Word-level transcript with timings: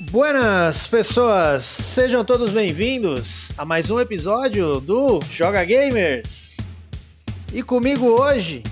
Buenas 0.00 0.86
pessoas, 0.86 1.62
sejam 1.62 2.24
todos 2.24 2.52
bem-vindos 2.52 3.52
a 3.58 3.66
mais 3.66 3.90
um 3.90 4.00
episódio 4.00 4.80
do 4.80 5.20
Joga 5.30 5.62
Gamers. 5.62 6.56
E 7.52 7.62
comigo 7.62 8.06
hoje, 8.06 8.62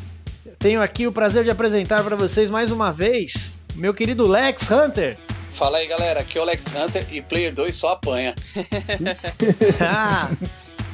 tenho 0.59 0.81
aqui 0.81 1.07
o 1.07 1.13
prazer 1.13 1.45
de 1.45 1.51
apresentar 1.51 2.03
para 2.03 2.17
vocês 2.17 2.49
mais 2.49 2.71
uma 2.71 2.95
vez 2.95 3.61
meu 3.75 3.93
querido 3.93 4.27
Lex 4.27 4.71
Hunter. 4.71 5.19
Fala 5.53 5.77
aí 5.77 5.87
galera, 5.87 6.21
aqui 6.21 6.39
é 6.39 6.41
o 6.41 6.45
Lex 6.45 6.65
Hunter 6.75 7.07
e 7.13 7.21
Player 7.21 7.53
2 7.53 7.75
só 7.75 7.93
apanha. 7.93 8.35
Ah, 9.81 10.31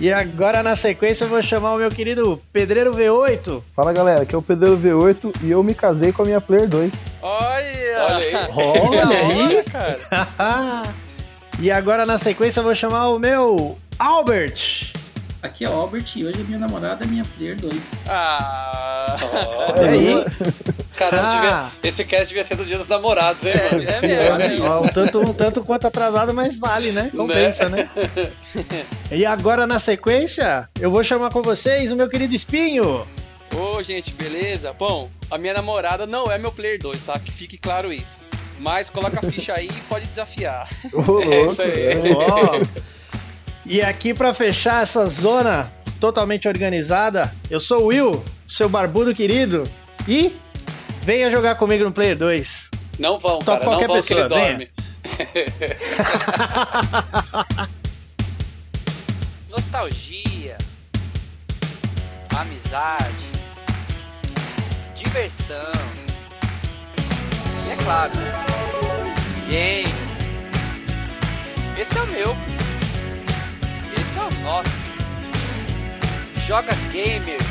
e 0.01 0.13
agora 0.13 0.63
na 0.63 0.75
sequência 0.75 1.25
eu 1.25 1.29
vou 1.29 1.43
chamar 1.43 1.75
o 1.75 1.79
meu 1.79 1.89
querido 1.91 2.41
Pedreiro 2.53 2.93
V8. 2.93 3.63
Fala 3.75 3.93
galera, 3.93 4.23
aqui 4.23 4.35
é 4.35 4.39
o 4.39 4.43
Pedreiro 4.43 4.77
V8 4.77 5.37
e 5.43 5.51
eu 5.51 5.63
me 5.63 5.75
casei 5.75 6.13
com 6.13 6.23
a 6.23 6.25
minha 6.25 6.41
Player 6.41 6.69
2. 6.69 6.93
Olha! 7.23 7.65
Olha 7.99 8.17
aí. 8.17 8.35
Olha 8.55 9.09
aí! 9.09 9.65
cara. 9.65 10.83
e 11.61 11.71
agora 11.71 12.05
na 12.05 12.19
sequência 12.19 12.61
eu 12.61 12.65
vou 12.65 12.75
chamar 12.75 13.09
o 13.09 13.19
meu 13.19 13.79
Albert. 13.99 14.93
Aqui 15.45 15.63
é 15.63 15.69
o 15.69 15.73
Albert 15.75 16.07
e 16.17 16.25
hoje 16.25 16.41
a 16.41 16.45
minha 16.45 16.59
namorada 16.59 17.05
é 17.05 17.07
minha 17.07 17.23
Player 17.37 17.55
2. 17.61 17.75
Ah! 18.09 19.15
Olha 19.79 19.91
aí! 19.93 20.25
Caramba, 20.97 21.23
Ah. 21.29 21.71
devia- 21.75 21.91
esse 21.91 22.03
cast 22.05 22.29
devia 22.29 22.43
ser 22.43 22.57
do 22.57 22.65
Dia 22.65 22.79
dos 22.79 22.87
Namorados, 22.89 23.45
hein, 23.45 23.53
mano? 23.71 23.83
É 23.85 24.01
mesmo, 24.01 24.41
é 24.43 24.55
isso. 24.55 24.65
Ó, 24.65 24.85
um, 24.85 24.89
tanto, 24.89 25.21
um 25.21 25.35
tanto 25.35 25.63
quanto 25.63 25.87
atrasado, 25.87 26.33
mas 26.33 26.59
vale, 26.59 26.93
né? 26.93 27.11
Compensa, 27.15 27.69
né? 27.69 27.91
E 29.13 29.27
agora 29.27 29.67
na 29.67 29.79
sequência, 29.79 30.67
eu 30.81 30.91
vou 30.91 31.05
chamar 31.05 31.31
com 31.31 31.43
vocês 31.43 31.93
o 31.93 31.97
meu 31.97 32.09
querido 32.09 32.35
Espinho. 32.35 33.07
Ô, 33.55 33.83
gente, 33.83 34.15
beleza? 34.15 34.73
Bom, 34.73 35.11
a 35.31 35.37
minha 35.37 35.53
namorada 35.53 36.07
não 36.07 36.33
é 36.33 36.39
meu 36.39 36.53
Player 36.53 36.79
2, 36.81 37.05
tá? 37.05 37.19
Que 37.19 37.31
fique 37.31 37.59
claro 37.59 37.93
isso. 37.93 38.23
Mas 38.59 38.89
coloca 38.89 39.19
a 39.19 39.31
ficha 39.31 39.53
aí 39.55 39.67
e 39.69 39.81
pode 39.91 40.07
desafiar. 40.07 40.71
Ô, 40.93 41.01
louco, 41.03 41.31
É 41.33 41.47
isso 41.49 41.61
aí. 41.63 41.87
é. 41.89 41.97
Ó. 42.17 42.61
E 43.67 43.81
aqui 43.81 44.13
pra 44.13 44.35
fechar 44.35 44.83
essa 44.83 45.07
zona 45.07 45.73
totalmente 45.99 46.47
organizada, 46.47 47.33
eu 47.51 47.59
sou 47.59 47.85
o 47.85 47.87
Will, 47.87 48.23
seu 48.47 48.69
barbudo 48.69 49.15
querido, 49.15 49.63
e 50.07 50.37
venha 51.03 51.31
jogar 51.31 51.55
comigo 51.55 51.83
no 51.83 51.91
Player 51.91 52.15
2. 52.17 52.71
Não 52.99 53.19
vão, 53.19 53.39
Topa 53.39 53.61
cara, 53.61 53.65
não 53.65 53.71
qualquer 53.71 53.87
vão 53.89 54.03
que 54.03 54.13
ele 54.13 54.23
pessoa, 54.23 54.43
dorme. 54.43 54.69
Nostalgia, 59.49 60.59
amizade, 62.37 63.31
diversão. 64.95 65.73
E 67.67 67.71
é 67.71 67.77
claro, 67.83 68.13
games. 69.49 69.95
Esse 71.79 71.99
é 71.99 72.03
o 72.03 72.07
meu. 72.09 72.37
Nosso. 74.45 74.69
Joga 76.47 76.75
Gamers. 76.93 77.43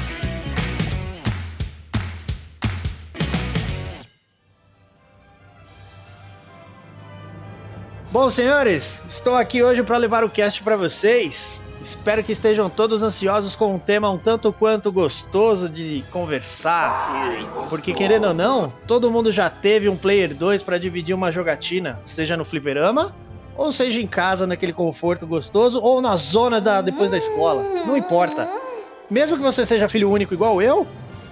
Bom, 8.12 8.30
senhores, 8.30 9.04
estou 9.10 9.34
aqui 9.34 9.64
hoje 9.64 9.82
para 9.82 9.98
levar 9.98 10.24
o 10.24 10.30
cast 10.30 10.62
para 10.62 10.78
vocês. 10.78 11.66
Espero 11.82 12.24
que 12.24 12.32
estejam 12.32 12.70
todos 12.70 13.02
ansiosos 13.02 13.56
com 13.56 13.74
um 13.74 13.80
tema 13.80 14.12
um 14.12 14.20
tanto 14.20 14.54
quanto 14.54 14.92
gostoso 14.92 15.68
de 15.68 16.06
conversar. 16.12 17.12
Porque 17.70 17.92
querendo 17.92 18.28
ou 18.28 18.34
não, 18.36 18.72
todo 18.86 19.10
mundo 19.10 19.32
já 19.32 19.50
teve 19.50 19.90
um 19.90 19.98
Player 19.98 20.36
2 20.36 20.62
para 20.62 20.78
dividir 20.78 21.16
uma 21.16 21.32
jogatina, 21.32 22.00
seja 22.04 22.38
no 22.38 22.46
fliperama, 22.46 23.16
ou 23.56 23.72
seja 23.72 24.02
em 24.02 24.08
casa 24.08 24.48
naquele 24.48 24.73
conforto 24.73 25.28
gostoso, 25.28 25.80
ou 25.80 26.02
na 26.02 26.16
zona 26.16 26.59
da 26.59 26.82
depois 26.82 27.12
da 27.12 27.18
escola. 27.18 27.64
Não 27.86 27.98
importa. 27.98 28.50
Mesmo 29.09 29.38
que 29.38 29.44
você 29.44 29.66
seja 29.66 29.90
filho 29.90 30.09
único 30.09 30.34
igual 30.34 30.62
eu, 30.62 30.88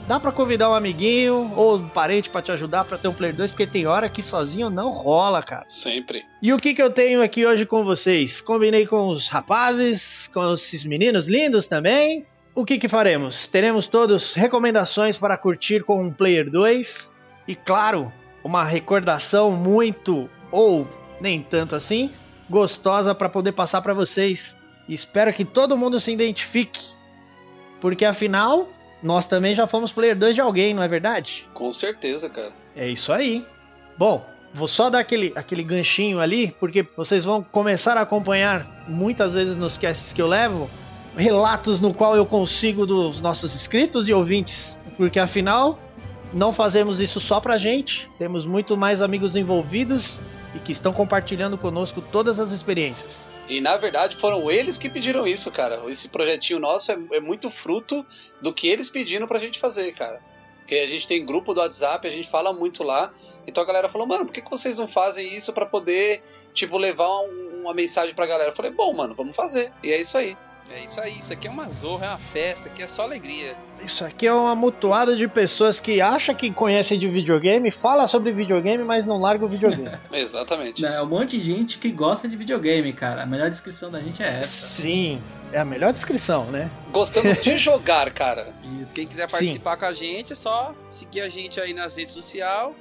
dá 0.08 0.20
pra 0.20 0.32
convidar 0.32 0.70
um 0.70 0.74
amiguinho 0.74 1.52
ou 1.56 1.78
um 1.78 1.88
parente 1.88 2.30
pra 2.30 2.42
te 2.42 2.52
ajudar 2.52 2.86
pra 2.86 2.98
ter 2.98 3.08
um 3.08 3.14
Player 3.14 3.36
2, 3.36 3.52
porque 3.52 3.66
tem 3.66 3.88
hora 3.88 4.10
que 4.10 4.22
sozinho 4.22 4.70
não 4.70 4.92
rola, 4.92 5.42
cara. 5.42 5.64
Sempre. 5.66 6.24
E 6.42 6.52
o 6.54 6.58
que, 6.58 6.74
que 6.74 6.82
eu 6.82 6.90
tenho 6.90 7.22
aqui 7.22 7.46
hoje 7.46 7.66
com 7.66 7.84
vocês? 7.84 8.42
Combinei 8.42 8.86
com 8.86 9.08
os 9.08 9.28
rapazes, 9.28 10.30
com 10.34 10.54
esses 10.54 10.84
meninos 10.84 11.28
lindos 11.28 11.66
também. 11.66 12.26
O 12.54 12.66
que, 12.66 12.78
que 12.78 12.90
faremos? 12.90 13.48
Teremos 13.48 13.88
todos 13.88 14.34
recomendações 14.34 15.18
para 15.18 15.38
curtir 15.38 15.84
com 15.84 16.04
um 16.04 16.12
Player 16.12 16.52
2 16.52 17.16
e, 17.48 17.56
claro, 17.56 18.12
uma 18.44 18.64
recordação 18.64 19.52
muito 19.52 20.30
ou 20.52 20.86
nem 21.22 21.42
tanto 21.42 21.76
assim 21.76 22.12
gostosa 22.50 23.16
para 23.16 23.30
poder 23.30 23.54
passar 23.54 23.82
para 23.82 23.94
vocês. 23.94 24.58
Espero 24.90 25.32
que 25.32 25.46
todo 25.46 25.78
mundo 25.78 26.00
se 26.00 26.12
identifique, 26.12 26.82
porque 27.80 28.04
afinal 28.04 28.68
nós 29.02 29.26
também 29.26 29.56
já 29.56 29.66
fomos 29.66 29.92
Player 29.92 30.18
2 30.18 30.36
de 30.36 30.42
alguém, 30.42 30.74
não 30.74 30.84
é 30.84 30.88
verdade? 30.88 31.48
Com 31.54 31.72
certeza, 31.72 32.30
cara. 32.30 32.52
É 32.76 32.88
isso 32.90 33.12
aí. 33.14 33.46
Bom, 33.98 34.24
vou 34.54 34.68
só 34.68 34.90
dar 34.90 35.00
aquele, 35.00 35.32
aquele 35.36 35.64
ganchinho 35.64 36.20
ali, 36.20 36.54
porque 36.60 36.86
vocês 36.96 37.24
vão 37.24 37.42
começar 37.42 37.98
a 37.98 38.02
acompanhar 38.02 38.86
muitas 38.88 39.34
vezes 39.34 39.56
nos 39.56 39.78
casts 39.78 40.12
que 40.12 40.22
eu 40.22 40.28
levo 40.28 40.70
relatos 41.16 41.82
no 41.82 41.94
qual 41.94 42.16
eu 42.16 42.26
consigo 42.26 42.86
dos 42.86 43.20
nossos 43.22 43.56
inscritos 43.56 44.08
e 44.08 44.14
ouvintes, 44.14 44.80
porque 44.98 45.20
afinal 45.20 45.80
não 46.34 46.54
fazemos 46.54 47.00
isso 47.00 47.20
só 47.20 47.40
pra 47.40 47.58
gente, 47.58 48.10
temos 48.18 48.46
muito 48.46 48.78
mais 48.78 49.02
amigos 49.02 49.36
envolvidos 49.36 50.20
e 50.56 50.60
que 50.60 50.72
estão 50.72 50.92
compartilhando 50.94 51.58
conosco 51.58 52.02
todas 52.02 52.40
as 52.40 52.52
experiências. 52.52 53.34
E 53.48 53.60
na 53.62 53.78
verdade 53.78 54.16
foram 54.16 54.50
eles 54.52 54.78
que 54.78 54.90
pediram 54.90 55.26
isso, 55.28 55.52
cara. 55.52 55.82
Esse 55.88 56.08
projetinho 56.08 56.60
nosso 56.60 56.92
é, 56.92 56.98
é 57.14 57.20
muito 57.20 57.50
fruto 57.50 58.06
do 58.42 58.54
que 58.54 58.68
eles 58.68 58.90
pediram 58.90 59.28
pra 59.28 59.40
gente 59.40 59.60
fazer, 59.60 59.92
cara. 59.94 60.20
Porque 60.60 60.76
a 60.76 60.88
gente 60.88 61.08
tem 61.08 61.26
grupo 61.26 61.54
do 61.54 61.60
WhatsApp, 61.60 62.08
a 62.08 62.12
gente 62.12 62.30
fala 62.30 62.54
muito 62.54 62.84
lá. 62.84 63.12
Então 63.46 63.62
a 63.64 63.66
galera 63.66 63.90
falou, 63.90 64.08
mano, 64.08 64.26
por 64.26 64.32
que, 64.32 64.42
que 64.42 64.50
vocês 64.50 64.78
não 64.78 64.88
fazem 64.88 65.36
isso 65.36 65.52
pra 65.52 65.66
poder, 65.66 66.22
tipo, 66.54 66.78
levar 66.78 67.10
um- 67.22 67.62
uma 67.62 67.74
mensagem 67.74 68.16
pra 68.16 68.26
galera? 68.26 68.52
Eu 68.52 68.56
falei, 68.56 68.72
bom, 68.72 68.94
mano, 68.94 69.14
vamos 69.14 69.36
fazer. 69.36 69.72
E 69.84 69.92
é 69.92 70.00
isso 70.00 70.18
aí. 70.18 70.38
É 70.70 70.86
isso 70.86 71.02
aí, 71.02 71.18
isso 71.18 71.34
aqui 71.34 71.48
é 71.48 71.52
uma 71.52 71.70
zorra, 71.70 72.06
é 72.06 72.10
uma 72.10 72.18
festa, 72.18 72.70
aqui 72.70 72.82
é 72.82 72.88
só 72.88 73.04
alegria. 73.04 73.58
Isso 73.84 74.06
aqui 74.06 74.26
é 74.26 74.34
uma 74.34 74.56
mutuada 74.56 75.16
de 75.16 75.28
pessoas 75.28 75.80
que 75.80 76.00
acha 76.00 76.34
que 76.34 76.52
conhecem 76.52 76.98
de 76.98 77.10
videogame, 77.10 77.70
fala 77.70 78.08
sobre 78.08 78.32
videogame, 78.32 78.84
mas 78.84 79.06
não 79.06 79.20
larga 79.20 79.44
o 79.44 79.50
videogame. 79.50 79.98
Exatamente. 80.12 80.86
É 80.86 81.02
um 81.02 81.08
monte 81.08 81.38
de 81.38 81.44
gente 81.44 81.78
que 81.78 81.92
gosta 81.92 82.28
de 82.28 82.38
videogame, 82.38 82.94
cara. 82.94 83.24
A 83.24 83.26
melhor 83.26 83.50
descrição 83.50 83.92
da 83.92 84.00
gente 84.00 84.24
é 84.24 84.38
essa. 84.38 84.50
Sim, 84.50 85.22
é 85.52 85.60
a 85.60 85.66
melhor 85.66 85.92
descrição, 85.92 86.46
né? 86.46 86.72
Gostamos 86.92 87.42
de 87.42 87.58
jogar, 87.60 88.12
cara. 88.12 88.54
Isso. 88.82 88.94
Quem 88.94 89.06
quiser 89.06 89.30
Sim. 89.30 89.38
participar 89.38 89.78
com 89.78 89.86
a 89.86 89.94
gente, 89.94 90.34
é 90.34 90.36
só 90.36 90.74
seguir 90.90 91.22
a 91.22 91.30
gente 91.30 91.60
aí 91.60 91.74
nas 91.74 91.96
redes 91.98 92.14
sociais. 92.14 92.74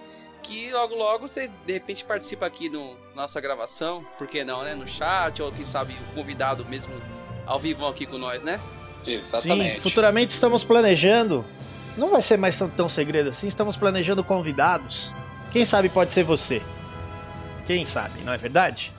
Que 0.42 0.70
logo 0.70 0.94
logo 0.94 1.28
você 1.28 1.50
de 1.66 1.72
repente 1.72 2.04
participa 2.04 2.46
aqui 2.46 2.70
no 2.70 2.96
nossa 3.14 3.40
gravação, 3.40 4.04
por 4.16 4.26
que 4.26 4.42
não, 4.42 4.62
né? 4.62 4.74
No 4.74 4.88
chat, 4.88 5.42
ou 5.42 5.52
quem 5.52 5.66
sabe 5.66 5.94
o 6.10 6.14
convidado 6.14 6.64
mesmo 6.64 6.94
ao 7.50 7.58
vivo 7.58 7.84
aqui 7.84 8.06
com 8.06 8.16
nós, 8.16 8.44
né? 8.44 8.60
Exatamente. 9.04 9.74
Sim, 9.74 9.80
futuramente 9.80 10.32
estamos 10.32 10.62
planejando. 10.62 11.44
Não 11.96 12.10
vai 12.10 12.22
ser 12.22 12.36
mais 12.36 12.56
tão, 12.76 12.88
segredo 12.88 13.30
assim, 13.30 13.48
estamos 13.48 13.76
planejando 13.76 14.22
convidados. 14.22 15.12
Quem 15.50 15.64
sabe 15.64 15.88
pode 15.88 16.12
ser 16.12 16.22
você. 16.22 16.62
Quem 17.66 17.84
sabe, 17.84 18.20
não 18.22 18.32
é 18.32 18.38
verdade? 18.38 18.92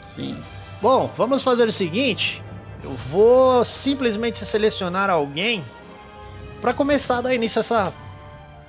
Sim. 0.00 0.36
Bom, 0.80 1.12
vamos 1.16 1.44
fazer 1.44 1.68
o 1.68 1.72
seguinte. 1.72 2.42
Eu 2.82 2.90
vou 2.90 3.64
simplesmente 3.64 4.44
selecionar 4.44 5.08
alguém 5.08 5.64
para 6.60 6.74
começar 6.74 7.18
a 7.18 7.20
dar 7.20 7.34
início 7.34 7.60
a 7.60 7.60
essa 7.60 7.94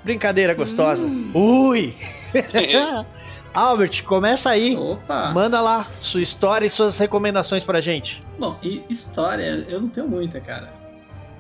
brincadeira 0.04 0.54
gostosa. 0.54 1.08
Ui! 1.34 1.96
Albert, 3.54 4.04
começa 4.04 4.50
aí. 4.50 4.76
Opa! 4.76 5.30
Manda 5.32 5.62
lá 5.62 5.86
sua 6.02 6.22
história 6.22 6.66
e 6.66 6.70
suas 6.70 6.98
recomendações 6.98 7.64
pra 7.64 7.80
gente. 7.82 8.24
Bom, 8.40 8.58
e 8.64 8.84
história 8.90 9.64
eu 9.70 9.80
não 9.80 9.90
tenho 9.90 10.08
muita, 10.08 10.42
cara. 10.42 10.74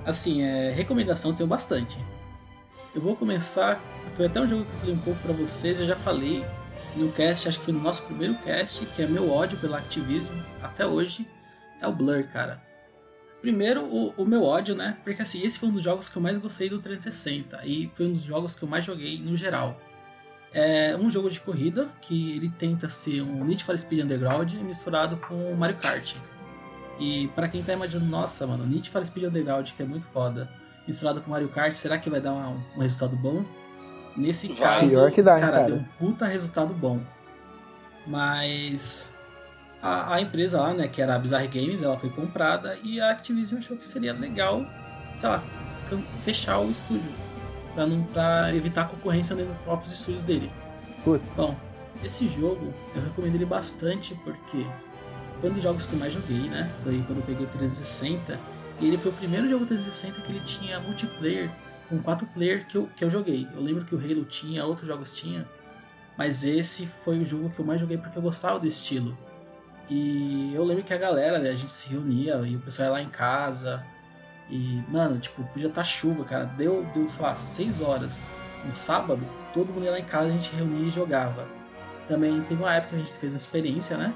Assim, 0.06 0.44
é, 0.44 0.71
recomendação 0.71 1.31
eu 1.31 1.38
tenho 1.38 1.50
bastante. 1.50 1.98
Eu 2.94 3.01
vou 3.01 3.15
começar. 3.15 3.81
Foi 4.15 4.27
até 4.27 4.39
um 4.39 4.45
jogo 4.45 4.63
que 4.63 4.71
eu 4.71 4.77
falei 4.77 4.94
um 4.94 5.00
pouco 5.00 5.19
pra 5.21 5.33
vocês, 5.33 5.80
eu 5.80 5.88
já 5.88 5.95
falei 5.95 6.45
no 6.95 7.12
cast, 7.12 7.50
acho 7.50 7.57
que 7.57 7.65
foi 7.65 7.74
no 7.74 7.81
nosso 7.81 8.04
primeiro 8.04 8.36
cast, 8.36 8.86
que 8.86 9.01
é 9.01 9.07
meu 9.07 9.31
ódio 9.31 9.57
pelo 9.57 9.74
Activision, 9.74 10.38
até 10.62 10.86
hoje, 10.86 11.27
é 11.81 11.88
o 11.88 11.92
Blur, 11.92 12.27
cara. 12.27 12.62
Primeiro, 13.42 13.83
o, 13.83 14.13
o 14.16 14.25
meu 14.25 14.44
ódio, 14.44 14.75
né? 14.75 14.98
Porque 15.04 15.24
assim, 15.24 15.44
esse 15.44 15.57
foi 15.57 15.69
um 15.69 15.74
dos 15.74 15.83
jogos 15.83 16.09
que 16.09 16.16
eu 16.16 16.21
mais 16.21 16.38
gostei 16.38 16.69
do 16.69 16.80
360 16.80 17.62
e 17.66 17.92
foi 17.95 18.06
um 18.06 18.13
dos 18.13 18.21
jogos 18.21 18.54
que 18.54 18.63
eu 18.63 18.69
mais 18.69 18.86
joguei 18.86 19.19
no 19.19 19.36
geral. 19.36 19.81
É 20.53 20.95
um 20.95 21.09
jogo 21.09 21.29
de 21.29 21.39
corrida 21.39 21.89
que 22.00 22.35
ele 22.35 22.47
tenta 22.47 22.88
ser 22.88 23.21
um 23.21 23.44
Need 23.44 23.63
for 23.63 23.77
Speed 23.77 24.03
Underground 24.03 24.53
misturado 24.53 25.17
com 25.17 25.53
Mario 25.55 25.77
Kart. 25.77 26.15
E 27.00 27.27
pra 27.29 27.47
quem 27.47 27.63
tá 27.63 27.73
imaginando, 27.73 28.09
nossa, 28.09 28.45
mano, 28.45 28.65
Need 28.65 28.89
for 28.89 29.03
Speed 29.03 29.25
Underground, 29.25 29.71
que 29.71 29.81
é 29.81 29.85
muito 29.85 30.05
foda, 30.05 30.47
misturado 30.88 31.21
com 31.21 31.31
Mario 31.31 31.50
Kart, 31.50 31.73
será 31.73 31.97
que 31.97 32.09
vai 32.09 32.21
dar 32.21 32.33
um, 32.33 32.61
um 32.75 32.79
resultado 32.79 33.15
bom? 33.15 33.44
Nesse 34.15 34.47
Vai. 34.53 34.81
caso, 34.81 35.09
dá, 35.23 35.39
cara, 35.39 35.51
cara? 35.51 35.63
deu 35.65 35.75
um 35.77 35.83
puta 35.97 36.27
resultado 36.27 36.71
bom. 36.71 37.01
Mas 38.06 39.11
a, 39.81 40.15
a 40.15 40.21
empresa 40.21 40.61
lá, 40.61 40.73
né, 40.73 40.88
que 40.88 41.01
era 41.01 41.15
a 41.15 41.19
Bizarre 41.19 41.47
Games, 41.47 41.81
ela 41.81 41.97
foi 41.97 42.09
comprada 42.09 42.77
e 42.83 43.01
a 43.01 43.09
Activision 43.11 43.59
achou 43.59 43.75
que 43.75 43.85
seria 43.85 44.13
legal, 44.13 44.65
sei 45.19 45.29
lá, 45.29 45.44
fechar 46.21 46.59
o 46.59 46.69
estúdio. 46.69 47.22
Pra, 47.73 47.85
não, 47.85 48.03
pra 48.03 48.53
evitar 48.53 48.87
concorrência 48.87 49.35
dentro 49.35 49.51
dos 49.51 49.59
próprios 49.59 49.93
estúdios 49.93 50.23
dele. 50.23 50.51
Bom, 51.35 51.55
esse 52.03 52.27
jogo 52.27 52.73
eu 52.95 53.01
recomendo 53.01 53.35
ele 53.35 53.45
bastante 53.45 54.15
porque 54.23 54.65
foi 55.39 55.49
um 55.49 55.53
dos 55.53 55.63
jogos 55.63 55.85
que 55.85 55.93
eu 55.93 55.99
mais 55.99 56.13
joguei, 56.13 56.49
né? 56.49 56.71
Foi 56.83 57.03
quando 57.05 57.19
eu 57.19 57.25
peguei 57.25 57.45
o 57.45 57.49
360. 57.49 58.39
E 58.79 58.87
ele 58.87 58.97
foi 58.97 59.11
o 59.11 59.13
primeiro 59.13 59.47
jogo 59.47 59.65
360 59.65 60.21
que 60.21 60.31
ele 60.31 60.39
tinha 60.39 60.79
multiplayer 60.79 61.51
com 61.89 62.01
quatro 62.01 62.25
player 62.27 62.65
que 62.65 62.77
eu, 62.77 62.89
que 62.95 63.03
eu 63.03 63.09
joguei. 63.09 63.47
Eu 63.53 63.61
lembro 63.61 63.85
que 63.85 63.93
o 63.93 63.99
Halo 63.99 64.25
tinha, 64.25 64.65
outros 64.65 64.87
jogos 64.87 65.11
tinha. 65.11 65.47
Mas 66.17 66.43
esse 66.43 66.85
foi 66.85 67.19
o 67.19 67.25
jogo 67.25 67.49
que 67.49 67.59
eu 67.59 67.65
mais 67.65 67.79
joguei 67.79 67.97
porque 67.97 68.17
eu 68.17 68.21
gostava 68.21 68.59
do 68.59 68.67
estilo. 68.67 69.17
E 69.89 70.53
eu 70.55 70.63
lembro 70.63 70.83
que 70.83 70.93
a 70.93 70.97
galera, 70.97 71.39
né, 71.39 71.49
a 71.49 71.55
gente 71.55 71.73
se 71.73 71.89
reunia 71.89 72.35
e 72.45 72.55
o 72.55 72.59
pessoal 72.59 72.87
ia 72.87 72.91
lá 72.93 73.01
em 73.01 73.09
casa. 73.09 73.85
E, 74.50 74.84
mano, 74.88 75.19
tipo, 75.19 75.44
podia 75.44 75.68
estar 75.68 75.84
chuva, 75.84 76.24
cara. 76.24 76.45
Deu, 76.45 76.86
deu, 76.94 77.10
sei 77.10 77.24
lá, 77.24 77.36
6 77.36 77.81
horas. 77.81 78.19
No 78.66 78.74
sábado, 78.74 79.25
todo 79.54 79.74
mundo 79.74 79.86
ia 79.86 79.92
lá 79.92 80.00
em 80.00 80.06
casa, 80.06 80.28
a 80.28 80.31
gente 80.31 80.56
reunia 80.56 80.88
e 80.88 80.92
jogava. 80.92 81.48
Também 82.07 82.42
teve 82.42 82.62
uma 82.62 82.74
época 82.74 82.95
que 82.95 83.01
a 83.01 83.06
gente 83.06 83.13
fez 83.13 83.31
uma 83.34 83.38
experiência, 83.38 83.98
né? 83.98 84.13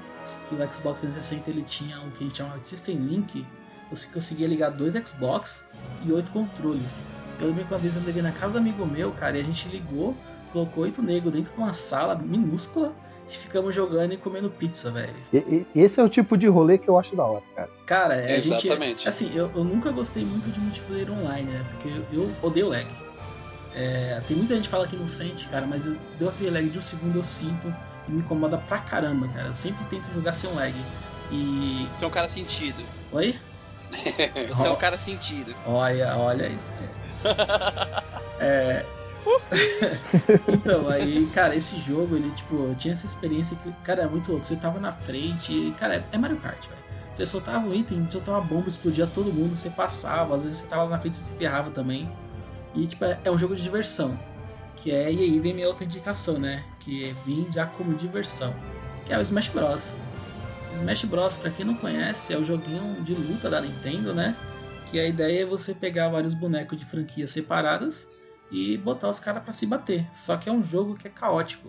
Que 0.48 0.54
o 0.54 0.58
Xbox 0.72 1.00
360 1.00 1.50
ele 1.50 1.62
tinha 1.62 2.00
o 2.00 2.10
que 2.10 2.24
a 2.24 2.26
gente 2.26 2.38
chamava 2.38 2.58
de 2.58 2.66
System 2.66 2.96
Link. 2.96 3.46
Você 3.90 4.08
conseguia 4.08 4.46
ligar 4.46 4.70
dois 4.70 4.94
Xbox 4.94 5.66
e 6.04 6.12
oito 6.12 6.30
controles. 6.30 7.02
Eu 7.40 7.48
lembro 7.48 7.64
que 7.64 7.72
uma 7.72 7.78
vez 7.78 7.96
eu 7.96 8.02
liguei 8.02 8.22
na 8.22 8.32
casa 8.32 8.54
do 8.54 8.58
amigo 8.58 8.84
meu, 8.84 9.12
cara, 9.12 9.38
e 9.38 9.40
a 9.40 9.44
gente 9.44 9.68
ligou, 9.68 10.16
colocou 10.52 10.84
oito 10.84 11.02
negros 11.02 11.32
dentro 11.32 11.52
de 11.52 11.58
uma 11.58 11.72
sala 11.72 12.14
minúscula 12.14 12.94
e 13.30 13.36
ficamos 13.36 13.74
jogando 13.74 14.12
e 14.12 14.16
comendo 14.16 14.50
pizza, 14.50 14.90
velho. 14.90 15.14
Esse 15.74 16.00
é 16.00 16.02
o 16.02 16.08
tipo 16.08 16.36
de 16.36 16.46
rolê 16.46 16.78
que 16.78 16.88
eu 16.88 16.98
acho 16.98 17.14
da 17.14 17.24
hora, 17.24 17.42
cara. 17.54 17.70
Cara, 17.86 18.14
é, 18.14 18.36
a 18.36 18.40
gente. 18.40 18.66
Exatamente. 18.66 19.08
Assim, 19.08 19.30
eu, 19.34 19.50
eu 19.54 19.64
nunca 19.64 19.90
gostei 19.90 20.24
muito 20.24 20.50
de 20.50 20.58
multiplayer 20.58 21.10
online, 21.12 21.50
né? 21.50 21.64
Porque 21.70 21.88
eu, 21.88 22.22
eu 22.22 22.30
odeio 22.42 22.68
lag. 22.68 22.86
É, 23.74 24.20
tem 24.26 24.36
muita 24.36 24.54
gente 24.54 24.64
que 24.64 24.70
fala 24.70 24.86
que 24.86 24.96
não 24.96 25.06
sente, 25.06 25.46
cara, 25.48 25.66
mas 25.66 25.86
eu 25.86 25.96
deu 26.18 26.28
aquele 26.28 26.50
lag 26.50 26.68
de 26.68 26.78
um 26.78 26.82
segundo 26.82 27.16
eu 27.16 27.22
sinto 27.22 27.72
e 28.08 28.10
me 28.10 28.20
incomoda 28.20 28.56
pra 28.56 28.78
caramba, 28.78 29.28
cara. 29.28 29.48
Eu 29.48 29.54
sempre 29.54 29.84
tento 29.90 30.12
jogar 30.12 30.32
sem 30.32 30.52
lag. 30.54 30.74
E. 31.30 31.86
Você 31.92 32.04
é 32.04 32.08
um 32.08 32.10
cara 32.10 32.28
sentido. 32.28 32.82
Oi? 33.12 33.34
Você 34.48 34.66
é 34.66 34.70
um 34.70 34.76
cara 34.76 34.98
sentido. 34.98 35.54
Olha, 35.66 36.16
olha 36.16 36.48
isso. 36.48 36.72
É. 38.40 38.84
então, 40.48 40.88
aí, 40.88 41.26
cara, 41.32 41.54
esse 41.54 41.78
jogo, 41.78 42.16
ele, 42.16 42.30
tipo, 42.30 42.74
tinha 42.78 42.94
essa 42.94 43.06
experiência 43.06 43.56
que, 43.56 43.70
cara, 43.82 44.02
é 44.02 44.06
muito 44.06 44.30
louco. 44.30 44.46
Você 44.46 44.56
tava 44.56 44.78
na 44.78 44.92
frente, 44.92 45.52
e, 45.52 45.72
cara, 45.72 46.04
é 46.10 46.18
Mario 46.18 46.38
Kart, 46.38 46.66
velho. 46.66 46.78
Você 47.14 47.26
soltava 47.26 47.66
um 47.66 47.74
item, 47.74 48.08
soltava 48.10 48.38
uma 48.38 48.44
bomba, 48.44 48.68
explodia 48.68 49.06
todo 49.06 49.32
mundo, 49.32 49.56
você 49.56 49.70
passava, 49.70 50.36
às 50.36 50.44
vezes 50.44 50.58
você 50.58 50.68
tava 50.68 50.88
na 50.88 50.98
frente 50.98 51.14
e 51.14 51.16
se 51.16 51.34
ferrava 51.34 51.70
também. 51.70 52.08
E, 52.74 52.86
tipo, 52.86 53.04
é, 53.04 53.18
é 53.24 53.30
um 53.30 53.38
jogo 53.38 53.56
de 53.56 53.62
diversão. 53.62 54.18
Que 54.76 54.92
é, 54.92 55.12
e 55.12 55.18
aí 55.18 55.40
vem 55.40 55.52
minha 55.52 55.66
outra 55.66 55.84
indicação, 55.84 56.38
né? 56.38 56.64
Que 56.78 57.06
é 57.06 57.14
vir 57.26 57.48
já 57.52 57.66
como 57.66 57.94
diversão. 57.94 58.54
Que 59.04 59.12
é 59.12 59.18
o 59.18 59.20
Smash 59.20 59.48
Bros. 59.48 59.94
Smash 60.74 61.04
Bros, 61.04 61.36
pra 61.36 61.50
quem 61.50 61.66
não 61.66 61.74
conhece, 61.74 62.32
é 62.32 62.38
o 62.38 62.44
joguinho 62.44 63.02
de 63.02 63.14
luta 63.14 63.50
da 63.50 63.60
Nintendo, 63.60 64.14
né? 64.14 64.36
Que 64.86 65.00
a 65.00 65.06
ideia 65.06 65.42
é 65.42 65.46
você 65.46 65.74
pegar 65.74 66.08
vários 66.08 66.34
bonecos 66.34 66.78
de 66.78 66.84
franquias 66.84 67.30
separadas 67.30 68.06
e 68.50 68.76
botar 68.76 69.08
os 69.08 69.20
caras 69.20 69.42
pra 69.42 69.52
se 69.52 69.66
bater. 69.66 70.06
Só 70.12 70.36
que 70.36 70.48
é 70.48 70.52
um 70.52 70.62
jogo 70.62 70.94
que 70.96 71.06
é 71.08 71.10
caótico. 71.10 71.68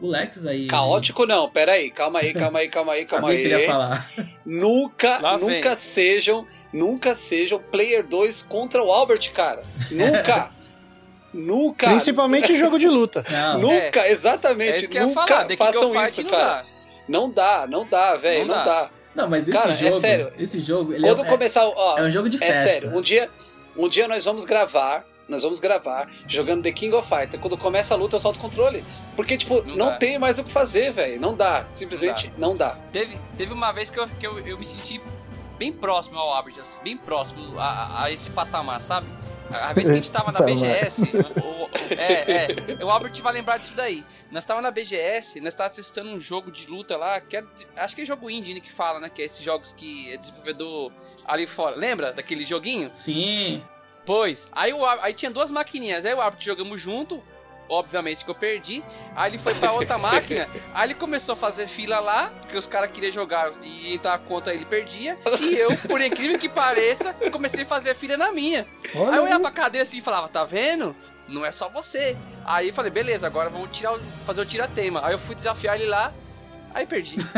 O 0.00 0.08
Lex 0.08 0.46
aí. 0.46 0.66
Caótico 0.66 1.26
não, 1.26 1.50
pera 1.50 1.72
aí, 1.72 1.90
calma 1.90 2.20
aí, 2.20 2.32
calma 2.32 2.60
aí, 2.60 2.68
calma 2.68 2.92
aí, 2.94 3.04
calma 3.06 3.28
Sabia 3.28 3.36
que 3.38 3.44
ele 3.44 3.54
ia 3.54 3.58
aí. 3.58 3.66
falar. 3.66 4.10
Nunca, 4.46 5.18
Lá 5.18 5.36
vem. 5.36 5.56
nunca 5.56 5.76
sejam, 5.76 6.46
nunca 6.72 7.14
sejam 7.14 7.58
Player 7.60 8.06
2 8.06 8.42
contra 8.42 8.82
o 8.82 8.90
Albert, 8.90 9.30
cara. 9.32 9.62
Nunca. 9.90 10.50
nunca. 11.34 11.88
Principalmente 11.88 12.50
em 12.52 12.56
jogo 12.56 12.78
de 12.78 12.88
luta. 12.88 13.22
Não, 13.30 13.58
Nunca, 13.60 14.00
É 14.06 14.12
exatamente. 14.12 14.78
isso 14.80 14.88
que 14.88 14.98
nunca 15.00 15.26
falar. 15.26 15.46
Façam 15.56 16.04
isso, 16.06 16.22
não 16.22 16.30
cara. 16.30 16.44
dá. 16.62 16.64
Não 17.08 17.30
dá, 17.30 17.66
não 17.68 17.86
dá, 17.86 18.16
velho, 18.16 18.46
Não 18.46 18.56
não, 18.56 18.64
dá. 18.64 18.90
não, 19.14 19.28
mas 19.28 19.48
esse 19.48 19.58
Cara, 19.58 19.72
é 19.72 19.76
jogo. 19.76 19.98
sério. 19.98 20.32
Esse 20.38 20.60
jogo, 20.60 20.92
ele 20.94 21.06
Quando 21.06 21.24
é, 21.24 21.28
começar, 21.28 21.66
ó, 21.66 21.98
é 21.98 22.02
um 22.04 22.10
jogo 22.10 22.28
de 22.28 22.36
é 22.36 22.46
festa. 22.46 22.68
sério, 22.68 22.96
um 22.96 23.02
dia, 23.02 23.28
um 23.76 23.88
dia 23.88 24.06
nós 24.06 24.24
vamos 24.24 24.44
gravar, 24.44 25.04
nós 25.30 25.42
vamos 25.42 25.60
gravar 25.60 26.10
jogando 26.26 26.62
The 26.62 26.72
King 26.72 26.94
of 26.94 27.08
Fighter. 27.08 27.38
Quando 27.40 27.56
começa 27.56 27.94
a 27.94 27.96
luta, 27.96 28.16
eu 28.16 28.20
solto 28.20 28.36
o 28.36 28.40
controle. 28.40 28.84
Porque, 29.16 29.36
tipo, 29.36 29.62
Não 29.62 29.76
não, 29.76 29.86
dá. 29.90 29.96
tem 29.96 30.18
mais 30.18 30.38
o 30.38 30.44
que 30.44 30.50
fazer, 30.52 30.92
velho. 30.92 31.20
Não 31.20 31.34
dá. 31.34 31.66
Simplesmente 31.70 32.32
não 32.36 32.56
dá. 32.56 32.76
Teve, 32.92 33.18
teve 33.36 33.52
uma 33.52 33.72
vez 33.72 33.88
que, 33.90 33.98
eu, 33.98 34.08
que 34.08 34.26
eu, 34.26 34.38
eu 34.46 34.58
me 34.58 34.64
senti 34.64 35.00
bem 35.58 35.72
próximo 35.72 36.18
ao 36.18 36.32
Albert, 36.32 36.58
assim, 36.60 36.80
bem 36.82 36.96
próximo 36.96 37.58
a, 37.58 38.04
a 38.04 38.10
esse 38.10 38.30
patamar, 38.30 38.80
sabe? 38.82 39.06
A 39.50 39.72
vez 39.72 39.86
que 39.88 39.92
a 39.92 39.96
gente 39.96 40.10
tava 40.10 40.30
na. 40.30 40.40
BGS, 40.46 41.02
o, 41.02 41.40
o- 41.40 41.70
é, 41.98 42.52
é, 42.80 42.84
o 42.84 42.88
Albert 42.90 43.20
vai 43.20 43.32
lembrar 43.32 43.58
disso 43.58 43.74
daí. 43.76 44.04
Nós 44.30 44.44
tava 44.44 44.62
na 44.62 44.70
BGS, 44.70 45.40
nós 45.40 45.54
tava 45.54 45.70
testando 45.70 46.10
um 46.10 46.18
jogo 46.20 46.50
de 46.52 46.66
luta 46.68 46.96
lá, 46.96 47.20
que 47.20 47.36
é, 47.36 47.44
acho 47.76 47.94
que 47.96 48.02
é 48.02 48.04
jogo 48.04 48.30
indie 48.30 48.54
né, 48.54 48.60
que 48.60 48.70
fala, 48.72 49.00
né? 49.00 49.08
Que 49.08 49.22
é 49.22 49.24
esses 49.24 49.42
jogos 49.42 49.72
que 49.72 50.12
é 50.12 50.16
desenvolvedor 50.16 50.92
ali 51.26 51.46
fora. 51.48 51.74
Lembra 51.76 52.12
daquele 52.12 52.46
joguinho? 52.46 52.90
Sim. 52.92 53.62
Pois, 54.04 54.48
aí, 54.52 54.72
o, 54.72 54.84
aí 54.84 55.12
tinha 55.12 55.30
duas 55.30 55.50
maquininhas, 55.50 56.04
aí 56.04 56.14
o 56.14 56.20
árbitro 56.20 56.44
jogamos 56.44 56.80
junto, 56.80 57.22
obviamente 57.68 58.24
que 58.24 58.30
eu 58.30 58.34
perdi. 58.34 58.82
Aí 59.14 59.30
ele 59.30 59.38
foi 59.38 59.54
pra 59.54 59.72
outra 59.72 59.96
máquina, 59.98 60.48
aí 60.74 60.88
ele 60.88 60.94
começou 60.94 61.34
a 61.34 61.36
fazer 61.36 61.66
fila 61.66 62.00
lá, 62.00 62.32
porque 62.40 62.56
os 62.56 62.66
caras 62.66 62.90
queriam 62.90 63.12
jogar 63.12 63.50
e 63.62 63.94
entrar 63.94 64.18
contra 64.20 64.52
ele 64.52 64.64
perdia. 64.64 65.18
E 65.40 65.54
eu, 65.56 65.70
por 65.88 66.00
incrível 66.00 66.38
que 66.38 66.48
pareça, 66.48 67.14
comecei 67.30 67.62
a 67.62 67.66
fazer 67.66 67.94
fila 67.94 68.16
na 68.16 68.32
minha. 68.32 68.66
Aí 68.94 69.00
eu 69.00 69.02
Olha 69.02 69.22
olhava 69.22 69.42
pra 69.42 69.50
cadeia 69.50 69.82
assim 69.82 69.98
e 69.98 70.02
falava, 70.02 70.28
tá 70.28 70.44
vendo? 70.44 70.94
Não 71.28 71.46
é 71.46 71.52
só 71.52 71.68
você. 71.68 72.16
Aí 72.44 72.68
eu 72.68 72.74
falei, 72.74 72.90
beleza, 72.90 73.26
agora 73.26 73.48
vamos 73.48 73.70
tirar 73.70 73.98
fazer 74.26 74.40
o 74.40 74.46
tira-tema. 74.46 75.06
Aí 75.06 75.12
eu 75.12 75.18
fui 75.18 75.34
desafiar 75.36 75.76
ele 75.76 75.88
lá, 75.88 76.12
aí 76.74 76.86
perdi. 76.86 77.16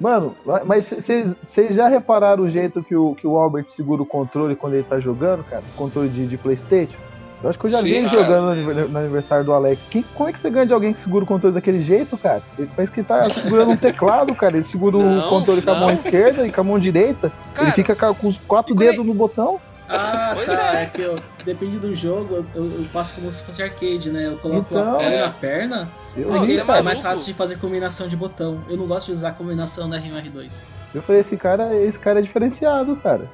Mano, 0.00 0.34
mas 0.64 0.86
vocês 0.90 1.74
já 1.74 1.88
repararam 1.88 2.44
o 2.44 2.50
jeito 2.50 2.82
que 2.82 2.94
o, 2.96 3.14
que 3.14 3.26
o 3.26 3.36
Albert 3.36 3.68
segura 3.68 4.02
o 4.02 4.06
controle 4.06 4.56
quando 4.56 4.74
ele 4.74 4.82
tá 4.84 4.98
jogando, 4.98 5.44
cara? 5.44 5.62
Controle 5.76 6.08
de, 6.08 6.26
de 6.26 6.36
Playstation? 6.36 6.96
Eu 7.42 7.50
acho 7.50 7.58
que 7.58 7.66
eu 7.66 7.70
já 7.70 7.78
Sim, 7.78 7.84
vi 7.84 7.94
ele 7.96 8.08
cara. 8.08 8.22
jogando 8.22 8.44
no 8.44 8.50
aniver- 8.52 8.88
no 8.88 8.98
aniversário 8.98 9.44
do 9.44 9.52
Alex. 9.52 9.84
Quem, 9.90 10.04
como 10.14 10.28
é 10.28 10.32
que 10.32 10.38
você 10.38 10.48
ganha 10.48 10.64
de 10.64 10.72
alguém 10.72 10.92
que 10.92 10.98
segura 11.00 11.24
o 11.24 11.26
controle 11.26 11.52
daquele 11.54 11.80
jeito, 11.80 12.16
cara? 12.16 12.40
Ele 12.56 12.70
parece 12.76 12.92
que 12.92 13.02
tá 13.02 13.20
segurando 13.24 13.72
um 13.72 13.76
teclado, 13.76 14.32
cara. 14.34 14.54
Ele 14.54 14.62
segura 14.62 14.96
Não, 14.96 15.26
o 15.26 15.28
controle 15.28 15.60
com 15.60 15.70
a 15.72 15.74
mão 15.74 15.88
não. 15.88 15.94
esquerda 15.94 16.46
e 16.46 16.52
com 16.52 16.60
a 16.60 16.64
mão 16.64 16.78
direita. 16.78 17.32
Cara, 17.52 17.66
ele 17.66 17.72
fica 17.74 17.96
ca- 17.96 18.14
com 18.14 18.28
os 18.28 18.38
quatro 18.38 18.76
quando 18.76 18.86
dedos 18.86 19.04
no 19.04 19.12
botão. 19.12 19.60
Ah, 19.92 20.30
Pois 20.34 20.46
tá. 20.46 20.78
é. 20.78 20.82
É 20.82 20.86
que 20.86 21.02
eu, 21.02 21.18
depende 21.44 21.78
do 21.78 21.94
jogo, 21.94 22.46
eu, 22.54 22.64
eu 22.80 22.84
faço 22.92 23.14
como 23.14 23.30
se 23.30 23.42
fosse 23.42 23.62
arcade, 23.62 24.10
né? 24.10 24.26
Eu 24.26 24.38
coloco 24.38 24.66
Então. 24.70 24.94
a 24.94 24.98
perna 24.98 25.14
É. 25.16 25.20
na 25.26 25.30
perna, 25.30 25.92
Eu, 26.16 26.30
Não, 26.30 26.44
é 26.44 26.52
é 26.54 26.64
cara. 26.64 26.82
mais 26.82 27.00
fácil 27.00 27.24
de 27.24 27.32
fazer 27.34 27.56
combinação 27.58 28.06
de 28.06 28.16
botão. 28.16 28.62
Eu 28.68 28.76
não 28.76 28.86
gosto 28.86 29.06
de 29.06 29.12
usar 29.12 29.30
a 29.30 29.32
combinação 29.32 29.88
da 29.88 29.98
R1 29.98 30.18
e 30.26 30.28
R2. 30.30 30.52
eu 30.94 31.00
falei, 31.00 31.20
esse 31.22 31.36
cara, 31.38 31.74
esse 31.74 31.98
cara 31.98 32.18
é 32.18 32.22
diferenciado, 32.22 32.94
cara. 32.96 33.30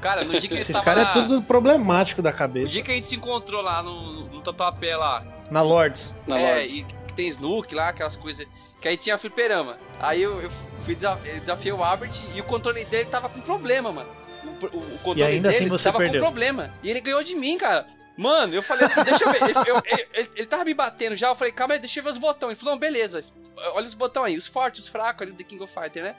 cara, 0.00 0.24
no 0.24 0.38
dia 0.38 0.48
que 0.48 0.54
Esses 0.56 0.78
caras 0.78 1.04
na- 1.04 1.10
é 1.10 1.12
tudo 1.14 1.40
problemático 1.42 2.20
da 2.20 2.28
O 2.30 2.34
cabeça. 2.34 2.68
dia 2.68 2.82
que 2.82 2.90
a 2.90 2.94
gente 2.94 3.06
se 3.06 3.16
encontrou 3.16 3.62
lá 3.62 3.82
no, 3.82 4.24
no 4.28 4.40
Tatuapé 4.40 4.94
lá, 4.96 5.24
Na 5.50 5.62
Lords. 5.62 6.14
Na 6.26 6.38
é, 6.38 6.54
Lords. 6.56 6.76
e 6.76 6.82
que 6.84 6.94
tem 7.14 7.28
Snook 7.28 7.74
lá, 7.74 7.88
aquelas 7.88 8.14
coisas. 8.14 8.46
Que 8.80 8.86
aí 8.88 8.96
tinha 8.98 9.16
fliperama. 9.18 9.76
Aí 9.98 10.22
eu, 10.22 10.40
eu 10.42 10.50
fui 10.84 10.94
eu 10.94 11.40
desafiei 11.40 11.72
o 11.72 11.82
Albert 11.82 12.12
e 12.34 12.40
o 12.40 12.44
controle 12.44 12.84
dele 12.84 13.06
tava 13.06 13.28
com 13.28 13.40
problema, 13.40 13.90
mano. 13.90 14.08
O, 14.66 14.98
controle 14.98 15.20
E 15.20 15.22
ainda 15.22 15.48
dele 15.50 15.62
assim 15.64 15.68
você 15.68 15.84
tava 15.84 15.98
perdeu. 15.98 16.20
com 16.20 16.26
problema. 16.26 16.72
E 16.82 16.90
ele 16.90 17.00
ganhou 17.00 17.22
de 17.22 17.34
mim, 17.34 17.56
cara. 17.58 17.86
Mano, 18.16 18.52
eu 18.54 18.62
falei 18.62 18.86
assim, 18.86 19.02
deixa 19.04 19.24
eu 19.24 19.30
ver. 19.32 19.42
Ele, 19.44 19.52
eu- 19.70 19.82
ele- 19.84 20.08
ele- 20.12 20.30
ele 20.34 20.46
tava 20.46 20.64
me 20.64 20.74
batendo 20.74 21.14
já, 21.14 21.28
eu 21.28 21.34
falei, 21.36 21.52
calma 21.52 21.74
aí, 21.74 21.80
deixa 21.80 22.00
eu 22.00 22.04
ver 22.04 22.10
os 22.10 22.18
botões. 22.18 22.50
Ele 22.52 22.58
falou, 22.60 22.74
não, 22.74 22.78
beleza, 22.80 23.20
olha 23.74 23.86
os 23.86 23.94
botões 23.94 24.32
aí, 24.32 24.36
os 24.36 24.46
fortes, 24.48 24.84
os 24.84 24.88
fracos 24.88 25.22
ali 25.22 25.30
do 25.30 25.36
The 25.38 25.44
King 25.44 25.62
of 25.62 25.72
Fighter, 25.72 26.02
né? 26.02 26.14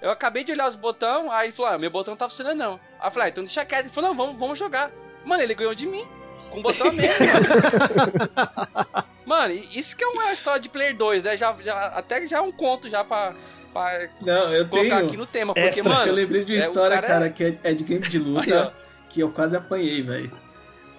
Eu 0.00 0.10
acabei 0.10 0.42
de 0.44 0.50
olhar 0.50 0.66
os 0.66 0.74
botões, 0.76 1.30
aí 1.30 1.46
ele 1.46 1.52
falou, 1.52 1.72
ah, 1.72 1.78
meu 1.78 1.90
botão 1.90 2.12
não 2.12 2.16
tá 2.18 2.28
funcionando 2.28 2.56
não. 2.58 2.80
Aí 2.98 3.06
eu 3.06 3.10
falei, 3.10 3.26
ah, 3.26 3.30
então 3.30 3.44
deixa 3.44 3.64
quieto. 3.64 3.84
Ele 3.86 3.94
falou, 3.94 4.10
não, 4.10 4.16
vamos, 4.16 4.36
vamos 4.38 4.58
jogar. 4.58 4.90
Mano, 5.24 5.42
ele 5.42 5.54
ganhou 5.54 5.74
de 5.74 5.86
mim, 5.86 6.06
com 6.50 6.62
botão 6.62 6.92
mesmo. 6.92 7.26
Mano, 9.24 9.54
e 9.54 9.78
isso 9.78 9.96
que 9.96 10.04
é 10.04 10.06
uma 10.08 10.32
história 10.32 10.60
de 10.60 10.68
Player 10.68 10.96
2, 10.96 11.24
né? 11.24 11.36
Já, 11.36 11.54
já, 11.60 11.86
até 11.86 12.26
já 12.26 12.38
é 12.38 12.40
um 12.40 12.52
conto 12.52 12.88
já 12.90 13.04
pra, 13.04 13.32
pra 13.72 14.08
Não, 14.20 14.52
eu 14.52 14.66
colocar 14.68 14.96
tenho. 14.96 15.06
aqui 15.06 15.16
no 15.16 15.26
tema. 15.26 15.54
Porque, 15.54 15.68
Extra. 15.68 15.88
mano, 15.88 16.06
eu 16.08 16.14
lembrei 16.14 16.44
de 16.44 16.52
uma 16.54 16.62
é, 16.62 16.66
história, 16.66 16.96
cara 16.96 17.06
cara, 17.08 17.26
é- 17.26 17.30
que 17.30 17.44
é, 17.44 17.58
é 17.62 17.72
de 17.74 17.84
game 17.84 18.06
de 18.06 18.16
Aí, 18.18 18.22
luta, 18.22 18.74
que 19.08 19.20
eu 19.20 19.30
quase 19.30 19.56
apanhei, 19.56 20.02
velho. 20.02 20.32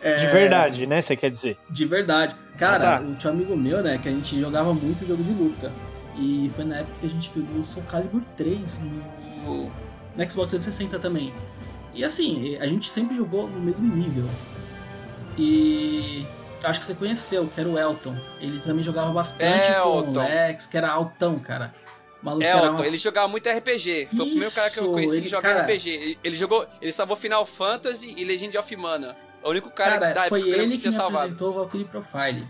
É, 0.01 0.15
De 0.17 0.27
verdade, 0.27 0.85
né? 0.87 1.01
Você 1.01 1.15
quer 1.15 1.29
dizer? 1.29 1.57
De 1.69 1.85
verdade. 1.85 2.35
Cara, 2.57 2.95
Ah, 2.95 2.99
tá. 2.99 3.03
o 3.05 3.15
tio 3.15 3.29
amigo 3.29 3.55
meu, 3.55 3.81
né, 3.81 3.97
que 4.01 4.07
a 4.09 4.11
gente 4.11 4.39
jogava 4.39 4.73
muito 4.73 5.05
jogo 5.07 5.23
de 5.23 5.31
luta. 5.31 5.71
E 6.17 6.49
foi 6.55 6.65
na 6.65 6.77
época 6.79 6.95
que 6.99 7.05
a 7.05 7.09
gente 7.09 7.29
pegou 7.29 7.59
o 7.59 7.63
Soul 7.63 7.85
Calibur 7.85 8.21
3 8.37 8.81
no, 8.81 9.63
no 10.15 10.29
Xbox 10.29 10.49
360 10.49 10.99
também. 10.99 11.33
E 11.93 12.03
assim, 12.03 12.57
a 12.57 12.67
gente 12.67 12.89
sempre 12.89 13.15
jogou 13.15 13.47
no 13.47 13.59
mesmo 13.59 13.93
nível. 13.95 14.25
E 15.37 16.25
acho 16.63 16.79
que 16.79 16.85
você 16.85 16.95
conheceu, 16.95 17.47
que 17.47 17.59
era 17.59 17.69
o 17.69 17.77
Elton. 17.77 18.15
Ele 18.39 18.59
também 18.59 18.83
jogava 18.83 19.11
bastante 19.11 19.69
Elton. 19.71 20.13
com 20.13 20.19
o 20.19 20.23
Lex, 20.23 20.65
que 20.65 20.77
era 20.77 20.91
altão, 20.91 21.39
cara. 21.39 21.73
Maluco 22.21 22.45
Elton, 22.45 22.69
uma... 22.75 22.85
ele 22.87 22.97
jogava 22.97 23.27
muito 23.27 23.49
RPG. 23.49 24.07
Foi 24.15 24.19
o 24.19 24.25
primeiro 24.29 24.51
cara 24.53 24.69
que 24.69 24.79
eu 24.79 24.83
Isso, 24.85 24.93
conheci 24.93 25.15
ele- 25.15 25.21
que 25.23 25.27
jogava 25.29 25.53
cara- 25.55 25.65
RPG. 25.65 25.89
Ele, 25.89 26.19
ele 26.23 26.37
jogou. 26.37 26.65
Ele 26.81 26.91
salvou 26.93 27.15
Final 27.17 27.45
Fantasy 27.45 28.13
e 28.17 28.23
Legend 28.23 28.57
of 28.57 28.75
Mana. 28.77 29.15
O 29.43 29.49
único 29.49 29.69
cara, 29.69 29.99
Cara, 29.99 30.13
da 30.13 30.23
foi 30.29 30.39
época 30.39 30.55
ele 30.63 30.71
que 30.71 30.77
tinha 30.77 30.91
me 30.91 30.95
salvado. 30.95 31.17
apresentou 31.17 31.49
o 31.51 31.53
Valkyrie 31.55 31.85
Profile. 31.85 32.47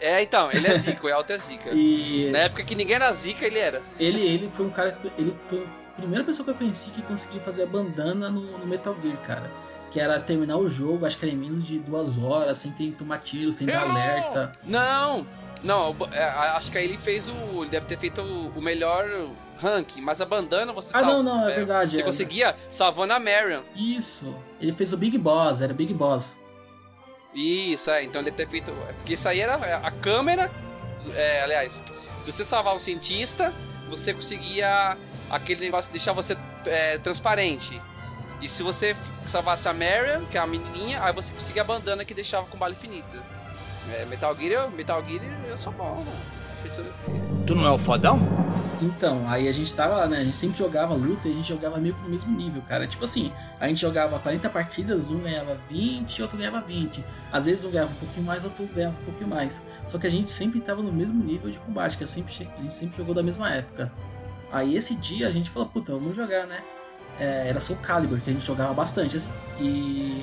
É, 0.00 0.20
então, 0.22 0.50
ele 0.52 0.66
é 0.66 0.74
zica, 0.76 1.06
o 1.06 1.08
Elton 1.08 1.32
é 1.34 1.38
zica. 1.38 1.70
E 1.72 2.30
Na 2.32 2.38
época 2.38 2.64
que 2.64 2.74
ninguém 2.74 2.96
era 2.96 3.12
zica, 3.12 3.46
ele 3.46 3.58
era. 3.60 3.80
ele, 3.98 4.20
ele 4.20 4.50
foi 4.52 4.66
um 4.66 4.70
cara 4.70 4.90
que. 4.92 5.06
Ele 5.16 5.36
foi 5.46 5.64
a 5.92 5.96
primeira 6.00 6.24
pessoa 6.24 6.44
que 6.44 6.50
eu 6.50 6.54
conheci 6.56 6.90
que 6.90 7.02
conseguiu 7.02 7.40
fazer 7.40 7.62
a 7.62 7.66
bandana 7.66 8.28
no, 8.28 8.58
no 8.58 8.66
Metal 8.66 8.96
Gear, 9.00 9.16
cara. 9.18 9.50
Que 9.90 9.98
era 10.00 10.20
terminar 10.20 10.56
o 10.58 10.68
jogo, 10.68 11.06
acho 11.06 11.16
que 11.16 11.24
era 11.24 11.34
em 11.34 11.38
menos 11.38 11.66
de 11.66 11.78
duas 11.78 12.18
horas, 12.18 12.58
sem 12.58 12.70
ter 12.72 12.84
que 12.84 12.92
tomar 12.92 13.18
tiro, 13.18 13.50
sem 13.50 13.66
dar 13.66 13.88
alerta. 13.88 14.52
Não, 14.64 15.26
não, 15.62 15.96
é, 16.12 16.24
acho 16.24 16.70
que 16.70 16.78
aí 16.78 16.84
ele 16.84 16.98
fez 16.98 17.28
o. 17.28 17.62
Ele 17.62 17.70
deve 17.70 17.86
ter 17.86 17.98
feito 17.98 18.20
o, 18.20 18.60
melhor 18.60 19.04
rank, 19.58 19.96
mas 20.00 20.20
a 20.20 20.24
bandana 20.26 20.72
você 20.72 20.90
Ah, 20.94 21.00
salva. 21.00 21.14
não, 21.14 21.22
não, 21.22 21.48
é 21.48 21.54
verdade, 21.54 21.96
Você 21.96 22.02
é. 22.02 22.04
conseguia 22.04 22.56
salvando 22.70 23.12
a 23.14 23.18
Marion. 23.18 23.62
Isso. 23.74 24.36
Ele 24.60 24.72
fez 24.72 24.92
o 24.92 24.96
Big 24.96 25.16
Boss, 25.18 25.62
era 25.62 25.72
o 25.72 25.76
Big 25.76 25.92
Boss. 25.94 26.38
Isso, 27.34 27.90
é. 27.90 28.04
Então 28.04 28.20
ele 28.20 28.30
deve 28.30 28.44
ter 28.44 28.50
feito. 28.50 28.70
é 28.88 28.92
Porque 28.92 29.14
isso 29.14 29.28
aí 29.28 29.40
era 29.40 29.54
a 29.54 29.90
câmera. 29.90 30.50
é, 31.14 31.42
aliás, 31.42 31.82
se 32.18 32.32
você 32.32 32.44
salvar 32.44 32.74
um 32.74 32.78
cientista, 32.78 33.52
você 33.88 34.12
conseguia 34.14 34.96
aquele 35.30 35.60
negócio 35.60 35.88
de 35.90 35.98
deixar 35.98 36.12
você 36.12 36.36
é, 36.66 36.98
transparente. 36.98 37.80
E 38.40 38.48
se 38.48 38.62
você 38.62 38.94
salvasse 39.26 39.68
a 39.68 39.72
Marion, 39.74 40.24
que 40.30 40.38
é 40.38 40.40
a 40.40 40.46
menininha, 40.46 41.02
aí 41.02 41.12
você 41.12 41.32
conseguia 41.32 41.62
a 41.62 41.64
bandana 41.64 42.04
que 42.04 42.14
deixava 42.14 42.46
com 42.46 42.56
bala 42.56 42.72
infinita. 42.72 43.18
É, 43.92 44.04
Metal 44.04 44.36
Gear, 44.38 44.64
eu- 44.64 44.70
Metal 44.70 45.02
Gear, 45.04 45.24
eu 45.48 45.56
sou 45.56 45.72
bom, 45.72 45.96
mano. 45.96 46.12
Pensando 46.62 46.92
que... 46.92 47.46
Tu 47.46 47.54
não 47.54 47.66
é 47.66 47.70
o 47.70 47.78
fodão? 47.78 48.18
Então, 48.80 49.28
aí 49.28 49.48
a 49.48 49.52
gente 49.52 49.72
tava, 49.74 50.06
né? 50.06 50.18
A 50.18 50.24
gente 50.24 50.36
sempre 50.36 50.56
jogava 50.58 50.94
luta 50.94 51.26
e 51.26 51.30
a 51.30 51.34
gente 51.34 51.48
jogava 51.48 51.78
meio 51.78 51.94
que 51.94 52.02
no 52.02 52.08
mesmo 52.08 52.36
nível, 52.36 52.62
cara. 52.62 52.86
Tipo 52.86 53.04
assim, 53.04 53.32
a 53.58 53.66
gente 53.66 53.80
jogava 53.80 54.18
40 54.20 54.48
partidas, 54.50 55.08
um 55.08 55.18
ganhava 55.20 55.56
20, 55.68 56.22
outro 56.22 56.36
ganhava 56.36 56.60
20. 56.60 57.04
Às 57.32 57.46
vezes 57.46 57.64
um 57.64 57.70
ganhava 57.70 57.90
um 57.90 57.94
pouquinho 57.96 58.26
mais, 58.26 58.44
outro 58.44 58.66
ganhava 58.66 58.96
um 59.00 59.04
pouquinho 59.04 59.28
mais. 59.30 59.60
Só 59.86 59.98
que 59.98 60.06
a 60.06 60.10
gente 60.10 60.30
sempre 60.30 60.60
tava 60.60 60.82
no 60.82 60.92
mesmo 60.92 61.24
nível 61.24 61.50
de 61.50 61.58
combate, 61.58 61.96
que 61.96 62.06
sempre, 62.06 62.32
a 62.58 62.62
gente 62.62 62.74
sempre 62.74 62.96
jogou 62.96 63.14
da 63.14 63.22
mesma 63.22 63.50
época. 63.52 63.90
Aí 64.52 64.76
esse 64.76 64.94
dia 64.94 65.26
a 65.26 65.30
gente 65.30 65.50
falou, 65.50 65.68
puta, 65.68 65.92
vamos 65.92 66.14
jogar, 66.14 66.46
né? 66.46 66.62
É, 67.18 67.48
era 67.48 67.60
Soul 67.60 67.78
Calibur, 67.80 68.20
que 68.20 68.30
a 68.30 68.32
gente 68.32 68.46
jogava 68.46 68.72
bastante. 68.72 69.16
assim. 69.16 69.30
E. 69.60 70.22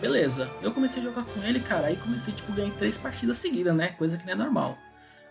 Beleza. 0.00 0.50
Eu 0.62 0.72
comecei 0.72 1.00
a 1.00 1.04
jogar 1.04 1.24
com 1.24 1.42
ele, 1.42 1.60
cara. 1.60 1.86
Aí 1.86 1.96
comecei, 1.96 2.32
tipo, 2.32 2.52
ganhei 2.52 2.70
três 2.72 2.96
partidas 2.96 3.38
seguidas, 3.38 3.74
né? 3.74 3.88
Coisa 3.88 4.16
que 4.16 4.26
não 4.26 4.32
é 4.32 4.36
normal. 4.36 4.78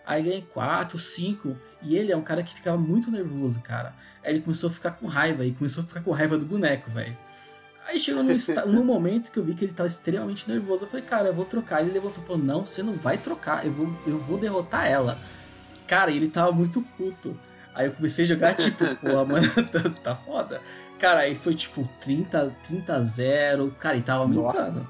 Aí 0.04 0.22
ganhei 0.22 0.42
quatro, 0.42 0.98
cinco. 0.98 1.56
E 1.82 1.96
ele 1.96 2.12
é 2.12 2.16
um 2.16 2.22
cara 2.22 2.42
que 2.42 2.54
ficava 2.54 2.76
muito 2.76 3.10
nervoso, 3.10 3.60
cara. 3.60 3.94
Aí 4.24 4.32
ele 4.32 4.40
começou 4.40 4.68
a 4.68 4.72
ficar 4.72 4.92
com 4.92 5.06
raiva. 5.06 5.44
E 5.44 5.52
começou 5.52 5.84
a 5.84 5.86
ficar 5.86 6.00
com 6.00 6.10
raiva 6.10 6.36
do 6.36 6.44
boneco, 6.44 6.90
velho. 6.90 7.16
Aí 7.86 8.00
chegou 8.00 8.22
no, 8.22 8.32
no 8.66 8.84
momento 8.84 9.30
que 9.30 9.38
eu 9.38 9.44
vi 9.44 9.54
que 9.54 9.64
ele 9.64 9.72
tava 9.72 9.88
extremamente 9.88 10.48
nervoso. 10.50 10.84
Eu 10.84 10.88
falei, 10.88 11.06
cara, 11.06 11.28
eu 11.28 11.34
vou 11.34 11.44
trocar. 11.44 11.82
Ele 11.82 11.92
levantou 11.92 12.22
e 12.22 12.26
falou: 12.26 12.42
Não, 12.42 12.64
você 12.64 12.82
não 12.82 12.94
vai 12.94 13.16
trocar. 13.16 13.64
Eu 13.64 13.72
vou, 13.72 13.96
eu 14.06 14.18
vou 14.18 14.36
derrotar 14.36 14.86
ela. 14.86 15.18
Cara, 15.86 16.10
ele 16.10 16.28
tava 16.28 16.50
muito 16.50 16.82
puto. 16.96 17.38
Aí 17.74 17.86
eu 17.86 17.92
comecei 17.92 18.24
a 18.24 18.28
jogar, 18.28 18.54
tipo, 18.54 18.84
pô, 18.96 19.24
mano, 19.24 19.46
tá, 19.70 19.90
tá 20.02 20.16
foda. 20.16 20.62
Cara, 20.98 21.20
aí 21.20 21.34
foi 21.34 21.54
tipo 21.54 21.88
30, 22.00 22.54
30 22.66 22.94
a 22.94 23.00
0. 23.02 23.74
Cara, 23.78 23.96
e 23.96 24.00
tava 24.02 24.20
aumentando. 24.22 24.42
Nossa. 24.54 24.88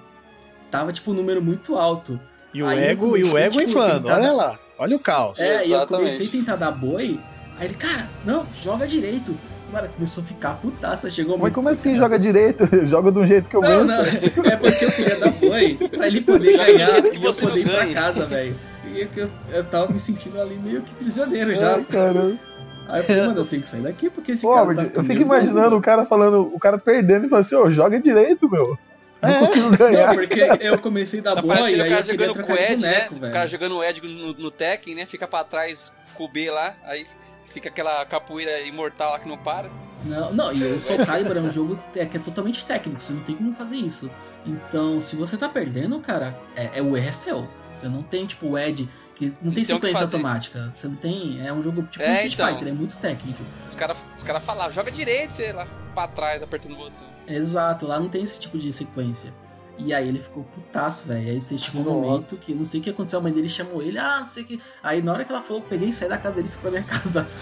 Tava, 0.70 0.92
tipo, 0.92 1.10
um 1.10 1.14
número 1.14 1.42
muito 1.42 1.76
alto. 1.76 2.18
E 2.54 2.62
o 2.62 2.66
Aí 2.66 2.78
ego, 2.84 3.16
e 3.16 3.22
o 3.24 3.28
comecei, 3.28 3.42
ego 3.42 3.58
tipo, 3.58 3.70
inflando. 3.70 4.08
Olha 4.08 4.20
dar- 4.20 4.32
lá. 4.32 4.58
Olha 4.78 4.96
o 4.96 5.00
caos. 5.00 5.38
É, 5.38 5.44
e 5.66 5.70
eu 5.72 5.76
Exatamente. 5.78 5.88
comecei 5.88 6.26
a 6.28 6.30
tentar 6.30 6.56
dar 6.56 6.70
boi. 6.70 7.18
Aí 7.58 7.66
ele, 7.66 7.74
cara, 7.74 8.08
não, 8.24 8.46
joga 8.62 8.86
direito. 8.86 9.34
Mano, 9.72 9.88
começou 9.88 10.22
a 10.22 10.26
ficar 10.26 10.54
putaça. 10.60 11.10
Chegou 11.10 11.32
Mas 11.34 11.40
muito. 11.42 11.54
como 11.54 11.68
assim 11.68 11.90
cara, 11.90 11.96
joga 12.04 12.18
direito? 12.18 12.86
joga 12.86 13.10
de 13.10 13.18
um 13.18 13.26
jeito 13.26 13.50
que 13.50 13.56
eu 13.56 13.60
Não, 13.60 13.84
não, 13.84 14.00
é 14.00 14.56
porque 14.56 14.84
eu 14.84 14.92
queria 14.92 15.16
dar 15.18 15.30
boi 15.32 15.74
pra 15.90 16.06
ele 16.06 16.20
poder 16.20 16.56
ganhar 16.56 17.04
e 17.14 17.24
eu 17.24 17.34
poder 17.34 17.60
ir 17.60 17.68
pra 17.70 17.86
casa, 17.92 18.26
velho. 18.26 18.56
E 18.86 19.00
eu, 19.00 19.08
eu, 19.16 19.30
eu 19.52 19.64
tava 19.64 19.90
me 19.92 19.98
sentindo 19.98 20.40
ali 20.40 20.56
meio 20.56 20.82
que 20.82 20.94
prisioneiro 20.94 21.54
já. 21.56 21.74
Ai, 21.76 21.84
caramba. 21.84 22.38
Aí 22.88 23.00
eu 23.00 23.04
falei, 23.04 23.22
mano, 23.22 23.40
eu 23.40 23.46
tenho 23.46 23.62
que 23.62 23.68
sair 23.70 23.80
daqui 23.82 24.08
porque 24.10 24.32
esse 24.32 24.42
Pô, 24.42 24.54
cara 24.54 24.74
tá 24.74 24.82
eu 24.94 25.04
fico 25.04 25.22
imaginando 25.22 25.60
mano. 25.60 25.76
o 25.76 25.80
cara 25.82 26.04
falando, 26.04 26.50
o 26.54 26.58
cara 26.58 26.78
perdendo 26.78 27.26
e 27.26 27.28
falando 27.28 27.44
assim, 27.44 27.56
ô, 27.56 27.68
joga 27.70 27.98
direito, 28.00 28.48
meu. 28.50 28.78
Não 29.22 29.30
É. 29.30 29.38
consigo 29.40 29.70
Não, 29.70 29.76
ganhar. 29.76 30.14
porque 30.14 30.40
eu 30.60 30.78
comecei 30.78 31.20
a 31.20 31.22
dar 31.22 31.34
Tá 31.36 31.42
boi, 31.42 31.56
parecendo 31.56 31.82
aí 31.82 31.88
o 31.88 31.92
cara 31.92 32.04
jogando 32.04 32.34
com 32.44 32.52
o 32.52 32.56
Ed, 32.56 32.76
boneco, 32.76 33.14
né? 33.14 33.20
velho. 33.20 33.30
O 33.30 33.32
cara 33.32 33.46
jogando 33.46 33.76
o 33.76 33.84
Ed 33.84 34.00
no, 34.02 34.32
no 34.34 34.50
Tekken, 34.50 34.94
né? 34.94 35.06
Fica 35.06 35.26
pra 35.26 35.42
trás 35.42 35.92
com 36.14 36.24
o 36.24 36.28
B 36.28 36.50
lá, 36.50 36.74
aí 36.84 37.06
fica 37.52 37.68
aquela 37.68 38.04
capoeira 38.06 38.60
imortal 38.60 39.12
lá 39.12 39.18
que 39.18 39.28
não 39.28 39.38
para. 39.38 39.68
Não, 40.04 40.32
não, 40.32 40.52
e 40.52 40.62
o 40.62 40.80
Soul 40.80 41.04
Calibur 41.04 41.36
é 41.36 41.40
um 41.40 41.50
jogo 41.50 41.78
te- 41.92 42.04
que 42.06 42.16
é 42.18 42.20
totalmente 42.20 42.64
técnico, 42.64 43.02
você 43.02 43.14
não 43.14 43.22
tem 43.22 43.34
como 43.34 43.52
fazer 43.52 43.76
isso. 43.76 44.10
Então, 44.44 45.00
se 45.00 45.16
você 45.16 45.36
tá 45.36 45.48
perdendo, 45.48 45.98
cara, 45.98 46.36
é, 46.54 46.78
é 46.78 46.82
o 46.82 46.96
erro 46.96 47.08
é 47.08 47.12
seu. 47.12 47.48
Você 47.74 47.88
não 47.88 48.02
tem, 48.02 48.26
tipo, 48.26 48.46
o 48.50 48.58
Ed, 48.58 48.88
que 49.16 49.32
não 49.42 49.52
tem 49.52 49.64
sequência 49.64 50.02
automática. 50.04 50.72
Você 50.76 50.86
não 50.86 50.96
tem. 50.96 51.44
É 51.44 51.52
um 51.52 51.62
jogo 51.62 51.82
tipo 51.84 52.04
É, 52.04 52.10
um 52.10 52.12
Street 52.14 52.34
então. 52.34 52.48
Fighter, 52.48 52.68
é 52.68 52.72
muito 52.72 52.96
técnico. 52.98 53.42
Os 53.66 53.74
caras 53.74 54.04
os 54.16 54.22
cara 54.22 54.38
falavam, 54.38 54.72
joga 54.72 54.90
direito, 54.90 55.32
sei 55.32 55.52
lá, 55.52 55.66
pra 55.94 56.06
trás, 56.06 56.42
apertando 56.42 56.74
o 56.74 56.76
botão. 56.76 57.06
Exato, 57.26 57.86
lá 57.86 57.98
não 57.98 58.08
tem 58.08 58.22
esse 58.22 58.38
tipo 58.38 58.56
de 58.58 58.72
sequência. 58.72 59.32
E 59.78 59.92
aí 59.92 60.08
ele 60.08 60.18
ficou 60.18 60.42
putaço, 60.44 61.06
velho. 61.06 61.28
Aí 61.28 61.40
te- 61.40 61.58
chegou 61.58 61.82
um 61.82 61.84
Nossa. 61.84 62.00
momento 62.00 62.36
que 62.38 62.54
não 62.54 62.64
sei 62.64 62.80
o 62.80 62.82
que 62.82 62.88
aconteceu, 62.90 63.18
a 63.18 63.22
mãe 63.22 63.30
dele 63.32 63.48
chamou 63.48 63.82
ele, 63.82 63.98
ah, 63.98 64.20
não 64.20 64.26
sei 64.28 64.42
o 64.42 64.46
que. 64.46 64.60
Aí 64.82 65.02
na 65.02 65.12
hora 65.12 65.22
que 65.24 65.30
ela 65.30 65.42
falou, 65.42 65.62
eu 65.62 65.68
peguei 65.68 65.90
e 65.90 65.92
saí 65.92 66.08
da 66.08 66.16
casa 66.16 66.36
dele 66.36 66.48
e 66.48 66.50
fui 66.52 66.62
pra 66.62 66.70
minha 66.70 66.82
casa. 66.82 67.26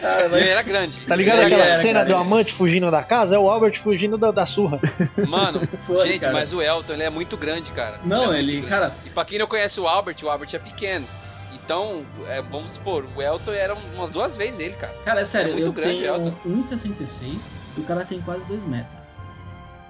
Cara, 0.00 0.28
mas 0.28 0.32
É. 0.32 0.40
Ele 0.40 0.48
era 0.50 0.62
grande. 0.62 1.00
Tá 1.02 1.16
ligado 1.16 1.38
Ele 1.38 1.46
aquela 1.46 1.64
era, 1.64 1.80
cena 1.80 2.00
cara. 2.00 2.08
do 2.08 2.16
amante 2.16 2.52
fugindo 2.52 2.90
da 2.90 3.02
casa? 3.02 3.36
É 3.36 3.38
o 3.38 3.48
Albert 3.48 3.78
fugindo 3.80 4.16
da, 4.18 4.30
da 4.30 4.46
surra. 4.46 4.80
Mano, 5.28 5.60
Foi, 5.86 6.06
gente, 6.08 6.20
cara. 6.20 6.32
mas 6.32 6.52
o 6.52 6.60
Elton, 6.62 6.92
ele 6.94 7.02
é 7.04 7.10
muito 7.10 7.36
grande, 7.36 7.70
cara. 7.72 8.00
Não, 8.04 8.24
é 8.24 8.26
muito 8.26 8.38
ele, 8.38 8.62
cara, 8.62 8.94
E 9.06 9.10
pra 9.10 9.24
quem 9.24 9.38
não 9.38 9.46
conhece 9.46 9.80
o 9.80 9.86
Albert, 9.86 10.16
o 10.22 10.28
Albert 10.28 10.50
é 10.52 10.58
pequeno. 10.58 11.06
Então, 11.52 12.04
é, 12.26 12.40
vamos 12.42 12.72
supor, 12.72 13.06
o 13.14 13.22
Elton 13.22 13.52
era 13.52 13.74
umas 13.94 14.08
duas 14.10 14.36
vezes 14.36 14.58
ele, 14.58 14.74
cara. 14.74 14.94
Cara, 15.04 15.20
é 15.20 15.24
sério, 15.24 15.50
É 15.50 15.52
muito 15.54 15.66
eu 15.68 15.72
grande, 15.72 15.98
tenho 16.00 16.14
Elton. 16.14 16.34
1,66 16.46 17.50
e 17.76 17.80
o 17.80 17.84
cara 17.84 18.04
tem 18.06 18.20
quase 18.20 18.42
2 18.44 18.64
metros. 18.64 18.97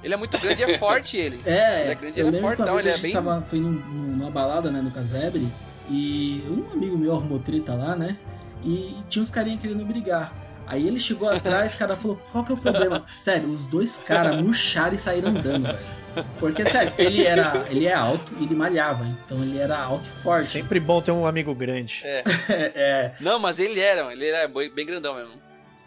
Ele 0.02 0.14
é 0.14 0.16
muito 0.16 0.38
grande 0.38 0.62
e 0.62 0.64
é 0.64 0.78
forte, 0.78 1.16
ele. 1.16 1.40
É, 1.46 1.82
Ele 1.82 1.90
é 1.90 1.94
grande, 1.94 2.20
eu 2.20 2.26
ele 2.28 2.36
é 2.36 2.40
lembro 2.40 2.56
que 2.56 2.62
uma 2.62 2.66
fortão, 2.66 2.74
vez 2.74 2.86
ele 2.86 2.88
a 2.88 2.92
é 2.92 2.96
gente 2.96 3.02
bem- 3.04 3.12
tava, 3.12 3.42
foi 3.42 3.58
num- 3.60 3.70
numa 3.70 4.30
balada, 4.30 4.70
né, 4.70 4.80
no 4.80 4.90
Casebre, 4.90 5.48
e 5.90 6.42
um 6.48 6.72
amigo 6.72 6.96
meu 6.96 7.12
arrumou 7.14 7.38
treta 7.38 7.74
lá, 7.74 7.96
né, 7.96 8.16
e 8.64 8.96
tinha 9.08 9.22
uns 9.22 9.30
carinha 9.30 9.56
querendo 9.56 9.84
brigar. 9.84 10.32
Aí 10.66 10.86
ele 10.86 11.00
chegou 11.00 11.30
atrás, 11.30 11.74
o 11.74 11.78
cara 11.78 11.96
falou, 11.96 12.20
qual 12.30 12.44
que 12.44 12.52
é 12.52 12.54
o 12.54 12.58
problema? 12.58 13.06
Sério, 13.18 13.48
os 13.48 13.64
dois 13.64 13.96
caras 13.96 14.36
murcharam 14.42 14.94
e 14.94 14.98
saíram 14.98 15.30
andando, 15.30 15.62
velho. 15.66 15.78
Porque, 16.38 16.64
sério, 16.66 16.92
ele 16.98 17.24
era. 17.24 17.64
Ele 17.70 17.86
é 17.86 17.94
alto 17.94 18.32
e 18.40 18.44
ele 18.44 18.54
malhava, 18.54 19.06
então 19.24 19.40
ele 19.42 19.56
era 19.56 19.78
alto 19.78 20.06
e 20.06 20.22
forte. 20.22 20.48
Sempre 20.48 20.80
bom 20.80 21.00
ter 21.00 21.12
um 21.12 21.24
amigo 21.24 21.54
grande. 21.54 22.02
É. 22.04 22.24
É, 22.48 22.72
é, 22.74 23.12
Não, 23.20 23.38
mas 23.38 23.58
ele 23.60 23.78
era, 23.78 24.12
ele 24.12 24.26
era 24.26 24.48
bem 24.48 24.84
grandão 24.84 25.14
mesmo. 25.14 25.34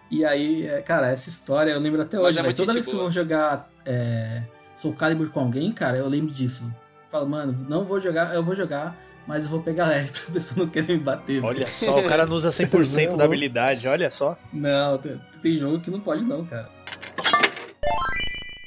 E 0.09 0.23
aí, 0.25 0.65
é, 0.67 0.81
cara, 0.81 1.11
essa 1.11 1.27
história 1.29 1.71
eu 1.71 1.79
lembro 1.79 2.01
até 2.01 2.17
Mas 2.17 2.37
hoje, 2.37 2.39
é 2.49 2.53
Toda 2.53 2.73
vez 2.73 2.85
que 2.85 2.91
eu 2.91 2.95
boa. 2.95 3.03
vou 3.05 3.11
jogar 3.11 3.69
é, 3.85 4.43
Soul 4.75 4.95
Calibur 4.95 5.29
com 5.29 5.39
alguém, 5.39 5.71
cara, 5.71 5.97
eu 5.97 6.07
lembro 6.07 6.33
disso. 6.33 6.73
Falo, 7.09 7.27
mano, 7.27 7.65
não 7.67 7.83
vou 7.83 7.99
jogar, 7.99 8.33
eu 8.33 8.43
vou 8.43 8.55
jogar, 8.55 8.97
mas 9.27 9.45
eu 9.45 9.51
vou 9.51 9.61
pegar 9.61 9.87
leve 9.87 10.11
pra 10.19 10.33
pessoa 10.33 10.65
não 10.65 10.71
querer 10.71 10.97
me 10.97 11.03
bater. 11.03 11.43
Olha 11.43 11.67
só, 11.67 11.99
o 11.99 12.07
cara 12.07 12.25
não 12.25 12.35
usa 12.35 12.49
100% 12.49 13.15
da 13.17 13.25
habilidade, 13.25 13.87
olha 13.87 14.09
só. 14.09 14.37
Não, 14.51 14.97
tem, 14.97 15.19
tem 15.41 15.57
jogo 15.57 15.79
que 15.79 15.91
não 15.91 15.99
pode 15.99 16.23
não, 16.23 16.45
cara. 16.45 16.69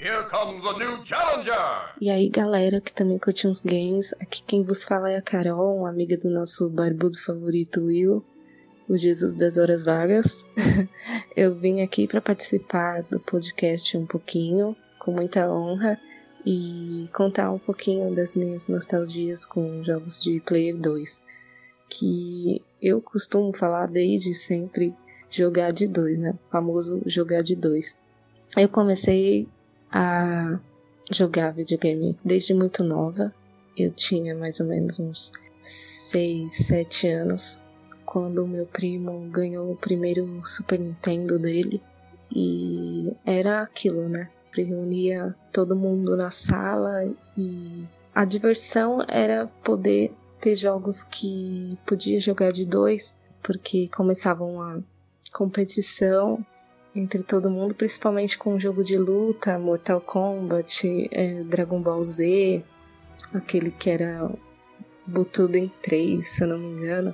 Here 0.00 0.28
comes 0.28 0.62
a 0.66 0.78
new 0.78 1.02
challenger! 1.02 1.94
E 1.98 2.10
aí, 2.10 2.28
galera 2.28 2.78
que 2.78 2.92
também 2.92 3.18
curte 3.18 3.48
uns 3.48 3.62
games, 3.62 4.12
aqui 4.20 4.42
quem 4.46 4.62
vos 4.62 4.84
fala 4.84 5.10
é 5.10 5.16
a 5.16 5.22
Carol, 5.22 5.78
uma 5.78 5.88
amiga 5.88 6.18
do 6.18 6.28
nosso 6.28 6.68
barbudo 6.68 7.18
favorito 7.18 7.80
Will, 7.80 8.22
o 8.86 8.98
Jesus 8.98 9.34
das 9.34 9.56
Horas 9.56 9.82
Vagas. 9.82 10.44
Eu 11.34 11.54
vim 11.54 11.80
aqui 11.80 12.06
para 12.06 12.20
participar 12.20 13.02
do 13.04 13.18
podcast 13.18 13.96
um 13.96 14.04
pouquinho, 14.04 14.76
com 15.04 15.12
muita 15.12 15.52
honra, 15.52 16.00
e 16.46 17.08
contar 17.12 17.52
um 17.52 17.58
pouquinho 17.58 18.14
das 18.14 18.34
minhas 18.34 18.68
nostalgias 18.68 19.44
com 19.44 19.84
jogos 19.84 20.18
de 20.18 20.40
Player 20.40 20.76
2, 20.76 21.22
que 21.90 22.62
eu 22.80 23.02
costumo 23.02 23.54
falar 23.54 23.86
desde 23.86 24.32
sempre 24.32 24.94
jogar 25.28 25.72
de 25.72 25.86
dois, 25.86 26.18
né? 26.18 26.34
O 26.46 26.50
famoso 26.50 27.02
jogar 27.04 27.42
de 27.42 27.54
dois. 27.54 27.94
Eu 28.56 28.68
comecei 28.68 29.46
a 29.90 30.58
jogar 31.10 31.52
videogame 31.52 32.18
desde 32.24 32.54
muito 32.54 32.82
nova. 32.82 33.34
Eu 33.76 33.90
tinha 33.90 34.34
mais 34.34 34.60
ou 34.60 34.66
menos 34.66 34.98
uns 34.98 35.32
6, 35.60 36.52
7 36.52 37.08
anos 37.08 37.60
quando 38.04 38.44
o 38.44 38.48
meu 38.48 38.66
primo 38.66 39.28
ganhou 39.30 39.70
o 39.72 39.76
primeiro 39.76 40.40
Super 40.44 40.78
Nintendo 40.78 41.38
dele. 41.38 41.82
E 42.34 43.12
era 43.24 43.62
aquilo, 43.62 44.08
né? 44.08 44.30
Sempre 44.54 44.62
reunia 44.62 45.34
todo 45.52 45.74
mundo 45.74 46.16
na 46.16 46.30
sala 46.30 47.12
e 47.36 47.84
a 48.14 48.24
diversão 48.24 49.04
era 49.08 49.48
poder 49.64 50.12
ter 50.40 50.54
jogos 50.54 51.02
que 51.02 51.76
podia 51.84 52.20
jogar 52.20 52.52
de 52.52 52.64
dois, 52.64 53.14
porque 53.42 53.88
começava 53.88 54.44
uma 54.44 54.84
competição 55.32 56.44
entre 56.94 57.24
todo 57.24 57.50
mundo, 57.50 57.74
principalmente 57.74 58.38
com 58.38 58.54
o 58.54 58.60
jogo 58.60 58.84
de 58.84 58.96
luta, 58.96 59.58
Mortal 59.58 60.00
Kombat, 60.00 61.08
é, 61.10 61.42
Dragon 61.42 61.82
Ball 61.82 62.04
Z, 62.04 62.62
aquele 63.32 63.72
que 63.72 63.90
era 63.90 64.30
Butudo 65.04 65.58
em 65.58 65.68
3, 65.82 66.24
se 66.24 66.44
eu 66.44 66.48
não 66.48 66.58
me 66.58 66.68
engano. 66.68 67.12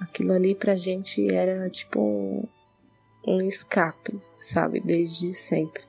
Aquilo 0.00 0.32
ali 0.32 0.54
pra 0.54 0.76
gente 0.76 1.32
era 1.32 1.68
tipo 1.68 2.00
um, 2.00 2.48
um 3.26 3.40
escape, 3.42 4.18
sabe? 4.38 4.80
Desde 4.80 5.34
sempre. 5.34 5.84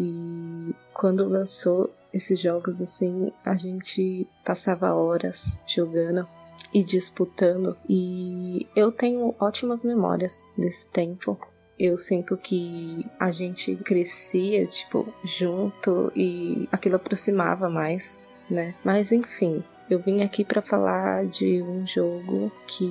E 0.00 0.76
quando 0.94 1.28
lançou 1.28 1.92
esses 2.14 2.38
jogos 2.38 2.80
assim, 2.80 3.32
a 3.44 3.56
gente 3.56 4.28
passava 4.44 4.94
horas 4.94 5.60
jogando 5.66 6.24
e 6.72 6.84
disputando. 6.84 7.76
E 7.88 8.68
eu 8.76 8.92
tenho 8.92 9.34
ótimas 9.40 9.82
memórias 9.82 10.44
desse 10.56 10.88
tempo. 10.88 11.36
Eu 11.76 11.96
sinto 11.96 12.36
que 12.36 13.04
a 13.18 13.32
gente 13.32 13.74
crescia, 13.74 14.64
tipo, 14.66 15.12
junto 15.24 16.12
e 16.14 16.68
aquilo 16.70 16.94
aproximava 16.96 17.68
mais, 17.68 18.20
né? 18.48 18.76
Mas 18.84 19.10
enfim, 19.10 19.64
eu 19.90 19.98
vim 19.98 20.22
aqui 20.22 20.44
para 20.44 20.62
falar 20.62 21.26
de 21.26 21.60
um 21.60 21.84
jogo 21.84 22.52
que 22.68 22.88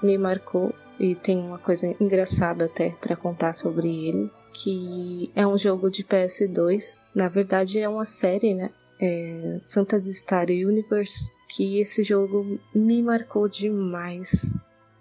me 0.00 0.16
marcou 0.16 0.72
e 1.00 1.14
tem 1.16 1.38
uma 1.38 1.58
coisa 1.58 1.94
engraçada 2.00 2.66
até 2.66 2.90
para 2.90 3.16
contar 3.16 3.54
sobre 3.54 4.08
ele, 4.08 4.30
que 4.52 5.30
é 5.34 5.46
um 5.46 5.58
jogo 5.58 5.90
de 5.90 6.04
PS2. 6.04 6.98
Na 7.14 7.28
verdade 7.28 7.78
é 7.78 7.88
uma 7.88 8.04
série, 8.04 8.54
né? 8.54 8.70
É 9.00 9.60
Phantasy 9.66 10.12
Star 10.12 10.46
Universe, 10.48 11.32
que 11.48 11.80
esse 11.80 12.02
jogo 12.02 12.58
me 12.74 13.02
marcou 13.02 13.48
demais. 13.48 14.54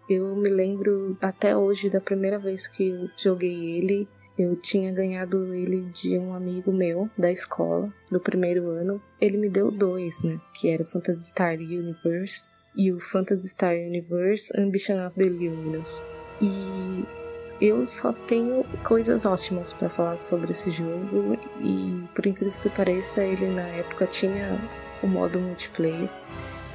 Eu 0.10 0.36
me 0.36 0.50
lembro 0.50 1.18
até 1.22 1.58
hoje 1.58 1.89
da 1.89 2.00
primeira 2.00 2.39
vez 2.39 2.68
que 2.68 2.89
eu 2.89 3.10
joguei 3.18 3.77
ele. 3.77 4.08
Eu 4.38 4.56
tinha 4.56 4.92
ganhado 4.92 5.54
ele 5.54 5.82
de 5.92 6.18
um 6.18 6.34
amigo 6.34 6.72
meu 6.72 7.10
da 7.18 7.32
escola, 7.32 7.92
do 8.12 8.20
primeiro 8.20 8.70
ano. 8.70 9.01
Ele 9.20 9.36
me 9.36 9.50
deu 9.50 9.72
dois, 9.72 10.22
né? 10.22 10.39
Que 10.54 10.70
era 10.70 10.84
o 10.84 10.86
Phantasy 10.86 11.30
Star 11.30 11.56
Universe 11.56 12.51
e 12.75 12.92
o 12.92 13.00
Phantasy 13.00 13.50
Star 13.50 13.75
Universe 13.75 14.54
Ambition 14.56 15.04
of 15.06 15.16
the 15.16 15.25
Luminous. 15.25 16.04
E 16.39 17.04
eu 17.59 17.85
só 17.87 18.13
tenho 18.13 18.63
coisas 18.83 19.25
ótimas 19.25 19.73
para 19.73 19.89
falar 19.89 20.17
sobre 20.17 20.51
esse 20.51 20.69
jogo 20.69 21.37
e 21.59 22.03
por 22.13 22.25
incrível 22.25 22.59
que 22.61 22.69
pareça, 22.69 23.23
ele 23.23 23.47
na 23.47 23.63
época 23.63 24.05
tinha 24.05 24.59
o 25.01 25.07
modo 25.07 25.39
multiplayer. 25.39 26.09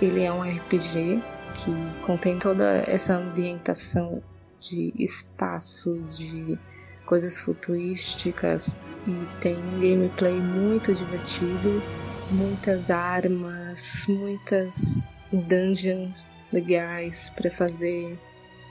Ele 0.01 0.23
é 0.23 0.33
um 0.33 0.43
RPG 0.43 1.23
que 1.55 2.01
contém 2.01 2.39
toda 2.39 2.83
essa 2.87 3.15
ambientação 3.15 4.23
de 4.59 4.93
espaço, 4.97 6.01
de 6.03 6.59
coisas 7.07 7.41
futurísticas 7.41 8.77
e 9.07 9.41
tem 9.41 9.57
um 9.57 9.81
gameplay 9.81 10.41
muito 10.41 10.93
divertido, 10.93 11.83
muitas 12.31 12.91
armas, 12.91 14.05
muitas 14.09 15.09
dungeons 15.33 16.33
legais 16.53 17.31
para 17.31 17.51
fazer. 17.51 18.19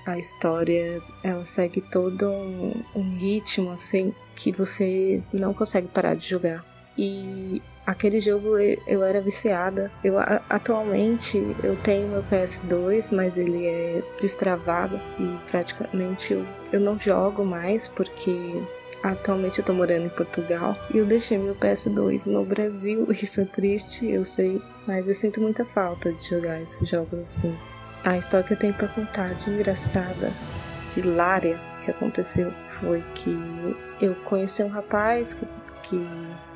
A 0.06 0.18
história 0.18 1.02
ela 1.24 1.46
segue 1.46 1.82
todo 1.82 2.30
um, 2.30 2.84
um 2.96 3.16
ritmo 3.18 3.72
assim 3.72 4.14
que 4.36 4.52
você 4.52 5.22
não 5.32 5.54
consegue 5.54 5.88
parar 5.88 6.16
de 6.16 6.28
jogar. 6.28 6.66
E 6.98 7.62
aquele 7.86 8.20
jogo 8.20 8.58
eu 8.58 9.04
era 9.04 9.22
viciada. 9.22 9.92
Eu 10.04 10.16
atualmente 10.50 11.38
eu 11.64 11.76
tenho 11.78 12.10
meu 12.10 12.24
PS2, 12.24 13.16
mas 13.16 13.38
ele 13.38 13.68
é 13.68 14.04
destravado 14.20 15.00
e 15.20 15.50
praticamente 15.50 16.34
eu, 16.34 16.46
eu 16.72 16.80
não 16.80 16.98
jogo 16.98 17.46
mais 17.46 17.88
porque 17.88 18.62
atualmente 19.04 19.60
eu 19.60 19.66
tô 19.66 19.74
morando 19.74 20.06
em 20.06 20.10
Portugal 20.10 20.76
e 20.94 20.98
eu 20.98 21.06
deixei 21.06 21.38
meu 21.38 21.56
PS2 21.56 22.26
no 22.26 22.46
Brasil. 22.46 23.06
Isso 23.12 23.42
é 23.42 23.46
triste, 23.46 24.10
eu 24.10 24.24
sei, 24.24 24.62
mas 24.88 25.08
eu 25.08 25.14
sinto 25.14 25.42
muita 25.42 25.66
falta 25.66 26.12
de 26.12 26.30
jogar 26.30 26.62
esses 26.62 26.88
jogos 26.88 27.20
assim. 27.20 27.58
A 28.04 28.18
história 28.18 28.46
que 28.46 28.54
eu 28.54 28.58
tenho 28.58 28.74
para 28.74 28.88
contar 28.88 29.36
de 29.36 29.50
engraçada, 29.50 30.34
de 30.90 31.02
hilária, 31.02 31.60
que 31.82 31.92
aconteceu 31.92 32.52
foi 32.68 33.04
que 33.14 33.38
eu 34.02 34.16
conheci 34.24 34.64
um 34.64 34.70
rapaz 34.70 35.36
que, 35.36 35.48
que 35.84 36.08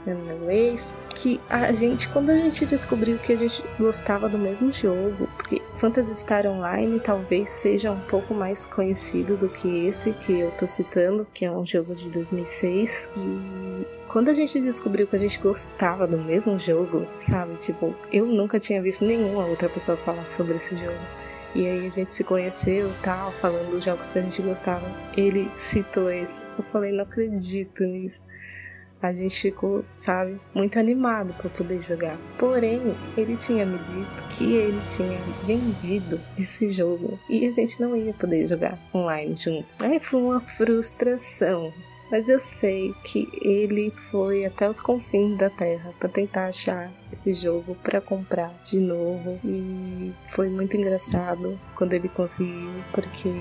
é 0.08 0.14
meu 0.14 0.50
ex, 0.50 0.98
que 1.14 1.40
a 1.48 1.72
gente, 1.72 2.10
quando 2.10 2.32
a 2.32 2.36
gente 2.36 2.66
descobriu 2.66 3.20
que 3.20 3.34
a 3.34 3.36
gente 3.36 3.64
gostava 3.78 4.28
do 4.28 4.40
mesmo 4.40 4.72
jogo, 4.72 5.28
porque 5.38 5.62
Phantasy 5.76 6.16
Star 6.16 6.48
Online 6.48 7.00
talvez 7.00 7.50
seja 7.50 7.92
um 7.92 8.00
pouco 8.02 8.34
mais 8.34 8.66
conhecido 8.66 9.38
do 9.38 9.48
que 9.48 9.86
esse 9.86 10.14
que 10.14 10.40
eu 10.40 10.52
tô 10.52 10.66
citando, 10.66 11.28
que 11.32 11.46
é 11.46 11.52
um 11.52 11.66
jogo 11.66 11.94
de 11.94 12.10
2006, 12.10 13.10
e 13.18 13.86
quando 14.08 14.30
a 14.30 14.34
gente 14.34 14.60
descobriu 14.60 15.06
que 15.06 15.16
a 15.16 15.20
gente 15.20 15.40
gostava 15.40 16.08
do 16.08 16.18
mesmo 16.18 16.58
jogo, 16.58 17.06
sabe? 17.20 17.56
Tipo, 17.56 17.96
eu 18.12 18.26
nunca 18.26 18.60
tinha 18.60 18.82
visto 18.82 19.06
nenhuma 19.06 19.46
outra 19.46 19.70
pessoa 19.70 19.98
falar 19.98 20.26
sobre 20.28 20.56
esse 20.56 20.76
jogo. 20.78 21.25
E 21.56 21.66
aí 21.66 21.86
a 21.86 21.90
gente 21.90 22.12
se 22.12 22.22
conheceu 22.22 22.94
tal, 23.02 23.32
falando 23.34 23.72
dos 23.72 23.86
jogos 23.86 24.12
que 24.12 24.20
a 24.20 24.22
gente 24.22 24.42
gostava. 24.42 24.92
Ele 25.16 25.50
citou 25.56 26.12
esse. 26.12 26.44
Eu 26.58 26.64
falei, 26.66 26.92
não 26.92 27.04
acredito 27.04 27.86
nisso. 27.86 28.26
A 29.02 29.14
gente 29.14 29.40
ficou, 29.40 29.86
sabe, 29.96 30.38
muito 30.54 30.78
animado 30.78 31.34
para 31.36 31.50
poder 31.50 31.80
jogar. 31.80 32.18
Porém, 32.38 32.96
ele 33.16 33.38
tinha 33.38 33.66
me 33.66 33.78
dito 33.78 34.28
que 34.30 34.54
ele 34.54 34.82
tinha 34.86 35.18
vendido 35.46 36.20
esse 36.38 36.68
jogo 36.70 37.18
e 37.30 37.48
a 37.48 37.52
gente 37.52 37.80
não 37.80 37.96
ia 37.96 38.14
poder 38.14 38.46
jogar 38.46 38.78
online 38.94 39.36
junto. 39.38 39.68
Aí 39.82 40.00
foi 40.00 40.22
uma 40.22 40.42
frustração. 40.42 41.72
Mas 42.12 42.30
eu 42.30 42.38
sei 42.38 42.94
que 43.04 43.28
ele 43.42 43.92
foi 44.12 44.46
até 44.46 44.70
os 44.70 44.80
confins 44.80 45.36
da 45.36 45.50
Terra 45.50 45.92
para 46.00 46.08
tentar 46.08 46.46
achar 46.48 46.92
esse 47.12 47.34
jogo 47.34 47.76
para 47.84 48.00
comprar 48.00 48.54
de 48.64 48.80
novo 48.80 49.40
e 49.44 50.14
foi 50.28 50.50
muito 50.50 50.78
engraçado 50.78 51.60
quando 51.76 51.94
ele 51.94 52.08
conseguiu, 52.08 52.84
porque 52.94 53.34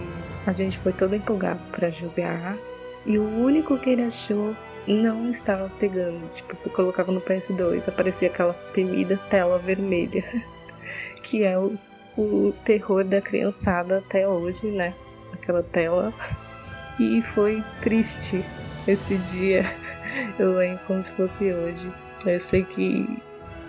a 0.47 0.53
gente 0.53 0.79
foi 0.79 0.93
todo 0.95 1.15
empolgado 1.15 1.61
para 1.71 1.91
jogar 1.91 2.57
e 3.05 3.19
o 3.19 3.25
único 3.25 3.79
que 3.79 3.91
ele 3.91 4.03
achou 4.03 4.57
não 4.87 5.29
estava 5.29 5.71
pegando. 5.79 6.27
Tipo, 6.31 6.57
você 6.57 6.71
colocava 6.71 7.13
no 7.13 7.21
PS2, 7.21 7.89
aparecia 7.89 8.29
aquela 8.29 8.55
temida 8.73 9.19
tela 9.29 9.59
vermelha, 9.59 10.25
que 11.23 11.45
é 11.45 11.59
o, 11.59 11.77
o 12.17 12.53
terror 12.65 13.05
da 13.05 13.21
criançada 13.21 13.99
até 13.99 14.27
hoje, 14.27 14.71
né? 14.71 14.95
Aquela 15.33 15.63
tela 15.63 16.15
e 16.99 17.23
foi 17.23 17.63
triste 17.81 18.45
esse 18.87 19.17
dia. 19.19 19.63
Eu 20.39 20.57
lembro 20.57 20.85
como 20.87 21.03
se 21.03 21.13
fosse 21.13 21.53
hoje. 21.53 21.93
Eu 22.27 22.41
sei 22.41 22.65
que 22.65 23.07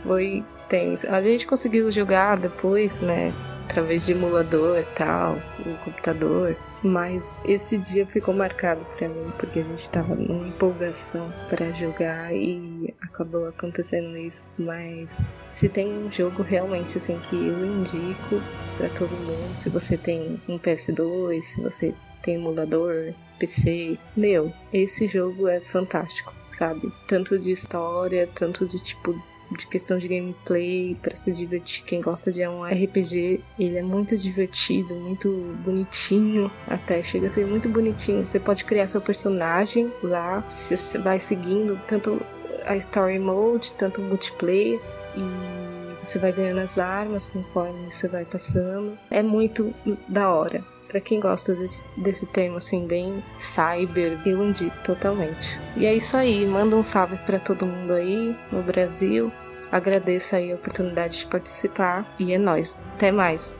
foi 0.03 0.43
tenso. 0.69 1.07
A 1.09 1.21
gente 1.21 1.47
conseguiu 1.47 1.91
jogar 1.91 2.38
depois, 2.39 3.01
né? 3.01 3.33
Através 3.65 4.05
de 4.05 4.13
emulador 4.13 4.79
e 4.79 4.83
tal, 4.95 5.41
o 5.65 5.75
computador. 5.83 6.55
Mas 6.83 7.41
esse 7.45 7.79
dia 7.79 8.05
ficou 8.05 8.31
marcado 8.31 8.85
para 8.95 9.09
mim 9.09 9.33
porque 9.39 9.59
a 9.59 9.63
gente 9.63 9.89
tava 9.89 10.13
numa 10.13 10.47
empolgação 10.47 11.33
para 11.49 11.71
jogar 11.71 12.31
e 12.31 12.93
acabou 13.01 13.47
acontecendo 13.47 14.15
isso. 14.17 14.45
Mas 14.57 15.35
se 15.51 15.67
tem 15.67 15.91
um 15.91 16.11
jogo 16.11 16.43
realmente 16.43 16.99
assim 16.99 17.17
que 17.19 17.35
eu 17.35 17.65
indico 17.65 18.39
para 18.77 18.88
todo 18.89 19.09
mundo, 19.09 19.55
se 19.55 19.67
você 19.69 19.97
tem 19.97 20.39
um 20.47 20.59
PS2, 20.59 21.41
se 21.41 21.61
você 21.61 21.93
tem 22.25 22.35
emulador, 22.35 23.13
PC. 23.39 23.97
Meu, 24.17 24.51
esse 24.73 25.05
jogo 25.07 25.47
é 25.47 25.61
fantástico, 25.61 26.33
sabe? 26.49 26.91
Tanto 27.07 27.38
de 27.38 27.51
história, 27.51 28.27
tanto 28.33 28.65
de 28.65 28.83
tipo 28.83 29.15
de 29.51 29.67
questão 29.67 29.99
de 29.99 30.07
gameplay 30.07 30.97
para 31.03 31.15
se 31.15 31.31
divertir. 31.31 31.83
Quem 31.85 32.01
gosta 32.01 32.31
de 32.31 32.45
um 32.47 32.63
RPG, 32.63 33.43
ele 33.59 33.77
é 33.77 33.83
muito 33.83 34.17
divertido, 34.17 34.95
muito 34.95 35.29
bonitinho, 35.63 36.51
até 36.67 37.03
chega 37.03 37.27
a 37.27 37.29
ser 37.29 37.45
muito 37.45 37.69
bonitinho. 37.69 38.25
Você 38.25 38.39
pode 38.39 38.65
criar 38.65 38.88
seu 38.88 39.01
personagem 39.01 39.93
lá, 40.01 40.43
você 40.49 40.97
vai 40.97 41.19
seguindo 41.19 41.79
tanto 41.85 42.19
a 42.65 42.75
story 42.75 43.19
mode, 43.19 43.71
tanto 43.73 44.01
o 44.01 44.03
multiplayer 44.03 44.79
e 45.15 46.03
você 46.03 46.17
vai 46.17 46.31
ganhando 46.31 46.61
as 46.61 46.79
armas 46.79 47.27
conforme 47.27 47.91
você 47.91 48.07
vai 48.07 48.25
passando. 48.25 48.97
É 49.11 49.21
muito 49.21 49.71
da 50.07 50.33
hora. 50.33 50.74
Para 50.95 51.01
quem 51.01 51.19
gosta 51.19 51.53
desse, 51.53 51.86
desse 51.97 52.25
tema 52.25 52.55
assim, 52.55 52.88
bem 52.88 53.21
cyber, 53.36 54.17
eu 54.25 54.41
indico 54.41 54.73
totalmente. 54.81 55.60
E 55.75 55.86
é 55.86 55.93
isso 55.93 56.15
aí, 56.15 56.45
manda 56.45 56.73
um 56.73 56.84
salve 56.84 57.17
para 57.25 57.38
todo 57.38 57.65
mundo 57.65 57.91
aí 57.91 58.34
no 58.49 58.63
Brasil. 58.63 59.29
Agradeço 59.69 60.38
aí 60.38 60.53
a 60.53 60.55
oportunidade 60.55 61.17
de 61.17 61.27
participar 61.27 62.10
e 62.17 62.31
é 62.31 62.38
nóis. 62.38 62.77
Até 62.93 63.12
mais. 63.12 63.53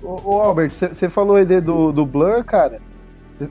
Ô, 0.00 0.36
ô 0.36 0.40
Albert, 0.40 0.72
você 0.72 1.08
falou 1.08 1.34
aí 1.34 1.44
do, 1.44 1.90
do 1.90 2.06
Blur, 2.06 2.44
cara. 2.44 2.80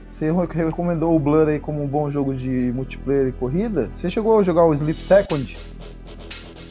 Você 0.09 0.31
recomendou 0.55 1.13
o 1.13 1.19
Blur 1.19 1.49
aí 1.49 1.59
como 1.59 1.83
um 1.83 1.87
bom 1.87 2.09
jogo 2.09 2.33
de 2.33 2.71
multiplayer 2.73 3.27
e 3.27 3.31
corrida. 3.33 3.91
Você 3.93 4.09
chegou 4.09 4.39
a 4.39 4.43
jogar 4.43 4.63
o 4.63 4.73
Sleep 4.73 5.01
Second? 5.01 5.59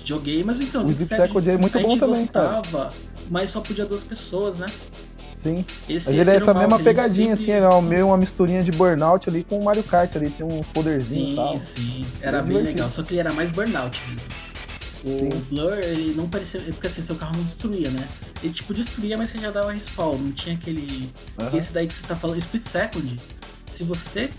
Joguei, 0.03 0.43
mas 0.43 0.59
então, 0.59 0.87
o 0.87 0.91
Sleep 0.91 1.05
Second 1.05 1.51
é 1.51 1.59
muito 1.59 1.77
a 1.77 1.83
bom 1.83 1.91
gente 1.91 2.01
também, 2.01 2.23
gostava, 2.23 2.63
cara. 2.63 3.09
Mas 3.31 3.51
só 3.51 3.61
podia 3.61 3.85
duas 3.87 4.03
pessoas, 4.05 4.59
né? 4.59 4.67
Sim. 5.37 5.65
Esse, 5.89 6.09
Mas 6.11 6.19
ele 6.19 6.31
é 6.31 6.35
era 6.35 6.43
essa 6.43 6.53
mesma 6.55 6.79
pegadinha, 6.81 7.35
assim, 7.35 7.45
sempre- 7.47 7.65
ele 7.65 7.73
é 7.75 7.81
meio 7.83 8.07
uma 8.09 8.17
misturinha 8.17 8.63
de 8.65 8.73
Burnout 8.73 9.29
ali 9.31 9.45
com 9.45 9.59
o 9.61 9.65
Mario 9.65 9.85
Kart 9.85 10.15
ali, 10.17 10.31
tem 10.31 10.45
um 10.45 10.63
poderzinho 10.75 11.27
e 11.27 11.31
Sim, 11.31 11.37
tal. 11.37 11.61
sim. 11.61 12.07
Era 12.21 12.43
Bem 12.43 12.55
bem 12.57 12.63
legal. 12.65 12.91
Só 12.91 13.03
que 13.05 13.13
ele 13.15 13.21
era 13.21 13.33
mais 13.33 13.49
burnout 13.51 14.01
mesmo. 14.09 14.27
O 15.05 15.17
Sim. 15.17 15.47
Blur, 15.49 15.75
ele 15.79 16.13
não 16.13 16.29
parecia. 16.29 16.61
Porque 16.61 16.89
assim, 16.89 17.01
seu 17.03 17.15
carro 17.15 17.37
não 17.37 17.45
destruía, 17.45 17.89
né? 17.89 18.09
Ele 18.43 18.53
tipo 18.53 18.75
destruía, 18.75 19.17
mas 19.17 19.31
você 19.31 19.39
já 19.39 19.53
dava 19.53 19.71
respawn. 19.73 20.19
Não 20.19 20.33
tinha 20.33 20.57
aquele. 20.57 21.13
Aham. 21.39 21.57
Esse 21.57 21.73
daí 21.73 21.87
que 21.87 21.95
você 21.95 22.05
tá 22.05 22.17
falando, 22.17 22.39
Split 22.39 22.65
Second. 22.65 23.21
Se 23.71 23.85
você 23.85 24.31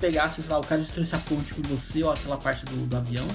pegasse, 0.00 0.42
sei 0.42 0.50
lá, 0.50 0.58
o 0.58 0.64
cara 0.64 0.80
destruísse 0.80 1.14
a 1.14 1.18
ponte 1.18 1.52
com 1.52 1.60
você 1.62 2.02
ou 2.02 2.10
aquela 2.10 2.38
parte 2.38 2.64
do, 2.64 2.86
do 2.86 2.96
avião, 2.96 3.26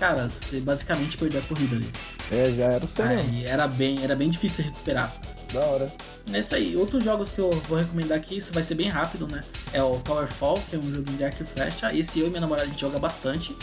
cara, 0.00 0.28
você 0.28 0.58
basicamente 0.60 1.16
perdeu 1.16 1.40
a 1.40 1.44
corrida 1.44 1.76
ali. 1.76 1.88
É, 2.32 2.50
já 2.52 2.64
era 2.64 2.84
o 2.84 2.88
seu. 2.88 3.04
Aí 3.04 3.44
era 3.44 3.68
bem, 3.68 4.02
era 4.02 4.16
bem 4.16 4.28
difícil 4.30 4.64
recuperar. 4.64 5.14
Da 5.52 5.60
hora. 5.60 5.92
É 6.32 6.38
isso 6.40 6.54
aí. 6.54 6.76
Outros 6.76 7.04
jogos 7.04 7.30
que 7.32 7.40
eu 7.40 7.50
vou 7.68 7.76
recomendar 7.78 8.16
aqui, 8.16 8.36
isso 8.36 8.52
vai 8.54 8.62
ser 8.62 8.74
bem 8.76 8.88
rápido, 8.88 9.26
né? 9.28 9.44
É 9.72 9.82
o 9.82 9.98
Towerfall, 9.98 10.62
que 10.68 10.76
é 10.76 10.78
um 10.78 10.92
joguinho 10.94 11.16
de 11.16 11.24
arco 11.24 11.42
e 11.42 11.46
flecha. 11.46 11.92
Esse 11.94 12.20
eu 12.20 12.26
e 12.26 12.30
minha 12.30 12.40
namorada 12.40 12.66
a 12.66 12.70
gente 12.70 12.80
joga 12.80 12.98
bastante. 12.98 13.54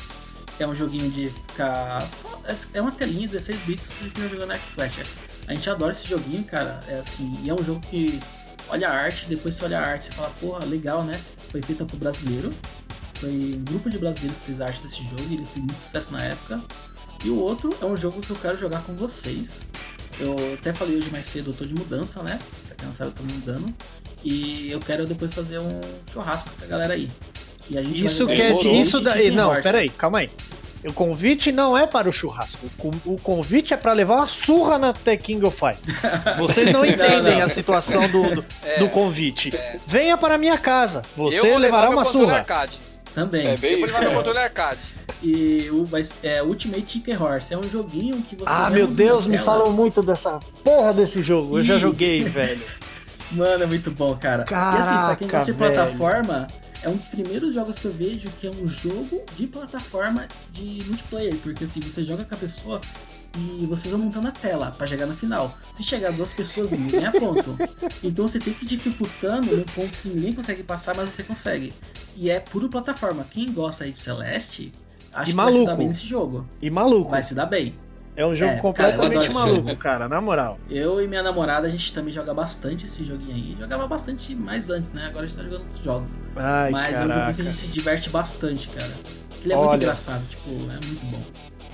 Que 0.57 0.63
é 0.63 0.67
um 0.67 0.75
joguinho 0.75 1.09
de 1.09 1.29
ficar. 1.29 2.09
só- 2.13 2.41
é 2.73 2.81
uma 2.81 2.91
telinha, 2.91 3.27
16 3.27 3.61
bits 3.61 3.89
que 3.91 3.97
você 3.97 4.03
fica 4.05 4.27
jogando 4.29 4.51
arco 4.51 4.63
e 4.69 4.73
flecha. 4.73 5.05
A 5.47 5.53
gente 5.53 5.69
adora 5.69 5.91
esse 5.93 6.07
joguinho, 6.07 6.43
cara. 6.43 6.83
É 6.87 6.99
assim, 6.99 7.39
e 7.43 7.49
é 7.49 7.53
um 7.53 7.63
jogo 7.63 7.79
que 7.81 8.19
olha 8.69 8.89
a 8.89 8.91
arte, 8.93 9.27
depois 9.29 9.55
você 9.55 9.63
olha 9.65 9.79
a 9.79 9.85
arte, 9.87 10.07
você 10.07 10.11
fala, 10.13 10.29
porra, 10.41 10.65
legal, 10.65 11.03
né? 11.03 11.21
Foi 11.49 11.61
feita 11.61 11.85
por 11.85 11.97
brasileiro. 11.97 12.53
Foi 13.19 13.29
um 13.29 13.63
grupo 13.63 13.89
de 13.89 13.97
brasileiros 13.97 14.39
que 14.39 14.45
fez 14.45 14.61
arte 14.61 14.81
desse 14.83 15.03
jogo 15.03 15.21
e 15.29 15.35
ele 15.35 15.45
fez 15.45 15.57
muito 15.65 15.79
sucesso 15.81 16.11
na 16.13 16.23
época. 16.23 16.61
E 17.23 17.29
o 17.29 17.37
outro 17.39 17.75
é 17.81 17.85
um 17.85 17.95
jogo 17.97 18.21
que 18.21 18.29
eu 18.29 18.35
quero 18.35 18.57
jogar 18.57 18.83
com 18.83 18.93
vocês. 18.95 19.65
Eu 20.19 20.35
até 20.53 20.71
falei 20.73 20.97
hoje 20.97 21.09
mais 21.11 21.25
cedo, 21.25 21.51
eu 21.51 21.53
tô 21.53 21.65
de 21.65 21.73
mudança, 21.73 22.21
né? 22.21 22.39
Pra 22.67 22.75
quem 22.75 22.85
não 22.85 22.93
sabe, 22.93 23.11
eu 23.11 23.15
tô 23.15 23.23
me 23.23 23.33
mudando. 23.33 23.73
E 24.23 24.69
eu 24.71 24.79
quero 24.79 25.05
depois 25.05 25.33
fazer 25.33 25.57
um 25.59 25.81
churrasco 26.11 26.49
com 26.57 26.63
a 26.65 26.67
galera 26.67 26.93
aí. 26.93 27.09
E 27.69 27.77
a 27.77 27.81
gente 27.83 28.05
Isso 28.05 28.25
vai 28.25 28.35
que 28.35 28.41
é. 28.41 28.71
Isso 28.79 28.99
daí. 28.99 29.31
Não, 29.31 29.59
peraí, 29.61 29.89
calma 29.89 30.19
aí. 30.19 30.29
O 30.85 30.93
convite 30.93 31.51
não 31.51 31.75
é 31.77 31.85
para 31.87 32.07
o 32.07 32.11
churrasco. 32.11 32.65
O 32.67 32.69
con- 32.77 32.99
O 33.03 33.17
convite 33.17 33.73
é 33.73 33.77
para 33.77 33.93
levar 33.93 34.15
uma 34.17 34.27
surra 34.27 34.77
na 34.77 34.93
The 34.93 35.17
King 35.17 35.43
of 35.45 35.57
Fighters. 35.57 36.01
Vocês 36.37 36.71
não 36.71 36.85
entendem 36.85 37.35
não. 37.37 37.41
a 37.41 37.47
situação 37.49 38.07
do, 38.09 38.35
do, 38.35 38.45
É, 38.63 38.79
do 38.79 38.87
convite. 38.89 39.51
Venha 39.85 40.15
para 40.17 40.35
a 40.35 40.37
minha 40.37 40.57
casa. 40.57 41.03
Você 41.15 41.57
levará 41.57 41.89
uma 41.89 42.05
surra. 42.05 42.37
arcade. 42.37 42.79
Também. 43.17 43.47
É 43.47 43.57
bem 43.57 43.77
vou 43.77 43.87
isso. 43.87 43.95
levar 43.95 44.01
meu 44.01 44.11
é. 44.11 44.15
controle 44.15 44.37
arcade. 44.37 44.81
E 45.23 45.67
o 45.71 45.85
vai- 45.85 46.03
é 46.21 46.43
Ultimate 46.43 46.85
Chicken 46.87 47.17
Horse. 47.19 47.51
É 47.51 47.57
um 47.57 47.67
joguinho 47.67 48.21
que 48.21 48.35
você. 48.35 48.45
Ah, 48.47 48.69
vai 48.69 48.73
meu 48.73 48.85
Deus, 48.87 49.25
me 49.25 49.39
falam 49.39 49.71
muito 49.71 50.03
dessa 50.03 50.39
porra 50.63 50.93
desse 50.93 51.23
jogo. 51.23 51.57
Eu 51.57 51.63
já 51.63 51.79
joguei, 51.79 52.23
velho. 52.23 52.61
Mano, 53.31 53.63
é 53.63 53.65
muito 53.65 53.89
bom, 53.89 54.15
cara. 54.15 54.45
e 54.47 54.53
assim, 54.53 54.93
pra 54.93 55.15
quem 55.15 55.27
Caraca, 55.27 55.51
gosta 55.51 55.51
de 55.51 55.57
plataforma, 55.57 56.47
é 56.83 56.87
um 56.87 56.95
dos 56.95 57.07
primeiros 57.07 57.55
jogos 57.55 57.79
que 57.79 57.85
eu 57.85 57.91
vejo 57.91 58.29
que 58.39 58.45
é 58.45 58.51
um 58.51 58.67
jogo 58.69 59.23
de 59.35 59.47
plataforma 59.47 60.27
de 60.51 60.83
multiplayer. 60.85 61.37
Porque 61.37 61.63
assim, 61.63 61.79
você 61.81 62.03
joga 62.03 62.23
com 62.23 62.35
a 62.35 62.37
pessoa 62.37 62.79
e 63.35 63.65
vocês 63.65 63.91
vão 63.91 63.99
montando 63.99 64.27
a 64.27 64.31
tela 64.31 64.69
pra 64.77 64.85
chegar 64.85 65.07
no 65.07 65.15
final. 65.15 65.57
Se 65.75 65.81
chegar 65.81 66.11
duas 66.11 66.33
pessoas, 66.33 66.69
ninguém 66.69 67.03
é 67.03 67.09
ponto. 67.11 67.55
Então 68.03 68.27
você 68.27 68.39
tem 68.39 68.53
que 68.53 68.63
ir 68.63 68.67
dificultando 68.67 69.57
num 69.57 69.63
ponto 69.63 69.91
que 70.03 70.07
ninguém 70.07 70.33
consegue 70.33 70.61
passar, 70.61 70.93
mas 70.93 71.09
você 71.09 71.23
consegue. 71.23 71.73
E 72.17 72.29
é 72.31 72.39
puro 72.39 72.67
plataforma. 72.67 73.25
Quem 73.29 73.51
gosta 73.53 73.83
aí 73.83 73.91
de 73.91 73.99
Celeste, 73.99 74.73
acho 75.13 75.29
E 75.31 75.33
que 75.33 75.37
vai 75.37 75.53
se 75.53 75.65
dar 75.65 75.75
bem 75.75 75.87
nesse 75.87 76.05
jogo. 76.07 76.47
E 76.61 76.69
maluco. 76.69 77.11
Vai 77.11 77.21
se 77.23 77.35
dar 77.35 77.45
bem. 77.45 77.75
É 78.15 78.25
um 78.25 78.35
jogo 78.35 78.53
É, 78.53 78.57
completamente 78.57 79.27
cara, 79.27 79.33
maluco, 79.33 79.67
jogo. 79.69 79.75
cara, 79.79 80.09
na 80.09 80.19
moral. 80.19 80.57
Eu 80.67 80.99
e 80.99 81.07
minha 81.07 81.21
namorada, 81.21 81.67
a 81.67 81.69
gente 81.69 81.93
também 81.93 82.11
joga 82.11 82.33
bastante 82.33 82.87
esse 82.87 83.03
joguinho 83.05 83.35
aí. 83.35 83.55
Jogava 83.59 83.87
bastante 83.87 84.33
mais 84.33 84.71
antes, 84.71 84.91
né? 84.91 85.05
Agora 85.05 85.25
a 85.25 85.27
gente 85.27 85.37
tá 85.37 85.43
jogando 85.43 85.61
outros 85.61 85.83
jogos. 85.83 86.17
Ai, 86.35 86.71
Mas 86.71 86.97
é 86.99 87.01
um 87.01 87.03
joguinho 87.03 87.13
que 87.13 87.19
a 87.19 87.21
caraca. 87.21 87.43
gente 87.43 87.55
se 87.57 87.67
diverte 87.67 88.09
bastante, 88.09 88.69
cara. 88.69 88.93
Que 89.29 89.45
ele 89.45 89.53
é 89.53 89.55
muito 89.55 89.69
Olha. 89.69 89.75
engraçado, 89.77 90.27
tipo, 90.27 90.49
é 90.49 90.83
muito 90.83 91.05
bom. 91.05 91.21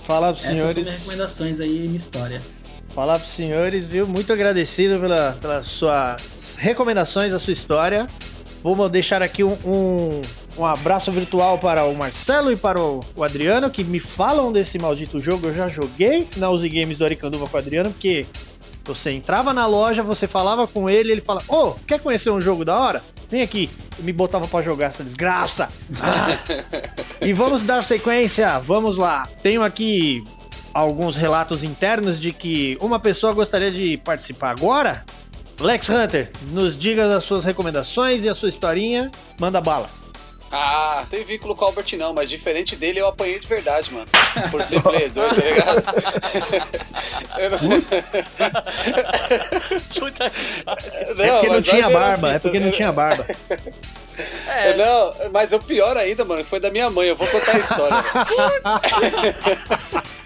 Falar 0.04 0.34
pros 0.34 0.44
Essas 0.44 0.58
são 0.60 0.68
senhores. 0.68 1.00
recomendações 1.00 1.60
aí 1.62 1.80
minha 1.84 1.96
história. 1.96 2.42
Falar 2.94 3.20
pros 3.20 3.32
senhores, 3.32 3.88
viu? 3.88 4.06
Muito 4.06 4.34
agradecido 4.34 5.00
pela, 5.00 5.38
pelas 5.40 5.66
suas 5.68 6.58
recomendações, 6.60 7.32
a 7.32 7.40
sua 7.40 7.54
história. 7.54 8.10
Vamos 8.64 8.90
deixar 8.90 9.22
aqui 9.22 9.44
um, 9.44 9.58
um, 9.66 10.22
um 10.58 10.66
abraço 10.66 11.12
virtual 11.12 11.58
para 11.58 11.84
o 11.84 11.94
Marcelo 11.94 12.50
e 12.50 12.56
para 12.56 12.80
o, 12.80 13.02
o 13.14 13.24
Adriano, 13.24 13.70
que 13.70 13.84
me 13.84 14.00
falam 14.00 14.54
desse 14.54 14.80
maldito 14.80 15.20
jogo. 15.20 15.48
Eu 15.48 15.54
já 15.54 15.68
joguei 15.68 16.30
na 16.38 16.50
Uzi 16.50 16.70
Games 16.70 16.98
do 16.98 17.04
Aricanduva 17.04 17.46
com 17.48 17.58
o 17.58 17.60
Adriano, 17.60 17.92
porque 17.92 18.26
você 18.86 19.12
entrava 19.12 19.54
na 19.54 19.66
loja, 19.66 20.02
você 20.02 20.28
falava 20.28 20.66
com 20.66 20.90
ele, 20.90 21.12
ele 21.12 21.22
fala: 21.22 21.44
Ô, 21.48 21.74
quer 21.86 22.00
conhecer 22.00 22.30
um 22.30 22.40
jogo 22.40 22.64
da 22.64 22.80
hora? 22.80 23.04
Vem 23.30 23.42
aqui. 23.42 23.70
E 24.00 24.02
me 24.02 24.14
botava 24.14 24.48
pra 24.48 24.62
jogar 24.62 24.88
essa 24.88 25.04
desgraça. 25.04 25.70
Ah. 26.02 26.38
e 27.20 27.34
vamos 27.34 27.64
dar 27.64 27.84
sequência, 27.84 28.60
vamos 28.60 28.98
lá. 28.98 29.28
Tenho 29.42 29.62
aqui 29.62 30.24
alguns 30.74 31.18
relatos 31.18 31.64
internos 31.64 32.20
de 32.20 32.32
que 32.32 32.78
uma 32.80 33.00
pessoa 33.00 33.34
gostaria 33.34 33.72
de 33.72 33.98
participar 33.98 34.52
agora. 34.52 35.06
Lex 35.60 35.90
Hunter, 35.90 36.32
nos 36.42 36.76
diga 36.78 37.16
as 37.16 37.24
suas 37.24 37.44
recomendações 37.46 38.24
e 38.24 38.30
a 38.30 38.34
sua 38.34 38.50
historinha. 38.50 39.12
Manda 39.40 39.62
bala. 39.62 39.90
Ah, 40.56 40.98
não 41.00 41.06
tem 41.08 41.24
vínculo 41.24 41.56
com 41.56 41.66
o 41.66 41.68
Albert 41.68 41.98
não, 41.98 42.14
mas 42.14 42.30
diferente 42.30 42.76
dele 42.76 43.00
eu 43.00 43.08
apanhei 43.08 43.40
de 43.40 43.48
verdade, 43.48 43.92
mano. 43.92 44.06
Por 44.52 44.62
ser 44.62 44.84
player 44.84 45.12
2, 45.12 45.36
tá 45.36 45.42
ligado? 45.42 45.84
Eu 47.40 47.50
não- 47.50 47.58
Puta 47.60 48.04
que 50.30 51.24
é 51.24 51.32
porque 51.32 51.48
não 51.48 51.56
mas 51.56 51.64
tinha 51.64 51.82
vai 51.82 51.90
ver 51.92 51.96
a 51.96 52.00
barba, 52.00 52.30
é 52.30 52.34
fita, 52.34 52.40
porque 52.42 52.60
não 52.60 52.68
né? 52.68 52.72
tinha 52.72 52.92
barba. 52.92 53.26
É, 54.48 54.78
Não, 54.78 55.12
mas 55.32 55.52
o 55.54 55.58
pior 55.60 55.98
ainda, 55.98 56.24
mano, 56.24 56.46
foi 56.46 56.60
da 56.60 56.70
minha 56.70 56.88
mãe. 56.88 57.08
Eu 57.08 57.16
vou 57.16 57.26
contar 57.28 57.56
a 57.56 57.58
história. 57.58 57.98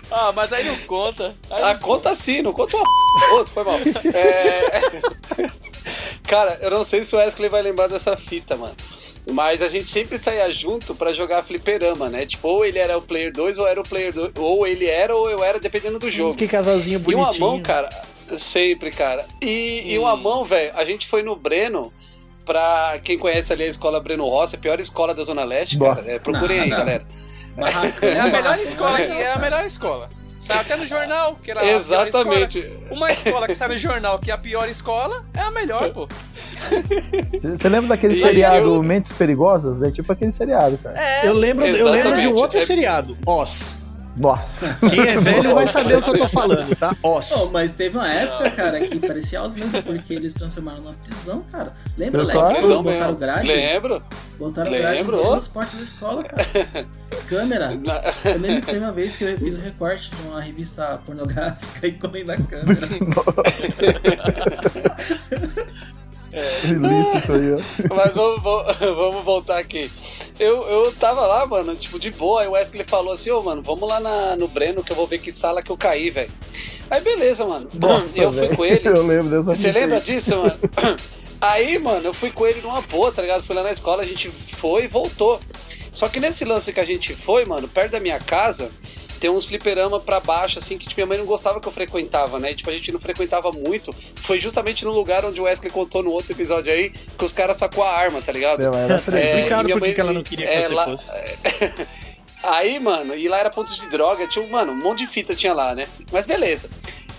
Ah, 0.09 0.31
mas 0.31 0.51
aí 0.53 0.63
não 0.65 0.77
conta. 0.79 1.35
Aí 1.49 1.63
Ah, 1.63 1.73
não 1.73 1.79
conta 1.81 2.15
sim, 2.15 2.41
não 2.41 2.53
conta 2.53 2.77
uma 2.77 2.83
p... 2.85 3.33
Outro, 3.33 3.53
foi 3.53 3.63
mal. 3.63 3.75
É... 4.13 5.47
Cara, 6.27 6.57
eu 6.61 6.69
não 6.69 6.83
sei 6.83 7.03
se 7.03 7.15
o 7.15 7.19
Wesley 7.19 7.49
vai 7.49 7.61
lembrar 7.61 7.87
dessa 7.87 8.15
fita, 8.17 8.55
mano. 8.57 8.75
Mas 9.29 9.61
a 9.61 9.67
gente 9.69 9.89
sempre 9.91 10.17
saía 10.17 10.49
junto 10.51 10.95
pra 10.95 11.11
jogar 11.13 11.43
fliperama, 11.43 12.09
né? 12.09 12.25
Tipo, 12.25 12.47
ou 12.47 12.65
ele 12.65 12.79
era 12.79 12.97
o 12.97 13.01
player 13.01 13.31
2 13.33 13.59
ou 13.59 13.67
era 13.67 13.79
o 13.79 13.83
player 13.87 14.13
2. 14.13 14.31
Ou 14.37 14.65
ele 14.65 14.85
era 14.85 15.13
ou 15.15 15.29
eu 15.29 15.43
era, 15.43 15.59
dependendo 15.59 15.99
do 15.99 16.09
jogo. 16.09 16.35
Que 16.37 16.47
casalzinho 16.47 17.01
E 17.07 17.13
uma 17.15 17.25
bonitinho. 17.25 17.45
mão, 17.47 17.61
cara, 17.61 17.89
sempre, 18.37 18.91
cara. 18.91 19.25
E, 19.41 19.83
e 19.93 19.97
uma 19.99 20.15
mão, 20.15 20.45
velho, 20.45 20.71
a 20.75 20.85
gente 20.85 21.07
foi 21.07 21.21
no 21.23 21.35
Breno. 21.35 21.91
Pra 22.45 22.97
quem 23.03 23.17
conhece 23.17 23.51
ali 23.51 23.63
a 23.63 23.67
escola 23.67 23.99
Breno 23.99 24.25
Rossi, 24.25 24.55
a 24.55 24.57
pior 24.57 24.79
escola 24.79 25.13
da 25.13 25.21
Zona 25.21 25.43
Leste, 25.43 25.77
cara. 25.77 25.99
É, 26.09 26.17
procurem 26.17 26.57
Não, 26.59 26.63
aí, 26.63 26.69
não. 26.71 26.77
galera. 26.77 27.05
Barracão, 27.57 28.09
É 28.09 28.19
a 28.19 28.27
melhor 28.27 28.59
escola 28.59 28.91
aqui, 28.97 29.07
barracão. 29.07 29.21
é 29.27 29.31
a 29.33 29.37
melhor 29.39 29.65
escola. 29.65 30.09
Sai 30.39 30.59
até 30.59 30.75
no 30.77 30.85
jornal, 30.85 31.35
que 31.43 31.51
era 31.51 31.59
a 31.59 31.63
pior 31.63 31.75
Exatamente. 31.75 32.59
escola. 32.59 32.87
Uma 32.91 33.11
escola 33.11 33.47
que 33.47 33.55
sai 33.55 33.67
no 33.67 33.77
jornal 33.77 34.17
que 34.19 34.31
é 34.31 34.33
a 34.33 34.37
pior 34.37 34.69
escola 34.69 35.25
é 35.33 35.41
a 35.41 35.51
melhor, 35.51 35.91
pô. 35.93 36.07
Você 37.41 37.67
lembra 37.69 37.89
daquele 37.89 38.13
E 38.13 38.17
seriado 38.17 38.75
eu- 38.75 38.83
Mentes 38.83 39.11
Perigosas? 39.11 39.81
É 39.81 39.91
tipo 39.91 40.11
aquele 40.11 40.31
seriado, 40.31 40.77
cara. 40.77 40.97
É, 40.99 41.27
Eu 41.27 41.33
lembro, 41.33 41.65
eu 41.65 41.89
lembro 41.89 42.21
de 42.21 42.27
um 42.27 42.35
outro 42.35 42.59
É- 42.59 42.65
seriado, 42.65 43.17
Oz. 43.25 43.77
Nossa. 44.19 44.77
Quem 44.89 45.07
é 45.07 45.17
velho 45.19 45.53
vai 45.53 45.67
saber 45.67 45.97
o 45.97 46.01
que 46.01 46.09
eu 46.09 46.17
tô 46.17 46.27
falando, 46.27 46.75
tá? 46.75 46.95
Oz. 47.03 47.29
Não, 47.31 47.51
mas 47.51 47.71
teve 47.71 47.97
uma 47.97 48.09
época, 48.11 48.49
cara, 48.51 48.79
que 48.81 48.99
parecia 48.99 49.41
os 49.43 49.55
mesmos, 49.55 49.83
porque 49.83 50.13
eles 50.13 50.33
transformaram 50.33 50.79
numa 50.81 50.93
prisão, 50.93 51.43
cara. 51.51 51.71
Lembra, 51.97 52.23
Lex? 52.23 52.39
Botaram 52.39 52.83
mesmo. 52.83 53.15
grade? 53.15 53.47
Lembro. 53.47 54.01
Botaram 54.39 54.71
grade 54.71 54.97
Lembro. 54.97 55.19
em 55.19 55.23
todas 55.23 55.37
as 55.39 55.47
portas 55.47 55.77
da 55.77 55.83
escola, 55.83 56.23
cara. 56.23 56.47
Câmera. 57.27 57.71
Na- 57.75 58.01
Eu 58.25 58.39
lembro 58.39 58.61
que 58.61 58.67
teve 58.67 58.79
uma 58.79 58.91
vez 58.91 59.17
que 59.17 59.23
eu 59.25 59.37
fiz 59.37 59.59
um 59.59 59.61
recorte 59.61 60.09
de 60.11 60.21
uma 60.27 60.41
revista 60.41 60.99
pornográfica 61.05 61.87
e 61.87 61.91
colei 61.93 62.23
na 62.23 62.37
câmera. 62.37 62.87
Ilícito 66.63 67.33
aí, 67.33 67.53
ó. 67.53 67.95
Mas 67.95 68.13
vamos, 68.13 68.41
vamos- 68.95 69.23
voltar 69.23 69.57
aqui. 69.57 69.91
Eu, 70.39 70.63
eu 70.67 70.93
tava 70.93 71.25
lá, 71.25 71.45
mano, 71.45 71.75
tipo, 71.75 71.99
de 71.99 72.11
boa. 72.11 72.41
Aí 72.41 72.47
o 72.47 72.51
Wesley 72.51 72.85
falou 72.85 73.13
assim: 73.13 73.31
Ô, 73.31 73.41
mano, 73.41 73.61
vamos 73.61 73.87
lá 73.87 73.99
na- 73.99 74.35
no 74.35 74.47
Breno 74.47 74.83
que 74.83 74.91
eu 74.91 74.95
vou 74.95 75.07
ver 75.07 75.17
que 75.19 75.31
sala 75.31 75.61
que 75.63 75.71
eu 75.71 75.77
caí, 75.77 76.09
velho. 76.09 76.31
Aí 76.89 77.01
beleza, 77.01 77.45
mano. 77.45 77.69
Nossa, 77.73 78.17
eu 78.17 78.31
fui 78.31 78.41
velho. 78.41 78.55
com 78.55 78.65
ele. 78.65 78.87
Eu 78.87 79.05
lembro 79.05 79.35
dessa 79.35 79.53
Você 79.55 79.71
lembra 79.71 79.99
disso, 79.99 80.35
mano? 80.37 80.57
Aí, 81.39 81.77
mano, 81.77 82.07
eu 82.07 82.13
fui 82.15 82.31
com 82.31 82.47
ele 82.47 82.61
numa 82.61 82.81
boa, 82.81 83.11
tá 83.11 83.21
ligado? 83.21 83.43
Fui 83.43 83.55
lá 83.55 83.61
na 83.61 83.71
escola, 83.71 84.01
a 84.01 84.05
gente 84.05 84.27
foi 84.31 84.85
e 84.85 84.87
voltou. 84.87 85.39
Só 85.93 86.09
que 86.09 86.19
nesse 86.19 86.43
lance 86.43 86.73
que 86.73 86.79
a 86.79 86.83
gente 86.85 87.13
foi, 87.15 87.45
mano, 87.45 87.67
perto 87.67 87.91
da 87.91 87.99
minha 87.99 88.19
casa, 88.19 88.71
tem 89.17 89.29
uns 89.29 89.45
fliperama 89.45 89.99
pra 89.99 90.19
baixo, 90.19 90.59
assim, 90.59 90.77
que 90.77 90.85
tipo, 90.87 90.99
minha 90.99 91.07
mãe 91.07 91.17
não 91.17 91.25
gostava 91.25 91.59
que 91.59 91.67
eu 91.67 91.71
frequentava, 91.71 92.39
né? 92.39 92.51
E, 92.51 92.55
tipo, 92.55 92.69
a 92.69 92.73
gente 92.73 92.91
não 92.91 92.99
frequentava 92.99 93.51
muito. 93.51 93.93
Foi 94.21 94.39
justamente 94.39 94.85
no 94.85 94.91
lugar 94.91 95.25
onde 95.25 95.39
o 95.41 95.43
Wesley 95.45 95.71
contou 95.71 96.01
no 96.03 96.11
outro 96.11 96.31
episódio 96.31 96.71
aí, 96.71 96.89
que 96.89 97.25
os 97.25 97.33
caras 97.33 97.57
sacou 97.57 97.83
a 97.83 97.91
arma, 97.91 98.21
tá 98.21 98.31
ligado? 98.31 98.61
Ela 98.63 98.77
era. 98.77 98.93
É, 98.95 98.97
explicado 98.97 99.61
e 99.61 99.65
minha 99.65 99.75
por 99.75 99.81
que 99.81 99.87
mãe- 99.87 99.93
que 99.93 100.01
ela 100.01 100.13
não 100.13 100.23
queria 100.23 100.45
que 100.47 100.53
é, 100.53 100.61
você 100.61 100.73
lá- 100.73 100.85
fosse. 100.85 101.11
Aí, 102.43 102.79
mano, 102.79 103.15
e 103.15 103.27
lá 103.27 103.39
era 103.39 103.49
ponto 103.49 103.73
de 103.73 103.89
droga, 103.89 104.27
tinha, 104.27 104.47
mano, 104.47 104.71
um 104.71 104.75
monte 104.77 104.99
de 104.99 105.07
fita 105.07 105.35
tinha 105.35 105.53
lá, 105.53 105.73
né? 105.75 105.87
Mas 106.11 106.25
beleza. 106.25 106.69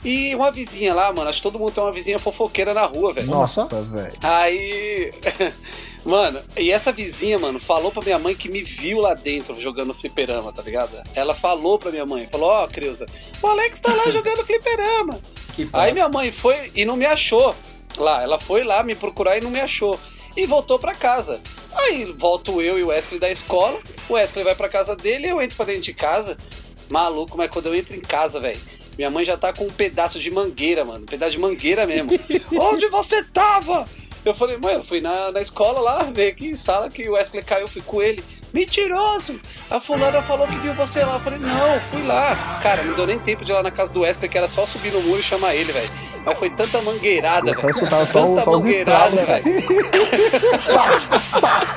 E 0.04 0.32
uma 0.34 0.50
vizinha 0.52 0.94
lá, 0.94 1.12
mano, 1.12 1.28
acho 1.28 1.38
que 1.38 1.42
todo 1.42 1.58
mundo 1.58 1.72
tem 1.72 1.82
uma 1.82 1.92
vizinha 1.92 2.18
fofoqueira 2.20 2.72
na 2.72 2.84
rua, 2.86 3.12
velho. 3.12 3.26
Nossa, 3.26 3.66
velho. 3.66 4.12
Aí. 4.22 5.12
Mano, 6.04 6.42
e 6.56 6.70
essa 6.70 6.92
vizinha, 6.92 7.38
mano, 7.38 7.60
falou 7.60 7.90
pra 7.90 8.02
minha 8.02 8.18
mãe 8.18 8.34
que 8.34 8.48
me 8.48 8.62
viu 8.62 9.00
lá 9.00 9.14
dentro 9.14 9.60
jogando 9.60 9.94
fliperama, 9.94 10.52
tá 10.52 10.62
ligado? 10.62 11.02
Ela 11.14 11.34
falou 11.34 11.78
pra 11.78 11.90
minha 11.90 12.06
mãe, 12.06 12.26
falou, 12.28 12.48
ó, 12.48 12.66
Creuza, 12.66 13.06
o 13.42 13.46
Alex 13.46 13.80
tá 13.80 13.92
lá 13.92 14.10
jogando 14.10 14.44
fliperama. 14.46 15.20
Aí 15.72 15.92
minha 15.92 16.08
mãe 16.08 16.30
foi 16.30 16.70
e 16.74 16.84
não 16.84 16.96
me 16.96 17.04
achou 17.04 17.54
lá. 17.96 18.22
Ela 18.22 18.38
foi 18.38 18.62
lá 18.64 18.82
me 18.82 18.94
procurar 18.94 19.36
e 19.36 19.40
não 19.40 19.50
me 19.50 19.60
achou. 19.60 19.98
E 20.36 20.46
voltou 20.46 20.78
pra 20.78 20.94
casa. 20.94 21.40
Aí 21.72 22.04
volto 22.16 22.62
eu 22.62 22.78
e 22.78 22.82
o 22.82 22.88
Wesley 22.88 23.18
da 23.18 23.30
escola. 23.30 23.80
O 24.08 24.14
Wesley 24.14 24.44
vai 24.44 24.54
pra 24.54 24.68
casa 24.68 24.94
dele 24.94 25.26
e 25.26 25.30
eu 25.30 25.42
entro 25.42 25.56
pra 25.56 25.66
dentro 25.66 25.82
de 25.82 25.94
casa. 25.94 26.38
Maluco, 26.88 27.36
mas 27.36 27.50
quando 27.50 27.66
eu 27.66 27.74
entro 27.74 27.94
em 27.94 28.00
casa, 28.00 28.38
velho. 28.38 28.60
Minha 28.96 29.10
mãe 29.10 29.24
já 29.24 29.36
tá 29.36 29.52
com 29.52 29.64
um 29.64 29.70
pedaço 29.70 30.18
de 30.18 30.30
mangueira, 30.30 30.84
mano. 30.84 31.04
Um 31.04 31.06
pedaço 31.06 31.32
de 31.32 31.38
mangueira 31.38 31.86
mesmo. 31.86 32.10
Onde 32.58 32.88
você 32.88 33.22
tava? 33.22 33.88
Eu 34.24 34.34
falei, 34.34 34.56
mãe, 34.58 34.74
eu 34.74 34.84
fui 34.84 35.00
na, 35.00 35.30
na 35.32 35.40
escola 35.40 35.80
lá, 35.80 36.02
ver 36.02 36.28
aqui 36.28 36.48
em 36.48 36.56
sala 36.56 36.90
que 36.90 37.08
o 37.08 37.12
Wesley 37.12 37.42
caiu, 37.42 37.66
fui 37.68 37.80
com 37.80 38.02
ele. 38.02 38.22
Mentiroso! 38.52 39.40
A 39.70 39.78
fulana 39.80 40.20
falou 40.22 40.46
que 40.46 40.56
viu 40.56 40.72
você 40.74 41.02
lá. 41.04 41.14
Eu 41.14 41.20
falei, 41.20 41.38
não, 41.38 41.80
fui 41.90 42.02
lá. 42.06 42.58
Cara, 42.62 42.82
não 42.82 42.94
deu 42.94 43.06
nem 43.06 43.18
tempo 43.18 43.44
de 43.44 43.52
ir 43.52 43.54
lá 43.54 43.62
na 43.62 43.70
casa 43.70 43.92
do 43.92 44.00
Wesley, 44.00 44.28
que 44.28 44.36
era 44.36 44.48
só 44.48 44.66
subir 44.66 44.92
no 44.92 45.00
muro 45.02 45.20
e 45.20 45.22
chamar 45.22 45.54
ele, 45.54 45.70
velho. 45.72 45.88
Mas 46.24 46.38
foi 46.38 46.50
tanta 46.50 46.80
mangueirada, 46.82 47.50
Eu 47.50 47.54
só 47.54 47.60
velho. 47.60 47.70
escutava 47.70 48.06
só, 48.06 48.24
o- 48.24 48.28
Tanta 48.34 48.44
só 48.44 48.50
os 48.56 48.64
mangueirada, 48.64 49.24
velho. 49.24 49.44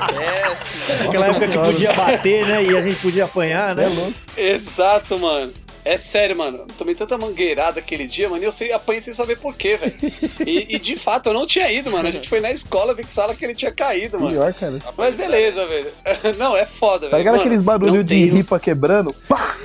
Péssimo. 0.08 1.04
Naquela 1.04 1.26
época 1.28 1.48
que 1.48 1.58
podia 1.58 1.92
bater, 1.92 2.46
né? 2.46 2.64
E 2.64 2.76
a 2.76 2.82
gente 2.82 2.96
podia 2.96 3.24
apanhar, 3.24 3.74
né? 3.74 3.84
É 3.84 3.88
louco. 3.88 4.14
Exato, 4.36 5.18
mano. 5.18 5.52
É 5.84 5.98
sério, 5.98 6.36
mano. 6.36 6.66
Tomei 6.78 6.94
tanta 6.94 7.18
mangueirada 7.18 7.80
aquele 7.80 8.06
dia, 8.06 8.28
mano, 8.28 8.42
e 8.42 8.46
eu 8.46 8.52
sei, 8.52 8.72
apanhei 8.72 9.02
sem 9.02 9.12
saber 9.12 9.36
porquê, 9.38 9.76
velho. 9.76 9.92
E, 10.46 10.76
e, 10.76 10.78
de 10.78 10.96
fato, 10.96 11.28
eu 11.28 11.34
não 11.34 11.46
tinha 11.46 11.70
ido, 11.70 11.90
mano. 11.90 12.08
A 12.08 12.10
gente 12.10 12.28
foi 12.28 12.40
na 12.40 12.50
escola 12.50 12.94
ver 12.94 13.04
que 13.04 13.12
sala 13.12 13.34
que 13.34 13.44
ele 13.44 13.54
tinha 13.54 13.70
caído, 13.70 14.18
mano. 14.18 14.32
Pior, 14.32 14.52
cara. 14.54 14.80
Mas 14.96 15.14
beleza, 15.14 15.66
velho. 15.66 15.92
Não, 16.36 16.56
é 16.56 16.66
foda, 16.66 17.00
velho. 17.00 17.10
Tá 17.12 17.18
ligado 17.18 17.36
aqueles 17.36 17.62
barulhos 17.62 18.04
de 18.04 18.14
tenho- 18.14 18.34
ripa 18.34 18.58
quebrando? 18.58 19.14
Pá! 19.28 19.56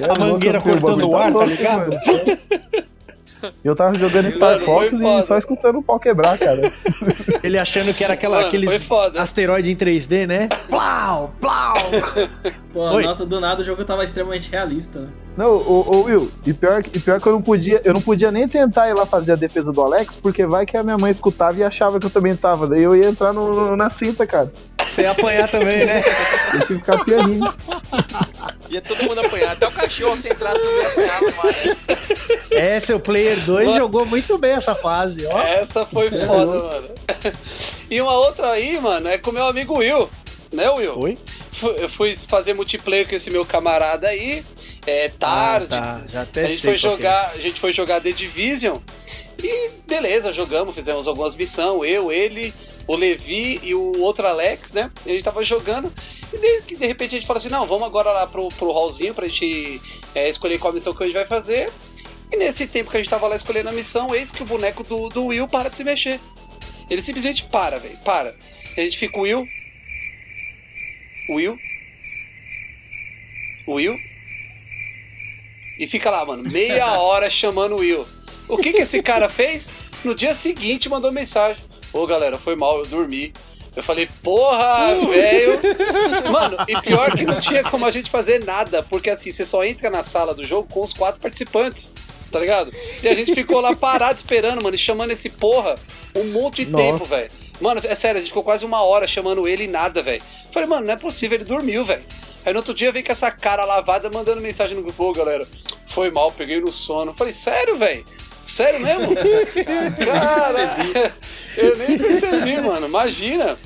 É 0.00 0.04
A 0.10 0.18
mangueira 0.18 0.60
cortando 0.60 1.08
o 1.08 1.16
ar, 1.16 1.32
tá 1.32 1.44
ligado? 1.44 1.90
E 3.64 3.66
eu 3.66 3.74
tava 3.74 3.96
jogando 3.96 4.30
Star 4.30 4.52
Mano, 4.54 4.64
Fox 4.64 4.92
e 4.92 5.22
só 5.22 5.36
escutando 5.36 5.78
o 5.78 5.82
pau 5.82 5.98
quebrar, 5.98 6.38
cara. 6.38 6.72
Ele 7.42 7.58
achando 7.58 7.92
que 7.92 8.04
era 8.04 8.14
aquela, 8.14 8.36
Mano, 8.36 8.48
aqueles 8.48 8.88
asteroide 9.16 9.70
em 9.70 9.76
3D, 9.76 10.26
né? 10.26 10.48
Plau, 10.68 11.32
plau. 11.40 11.74
Pô, 12.72 12.90
Oi. 12.92 13.02
nossa, 13.02 13.26
do 13.26 13.40
nada 13.40 13.62
o 13.62 13.64
jogo 13.64 13.84
tava 13.84 14.04
extremamente 14.04 14.50
realista, 14.50 15.00
né? 15.00 15.08
Não, 15.36 15.50
ô, 15.56 15.84
ô 15.96 16.02
Will, 16.02 16.30
e 16.44 16.52
pior, 16.52 16.82
e 16.92 16.98
pior 17.00 17.18
que 17.20 17.26
eu 17.26 17.32
não 17.32 17.40
podia, 17.40 17.80
eu 17.84 17.94
não 17.94 18.02
podia 18.02 18.30
nem 18.30 18.46
tentar 18.46 18.88
ir 18.88 18.92
lá 18.94 19.06
fazer 19.06 19.32
a 19.32 19.36
defesa 19.36 19.72
do 19.72 19.80
Alex, 19.80 20.14
porque 20.14 20.44
vai 20.44 20.66
que 20.66 20.76
a 20.76 20.82
minha 20.82 20.98
mãe 20.98 21.10
escutava 21.10 21.58
e 21.58 21.64
achava 21.64 21.98
que 21.98 22.04
eu 22.06 22.10
também 22.10 22.36
tava. 22.36 22.66
Daí 22.66 22.82
eu 22.82 22.94
ia 22.94 23.06
entrar 23.08 23.32
no- 23.32 23.50
no- 23.70 23.76
na 23.76 23.88
cinta, 23.88 24.26
cara. 24.26 24.52
Você 24.86 25.02
ia 25.02 25.12
apanhar 25.12 25.48
também, 25.48 25.86
né? 25.86 26.02
Eu 26.52 26.60
tive 26.60 26.66
que 26.66 26.74
ficar 26.80 27.02
pianinho. 27.02 27.50
Ia 28.68 28.82
todo 28.82 29.04
mundo 29.04 29.20
apanhar. 29.20 29.52
Até 29.52 29.66
o 29.66 29.70
cachorro, 29.72 30.18
se 30.18 30.28
entrasse, 30.28 30.60
ia 30.62 30.86
apanhar 30.88 31.20
mais. 31.42 31.82
É, 32.50 32.78
seu 32.80 33.00
Player 33.00 33.40
2 33.46 33.72
jogou 33.72 34.04
muito 34.04 34.36
bem 34.36 34.52
essa 34.52 34.74
fase, 34.74 35.26
ó. 35.26 35.38
Essa 35.40 35.86
foi 35.86 36.10
foda, 36.10 36.58
mano. 36.62 36.88
E 37.90 37.98
uma 38.02 38.12
outra 38.18 38.50
aí, 38.50 38.78
mano, 38.78 39.08
é 39.08 39.16
com 39.16 39.30
o 39.30 39.32
meu 39.32 39.44
amigo 39.46 39.78
Will. 39.78 40.10
Né, 40.52 40.68
Will? 40.70 40.98
Oi? 40.98 41.18
Eu 41.62 41.88
fui 41.88 42.14
fazer 42.14 42.52
multiplayer 42.52 43.08
com 43.08 43.14
esse 43.14 43.30
meu 43.30 43.44
camarada 43.44 44.08
aí. 44.08 44.44
É 44.86 45.08
tarde. 45.08 45.74
Ah, 45.74 46.00
tá. 46.00 46.06
Já 46.08 46.22
até 46.22 46.42
A 46.42 46.44
gente 46.44 46.60
foi 46.60 46.74
é. 46.74 46.78
jogar, 46.78 47.30
a 47.30 47.38
gente 47.38 47.60
foi 47.60 47.72
jogar 47.72 48.00
The 48.00 48.12
Division 48.12 48.78
e 49.42 49.70
beleza, 49.86 50.32
jogamos, 50.32 50.74
fizemos 50.74 51.08
algumas 51.08 51.34
missões, 51.34 51.90
eu, 51.90 52.12
ele, 52.12 52.54
o 52.86 52.94
Levi 52.94 53.60
e 53.62 53.74
o 53.74 54.00
outro 54.00 54.26
Alex, 54.26 54.72
né? 54.72 54.90
A 55.04 55.08
gente 55.08 55.24
tava 55.24 55.42
jogando 55.42 55.92
e 56.32 56.38
de, 56.38 56.76
de 56.76 56.86
repente 56.86 57.14
a 57.14 57.18
gente 57.18 57.26
fala 57.26 57.38
assim, 57.38 57.48
não, 57.48 57.66
vamos 57.66 57.86
agora 57.86 58.12
lá 58.12 58.26
pro, 58.26 58.48
pro 58.50 58.70
hallzinho 58.70 59.14
pra 59.14 59.26
gente 59.26 59.80
é, 60.14 60.28
escolher 60.28 60.58
qual 60.58 60.72
missão 60.72 60.94
que 60.94 61.02
a 61.02 61.06
gente 61.06 61.14
vai 61.14 61.26
fazer. 61.26 61.72
E 62.30 62.36
nesse 62.36 62.66
tempo 62.66 62.90
que 62.90 62.96
a 62.96 63.00
gente 63.00 63.10
tava 63.10 63.26
lá 63.26 63.34
escolhendo 63.34 63.68
a 63.68 63.72
missão, 63.72 64.14
eis 64.14 64.30
que 64.30 64.42
o 64.42 64.46
boneco 64.46 64.84
do, 64.84 65.08
do 65.08 65.26
Will 65.26 65.48
para 65.48 65.68
de 65.68 65.76
se 65.76 65.84
mexer. 65.84 66.20
Ele 66.88 67.02
simplesmente 67.02 67.44
para, 67.44 67.78
velho, 67.78 67.98
para. 68.04 68.34
A 68.76 68.80
gente 68.80 68.96
fica, 68.96 69.18
Will, 69.18 69.46
Will, 71.28 71.56
Will, 73.66 73.96
e 75.78 75.86
fica 75.86 76.10
lá, 76.10 76.24
mano, 76.24 76.48
meia 76.48 76.92
hora 77.00 77.30
chamando 77.30 77.76
o 77.76 77.78
Will. 77.78 78.06
O 78.48 78.56
que 78.56 78.72
que 78.72 78.82
esse 78.82 79.02
cara 79.02 79.28
fez? 79.28 79.70
No 80.04 80.14
dia 80.14 80.34
seguinte 80.34 80.88
mandou 80.88 81.12
mensagem. 81.12 81.64
Ô 81.92 82.06
galera, 82.06 82.38
foi 82.38 82.56
mal, 82.56 82.78
eu 82.78 82.86
dormi. 82.86 83.32
Eu 83.74 83.82
falei, 83.82 84.08
porra, 84.22 84.94
velho. 84.94 85.58
Mano, 86.30 86.58
e 86.68 86.78
pior 86.82 87.16
que 87.16 87.24
não 87.24 87.40
tinha 87.40 87.64
como 87.64 87.86
a 87.86 87.90
gente 87.90 88.10
fazer 88.10 88.44
nada, 88.44 88.82
porque 88.82 89.08
assim, 89.08 89.32
você 89.32 89.46
só 89.46 89.64
entra 89.64 89.88
na 89.88 90.04
sala 90.04 90.34
do 90.34 90.44
jogo 90.44 90.68
com 90.68 90.82
os 90.82 90.92
quatro 90.92 91.20
participantes, 91.20 91.90
tá 92.32 92.40
ligado? 92.40 92.72
E 93.02 93.08
a 93.08 93.14
gente 93.14 93.34
ficou 93.34 93.60
lá 93.60 93.74
parado 93.76 94.16
esperando, 94.16 94.62
mano, 94.62 94.74
e 94.74 94.78
chamando 94.78 95.10
esse 95.12 95.28
porra 95.28 95.76
um 96.16 96.24
monte 96.24 96.64
de 96.64 96.70
Nossa. 96.72 96.84
tempo, 96.84 97.04
velho. 97.04 97.30
Mano, 97.60 97.80
é 97.84 97.94
sério, 97.94 98.16
a 98.18 98.20
gente 98.20 98.30
ficou 98.30 98.42
quase 98.42 98.64
uma 98.64 98.82
hora 98.82 99.06
chamando 99.06 99.46
ele 99.46 99.64
e 99.64 99.68
nada, 99.68 100.02
velho. 100.02 100.22
Falei, 100.50 100.68
mano, 100.68 100.86
não 100.86 100.94
é 100.94 100.96
possível, 100.96 101.36
ele 101.36 101.44
dormiu, 101.44 101.84
velho. 101.84 102.02
Aí 102.44 102.52
no 102.52 102.58
outro 102.58 102.74
dia 102.74 102.90
vem 102.90 103.04
com 103.04 103.12
essa 103.12 103.30
cara 103.30 103.64
lavada 103.64 104.10
mandando 104.10 104.40
mensagem 104.40 104.76
no 104.76 104.82
grupo, 104.82 105.04
ô 105.04 105.12
galera, 105.12 105.46
foi 105.86 106.10
mal, 106.10 106.32
peguei 106.32 106.60
no 106.60 106.72
sono. 106.72 107.14
Falei, 107.14 107.32
sério, 107.32 107.76
velho? 107.78 108.04
Sério 108.44 108.80
mesmo? 108.80 109.14
Cara, 110.04 111.14
eu 111.56 111.76
nem 111.76 111.96
percebi, 111.96 112.60
mano. 112.60 112.86
Imagina. 112.86 113.56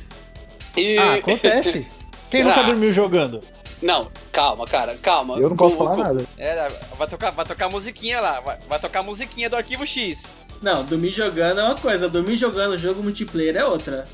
E... 0.76 0.98
Ah, 0.98 1.14
acontece. 1.14 1.86
Quem 2.30 2.44
nunca 2.44 2.60
Ah. 2.60 2.64
dormiu 2.64 2.92
jogando? 2.92 3.42
Não, 3.86 4.08
calma, 4.32 4.66
cara, 4.66 4.96
calma. 4.96 5.38
Eu 5.38 5.48
não 5.48 5.56
posso 5.56 5.76
falar 5.76 5.96
nada. 5.96 6.26
É, 6.36 6.68
vai 6.98 7.06
tocar, 7.06 7.30
vai 7.30 7.44
tocar 7.46 7.68
musiquinha 7.68 8.20
lá. 8.20 8.40
Vai, 8.40 8.58
vai 8.68 8.78
tocar 8.78 9.02
musiquinha 9.02 9.48
do 9.48 9.56
Arquivo 9.56 9.86
X. 9.86 10.34
Não, 10.60 10.84
dormir 10.84 11.12
jogando 11.12 11.60
é 11.60 11.64
uma 11.64 11.74
coisa, 11.76 12.08
dormir 12.08 12.34
jogando 12.36 12.76
jogo 12.76 13.02
multiplayer 13.02 13.56
é 13.56 13.64
outra. 13.64 14.08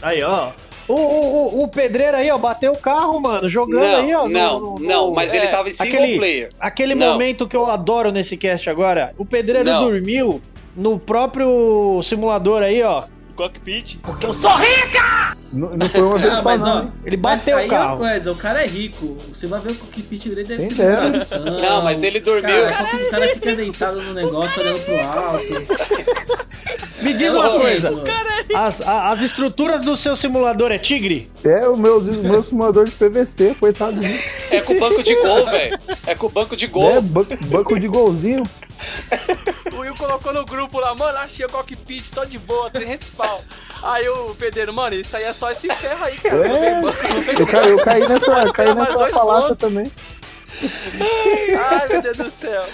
Aí, 0.00 0.22
ó. 0.22 0.52
O, 0.86 0.94
o, 0.94 1.26
o, 1.60 1.62
o 1.64 1.68
pedreiro 1.68 2.16
aí, 2.16 2.30
ó, 2.30 2.38
bateu 2.38 2.72
o 2.72 2.78
carro, 2.78 3.18
mano, 3.18 3.48
jogando 3.48 3.80
Não, 3.80 3.96
aí, 3.96 4.14
ó. 4.14 4.22
no- 4.24 4.28
não, 4.28 4.60
no- 4.60 4.78
no- 4.78 4.86
não, 4.86 5.12
mas 5.12 5.32
ele 5.32 5.46
é, 5.46 5.48
tava 5.48 5.68
em 5.68 5.72
single 5.72 5.94
aquele- 5.98 6.16
player. 6.16 6.48
Aquele 6.60 6.94
Não. 6.94 7.12
momento 7.12 7.48
que 7.48 7.56
eu 7.56 7.66
adoro 7.68 8.12
nesse 8.12 8.36
cast 8.36 8.70
agora, 8.70 9.12
o 9.18 9.24
pedreiro 9.26 9.68
Não. 9.68 9.80
dormiu 9.82 10.40
no 10.76 10.96
próprio 10.98 12.00
simulador 12.04 12.62
aí, 12.62 12.82
ó. 12.82 13.04
Cockpit. 13.36 13.98
Porque 14.02 14.26
eu 14.26 14.34
sou 14.34 14.50
rico! 14.56 15.36
Não, 15.52 15.70
não 15.76 15.88
foi 15.88 16.00
uma 16.02 16.18
vez 16.18 16.32
Ah, 16.34 16.42
mas 16.42 16.62
não, 16.62 16.76
ó, 16.78 16.82
hein? 16.82 16.92
Ele 17.04 17.16
bateu 17.16 17.56
o 17.56 17.60
é 17.60 17.68
carro. 17.68 17.98
coisa, 17.98 18.32
o 18.32 18.34
cara 18.36 18.64
é 18.64 18.66
rico. 18.66 19.16
Você 19.32 19.46
vai 19.46 19.60
ver 19.60 19.72
o 19.72 19.74
cockpit 19.76 20.24
dele 20.28 20.44
deve 20.44 20.66
Quem 20.66 20.76
ter 20.76 20.90
vibração. 20.90 21.44
Não, 21.44 21.82
mas 21.82 22.02
ele 22.02 22.20
dormiu. 22.20 22.42
Cara, 22.42 22.96
o 22.96 23.10
cara 23.10 23.28
fica 23.28 23.54
deitado 23.54 24.02
no 24.02 24.12
negócio 24.12 24.60
olhando 24.62 24.80
pro 24.84 25.00
alto. 25.00 25.46
Me 27.02 27.12
diz 27.12 27.28
É 27.28 27.38
uma 27.38 27.54
um 27.54 27.60
coisa, 27.60 27.88
exemplo. 27.90 28.04
as, 28.54 28.80
a- 28.80 29.10
as 29.10 29.20
estruturas 29.20 29.82
do 29.82 29.94
seu 29.94 30.16
simulador 30.16 30.72
é 30.72 30.78
tigre? 30.78 31.30
É 31.44 31.68
o 31.68 31.76
meu, 31.76 31.98
o 32.00 32.22
meu 32.24 32.42
simulador 32.42 32.86
de 32.86 32.92
PVC, 32.92 33.54
coitado. 33.60 34.00
É 34.50 34.60
com 34.62 34.72
o 34.72 34.80
banco 34.80 35.02
de 35.02 35.14
gol, 35.14 35.44
velho. 35.46 35.78
É 36.06 36.14
com 36.14 36.26
o 36.26 36.30
banco 36.30 36.56
de 36.56 36.66
gol. 36.66 36.90
É, 36.90 37.00
banco, 37.00 37.36
banco 37.44 37.78
de 37.78 37.86
golzinho. 37.86 38.48
O 39.72 39.80
Will 39.80 39.94
colocou 39.96 40.32
no 40.32 40.44
grupo 40.44 40.78
lá, 40.80 40.94
mano, 40.94 41.18
achei 41.18 41.44
o 41.44 41.48
cockpit, 41.48 42.10
tô 42.10 42.24
de 42.24 42.38
boa, 42.38 42.70
300 42.70 43.10
pau. 43.10 43.42
Aí 43.82 44.08
o 44.08 44.34
pedreiro, 44.34 44.72
mano, 44.72 44.94
isso 44.96 45.16
aí 45.16 45.24
é 45.24 45.32
só 45.32 45.50
esse 45.50 45.68
ferro 45.68 46.04
aí, 46.04 46.16
cara. 46.18 46.46
É. 46.48 46.80
Eu, 47.40 47.46
ca- 47.46 47.68
eu 47.68 47.78
caí 47.84 48.08
nessa, 48.08 48.52
caí 48.52 48.74
nessa 48.74 48.98
falácia 49.08 49.48
pontos. 49.54 49.58
também. 49.58 49.92
Ai, 51.58 51.88
meu 51.88 52.02
Deus 52.02 52.16
do 52.16 52.30
céu. 52.30 52.64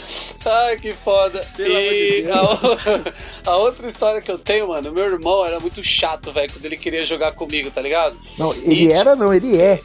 Ai, 0.44 0.76
que 0.76 0.94
foda. 1.04 1.46
Pelo 1.56 1.70
amor 1.76 1.90
de 1.90 2.20
e 2.22 2.30
a, 2.30 2.42
o- 2.42 3.10
a 3.50 3.56
outra 3.56 3.88
história 3.88 4.20
que 4.20 4.30
eu 4.30 4.38
tenho, 4.38 4.68
mano, 4.68 4.92
meu 4.92 5.04
irmão 5.04 5.44
era 5.46 5.58
muito 5.58 5.82
chato, 5.82 6.32
velho, 6.32 6.52
quando 6.52 6.64
ele 6.64 6.76
queria 6.76 7.04
jogar 7.06 7.32
comigo, 7.32 7.70
tá 7.70 7.80
ligado? 7.80 8.16
Não, 8.38 8.52
ele 8.54 8.84
E- 8.86 8.92
era, 8.92 9.16
não, 9.16 9.32
ele 9.32 9.60
é. 9.60 9.80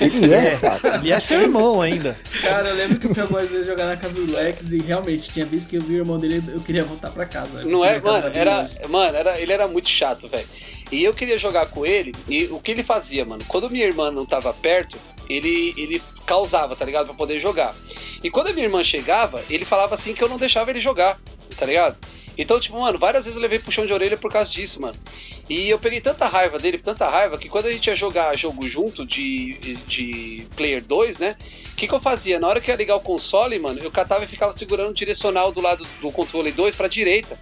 Ele 0.00 0.32
é, 0.32 0.56
cara. 0.56 0.96
Ele 0.96 1.12
é 1.12 1.20
seu 1.20 1.40
irmão 1.40 1.80
ainda. 1.80 2.16
Cara, 2.42 2.68
eu 2.68 2.74
lembro 2.74 2.98
que 2.98 3.06
eu 3.06 3.14
fui 3.14 3.22
algumas 3.22 3.50
vezes 3.50 3.66
jogar 3.66 3.86
na 3.86 3.96
casa 3.96 4.14
do 4.14 4.32
Lex 4.32 4.70
e 4.72 4.80
realmente 4.80 5.30
tinha 5.30 5.46
vezes 5.46 5.66
que 5.66 5.76
eu 5.76 5.82
vi 5.82 5.94
o 5.94 5.98
irmão 5.98 6.18
dele 6.18 6.42
eu 6.48 6.60
queria 6.60 6.84
voltar 6.84 7.10
pra 7.10 7.26
casa. 7.26 7.64
Não 7.64 7.84
é, 7.84 8.00
mano, 8.00 8.30
era, 8.34 8.62
longe. 8.62 8.78
mano, 8.88 9.16
era, 9.16 9.40
ele 9.40 9.52
era 9.52 9.66
muito 9.66 9.88
chato, 9.88 10.28
velho. 10.28 10.48
E 10.90 11.04
eu 11.04 11.14
queria 11.14 11.38
jogar 11.38 11.66
com 11.66 11.86
ele, 11.86 12.12
e 12.28 12.44
o 12.46 12.58
que 12.58 12.72
ele 12.72 12.82
fazia, 12.82 13.24
mano? 13.24 13.44
Quando 13.46 13.70
minha 13.70 13.86
irmã 13.86 14.10
não 14.10 14.26
tava 14.26 14.52
perto, 14.52 14.96
ele, 15.32 15.74
ele 15.76 16.02
causava, 16.26 16.74
tá 16.74 16.84
ligado? 16.84 17.06
Pra 17.06 17.14
poder 17.14 17.38
jogar. 17.38 17.74
E 18.22 18.30
quando 18.30 18.48
a 18.48 18.52
minha 18.52 18.66
irmã 18.66 18.82
chegava, 18.82 19.42
ele 19.48 19.64
falava 19.64 19.94
assim 19.94 20.14
que 20.14 20.22
eu 20.22 20.28
não 20.28 20.36
deixava 20.36 20.70
ele 20.70 20.80
jogar, 20.80 21.20
tá 21.56 21.66
ligado? 21.66 21.96
Então, 22.36 22.58
tipo, 22.58 22.80
mano, 22.80 22.98
várias 22.98 23.24
vezes 23.24 23.36
eu 23.36 23.42
levei 23.42 23.58
puxão 23.58 23.84
de 23.84 23.92
orelha 23.92 24.16
por 24.16 24.32
causa 24.32 24.50
disso, 24.50 24.80
mano. 24.80 24.96
E 25.48 25.68
eu 25.68 25.78
peguei 25.78 26.00
tanta 26.00 26.26
raiva 26.26 26.58
dele, 26.58 26.78
tanta 26.78 27.08
raiva, 27.08 27.36
que 27.36 27.48
quando 27.48 27.66
a 27.66 27.72
gente 27.72 27.86
ia 27.86 27.94
jogar 27.94 28.36
jogo 28.36 28.66
junto 28.66 29.04
de, 29.04 29.76
de 29.86 30.46
Player 30.56 30.82
2, 30.82 31.18
né? 31.18 31.36
O 31.72 31.74
que, 31.74 31.86
que 31.86 31.94
eu 31.94 32.00
fazia? 32.00 32.38
Na 32.38 32.48
hora 32.48 32.60
que 32.60 32.70
ia 32.70 32.76
ligar 32.76 32.96
o 32.96 33.00
console, 33.00 33.58
mano, 33.58 33.78
eu 33.80 33.90
catava 33.90 34.24
e 34.24 34.28
ficava 34.28 34.52
segurando 34.52 34.90
o 34.90 34.94
direcional 34.94 35.52
do 35.52 35.60
lado 35.60 35.86
do 36.00 36.10
controle 36.10 36.50
2 36.50 36.74
pra 36.74 36.88
direita, 36.88 37.38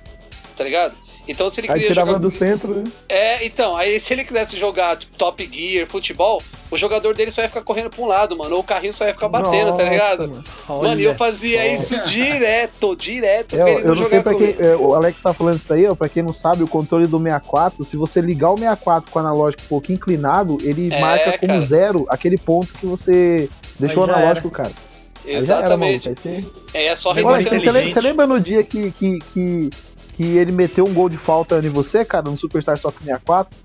tá 0.58 0.64
ligado? 0.64 0.94
Então 1.26 1.48
se 1.48 1.60
ele 1.60 1.68
Aí 1.68 1.74
queria 1.74 1.88
tirava 1.88 2.08
jogar... 2.10 2.20
do 2.20 2.30
centro, 2.30 2.74
né? 2.74 2.90
É, 3.08 3.44
então, 3.46 3.76
aí 3.76 4.00
se 4.00 4.12
ele 4.12 4.24
quisesse 4.24 4.56
jogar 4.58 4.96
tipo, 4.96 5.16
Top 5.16 5.48
Gear, 5.52 5.86
futebol, 5.86 6.42
o 6.70 6.76
jogador 6.76 7.14
dele 7.14 7.30
só 7.30 7.42
ia 7.42 7.48
ficar 7.48 7.62
correndo 7.62 7.90
pra 7.90 8.02
um 8.02 8.06
lado, 8.06 8.36
mano, 8.36 8.54
ou 8.56 8.60
o 8.60 8.64
carrinho 8.64 8.92
só 8.92 9.06
ia 9.06 9.12
ficar 9.12 9.28
batendo, 9.28 9.66
tá 9.76 9.84
Nossa, 9.84 9.84
ligado? 9.84 10.28
mano. 10.28 10.44
Mano, 10.68 11.00
e 11.00 11.04
eu 11.04 11.14
fazia 11.14 11.60
só. 11.76 11.96
isso 11.96 12.04
direto, 12.10 12.96
direto, 12.96 13.54
É, 13.56 13.64
querendo 13.64 13.86
eu 13.88 13.94
não 13.94 14.04
sei 14.04 14.20
pra 14.22 14.34
quem. 14.34 14.56
é, 14.58 14.74
o 14.76 14.94
Alex 14.94 15.20
tá 15.20 15.32
falando 15.32 15.58
isso 15.58 15.68
daí, 15.68 15.86
ó. 15.86 15.94
Pra 15.94 16.08
quem 16.08 16.22
não 16.22 16.32
sabe, 16.32 16.62
o 16.62 16.68
controle 16.68 17.06
do 17.06 17.18
64, 17.18 17.84
se 17.84 17.96
você 17.96 18.20
ligar 18.20 18.50
o 18.50 18.56
64 18.58 19.10
com 19.10 19.18
o 19.18 19.22
analógico 19.22 19.62
um 19.64 19.68
pouquinho 19.68 19.96
inclinado, 19.96 20.58
ele 20.62 20.92
É, 20.92 21.00
marca 21.00 21.38
como 21.38 21.52
cara. 21.52 21.60
zero 21.60 22.06
aquele 22.08 22.36
ponto 22.38 22.74
que 22.74 22.86
você 22.86 23.48
deixou 23.78 24.04
o 24.04 24.06
Aí 24.10 24.14
analógico, 24.14 24.50
cara. 24.50 24.72
Aí 25.24 25.34
era, 25.34 25.42
maluco. 25.46 25.52
Exatamente. 25.84 26.08
Aí 26.08 26.14
você- 26.14 26.44
É, 26.72 26.86
é 26.86 26.96
só 26.96 27.12
reiniciando. 27.12 27.60
você, 27.60 27.88
você 27.88 28.00
lembra 28.00 28.26
no 28.26 28.40
dia 28.40 28.62
que, 28.62 28.90
que, 28.92 29.18
que, 29.32 29.70
que 30.18 30.36
ele 30.36 30.50
meteu 30.50 30.84
um 30.84 30.92
gol 30.92 31.08
de 31.08 31.16
falta 31.16 31.60
em 31.64 31.68
você, 31.68 32.04
cara, 32.04 32.28
no 32.28 32.36
Superstar 32.36 32.76
Soccer 32.76 33.02
64? 33.04 33.56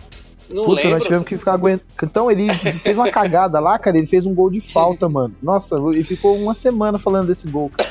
Não 0.52 0.66
Puta, 0.66 0.76
nós 0.84 0.84
lembro. 0.84 1.04
tivemos 1.04 1.26
que 1.26 1.36
ficar 1.38 1.54
aguentando. 1.54 1.89
Então 2.04 2.30
ele 2.30 2.54
fez 2.54 2.96
uma 2.96 3.10
cagada 3.10 3.60
lá, 3.60 3.80
cara, 3.80 3.98
ele 3.98 4.06
fez 4.06 4.24
um 4.28 4.36
gol 4.36 4.52
de 4.52 4.62
falta, 4.62 5.10
mano. 5.10 5.34
Nossa, 5.42 5.78
ele 5.78 6.04
ficou 6.04 6.38
uma 6.38 6.54
semana 6.54 7.00
falando 7.00 7.26
desse 7.28 7.48
gol, 7.50 7.72
cara. 7.72 7.89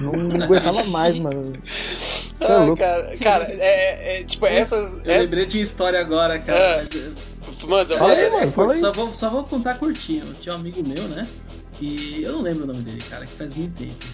Não, 0.00 0.10
não 0.12 0.42
aguentava 0.44 0.82
mais, 0.86 1.16
mano. 1.16 1.52
É 2.40 2.44
Ah, 2.44 2.64
louco. 2.64 2.78
cara, 2.78 3.16
cara, 3.18 3.44
é, 3.50 4.20
é, 4.20 4.24
tipo, 4.24 4.46
essas. 4.46 4.94
Eu 5.04 5.22
lembrei 5.22 5.46
de 5.46 5.60
história 5.60 6.00
agora, 6.00 6.40
cara. 6.40 6.58
É. 6.58 7.12
mas 7.46 7.62
manda, 7.62 7.96
Fala 7.98 8.12
aí, 8.14 8.30
mano, 8.32 8.50
fala 8.50 8.72
aí. 8.72 8.78
Só 8.80 8.92
vou, 8.92 9.14
só 9.14 9.30
vou 9.30 9.44
contar 9.44 9.74
curtinho. 9.78 10.34
Tinha 10.40 10.56
um 10.56 10.58
amigo 10.58 10.82
meu, 10.86 11.06
né? 11.06 11.28
Que 11.74 12.20
eu 12.22 12.32
não 12.32 12.42
lembro 12.42 12.64
o 12.64 12.66
nome 12.66 12.82
dele, 12.82 13.04
cara, 13.08 13.26
que 13.26 13.36
faz 13.36 13.52
muito 13.54 13.76
tempo. 13.78 14.04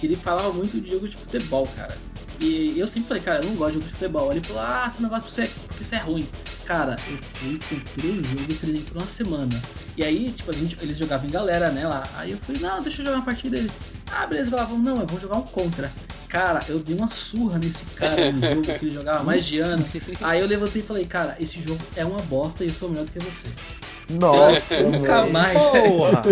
Que 0.00 0.06
ele 0.06 0.16
falava 0.16 0.52
muito 0.52 0.80
de 0.80 0.90
jogo 0.90 1.06
de 1.06 1.16
futebol, 1.16 1.68
cara. 1.76 1.96
E 2.40 2.78
eu 2.78 2.86
sempre 2.86 3.08
falei, 3.08 3.22
cara, 3.22 3.38
eu 3.44 3.48
não 3.48 3.54
gosto 3.54 3.68
de 3.68 3.74
jogo 3.74 3.86
de 3.86 3.92
futebol. 3.92 4.30
Ele 4.32 4.40
falou, 4.44 4.62
ah, 4.62 4.88
gosta 5.08 5.20
porque 5.20 5.30
você- 5.30 5.50
porque 5.68 5.82
isso 5.82 5.94
é 5.94 5.98
ruim. 5.98 6.28
Cara, 6.64 6.96
eu 7.10 7.18
fui, 7.34 7.58
comprei 7.68 8.10
o 8.18 8.24
jogo 8.24 8.52
e 8.52 8.54
treinei 8.54 8.82
por 8.82 8.96
uma 8.96 9.06
semana. 9.06 9.62
E 9.96 10.02
aí, 10.02 10.30
tipo, 10.30 10.50
a 10.50 10.54
gente, 10.54 10.76
eles 10.80 10.96
jogavam 10.98 11.26
em 11.28 11.30
galera, 11.30 11.70
né, 11.70 11.86
lá. 11.86 12.08
Aí 12.16 12.32
eu 12.32 12.38
falei, 12.38 12.60
não, 12.60 12.82
deixa 12.82 13.00
eu 13.00 13.04
jogar 13.06 13.16
uma 13.18 13.24
partida 13.24 13.56
dele. 13.56 13.70
Ah, 14.10 14.26
beleza, 14.26 14.50
falavam, 14.50 14.78
não, 14.78 15.00
eu 15.00 15.06
vou 15.06 15.20
jogar 15.20 15.36
um 15.36 15.42
contra. 15.42 15.92
Cara, 16.32 16.64
eu 16.66 16.78
dei 16.78 16.96
uma 16.96 17.10
surra 17.10 17.58
nesse 17.58 17.84
cara 17.90 18.32
no 18.32 18.40
jogo 18.46 18.62
que 18.62 18.86
ele 18.86 18.94
jogava 18.94 19.22
mais 19.22 19.44
de 19.44 19.58
ano. 19.58 19.84
Aí 20.22 20.40
eu 20.40 20.46
levantei 20.46 20.80
e 20.80 20.84
falei, 20.84 21.04
cara, 21.04 21.36
esse 21.38 21.60
jogo 21.60 21.80
é 21.94 22.02
uma 22.06 22.22
bosta 22.22 22.64
e 22.64 22.68
eu 22.68 22.74
sou 22.74 22.88
melhor 22.88 23.04
do 23.04 23.12
que 23.12 23.18
você. 23.18 23.48
Nossa, 24.08 24.80
Nunca 24.80 25.18
mano. 25.20 25.30
mais. 25.32 25.62
Porra! 25.68 26.24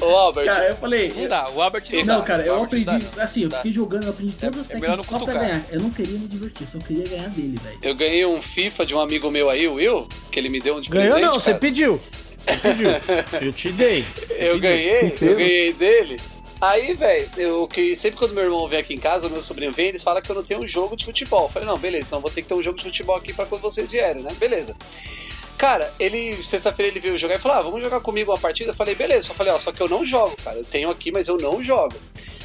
Ô, 0.00 0.04
Albert, 0.16 0.44
Cara, 0.46 0.64
eu 0.70 0.76
falei. 0.76 1.14
Não 1.16 1.28
dá, 1.28 1.48
o 1.50 1.62
Albert 1.62 1.84
não, 1.92 1.98
Não, 2.04 2.18
dá. 2.18 2.22
cara, 2.24 2.42
O 2.42 2.46
eu 2.46 2.62
aprendi. 2.64 2.86
não 2.86 2.98
dá, 2.98 3.06
não. 3.16 3.22
Assim, 3.22 3.42
eu 3.44 3.48
Dá. 3.48 3.56
fiquei 3.58 3.72
jogando, 3.72 4.02
eu 4.04 4.10
aprendi 4.10 4.32
todas 4.32 4.60
as 4.60 4.70
É- 4.70 4.74
melhor 4.74 4.96
técnicas 4.96 5.06
só 5.06 5.18
pra 5.24 5.34
cutucar. 5.34 5.48
ganhar. 5.48 5.66
Eu 5.70 5.80
não 5.80 5.90
queria 5.90 6.18
me 6.18 6.26
divertir, 6.26 6.62
eu 6.62 6.66
só 6.66 6.78
queria 6.84 7.06
ganhar 7.08 7.28
dele, 7.30 7.58
velho. 7.62 7.78
eu 7.80 7.94
ganhei 7.94 8.26
um 8.26 8.42
FIFA 8.42 8.86
de 8.86 8.94
um 8.94 9.00
amigo 9.00 9.30
meu 9.30 9.48
aí, 9.48 9.66
o 9.68 9.74
Will, 9.74 10.08
que 10.32 10.38
ele 10.38 10.48
me 10.48 10.60
deu 10.60 10.76
um 10.76 10.80
de 10.80 10.90
Ganhou 10.90 11.12
presente. 11.14 11.26
não, 11.26 11.34
você 11.38 11.50
cara. 11.52 11.60
pediu. 11.60 12.00
Você 12.44 12.56
pediu. 12.56 12.90
Eu 13.40 13.52
te 13.52 13.72
dei. 13.72 14.02
Você 14.02 14.32
Eu 14.32 14.54
pediu. 14.54 14.58
ganhei, 14.60 15.16
eu 15.20 15.36
ganhei 15.36 15.72
dele. 15.72 16.20
Aí, 16.66 16.94
velho, 16.94 17.68
que 17.68 17.94
sempre 17.94 18.18
quando 18.18 18.32
meu 18.32 18.44
irmão 18.44 18.66
vem 18.66 18.78
aqui 18.78 18.94
em 18.94 18.98
casa, 18.98 19.28
meu 19.28 19.42
sobrinho 19.42 19.70
vem, 19.70 19.88
eles 19.88 20.02
falam 20.02 20.22
que 20.22 20.30
eu 20.30 20.34
não 20.34 20.42
tenho 20.42 20.60
um 20.60 20.66
jogo 20.66 20.96
de 20.96 21.04
futebol. 21.04 21.42
Eu 21.44 21.48
falei, 21.50 21.68
não, 21.68 21.78
beleza, 21.78 22.06
então 22.06 22.20
vou 22.22 22.30
ter 22.30 22.40
que 22.40 22.48
ter 22.48 22.54
um 22.54 22.62
jogo 22.62 22.78
de 22.78 22.84
futebol 22.84 23.16
aqui 23.16 23.34
pra 23.34 23.44
quando 23.44 23.60
vocês 23.60 23.90
vierem, 23.90 24.22
né? 24.22 24.34
Beleza. 24.38 24.74
Cara, 25.56 25.92
ele, 25.98 26.42
sexta-feira 26.42 26.90
ele 26.90 27.00
veio 27.00 27.16
jogar 27.16 27.36
e 27.36 27.38
falou: 27.38 27.58
ah, 27.58 27.62
vamos 27.62 27.82
jogar 27.82 28.00
comigo 28.00 28.32
uma 28.32 28.38
partida? 28.38 28.70
Eu 28.70 28.74
falei, 28.74 28.94
beleza. 28.94 29.28
Só 29.28 29.34
falei, 29.34 29.52
ó, 29.52 29.58
só 29.58 29.72
que 29.72 29.80
eu 29.80 29.88
não 29.88 30.04
jogo, 30.04 30.36
cara. 30.42 30.58
Eu 30.58 30.64
tenho 30.64 30.90
aqui, 30.90 31.12
mas 31.12 31.28
eu 31.28 31.36
não 31.36 31.62
jogo. 31.62 31.94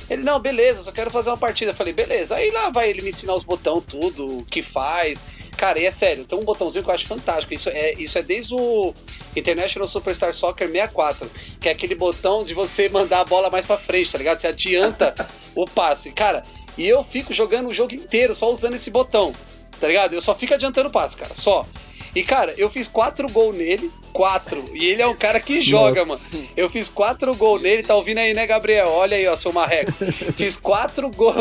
Ele, 0.10 0.24
não, 0.24 0.39
beleza, 0.39 0.82
só 0.82 0.91
quero 0.91 1.12
fazer 1.12 1.30
uma 1.30 1.38
partida. 1.38 1.72
Eu 1.72 1.76
falei, 1.76 1.93
beleza. 1.93 2.36
Aí 2.36 2.50
lá 2.50 2.69
vai 2.69 2.89
ele 2.89 3.02
me 3.02 3.10
ensinar 3.10 3.36
os 3.36 3.43
botões, 3.43 3.84
tudo, 3.88 4.38
o 4.39 4.45
que 4.45 4.63
faz. 4.63 5.24
Cara, 5.56 5.78
e 5.80 5.86
é 5.86 5.91
sério, 5.91 6.26
tem 6.26 6.38
um 6.38 6.43
botãozinho 6.43 6.84
que 6.84 6.89
eu 6.89 6.93
acho 6.93 7.06
fantástico. 7.06 7.54
Isso 7.54 7.69
é, 7.69 7.93
isso 7.93 8.17
é 8.17 8.24
desde 8.24 8.56
o 8.56 8.93
International 9.36 9.88
Superstar 9.88 10.34
Soccer 10.34 10.67
64, 10.67 11.30
que 11.60 11.69
é 11.69 11.72
aquele 11.72 11.95
botão 11.95 12.43
de 12.43 12.54
você 12.54 12.89
mandar 12.89 13.19
a 13.19 13.26
bola 13.26 13.50
mais 13.50 13.65
pra 13.65 13.78
frente, 13.78 14.12
tá 14.12 14.17
ligado? 14.17 14.39
Você 14.39 14.48
adianta 14.48 15.13
o 15.54 15.67
passe. 15.67 16.12
Cara, 16.12 16.43
e 16.78 16.88
eu 16.88 17.04
fico 17.04 17.34
jogando 17.34 17.67
o 17.67 17.74
jogo 17.74 17.93
inteiro 17.93 18.34
só 18.34 18.50
usando 18.50 18.76
esse 18.76 18.89
botão, 18.89 19.36
tá 19.80 19.88
ligado? 19.88 20.13
Eu 20.13 20.22
só 20.22 20.34
fico 20.34 20.54
adiantando 20.54 20.89
o 20.89 20.91
passe, 20.91 21.17
cara, 21.17 21.36
só. 21.36 21.67
E, 22.15 22.24
cara, 22.24 22.54
eu 22.58 22.69
fiz 22.69 22.88
quatro 22.88 23.30
gols 23.30 23.56
nele, 23.56 23.91
quatro. 24.12 24.63
E 24.74 24.88
ele 24.88 25.02
é 25.02 25.08
um 25.08 25.15
cara 25.15 25.39
que 25.39 25.62
joga, 25.62 26.04
mano. 26.06 26.19
Eu 26.58 26.69
fiz 26.69 26.89
quatro 26.89 27.36
gols 27.36 27.62
nele, 27.62 27.84
tá 27.84 27.95
ouvindo 27.95 28.17
aí, 28.17 28.34
né, 28.34 28.45
Gabriel? 28.48 28.88
Olha 28.88 29.15
aí, 29.15 29.28
ó, 29.28 29.36
seu 29.36 29.54
marreco. 29.54 29.91
Fiz 30.36 30.58
quatro 30.58 31.10
gols. 31.10 31.36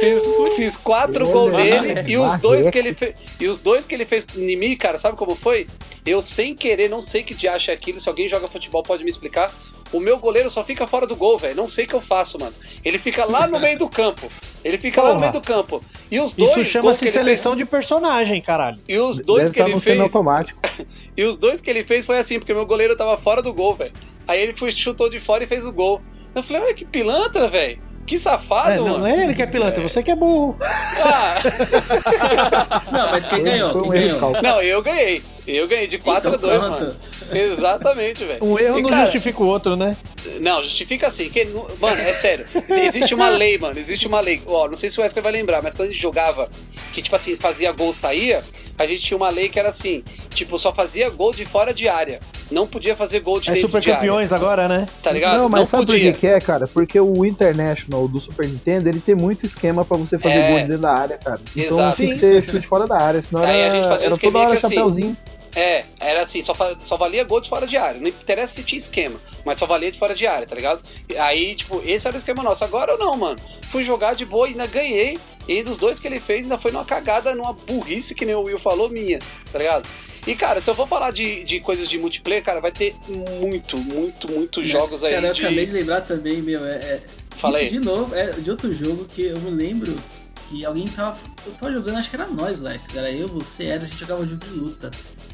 fiz, 0.00 0.22
fiz 0.56 0.76
quatro 0.76 1.28
gols 1.28 1.52
nele 1.52 2.10
e 2.10 2.16
os 2.16 2.36
dois 2.38 2.70
que 2.70 2.78
ele 2.78 2.94
fez. 2.94 3.14
E 3.38 3.46
os 3.46 3.58
dois 3.58 3.86
que 3.86 3.94
ele 3.94 4.04
fez 4.04 4.26
em 4.34 4.56
mim, 4.56 4.76
cara, 4.76 4.98
sabe 4.98 5.16
como 5.16 5.34
foi? 5.34 5.66
Eu 6.04 6.20
sem 6.20 6.54
querer, 6.54 6.88
não 6.88 7.00
sei 7.00 7.22
que 7.22 7.34
diacho 7.34 7.70
é 7.70 7.74
aquilo. 7.74 8.00
Se 8.00 8.08
alguém 8.08 8.26
joga 8.28 8.48
futebol, 8.48 8.82
pode 8.82 9.04
me 9.04 9.10
explicar. 9.10 9.54
O 9.92 10.00
meu 10.00 10.18
goleiro 10.18 10.48
só 10.48 10.64
fica 10.64 10.86
fora 10.86 11.06
do 11.06 11.14
gol, 11.14 11.38
velho. 11.38 11.54
Não 11.54 11.68
sei 11.68 11.84
o 11.84 11.88
que 11.88 11.94
eu 11.94 12.00
faço, 12.00 12.38
mano. 12.38 12.54
Ele 12.84 12.98
fica 12.98 13.24
lá 13.24 13.46
no 13.46 13.60
meio 13.60 13.76
do 13.78 13.88
campo. 13.88 14.26
Ele 14.64 14.78
fica 14.78 15.02
lá 15.02 15.08
no 15.08 15.14
Porra. 15.16 15.30
meio 15.30 15.32
do 15.34 15.46
campo. 15.46 15.82
E 16.10 16.18
os 16.18 16.32
dois 16.34 16.50
Isso 16.50 16.64
chama-se 16.64 17.10
seleção 17.10 17.54
de 17.54 17.64
personagem, 17.66 18.40
caralho. 18.40 18.76
fez, 18.86 18.98
E 18.98 18.98
os 18.98 19.20
dois 19.20 19.50
Deve 19.50 19.52
que 19.52 19.60
estar 19.60 19.70
ele 19.70 19.80
fez. 19.80 20.00
automático. 20.00 20.58
E 21.16 21.24
os 21.24 21.36
dois 21.36 21.60
que 21.60 21.68
ele 21.68 21.84
fez 21.84 22.06
foi 22.06 22.16
assim, 22.16 22.38
porque 22.38 22.54
meu 22.54 22.64
goleiro 22.64 22.96
tava 22.96 23.18
fora 23.18 23.42
do 23.42 23.52
gol, 23.52 23.76
velho. 23.76 23.92
Aí 24.26 24.40
ele 24.40 24.54
foi, 24.56 24.72
chutou 24.72 25.10
de 25.10 25.20
fora 25.20 25.44
e 25.44 25.46
fez 25.46 25.66
o 25.66 25.72
gol. 25.72 26.00
Eu 26.34 26.42
falei, 26.42 26.62
olha 26.62 26.74
que 26.74 26.86
pilantra, 26.86 27.48
velho. 27.48 27.78
Que 28.06 28.18
safado, 28.18 28.70
É, 28.70 28.76
não, 28.76 28.84
mano. 28.84 28.98
não 29.00 29.06
é 29.06 29.22
ele 29.24 29.34
que 29.34 29.42
é 29.42 29.46
pilantra, 29.46 29.80
você 29.82 30.02
que 30.02 30.10
é 30.10 30.16
burro. 30.16 30.56
Ah, 30.60 31.34
Não, 32.90 33.10
mas 33.10 33.26
quem 33.26 33.42
ganhou? 33.42 33.82
Quem 33.82 33.90
ganhou? 33.90 34.42
não, 34.42 34.62
eu 34.62 34.82
ganhei. 34.82 35.22
Eu 35.46 35.66
ganhei 35.66 35.86
de 35.88 35.98
4 35.98 36.34
Então, 36.34 36.50
a 36.50 36.56
2, 36.58 36.64
pronto. 36.64 36.80
mano. 36.80 36.96
Exatamente, 37.32 38.24
velho. 38.24 38.42
Um 38.44 38.58
erro 38.58 38.78
E, 38.78 38.82
não 38.82 38.90
cara, 38.90 39.04
justifica 39.04 39.42
o 39.42 39.46
outro, 39.46 39.76
né? 39.76 39.96
Não, 40.40 40.62
justifica 40.62 41.06
assim. 41.08 41.28
Que, 41.30 41.44
não- 41.44 41.66
mano, 41.80 42.00
é 42.00 42.12
sério. 42.12 42.46
Existe 42.68 43.14
uma 43.14 43.28
lei, 43.28 43.58
mano. 43.58 43.78
Existe 43.78 44.06
uma 44.06 44.20
lei. 44.20 44.40
Ó, 44.46 44.68
não 44.68 44.74
sei 44.76 44.88
se 44.88 44.98
o 44.98 45.02
Wesley 45.02 45.22
vai 45.22 45.32
lembrar, 45.32 45.60
mas 45.62 45.74
quando 45.74 45.88
a 45.88 45.92
gente 45.92 46.00
jogava, 46.00 46.48
que 46.92 47.02
tipo 47.02 47.14
assim, 47.16 47.34
fazia 47.34 47.72
gol 47.72 47.92
saía, 47.92 48.42
a 48.78 48.86
gente 48.86 49.02
tinha 49.02 49.16
uma 49.16 49.30
lei 49.30 49.48
que 49.48 49.58
era 49.58 49.68
assim: 49.68 50.04
tipo, 50.32 50.56
só 50.58 50.72
fazia 50.72 51.10
gol 51.10 51.32
de 51.34 51.44
fora 51.44 51.74
de 51.74 51.88
área. 51.88 52.20
Não 52.50 52.66
podia 52.66 52.94
fazer 52.94 53.20
gol 53.20 53.40
de 53.40 53.50
É 53.50 53.54
dentro 53.54 53.68
super 53.68 53.80
de 53.80 53.90
área. 53.90 54.00
campeões 54.00 54.32
agora, 54.32 54.68
né? 54.68 54.88
Tá 55.02 55.10
ligado? 55.10 55.38
Não, 55.38 55.48
mas 55.48 55.68
sabe 55.68 55.86
por 55.86 55.92
podia. 55.94 56.12
que, 56.12 56.20
que 56.20 56.26
é, 56.26 56.40
cara? 56.40 56.68
Porque 56.68 57.00
o 57.00 57.24
International 57.24 58.06
do 58.06 58.20
Super 58.20 58.46
Nintendo, 58.48 58.88
ele 58.88 59.00
tem 59.00 59.14
muito 59.14 59.44
esquema 59.46 59.84
pra 59.84 59.96
você 59.96 60.18
fazer 60.18 60.34
É. 60.36 60.48
gol 60.50 60.58
dentro 60.60 60.78
da 60.78 60.92
área, 60.92 61.18
cara. 61.18 61.40
Então 61.56 61.78
Exato. 61.78 61.96
tem 61.96 62.08
que 62.10 62.14
ser 62.16 62.42
chute 62.44 62.66
fora 62.66 62.86
da 62.86 62.98
área, 62.98 63.20
senão 63.22 63.42
Aí 63.42 63.50
a 63.50 63.52
era, 63.64 63.74
gente 63.74 63.88
fazia 63.88 64.08
um 64.08 64.12
era 64.12 64.20
toda 64.20 64.38
hora 64.38 64.54
assim, 64.54 64.60
chapeuzinho. 64.68 65.16
É, 65.54 65.84
era 66.00 66.22
assim, 66.22 66.42
só, 66.42 66.54
só 66.80 66.96
valia 66.96 67.24
gol 67.24 67.40
de 67.40 67.48
fora 67.48 67.66
de 67.66 67.76
área. 67.76 68.00
Não 68.00 68.08
interessa 68.08 68.54
se 68.54 68.62
tinha 68.62 68.78
esquema, 68.78 69.20
mas 69.44 69.58
só 69.58 69.66
valia 69.66 69.92
de 69.92 69.98
fora 69.98 70.14
de 70.14 70.26
área, 70.26 70.46
tá 70.46 70.54
ligado? 70.54 70.80
Aí, 71.18 71.54
tipo, 71.54 71.82
esse 71.84 72.06
era 72.06 72.16
o 72.16 72.18
esquema 72.18 72.42
nosso. 72.42 72.64
Agora 72.64 72.92
eu 72.92 72.98
não, 72.98 73.16
mano. 73.16 73.40
Fui 73.70 73.84
jogar 73.84 74.14
de 74.14 74.24
boa 74.24 74.48
e 74.48 74.52
ainda 74.52 74.66
ganhei. 74.66 75.18
E 75.46 75.62
dos 75.62 75.76
dois 75.76 75.98
que 75.98 76.06
ele 76.06 76.20
fez, 76.20 76.44
ainda 76.44 76.56
foi 76.56 76.70
numa 76.70 76.84
cagada, 76.84 77.34
numa 77.34 77.52
burrice, 77.52 78.14
que 78.14 78.24
nem 78.24 78.34
o 78.34 78.42
Will 78.42 78.58
falou, 78.58 78.88
minha, 78.88 79.18
tá 79.52 79.58
ligado? 79.58 79.88
E, 80.26 80.36
cara, 80.36 80.60
se 80.60 80.70
eu 80.70 80.74
for 80.74 80.86
falar 80.86 81.10
de, 81.10 81.42
de 81.42 81.58
coisas 81.58 81.88
de 81.88 81.98
multiplayer, 81.98 82.44
cara, 82.44 82.60
vai 82.60 82.70
ter 82.70 82.94
muito, 83.40 83.76
muito, 83.76 84.30
muito 84.30 84.62
jogos 84.62 85.02
aí 85.02 85.14
Cara, 85.14 85.28
eu 85.28 85.34
de. 85.34 85.44
acabei 85.44 85.66
de 85.66 85.72
lembrar 85.72 86.02
também, 86.02 86.40
meu. 86.40 86.64
É, 86.64 86.76
é, 86.76 87.02
Falei. 87.36 87.64
Isso 87.66 87.72
de 87.72 87.80
novo, 87.80 88.14
é 88.14 88.30
de 88.32 88.50
outro 88.50 88.72
jogo 88.72 89.04
que 89.06 89.22
eu 89.22 89.40
me 89.40 89.50
lembro 89.50 90.00
que 90.48 90.64
alguém 90.64 90.86
tava. 90.88 91.18
Eu 91.44 91.52
tava 91.52 91.72
jogando, 91.72 91.96
acho 91.96 92.08
que 92.08 92.16
era 92.16 92.26
nós, 92.26 92.60
Lex. 92.60 92.94
Era 92.94 93.10
eu, 93.10 93.26
você, 93.26 93.64
era, 93.64 93.82
a 93.82 93.86
gente 93.86 93.98
jogava 93.98 94.22
um 94.22 94.26
jogo 94.26 94.44
de 94.44 94.50
luta. 94.50 94.90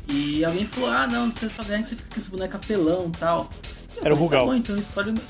E 0.08 0.44
alguém 0.44 0.66
falou: 0.66 0.90
ah, 0.90 1.06
não, 1.06 1.30
você 1.30 1.48
só 1.48 1.62
ganha 1.62 1.82
que 1.82 1.88
você 1.88 1.96
fica 1.96 2.08
com 2.14 2.18
esse 2.18 2.30
boneco 2.30 2.56
apelão 2.56 3.10
e 3.14 3.18
tal. 3.18 3.50
Eu 3.96 4.04
Era 4.04 4.14
o 4.14 4.16
falei, 4.16 4.18
Rugal. 4.18 4.40
Tá 4.40 4.46
bom, 4.46 4.54
então 4.54 4.76
escolhe 4.78 5.10
o. 5.10 5.12
meu- 5.14 5.22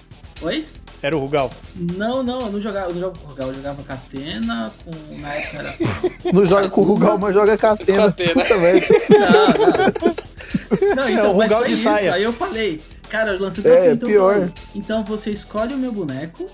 Oi? 0.43 0.66
Era 1.03 1.16
o 1.16 1.20
Rugal. 1.20 1.51
Não, 1.76 2.22
não, 2.24 2.43
eu 2.47 2.53
não 2.53 2.61
jogava, 2.61 2.89
eu 2.89 2.95
não 2.95 3.01
jogo 3.01 3.18
com 3.18 3.26
Rugal, 3.29 3.49
eu 3.49 3.55
jogava 3.55 3.83
com 3.83 3.93
Atena, 3.93 4.72
com. 4.85 5.20
Na 5.20 5.35
época 5.35 5.59
era. 5.59 5.74
Não 6.33 6.45
joga 6.45 6.68
com 6.68 6.81
o 6.81 6.85
Rugal, 6.85 7.16
mas 7.18 7.33
joga 7.35 7.57
com 7.57 7.66
a 7.66 7.70
Atena. 7.72 7.99
Com 7.99 8.03
a 8.03 8.07
Atena. 8.09 8.35
Puta 8.35 8.57
merda. 8.59 8.87
Não, 9.11 10.89
não. 10.89 10.97
Não, 10.97 11.09
então, 11.09 11.24
É, 11.24 11.29
o 11.29 11.37
mas 11.37 11.45
Rugal 11.47 11.59
foi 11.61 11.68
de 11.68 11.74
isso. 11.74 11.83
saia. 11.85 12.14
Aí 12.14 12.22
eu 12.22 12.33
falei, 12.33 12.83
cara, 13.09 13.33
eu 13.33 13.41
lancei 13.41 13.62
o 13.64 13.66
É, 13.66 13.70
desafio, 13.70 13.93
então 13.95 14.09
eu 14.09 14.14
pior. 14.14 14.35
falei, 14.35 14.53
então 14.74 15.05
você 15.05 15.31
escolhe 15.31 15.74
o 15.74 15.79
meu 15.79 15.93
boneco 15.93 16.49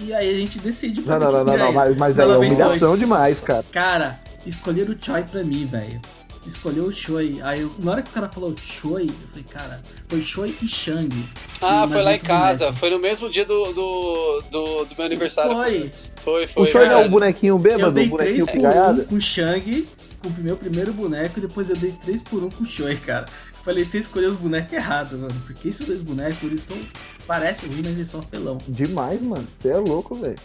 e 0.00 0.12
aí 0.14 0.28
a 0.34 0.38
gente 0.38 0.58
decide 0.58 1.02
pra 1.02 1.18
Não, 1.18 1.26
ver 1.26 1.32
não, 1.32 1.44
não, 1.44 1.52
não, 1.52 1.64
não, 1.66 1.72
mas, 1.72 1.96
mas 1.96 2.18
aí 2.18 2.30
é 2.30 2.36
humilhação 2.36 2.88
dois. 2.88 3.00
demais, 3.00 3.40
cara. 3.40 3.64
Cara, 3.70 4.18
escolheram 4.46 4.92
o 4.94 4.96
Choi 5.00 5.22
pra 5.24 5.44
mim, 5.44 5.66
velho. 5.66 6.00
Escolheu 6.46 6.84
o 6.86 6.92
Choi. 6.92 7.38
Aí, 7.42 7.60
eu- 7.62 7.72
na 7.78 7.92
hora 7.92 8.02
que 8.02 8.10
o 8.10 8.12
cara 8.12 8.28
falou 8.28 8.54
Choi, 8.62 9.04
eu 9.22 9.28
falei, 9.28 9.44
cara, 9.48 9.82
foi 10.08 10.20
Choi 10.22 10.54
e 10.62 10.68
Shang. 10.68 11.28
Ah, 11.60 11.84
E 11.88 11.92
foi 11.92 12.02
lá 12.02 12.14
em 12.14 12.18
casa. 12.20 12.72
Foi 12.72 12.90
no 12.90 12.98
mesmo 12.98 13.28
dia 13.30 13.44
do, 13.44 13.72
do, 13.72 14.42
do, 14.50 14.84
do 14.84 14.94
meu 14.96 15.06
aniversário. 15.06 15.52
Foi. 15.52 15.92
Foi, 16.24 16.46
foi. 16.46 16.62
O 16.62 16.66
Choi 16.66 16.86
não 16.88 17.00
é 17.02 17.06
o 17.06 17.08
bonequinho 17.10 17.54
Eu 17.54 17.58
bêbado, 17.58 17.92
dei 17.92 18.06
o 18.06 18.10
bonequinho 18.10 18.46
3 18.46 18.46
por 18.46 18.52
1 18.52 18.56
pigaiada? 18.56 19.04
com 19.04 19.14
o 19.16 19.20
Shang, 19.20 19.88
com 20.20 20.28
o 20.28 20.32
meu 20.38 20.56
primeiro 20.56 20.92
boneco, 20.92 21.38
e 21.38 21.42
depois 21.42 21.68
eu 21.68 21.76
dei 21.76 21.92
3 21.92 22.22
por 22.22 22.42
1 22.42 22.50
com 22.50 22.62
o 22.62 22.66
Choi, 22.66 22.96
cara. 22.96 23.26
Eu 23.58 23.64
Falei, 23.64 23.84
você 23.84 23.98
escolheu 23.98 24.30
os 24.30 24.36
bonecos 24.36 24.72
errados, 24.72 25.18
mano. 25.18 25.42
Porque 25.46 25.68
esses 25.68 25.86
dois 25.86 26.00
bonecos, 26.02 26.42
eles 26.42 26.62
são. 26.62 26.76
Parecem 27.26 27.68
ruim, 27.68 27.82
mas 27.84 27.92
eles 27.94 28.08
são 28.08 28.20
apelão. 28.20 28.58
Demais, 28.68 29.22
mano. 29.22 29.46
Você 29.60 29.68
é 29.68 29.76
louco, 29.78 30.14
velho. 30.16 30.38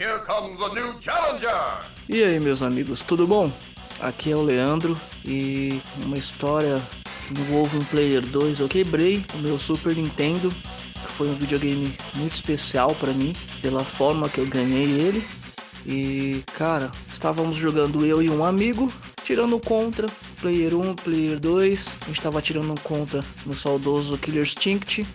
Here 0.00 0.20
comes 0.20 0.58
a 0.62 0.68
new 0.72 0.94
challenger. 0.98 1.84
E 2.08 2.24
aí, 2.24 2.40
meus 2.40 2.62
amigos, 2.62 3.02
tudo 3.02 3.26
bom? 3.26 3.52
Aqui 4.00 4.32
é 4.32 4.34
o 4.34 4.40
Leandro 4.40 4.98
e 5.26 5.82
uma 6.02 6.16
história 6.16 6.82
envolve 7.30 7.76
um 7.76 7.84
Player 7.84 8.22
2. 8.22 8.60
Eu 8.60 8.66
quebrei 8.66 9.22
o 9.34 9.38
meu 9.40 9.58
Super 9.58 9.94
Nintendo, 9.94 10.48
que 10.48 11.12
foi 11.12 11.28
um 11.28 11.34
videogame 11.34 11.98
muito 12.14 12.34
especial 12.34 12.94
pra 12.94 13.12
mim, 13.12 13.36
pela 13.60 13.84
forma 13.84 14.26
que 14.30 14.38
eu 14.38 14.46
ganhei 14.46 14.86
ele. 14.86 15.22
E, 15.84 16.42
cara, 16.54 16.90
estávamos 17.12 17.56
jogando 17.56 18.02
eu 18.02 18.22
e 18.22 18.30
um 18.30 18.42
amigo, 18.42 18.90
tirando 19.22 19.60
contra, 19.60 20.08
Player 20.40 20.74
1, 20.74 20.94
Player 20.94 21.38
2. 21.38 21.96
A 22.00 22.04
gente 22.06 22.18
estava 22.18 22.40
tirando 22.40 22.80
contra 22.80 23.22
no 23.44 23.52
saudoso 23.52 24.16
Killer 24.16 24.44
Instinct. 24.44 25.06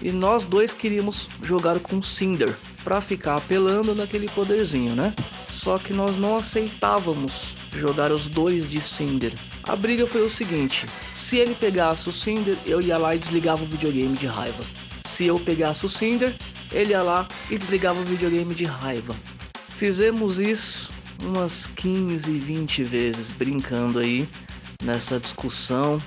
E 0.00 0.10
nós 0.10 0.46
dois 0.46 0.72
queríamos 0.72 1.28
jogar 1.42 1.78
com 1.80 2.00
Cinder, 2.00 2.56
pra 2.84 3.00
ficar 3.00 3.36
apelando 3.36 3.94
naquele 3.94 4.28
poderzinho, 4.30 4.94
né? 4.94 5.14
Só 5.50 5.78
que 5.78 5.92
nós 5.92 6.16
não 6.16 6.36
aceitávamos 6.36 7.54
jogar 7.72 8.12
os 8.12 8.28
dois 8.28 8.70
de 8.70 8.80
Cinder. 8.80 9.32
A 9.64 9.76
briga 9.76 10.06
foi 10.06 10.22
o 10.22 10.30
seguinte: 10.30 10.86
se 11.16 11.38
ele 11.38 11.54
pegasse 11.54 12.08
o 12.08 12.12
Cinder, 12.12 12.58
eu 12.66 12.80
ia 12.80 12.98
lá 12.98 13.14
e 13.14 13.18
desligava 13.18 13.62
o 13.62 13.66
videogame 13.66 14.16
de 14.16 14.26
raiva. 14.26 14.64
Se 15.04 15.26
eu 15.26 15.38
pegasse 15.38 15.84
o 15.84 15.88
Cinder, 15.88 16.36
ele 16.70 16.92
ia 16.92 17.02
lá 17.02 17.28
e 17.50 17.58
desligava 17.58 18.00
o 18.00 18.04
videogame 18.04 18.54
de 18.54 18.64
raiva. 18.64 19.14
Fizemos 19.70 20.38
isso 20.38 20.92
umas 21.20 21.66
15, 21.66 22.30
20 22.38 22.82
vezes, 22.84 23.30
brincando 23.30 23.98
aí 23.98 24.28
nessa 24.82 25.18
discussão. 25.18 26.02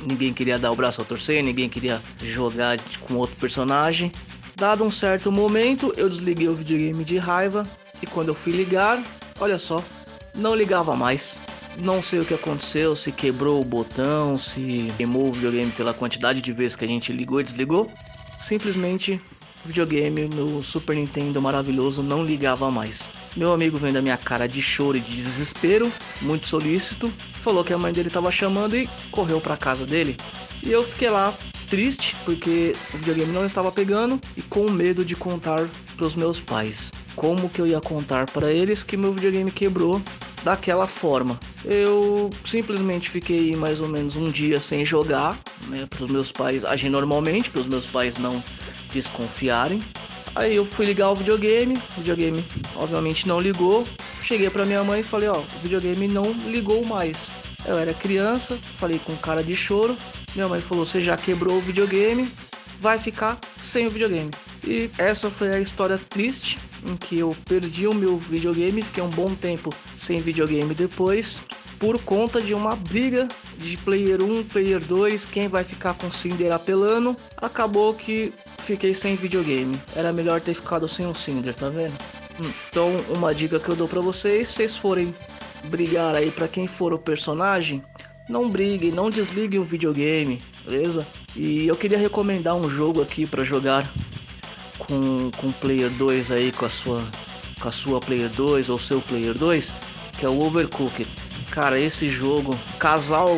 Ninguém 0.00 0.32
queria 0.32 0.58
dar 0.58 0.70
o 0.70 0.76
braço 0.76 1.02
a 1.02 1.04
torcer, 1.04 1.42
ninguém 1.42 1.68
queria 1.68 2.00
jogar 2.22 2.78
com 3.00 3.14
outro 3.14 3.36
personagem. 3.36 4.12
Dado 4.58 4.82
um 4.82 4.90
certo 4.90 5.30
momento, 5.30 5.94
eu 5.96 6.10
desliguei 6.10 6.48
o 6.48 6.54
videogame 6.54 7.04
de 7.04 7.16
raiva 7.16 7.64
e 8.02 8.06
quando 8.06 8.30
eu 8.30 8.34
fui 8.34 8.52
ligar, 8.52 9.00
olha 9.38 9.56
só, 9.56 9.84
não 10.34 10.52
ligava 10.52 10.96
mais. 10.96 11.40
Não 11.78 12.02
sei 12.02 12.18
o 12.18 12.24
que 12.24 12.34
aconteceu, 12.34 12.96
se 12.96 13.12
quebrou 13.12 13.60
o 13.60 13.64
botão, 13.64 14.36
se 14.36 14.92
queimou 14.96 15.28
o 15.28 15.32
videogame 15.32 15.70
pela 15.70 15.94
quantidade 15.94 16.42
de 16.42 16.52
vezes 16.52 16.74
que 16.74 16.84
a 16.84 16.88
gente 16.88 17.12
ligou 17.12 17.40
e 17.40 17.44
desligou. 17.44 17.88
Simplesmente 18.40 19.20
o 19.64 19.68
videogame 19.68 20.26
no 20.26 20.60
Super 20.60 20.96
Nintendo 20.96 21.40
maravilhoso 21.40 22.02
não 22.02 22.24
ligava 22.24 22.68
mais. 22.68 23.08
Meu 23.36 23.52
amigo 23.52 23.78
vendo 23.78 23.98
a 23.98 24.02
minha 24.02 24.16
cara 24.16 24.48
de 24.48 24.60
choro 24.60 24.96
e 24.96 25.00
de 25.00 25.14
desespero, 25.14 25.92
muito 26.20 26.48
solícito, 26.48 27.12
falou 27.38 27.62
que 27.62 27.72
a 27.72 27.78
mãe 27.78 27.92
dele 27.92 28.08
estava 28.08 28.28
chamando 28.32 28.76
e 28.76 28.90
correu 29.12 29.40
para 29.40 29.56
casa 29.56 29.86
dele. 29.86 30.16
E 30.64 30.72
eu 30.72 30.82
fiquei 30.82 31.10
lá 31.10 31.38
triste 31.68 32.16
porque 32.24 32.74
o 32.92 32.98
videogame 32.98 33.32
não 33.32 33.46
estava 33.46 33.70
pegando 33.70 34.20
e 34.36 34.42
com 34.42 34.70
medo 34.70 35.04
de 35.04 35.14
contar 35.14 35.68
para 35.96 36.06
os 36.06 36.14
meus 36.14 36.40
pais. 36.40 36.92
Como 37.14 37.48
que 37.48 37.60
eu 37.60 37.66
ia 37.66 37.80
contar 37.80 38.30
para 38.30 38.52
eles 38.52 38.82
que 38.82 38.96
meu 38.96 39.12
videogame 39.12 39.50
quebrou 39.50 40.00
daquela 40.44 40.86
forma? 40.86 41.38
Eu 41.64 42.30
simplesmente 42.44 43.10
fiquei 43.10 43.56
mais 43.56 43.80
ou 43.80 43.88
menos 43.88 44.14
um 44.16 44.30
dia 44.30 44.60
sem 44.60 44.84
jogar, 44.84 45.40
né, 45.66 45.86
para 45.86 46.04
os 46.04 46.10
meus 46.10 46.30
pais 46.30 46.64
agir 46.64 46.88
normalmente, 46.88 47.50
para 47.50 47.60
os 47.60 47.66
meus 47.66 47.86
pais 47.86 48.16
não 48.16 48.42
desconfiarem. 48.92 49.82
Aí 50.34 50.54
eu 50.54 50.64
fui 50.64 50.86
ligar 50.86 51.10
o 51.10 51.16
videogame, 51.16 51.82
o 51.96 51.98
videogame 51.98 52.44
obviamente 52.76 53.26
não 53.26 53.40
ligou. 53.40 53.84
Cheguei 54.22 54.48
pra 54.50 54.64
minha 54.64 54.84
mãe 54.84 55.00
e 55.00 55.02
falei, 55.02 55.28
ó, 55.28 55.40
o 55.40 55.58
videogame 55.60 56.06
não 56.06 56.30
ligou 56.32 56.84
mais. 56.84 57.32
Eu 57.66 57.76
era 57.76 57.92
criança, 57.92 58.58
falei 58.76 59.00
com 59.00 59.16
cara 59.16 59.42
de 59.42 59.56
choro. 59.56 59.96
Minha 60.34 60.48
mãe 60.48 60.60
falou, 60.60 60.84
você 60.84 61.00
já 61.00 61.16
quebrou 61.16 61.56
o 61.56 61.60
videogame, 61.60 62.30
vai 62.80 62.98
ficar 62.98 63.38
sem 63.60 63.86
o 63.86 63.90
videogame. 63.90 64.30
E 64.62 64.90
essa 64.98 65.30
foi 65.30 65.50
a 65.50 65.60
história 65.60 65.98
triste 65.98 66.58
em 66.84 66.96
que 66.96 67.18
eu 67.18 67.36
perdi 67.44 67.86
o 67.86 67.94
meu 67.94 68.18
videogame, 68.18 68.82
fiquei 68.82 69.02
um 69.02 69.10
bom 69.10 69.34
tempo 69.34 69.74
sem 69.96 70.20
videogame 70.20 70.74
depois, 70.74 71.42
por 71.78 72.00
conta 72.02 72.40
de 72.40 72.54
uma 72.54 72.74
briga 72.74 73.28
de 73.56 73.76
player 73.78 74.20
1, 74.20 74.44
player 74.44 74.80
2, 74.80 75.26
quem 75.26 75.48
vai 75.48 75.62
ficar 75.64 75.94
com 75.94 76.10
Cinder 76.10 76.52
apelando. 76.52 77.16
Acabou 77.36 77.94
que 77.94 78.32
fiquei 78.58 78.92
sem 78.94 79.16
videogame. 79.16 79.80
Era 79.94 80.12
melhor 80.12 80.40
ter 80.40 80.54
ficado 80.54 80.88
sem 80.88 81.06
o 81.06 81.14
Cinder, 81.14 81.54
tá 81.54 81.68
vendo? 81.68 81.94
Então, 82.68 83.00
uma 83.08 83.34
dica 83.34 83.58
que 83.58 83.68
eu 83.68 83.76
dou 83.76 83.88
pra 83.88 84.00
vocês, 84.00 84.48
vocês 84.48 84.76
forem 84.76 85.14
brigar 85.64 86.14
aí 86.14 86.30
pra 86.30 86.48
quem 86.48 86.66
for 86.66 86.92
o 86.92 86.98
personagem, 86.98 87.82
não 88.28 88.50
briguem, 88.50 88.92
não 88.92 89.10
desliguem 89.10 89.58
o 89.58 89.64
videogame, 89.64 90.42
beleza? 90.64 91.06
E 91.34 91.66
eu 91.66 91.76
queria 91.76 91.98
recomendar 91.98 92.54
um 92.54 92.68
jogo 92.68 93.00
aqui 93.00 93.26
pra 93.26 93.42
jogar 93.42 93.90
com 94.78 95.30
com 95.36 95.48
o 95.48 95.52
player 95.52 95.90
2 95.90 96.30
aí 96.30 96.52
com 96.52 96.66
a 96.66 96.68
sua 96.68 97.04
com 97.60 97.68
a 97.68 97.72
sua 97.72 98.00
player 98.00 98.30
2 98.30 98.68
ou 98.68 98.78
seu 98.78 99.00
player 99.00 99.34
2, 99.34 99.74
que 100.18 100.24
é 100.24 100.28
o 100.28 100.40
Overcooked. 100.40 101.08
Cara, 101.50 101.78
esse 101.78 102.08
jogo, 102.08 102.58
casal 102.78 103.36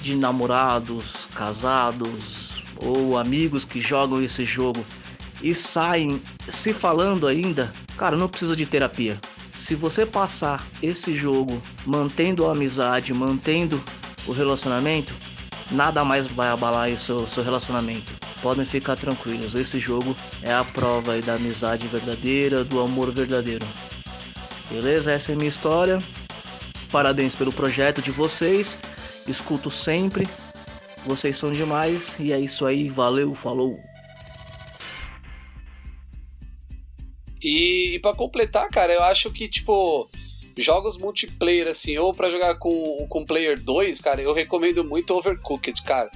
de 0.00 0.16
namorados, 0.16 1.28
casados 1.34 2.62
ou 2.82 3.18
amigos 3.18 3.64
que 3.64 3.80
jogam 3.80 4.22
esse 4.22 4.44
jogo 4.44 4.84
e 5.42 5.54
saem 5.54 6.20
se 6.48 6.72
falando 6.72 7.26
ainda, 7.26 7.72
cara, 7.96 8.16
não 8.16 8.28
precisa 8.28 8.56
de 8.56 8.64
terapia. 8.64 9.20
Se 9.54 9.74
você 9.74 10.06
passar 10.06 10.66
esse 10.82 11.12
jogo 11.14 11.62
mantendo 11.84 12.46
a 12.46 12.52
amizade, 12.52 13.12
mantendo 13.12 13.82
o 14.26 14.32
relacionamento, 14.32 15.14
nada 15.70 16.04
mais 16.04 16.26
vai 16.26 16.48
abalar 16.48 16.84
aí 16.84 16.96
seu, 16.96 17.26
seu 17.26 17.42
relacionamento. 17.42 18.14
Podem 18.42 18.64
ficar 18.64 18.96
tranquilos, 18.96 19.54
esse 19.54 19.78
jogo 19.78 20.16
é 20.42 20.52
a 20.52 20.64
prova 20.64 21.20
da 21.20 21.34
amizade 21.34 21.86
verdadeira, 21.86 22.64
do 22.64 22.80
amor 22.80 23.10
verdadeiro. 23.12 23.66
Beleza? 24.68 25.12
Essa 25.12 25.32
é 25.32 25.34
a 25.34 25.38
minha 25.38 25.48
história. 25.48 25.98
Parabéns 26.90 27.34
pelo 27.34 27.52
projeto 27.52 28.00
de 28.00 28.10
vocês. 28.10 28.78
Escuto 29.26 29.70
sempre. 29.70 30.28
Vocês 31.04 31.36
são 31.36 31.52
demais. 31.52 32.18
E 32.18 32.32
é 32.32 32.40
isso 32.40 32.64
aí. 32.64 32.88
Valeu, 32.88 33.34
falou. 33.34 33.78
E, 37.42 37.94
e 37.94 37.98
para 37.98 38.14
completar, 38.14 38.68
cara, 38.70 38.92
eu 38.92 39.02
acho 39.02 39.30
que, 39.30 39.48
tipo, 39.48 40.08
jogos 40.58 40.96
multiplayer, 40.98 41.68
assim, 41.68 41.96
ou 41.98 42.12
pra 42.12 42.30
jogar 42.30 42.56
com, 42.56 43.06
com 43.08 43.24
player 43.24 43.58
2, 43.60 44.00
cara, 44.00 44.20
eu 44.20 44.32
recomendo 44.34 44.84
muito 44.84 45.14
Overcooked, 45.14 45.82
cara. 45.82 46.10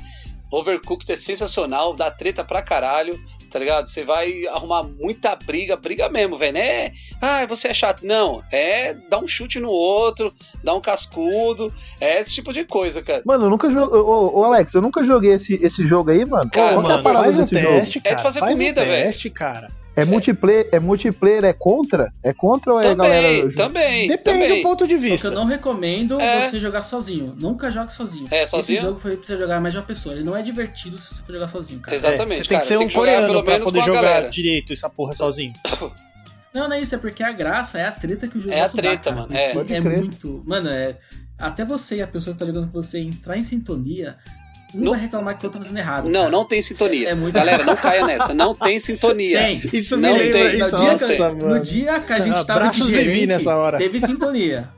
Overcooked 0.50 1.10
é 1.10 1.16
sensacional, 1.16 1.92
dá 1.94 2.08
treta 2.10 2.44
pra 2.44 2.62
caralho, 2.62 3.20
tá 3.50 3.58
ligado? 3.58 3.88
Você 3.88 4.04
vai 4.04 4.46
arrumar 4.46 4.84
muita 4.84 5.34
briga, 5.34 5.74
briga 5.76 6.08
mesmo, 6.08 6.38
velho. 6.38 6.56
É, 6.56 6.92
ah, 7.20 7.44
você 7.46 7.68
é 7.68 7.74
chato. 7.74 8.06
Não, 8.06 8.42
é 8.52 8.94
dar 8.94 9.18
um 9.18 9.26
chute 9.26 9.58
no 9.58 9.68
outro, 9.68 10.32
dar 10.62 10.74
um 10.74 10.80
cascudo, 10.80 11.72
é 12.00 12.20
esse 12.20 12.32
tipo 12.32 12.52
de 12.52 12.64
coisa, 12.64 13.02
cara. 13.02 13.22
Mano, 13.26 13.46
eu 13.46 13.50
nunca 13.50 13.68
joguei. 13.68 13.98
Ô, 13.98 14.38
ô, 14.38 14.44
Alex, 14.44 14.72
eu 14.72 14.80
nunca 14.80 15.02
joguei 15.02 15.32
esse, 15.32 15.54
esse 15.60 15.84
jogo 15.84 16.10
aí, 16.10 16.24
mano. 16.24 16.48
Cara, 16.50 16.74
Qual 16.74 16.84
que 16.84 16.90
é 16.90 16.94
a 16.94 16.96
mano, 16.98 17.02
parada 17.02 17.24
faz 17.24 17.38
um 17.38 17.46
teste, 17.46 17.94
jogo? 17.94 18.04
cara. 18.04 18.14
É 18.14 18.16
de 18.16 18.22
fazer 18.22 18.38
faz 18.40 18.52
comida, 18.52 18.82
um 18.82 18.84
velho. 18.84 19.04
teste, 19.04 19.30
cara. 19.30 19.70
É 19.96 20.04
multiplayer, 20.04 20.68
é 20.72 20.78
multiplayer, 20.78 21.44
é 21.44 21.52
contra? 21.54 22.12
É 22.22 22.32
contra 22.32 22.72
ou 22.74 22.80
é 22.80 22.94
Também, 22.94 22.96
galera. 22.96 23.52
também, 23.54 24.08
Depende 24.08 24.40
também. 24.42 24.62
do 24.62 24.68
ponto 24.68 24.86
de 24.86 24.94
Só 24.94 25.00
que 25.02 25.08
vista. 25.10 25.28
eu 25.28 25.32
não 25.32 25.44
recomendo 25.46 26.20
É. 26.20 26.42
você 26.48 26.60
jogar 26.60 26.82
sozinho. 26.82 27.34
Nunca 27.40 27.70
jogue 27.72 27.92
sozinho. 27.94 28.26
É, 28.30 28.46
sozinho? 28.46 28.76
Esse 28.78 28.86
jogo 28.86 28.98
foi 28.98 29.16
pra 29.16 29.26
você 29.26 29.38
jogar 29.38 29.58
mais 29.60 29.72
de 29.72 29.78
uma 29.78 29.84
pessoa. 29.86 30.14
Ele 30.14 30.22
não 30.24 30.36
é 30.36 30.42
divertido 30.42 30.98
se 30.98 31.14
você 31.14 31.22
for 31.22 31.32
jogar 31.32 31.48
sozinho, 31.48 31.80
cara. 31.80 31.96
Exatamente. 31.96 32.32
É, 32.32 32.36
você 32.36 32.48
tem 32.48 32.48
cara, 32.48 32.60
que 32.60 32.66
ser 32.66 32.76
um 32.76 32.80
jogar 32.82 32.94
coreano 32.94 33.26
pelo 33.28 33.42
pra 33.42 33.52
menos 33.54 33.64
poder 33.64 33.80
jogar 33.84 34.02
galera. 34.02 34.30
direito 34.30 34.72
essa 34.72 34.90
porra 34.90 35.14
sozinho. 35.14 35.52
Não, 36.54 36.68
não 36.70 36.76
é 36.76 36.80
isso, 36.80 36.94
é 36.94 36.98
porque 36.98 37.22
a 37.22 37.32
graça 37.32 37.78
é 37.78 37.84
a 37.86 37.92
treta 37.92 38.26
que 38.26 38.38
o 38.38 38.40
jogo 38.40 38.54
É 38.54 38.60
a 38.62 38.66
dá, 38.66 38.72
treta, 38.72 39.10
cara, 39.10 39.16
mano, 39.16 39.34
é. 39.36 39.52
É 39.76 39.80
muito. 39.80 40.42
Mano, 40.46 40.70
é. 40.70 40.96
Até 41.38 41.66
você 41.66 41.96
e 41.96 42.02
a 42.02 42.06
pessoa 42.06 42.32
que 42.32 42.40
tá 42.40 42.46
jogando 42.46 42.68
com 42.72 42.82
você 42.82 42.98
entrar 42.98 43.36
em 43.36 43.44
sintonia, 43.44 44.16
um 44.76 44.84
Não- 44.84 44.92
vai 44.92 45.00
reclamar 45.00 45.38
que 45.38 45.46
outro 45.46 45.58
tá 45.60 45.64
fazendo 45.64 45.78
errado. 45.78 46.08
Não, 46.08 46.20
cara. 46.20 46.30
não 46.30 46.44
tem 46.44 46.62
sintonia. 46.62 47.08
É 47.10 47.14
muito- 47.14 47.34
Galera, 47.34 47.64
não 47.64 47.74
caia 47.76 48.06
nessa. 48.06 48.34
Não 48.34 48.54
tem 48.54 48.78
sintonia. 48.80 49.38
Tem. 49.38 49.62
Isso 49.72 49.96
Não 49.96 50.12
me 50.14 50.18
lembra 50.22 50.32
tem. 50.50 50.58
isso. 50.60 50.70
No 50.72 50.78
dia, 50.78 50.90
Nossa, 50.92 51.06
que, 51.06 51.18
mano. 51.18 51.46
no 51.54 51.60
dia 51.62 52.00
que 52.00 52.12
a 52.12 52.18
gente 52.20 52.34
tava 52.34 52.44
de 52.44 52.66
Abraços 52.66 52.86
gerente, 52.88 53.20
Vi 53.20 53.26
nessa 53.26 53.56
hora. 53.56 53.78
teve 53.78 54.00
sintonia. 54.00 54.68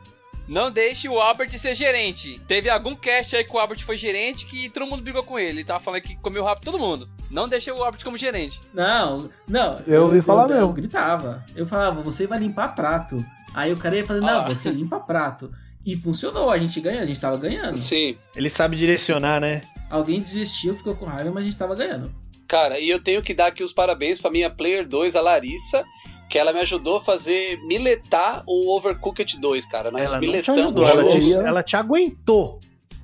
Não 0.47 0.71
deixe 0.71 1.07
o 1.11 1.19
Albert 1.19 1.51
ser 1.59 1.75
gerente. 1.75 2.41
Teve 2.49 2.71
algum 2.71 2.95
cast 2.95 3.37
aí 3.37 3.45
que 3.45 3.55
o 3.55 3.59
Albert 3.59 3.85
foi 3.85 3.99
gerente 3.99 4.47
que 4.47 4.71
todo 4.71 4.87
mundo 4.87 5.03
brigou 5.03 5.23
com 5.23 5.39
ele. 5.39 5.51
Ele 5.59 5.65
tava 5.65 5.79
falando 5.79 6.01
que 6.01 6.17
comeu 6.17 6.43
rápido 6.43 6.65
todo 6.65 6.79
mundo. 6.79 7.07
Não 7.31 7.47
deixe 7.47 7.71
o 7.71 7.83
Albert 7.85 8.03
como 8.03 8.17
gerente. 8.17 8.59
Não, 8.73 9.29
não. 9.47 9.75
Eu 9.87 10.05
ouvi 10.05 10.23
falar 10.23 10.45
eu, 10.45 10.49
mesmo. 10.49 10.63
Eu 10.63 10.73
gritava. 10.73 11.45
Eu 11.55 11.67
falava, 11.67 12.01
você 12.01 12.27
vai 12.27 12.39
limpar 12.39 12.75
prato. 12.75 13.19
Aí 13.53 13.71
o 13.73 13.77
cara 13.77 13.97
ia 13.97 14.07
fazer, 14.07 14.21
não, 14.21 14.41
Ah. 14.47 14.49
você 14.49 14.71
limpa 14.71 14.99
prato. 14.99 15.53
E 15.85 15.95
funcionou, 15.95 16.51
a 16.51 16.57
gente 16.59 16.81
ganha, 16.81 17.03
a 17.03 17.07
gente 17.07 17.21
tava 17.21 17.37
ganhando. 17.37 17.77
Sim. 17.77 18.17
Ele 18.35 18.49
sabe 18.49 18.75
direcionar, 18.77 19.41
né? 19.41 19.61
Alguém 19.91 20.21
desistiu, 20.21 20.77
ficou 20.77 20.95
com 20.95 21.07
raiva, 21.07 21.31
mas 21.31 21.45
a 21.45 21.47
gente 21.47 21.59
tava 21.59 21.75
ganhando. 21.75 22.13
Cara, 22.47 22.79
e 22.79 22.89
eu 22.89 22.99
tenho 22.99 23.23
que 23.23 23.35
dar 23.35 23.47
aqui 23.47 23.63
os 23.63 23.73
parabéns 23.73 24.19
pra 24.19 24.31
minha 24.31 24.49
Player 24.49 24.87
2, 24.87 25.17
a 25.17 25.21
Larissa, 25.21 25.85
que 26.29 26.39
ela 26.39 26.53
me 26.53 26.61
ajudou 26.61 26.99
a 26.99 27.01
fazer 27.01 27.59
miletar 27.65 28.43
o 28.47 28.75
Overcooked 28.77 29.39
2, 29.39 29.67
cara. 29.67 29.91
Nós 29.91 30.03
Ela 30.03 30.13
não 30.13 30.21
te 30.21 30.27
miletamos 30.27 30.61
ajudou, 30.63 30.85
o 30.85 30.89
ela 30.89 31.09
te, 31.11 31.33
ela 31.33 31.63
te 31.63 31.77
aguentou. 31.77 32.61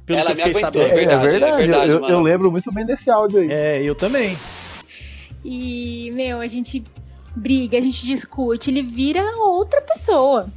Pelo 0.07 0.19
Ela 0.19 0.35
que 0.35 0.41
eu 0.43 0.47
me 0.47 0.51
aguentou, 0.51 0.83
é 0.83 0.95
verdade, 0.95 1.27
é 1.27 1.31
verdade. 1.31 1.53
é 1.53 1.57
verdade, 1.57 1.91
eu, 1.91 2.09
eu 2.09 2.21
lembro 2.21 2.51
muito 2.51 2.71
bem 2.71 2.85
desse 2.85 3.11
áudio 3.11 3.41
aí. 3.41 3.51
É, 3.51 3.83
eu 3.83 3.95
também. 3.95 4.37
E, 5.43 6.11
meu, 6.15 6.41
a 6.41 6.47
gente 6.47 6.83
briga, 7.35 7.79
a 7.79 7.81
gente 7.81 8.07
discute, 8.07 8.71
ele 8.71 8.83
vira 8.83 9.23
outra 9.39 9.81
pessoa. 9.81 10.49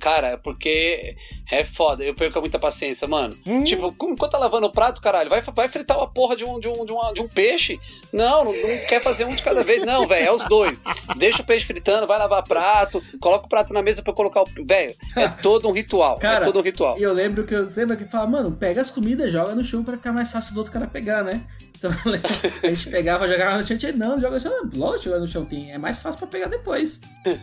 Cara, 0.00 0.28
é 0.28 0.36
porque 0.36 1.14
é 1.50 1.62
foda. 1.64 2.02
Eu 2.02 2.14
perco 2.14 2.40
muita 2.40 2.58
paciência, 2.58 3.06
mano. 3.06 3.34
Hum. 3.46 3.62
Tipo, 3.64 3.88
enquanto 3.88 4.30
tá 4.32 4.38
lavando 4.38 4.66
o 4.66 4.72
prato, 4.72 5.00
caralho, 5.00 5.28
vai, 5.30 5.42
vai 5.42 5.68
fritar 5.68 5.96
uma 5.98 6.08
porra 6.10 6.34
de 6.36 6.44
um, 6.44 6.58
de 6.58 6.68
um, 6.68 6.84
de 6.86 6.92
uma- 6.92 7.12
de 7.12 7.20
um 7.20 7.28
peixe? 7.28 7.78
Não, 8.12 8.44
não, 8.44 8.52
não 8.52 8.78
quer 8.88 9.00
fazer 9.02 9.24
um 9.26 9.34
de 9.34 9.42
cada 9.42 9.62
vez. 9.62 9.84
Não, 9.84 10.06
velho, 10.08 10.26
é 10.26 10.32
os 10.32 10.44
dois. 10.44 10.80
Deixa 11.16 11.42
o 11.42 11.44
peixe 11.44 11.66
fritando, 11.66 12.06
vai 12.06 12.18
lavar 12.18 12.42
prato, 12.42 13.00
coloca 13.20 13.46
o 13.46 13.48
prato 13.48 13.72
na 13.72 13.82
mesa 13.82 14.02
pra 14.02 14.10
eu 14.12 14.16
colocar 14.16 14.42
o. 14.42 14.44
Velho, 14.64 14.94
é 15.16 15.28
todo 15.42 15.68
um 15.68 15.72
ritual. 15.72 16.18
Cara, 16.18 16.44
é 16.44 16.46
todo 16.46 16.58
um 16.58 16.62
ritual. 16.62 16.98
E 16.98 17.02
eu 17.02 17.12
lembro 17.12 17.44
que 17.44 17.54
eu 17.54 17.68
lembro 17.76 17.96
que 17.96 18.04
fala, 18.06 18.26
mano, 18.26 18.52
pega 18.52 18.80
as 18.80 18.90
comidas, 18.90 19.32
joga 19.32 19.54
no 19.54 19.62
chão 19.64 19.84
pra 19.84 19.96
ficar 19.96 20.12
mais 20.12 20.30
fácil 20.32 20.54
do 20.54 20.58
outro 20.58 20.72
cara 20.72 20.86
pegar, 20.86 21.22
né? 21.22 21.42
Então 21.80 21.90
a 22.62 22.66
gente 22.66 22.90
pegava, 22.90 23.26
jogava 23.26 23.58
no 23.58 23.66
chão, 23.66 23.78
tinha, 23.78 23.92
não, 23.92 24.20
joga 24.20 24.34
no 24.34 24.40
chão, 24.40 24.52
lógico, 24.76 25.04
joga 25.04 25.18
no 25.18 25.26
chão, 25.26 25.46
tem, 25.46 25.72
é 25.72 25.78
mais 25.78 26.02
fácil 26.02 26.18
pra 26.18 26.28
pegar 26.28 26.48
depois. 26.48 27.00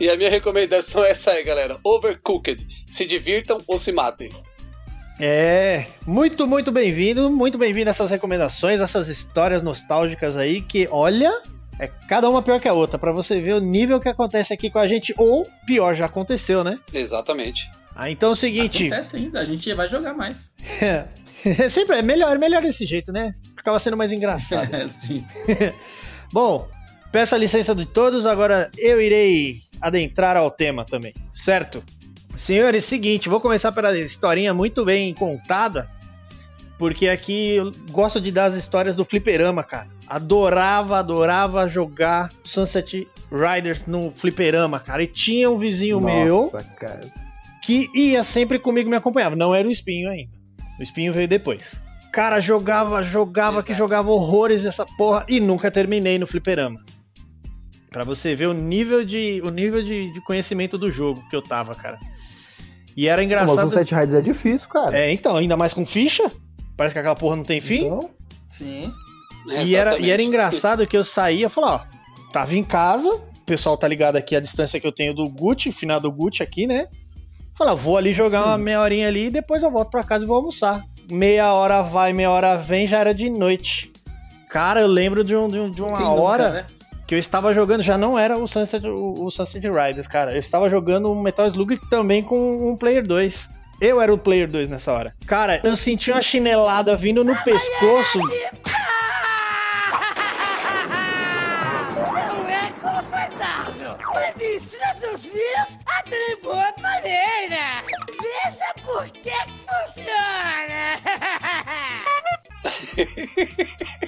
E 0.00 0.08
a 0.10 0.16
minha 0.16 0.30
recomendação 0.30 1.04
é 1.04 1.10
essa 1.10 1.30
aí, 1.30 1.44
galera. 1.44 1.76
Overcooked. 1.84 2.66
Se 2.86 3.06
divirtam 3.06 3.58
ou 3.66 3.78
se 3.78 3.92
matem. 3.92 4.28
É, 5.20 5.86
muito, 6.04 6.46
muito 6.46 6.72
bem-vindo, 6.72 7.30
muito 7.30 7.56
bem-vindo 7.56 7.88
a 7.88 7.92
essas 7.92 8.10
recomendações, 8.10 8.80
essas 8.80 9.08
histórias 9.08 9.62
nostálgicas 9.62 10.36
aí 10.36 10.60
que, 10.60 10.88
olha, 10.90 11.40
é 11.78 11.86
cada 12.08 12.28
uma 12.28 12.42
pior 12.42 12.60
que 12.60 12.68
a 12.68 12.72
outra, 12.72 12.98
pra 12.98 13.12
você 13.12 13.40
ver 13.40 13.54
o 13.54 13.60
nível 13.60 14.00
que 14.00 14.08
acontece 14.08 14.52
aqui 14.52 14.70
com 14.70 14.78
a 14.78 14.86
gente, 14.86 15.14
ou 15.16 15.46
pior, 15.66 15.94
já 15.94 16.06
aconteceu, 16.06 16.64
né? 16.64 16.78
Exatamente. 16.92 17.70
Ah, 17.94 18.10
então 18.10 18.30
é 18.30 18.32
o 18.32 18.36
seguinte, 18.36 18.86
Acontece 18.86 19.16
ainda, 19.16 19.40
a 19.40 19.44
gente 19.44 19.72
vai 19.74 19.88
jogar 19.88 20.14
mais. 20.14 20.50
é, 20.80 21.06
sempre 21.68 21.96
é 21.96 22.02
melhor, 22.02 22.34
é 22.34 22.38
melhor 22.38 22.62
desse 22.62 22.86
jeito, 22.86 23.12
né? 23.12 23.34
Ficava 23.56 23.78
sendo 23.78 23.96
mais 23.96 24.12
engraçado. 24.12 24.74
É, 24.74 24.88
sim. 24.88 25.24
Bom, 26.32 26.68
peço 27.10 27.34
a 27.34 27.38
licença 27.38 27.74
de 27.74 27.84
todos, 27.84 28.24
agora 28.24 28.70
eu 28.78 29.00
irei 29.00 29.60
adentrar 29.80 30.36
ao 30.36 30.50
tema 30.50 30.84
também, 30.84 31.14
certo? 31.32 31.82
Senhores, 32.34 32.84
seguinte, 32.84 33.28
vou 33.28 33.40
começar 33.40 33.70
pela 33.72 33.96
historinha 33.98 34.54
muito 34.54 34.84
bem 34.84 35.12
contada, 35.12 35.86
porque 36.78 37.08
aqui 37.08 37.56
eu 37.56 37.70
gosto 37.90 38.20
de 38.20 38.32
dar 38.32 38.46
as 38.46 38.54
histórias 38.54 38.96
do 38.96 39.04
fliperama, 39.04 39.62
cara. 39.62 39.88
Adorava, 40.06 40.98
adorava 40.98 41.68
jogar 41.68 42.30
Sunset 42.42 43.06
Riders 43.30 43.86
no 43.86 44.10
fliperama, 44.10 44.80
cara. 44.80 45.02
E 45.02 45.06
tinha 45.06 45.50
um 45.50 45.56
vizinho 45.56 46.00
meu 46.00 46.50
Nossa, 46.52 46.64
cara. 46.76 47.00
Que 47.62 47.88
ia 47.94 48.22
sempre 48.24 48.58
comigo 48.58 48.90
me 48.90 48.96
acompanhava. 48.96 49.36
Não 49.36 49.54
era 49.54 49.66
o 49.66 49.70
espinho 49.70 50.10
ainda. 50.10 50.32
O 50.78 50.82
espinho 50.82 51.12
veio 51.12 51.28
depois. 51.28 51.80
Cara, 52.12 52.40
jogava, 52.40 53.02
jogava, 53.02 53.62
que 53.62 53.72
jogava 53.72 54.10
horrores 54.10 54.64
essa 54.64 54.84
porra 54.84 55.24
e 55.28 55.40
nunca 55.40 55.70
terminei 55.70 56.18
no 56.18 56.26
fliperama. 56.26 56.78
Pra 57.90 58.04
você 58.04 58.34
ver 58.34 58.48
o 58.48 58.52
nível 58.52 59.04
de, 59.04 59.40
o 59.44 59.50
nível 59.50 59.82
de, 59.82 60.12
de 60.12 60.20
conhecimento 60.22 60.76
do 60.76 60.90
jogo 60.90 61.22
que 61.30 61.36
eu 61.36 61.40
tava, 61.42 61.74
cara. 61.74 61.98
E 62.96 63.06
era 63.08 63.22
Não, 63.22 63.28
mas 63.28 63.42
engraçado. 63.50 63.68
o 63.68 63.70
Set 63.70 63.94
Rides 63.94 64.14
é 64.14 64.20
difícil, 64.20 64.68
cara. 64.68 64.98
É, 64.98 65.12
então, 65.12 65.36
ainda 65.36 65.56
mais 65.56 65.72
com 65.72 65.86
ficha. 65.86 66.28
Parece 66.76 66.94
que 66.94 66.98
aquela 66.98 67.14
porra 67.14 67.36
não 67.36 67.44
tem 67.44 67.60
fim. 67.60 67.86
Então, 67.86 68.10
Sim. 68.48 68.92
E 69.64 69.74
era, 69.74 69.98
e 69.98 70.10
era 70.10 70.22
engraçado 70.22 70.86
que 70.86 70.96
eu 70.96 71.02
saía 71.02 71.46
e 71.46 71.50
falava, 71.50 71.88
ó, 71.88 72.30
tava 72.32 72.54
em 72.54 72.62
casa, 72.62 73.08
o 73.08 73.44
pessoal 73.44 73.76
tá 73.76 73.88
ligado 73.88 74.16
aqui 74.16 74.36
a 74.36 74.40
distância 74.40 74.78
que 74.78 74.86
eu 74.86 74.92
tenho 74.92 75.14
do 75.14 75.24
Gucci, 75.30 75.72
final 75.72 75.98
do 75.98 76.12
Gucci 76.12 76.42
aqui, 76.42 76.66
né? 76.66 76.86
Falava, 77.62 77.80
vou 77.80 77.96
ali 77.96 78.12
jogar 78.12 78.44
uma 78.44 78.58
meia 78.58 78.80
horinha 78.80 79.06
ali 79.06 79.26
e 79.26 79.30
depois 79.30 79.62
eu 79.62 79.70
volto 79.70 79.90
pra 79.90 80.02
casa 80.02 80.24
e 80.24 80.26
vou 80.26 80.36
almoçar. 80.36 80.82
Meia 81.08 81.52
hora 81.52 81.80
vai, 81.80 82.12
meia 82.12 82.28
hora 82.28 82.56
vem, 82.56 82.88
já 82.88 82.98
era 82.98 83.14
de 83.14 83.30
noite. 83.30 83.92
Cara, 84.50 84.80
eu 84.80 84.88
lembro 84.88 85.22
de, 85.22 85.36
um, 85.36 85.46
de, 85.46 85.60
um- 85.60 85.70
de 85.70 85.80
uma 85.80 85.96
Quem 85.96 86.06
nunca, 86.06 86.20
hora 86.22 86.50
né? 86.50 86.66
que 87.06 87.14
eu 87.14 87.18
estava 87.20 87.54
jogando, 87.54 87.80
já 87.82 87.96
não 87.96 88.18
era 88.18 88.36
o 88.36 88.48
Sunset, 88.48 88.84
o, 88.86 89.14
o 89.26 89.30
Sunset 89.30 89.64
Riders, 89.68 90.08
cara. 90.08 90.32
Eu 90.32 90.40
estava 90.40 90.68
jogando 90.68 91.08
um 91.12 91.20
Metal 91.22 91.46
Slug 91.46 91.78
também 91.88 92.20
com 92.20 92.36
um 92.72 92.76
Player 92.76 93.06
2. 93.06 93.48
Eu 93.80 94.00
era 94.00 94.12
o 94.12 94.18
Player 94.18 94.50
2 94.50 94.68
nessa 94.68 94.92
hora. 94.92 95.14
Cara, 95.24 95.60
eu 95.62 95.76
senti 95.76 96.10
uma 96.10 96.20
chinelada 96.20 96.96
vindo 96.96 97.22
no 97.24 97.36
pescoço. 97.44 98.18
Filhos 106.12 106.32
a 106.32 106.36
terem 106.36 106.36
boas 106.42 106.72
maneiras. 106.80 107.84
Veja 108.20 108.74
por 108.84 109.04
que 109.10 109.30
que 109.30 109.52
funciona. 109.66 110.82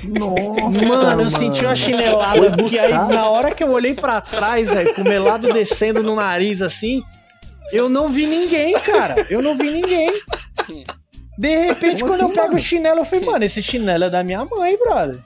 nossa, 0.04 0.86
Mano, 0.88 1.22
eu 1.22 1.30
senti 1.30 1.64
uma 1.64 1.74
chinelada, 1.74 2.52
porque 2.56 2.78
aí 2.78 2.92
na 2.92 3.28
hora 3.28 3.50
que 3.54 3.62
eu 3.64 3.70
olhei 3.70 3.94
pra 3.94 4.20
trás, 4.20 4.72
velho, 4.72 4.94
com 4.94 5.02
o 5.02 5.04
melado 5.04 5.52
descendo 5.52 6.02
no 6.02 6.14
nariz 6.16 6.62
assim, 6.62 7.02
eu 7.72 7.88
não 7.88 8.08
vi 8.08 8.26
ninguém, 8.26 8.78
cara. 8.80 9.26
Eu 9.30 9.42
não 9.42 9.56
vi 9.56 9.70
ninguém. 9.70 10.12
De 11.36 11.66
repente, 11.66 12.00
Como 12.00 12.12
quando 12.12 12.20
eu 12.20 12.26
assim, 12.26 12.34
pego 12.34 12.46
mano? 12.48 12.58
o 12.58 12.62
chinelo, 12.62 13.00
eu 13.00 13.04
falei, 13.04 13.24
mano, 13.24 13.44
esse 13.44 13.62
chinelo 13.62 14.04
é 14.04 14.10
da 14.10 14.22
minha 14.22 14.44
mãe, 14.44 14.76
brother. 14.78 15.18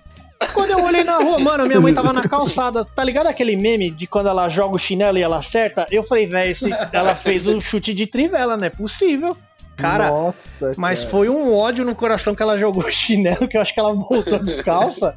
Quando 0.54 0.70
eu 0.70 0.84
olhei 0.84 1.02
na 1.02 1.18
rua, 1.18 1.38
mano, 1.38 1.66
minha 1.66 1.80
mãe 1.80 1.92
tava 1.92 2.12
na 2.12 2.22
calçada. 2.28 2.84
Tá 2.84 3.02
ligado 3.02 3.26
aquele 3.26 3.56
meme 3.56 3.90
de 3.90 4.06
quando 4.06 4.28
ela 4.28 4.48
joga 4.48 4.76
o 4.76 4.78
chinelo 4.78 5.18
e 5.18 5.22
ela 5.22 5.38
acerta? 5.38 5.86
Eu 5.90 6.04
falei, 6.04 6.26
velho, 6.26 6.54
ela 6.92 7.14
fez 7.14 7.46
o 7.46 7.60
chute 7.60 7.92
de 7.92 8.06
trivela, 8.06 8.56
não 8.56 8.64
é 8.64 8.70
possível. 8.70 9.36
Cara, 9.76 10.10
Nossa, 10.10 10.72
mas 10.76 11.00
cara. 11.00 11.10
foi 11.12 11.28
um 11.28 11.54
ódio 11.54 11.84
no 11.84 11.94
coração 11.94 12.34
que 12.34 12.42
ela 12.42 12.58
jogou 12.58 12.82
o 12.82 12.90
chinelo, 12.90 13.46
que 13.46 13.56
eu 13.56 13.60
acho 13.60 13.72
que 13.72 13.78
ela 13.78 13.94
voltou 13.94 14.38
descalça. 14.40 15.16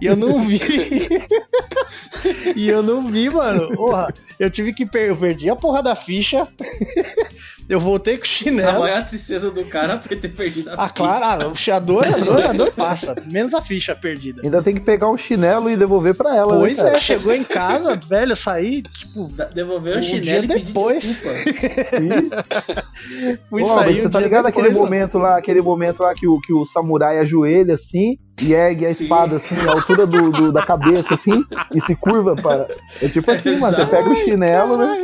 e 0.00 0.06
eu 0.06 0.14
não 0.14 0.44
vi. 0.46 0.60
e 2.54 2.68
eu 2.68 2.84
não 2.84 3.02
vi, 3.02 3.28
mano. 3.28 3.76
Porra, 3.76 4.14
eu 4.38 4.48
tive 4.48 4.72
que 4.72 4.86
per 4.86 5.08
eu 5.08 5.16
perdi 5.16 5.50
a 5.50 5.56
porra 5.56 5.82
da 5.82 5.96
ficha. 5.96 6.46
Eu 7.68 7.80
voltei 7.80 8.16
com 8.16 8.22
o 8.22 8.26
A 8.26 8.28
chinelo. 8.28 8.80
maior 8.80 9.04
tristeza 9.06 9.50
do 9.50 9.64
cara 9.64 10.00
foi 10.02 10.16
ter 10.16 10.28
perdido 10.28 10.70
a 10.70 10.84
Ah, 10.84 10.90
claro, 10.90 11.42
ah, 11.44 11.48
o 11.48 11.54
chiador, 11.56 12.04
a 12.06 12.18
dor, 12.18 12.44
a 12.46 12.52
dor 12.52 12.72
passa. 12.72 13.14
Menos 13.26 13.54
a 13.54 13.62
ficha 13.62 13.94
perdida. 13.94 14.40
Ainda 14.44 14.62
tem 14.62 14.74
que 14.74 14.80
pegar 14.80 15.08
o 15.08 15.16
chinelo 15.18 15.68
e 15.70 15.76
devolver 15.76 16.14
pra 16.14 16.34
ela, 16.34 16.58
Pois 16.58 16.78
né, 16.78 16.96
é, 16.96 17.00
chegou 17.00 17.32
em 17.34 17.44
casa, 17.44 17.96
velho, 18.08 18.32
eu 18.32 18.36
saí, 18.36 18.82
tipo, 18.82 19.30
Devolveu 19.54 19.96
Um 19.96 19.98
o 19.98 20.02
chinelo 20.02 20.44
e 20.44 20.48
depois. 20.48 21.02
desculpa. 21.02 21.36
fui 23.48 23.62
Pô, 23.62 23.66
sair. 23.68 23.98
você 23.98 24.06
um 24.06 24.10
tá 24.10 24.18
dia 24.18 24.26
ligado 24.26 24.46
aquele 24.46 24.68
mano. 24.68 24.80
momento 24.80 25.18
lá, 25.18 25.36
aquele 25.36 25.60
momento 25.62 26.02
lá 26.02 26.14
que 26.14 26.26
o, 26.26 26.40
que 26.40 26.52
o 26.52 26.64
samurai 26.64 27.18
ajoelha 27.18 27.74
assim 27.74 28.18
e 28.40 28.52
ergue 28.52 28.86
a 28.86 28.94
Sim. 28.94 29.04
espada 29.04 29.36
assim, 29.36 29.54
à 29.66 29.72
altura 29.72 30.06
do, 30.06 30.30
do- 30.30 30.52
da 30.52 30.62
cabeça 30.62 31.14
assim, 31.14 31.44
e 31.74 31.80
se 31.80 31.94
curva 31.96 32.34
para. 32.36 32.68
É 33.00 33.08
tipo 33.08 33.30
assim, 33.30 33.58
mano, 33.58 33.74
você 33.76 33.86
pega 33.86 34.08
o 34.10 34.16
chinelo, 34.16 34.76
né? 34.76 34.98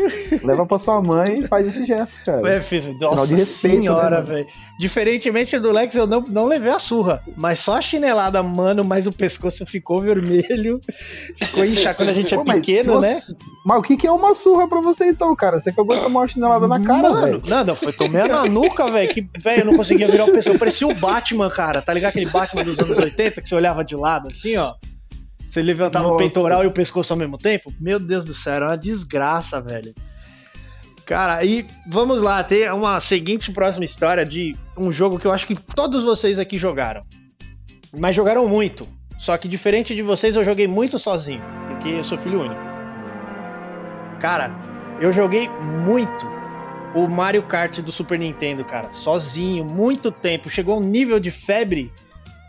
Leva 0.45 0.67
pra 0.67 0.79
sua 0.79 1.01
mãe 1.01 1.41
e 1.41 1.49
faz 1.49 1.67
esse 1.67 1.85
gesto, 1.85 2.13
cara. 2.27 2.49
É, 2.57 2.61
filho, 2.61 2.97
nossa 3.01 3.27
de 3.27 3.35
respeito, 3.37 3.77
senhora, 3.79 4.19
né, 4.21 4.23
velho. 4.23 4.47
Diferentemente 4.79 5.59
do 5.59 5.73
Lex, 5.73 5.95
eu 5.95 6.07
não, 6.07 6.21
não 6.29 6.45
levei 6.47 6.71
a 6.73 6.79
surra. 6.79 7.23
Mas 7.37 7.61
só 7.61 7.77
a 7.77 7.81
chinelada, 7.81 8.43
mano, 8.43 8.85
mas 8.85 9.07
o 9.07 9.13
pescoço 9.13 9.65
ficou 9.65 10.01
vermelho. 10.01 10.81
Ficou 11.37 11.65
inchado 11.65 11.97
quando 11.97 12.09
a 12.11 12.13
gente 12.15 12.35
é 12.35 12.37
Pô, 12.37 12.45
mas 12.47 12.59
pequeno, 12.61 12.95
se 12.97 13.01
né? 13.01 13.23
Mas 13.65 13.79
o 13.79 13.83
que, 13.83 13.97
que 13.97 14.07
é 14.07 14.11
uma 14.13 14.35
surra 14.35 14.69
pra 14.69 14.81
você 14.81 15.05
então, 15.07 15.35
cara? 15.37 15.59
Você 15.61 15.71
acabou 15.71 15.97
de 15.97 16.03
tomar 16.03 16.21
uma 16.21 16.29
chinelada 16.29 16.67
na 16.67 16.81
cara, 16.83 17.09
Mano, 17.11 17.21
velho. 17.23 17.43
não, 17.47 17.65
não, 17.65 17.77
foi 17.77 17.93
tomei 17.93 18.25
na 18.25 18.45
nuca, 18.51 18.91
velho. 18.91 19.13
Que, 19.15 19.27
velho, 19.39 19.61
eu 19.63 19.67
não 19.67 19.77
conseguia 19.77 20.09
virar 20.09 20.25
o 20.25 20.33
pescoço. 20.33 20.51
Eu 20.57 20.59
parecia 20.59 20.87
o 20.89 20.95
Batman, 20.95 21.49
cara. 21.49 21.81
Tá 21.81 21.95
ligado 21.95 22.11
aquele 22.11 22.27
Batman 22.31 22.65
dos 22.65 22.79
anos 22.81 22.99
80 22.99 23.22
que 23.31 23.49
você 23.49 23.55
olhava 23.55 23.85
de 23.85 23.95
lado, 23.95 24.29
assim, 24.29 24.57
ó? 24.57 24.75
Você 25.49 25.63
levantava 25.63 26.07
o 26.07 26.13
Nossa. 26.13 26.25
peitoral 26.25 26.65
e 26.65 26.67
o 26.67 26.73
pescoço 26.73 27.13
ao 27.13 27.19
mesmo 27.19 27.37
tempo? 27.37 27.73
Meu 27.79 27.99
Deus 27.99 28.25
do 28.25 28.33
céu, 28.33 28.55
era 28.55 28.69
uma 28.69 28.77
desgraça, 28.77 29.61
velho. 29.61 29.95
Cara, 31.05 31.45
e 31.45 31.67
vamos 31.87 32.23
lá, 32.23 32.43
ter 32.43 32.73
uma 32.73 32.99
seguinte 33.01 33.53
próxima 33.53 33.85
história 33.85 34.25
de 34.25 34.57
um 34.79 34.91
jogo 34.91 35.19
que 35.19 35.27
eu 35.27 35.33
acho 35.33 35.47
que 35.47 35.55
todos 35.55 36.05
vocês 36.05 36.39
aqui 36.39 36.57
jogaram. 36.57 37.03
Mas 37.95 38.17
jogaram 38.17 38.49
muito. 38.49 38.87
Só 39.19 39.37
que 39.37 39.47
diferente 39.47 39.95
de 39.95 40.03
vocês, 40.03 40.37
eu 40.37 40.43
joguei 40.43 40.67
muito 40.67 40.99
sozinho, 40.99 41.43
porque 41.69 41.91
eu 41.91 42.05
sou 42.05 42.17
filho 42.17 42.41
único. 42.41 42.61
Cara, 44.21 44.51
eu 45.01 45.13
joguei 45.13 45.49
muito 45.49 46.27
o 46.95 47.09
Mario 47.09 47.43
Kart 47.43 47.81
do 47.81 47.93
Super 47.93 48.19
Nintendo, 48.19 48.65
cara, 48.65 48.91
sozinho, 48.91 49.65
muito 49.65 50.11
tempo. 50.11 50.49
Chegou 50.49 50.79
um 50.79 50.83
nível 50.83 51.21
de 51.21 51.31
febre 51.31 51.93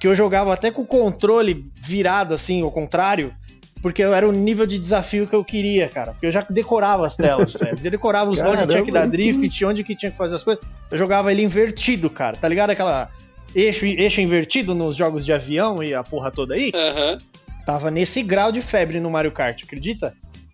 que 0.03 0.07
eu 0.09 0.13
jogava 0.13 0.53
até 0.53 0.69
com 0.69 0.81
o 0.81 0.85
controle 0.85 1.65
virado 1.77 2.33
assim, 2.33 2.61
ao 2.61 2.69
contrário, 2.69 3.33
Porque 3.81 4.03
era 4.03 4.27
o 4.27 4.33
nível 4.33 4.67
de 4.67 4.77
desafio 4.77 5.25
que 5.25 5.33
eu 5.33 5.45
queria, 5.45 5.87
cara. 5.87 6.11
Porque 6.11 6.25
eu 6.27 6.31
já 6.31 6.45
decorava 6.49 7.07
as 7.07 7.15
telas, 7.15 7.53
velho. 7.55 7.77
Eu 7.81 7.89
decorava 7.91 8.29
os 8.29 8.41
onde 8.41 8.67
tinha 8.67 8.83
que 8.83 8.91
dar 8.91 9.03
aí 9.03 9.05
sim. 9.05 9.11
drift, 9.39 9.63
onde 9.63 9.81
que 9.81 9.95
tinha 9.95 10.11
que 10.11 10.17
fazer 10.17 10.35
as 10.35 10.43
coisas. 10.43 10.61
Eu 10.91 10.97
jogava 10.97 11.31
ele 11.31 11.41
invertido, 11.41 12.09
cara. 12.09 12.35
Tá 12.35 12.49
ligado 12.49 12.71
aquela 12.71 13.09
eixo, 13.55 13.85
eixo 13.85 14.19
invertido 14.19 14.75
nos 14.75 14.93
jogos 14.93 15.23
de 15.23 15.31
avião 15.31 15.81
e 15.81 15.93
a 15.93 16.03
porra 16.03 16.29
toda 16.29 16.53
aí? 16.53 16.73
Aham. 16.75 17.17
Tava 17.65 17.89
nesse 17.89 18.21
grau 18.23 18.51
de 18.51 18.61
febre 18.61 18.99
no 18.99 19.09
Mario 19.09 19.31
Kart, 19.31 19.63
acredita? 19.63 20.13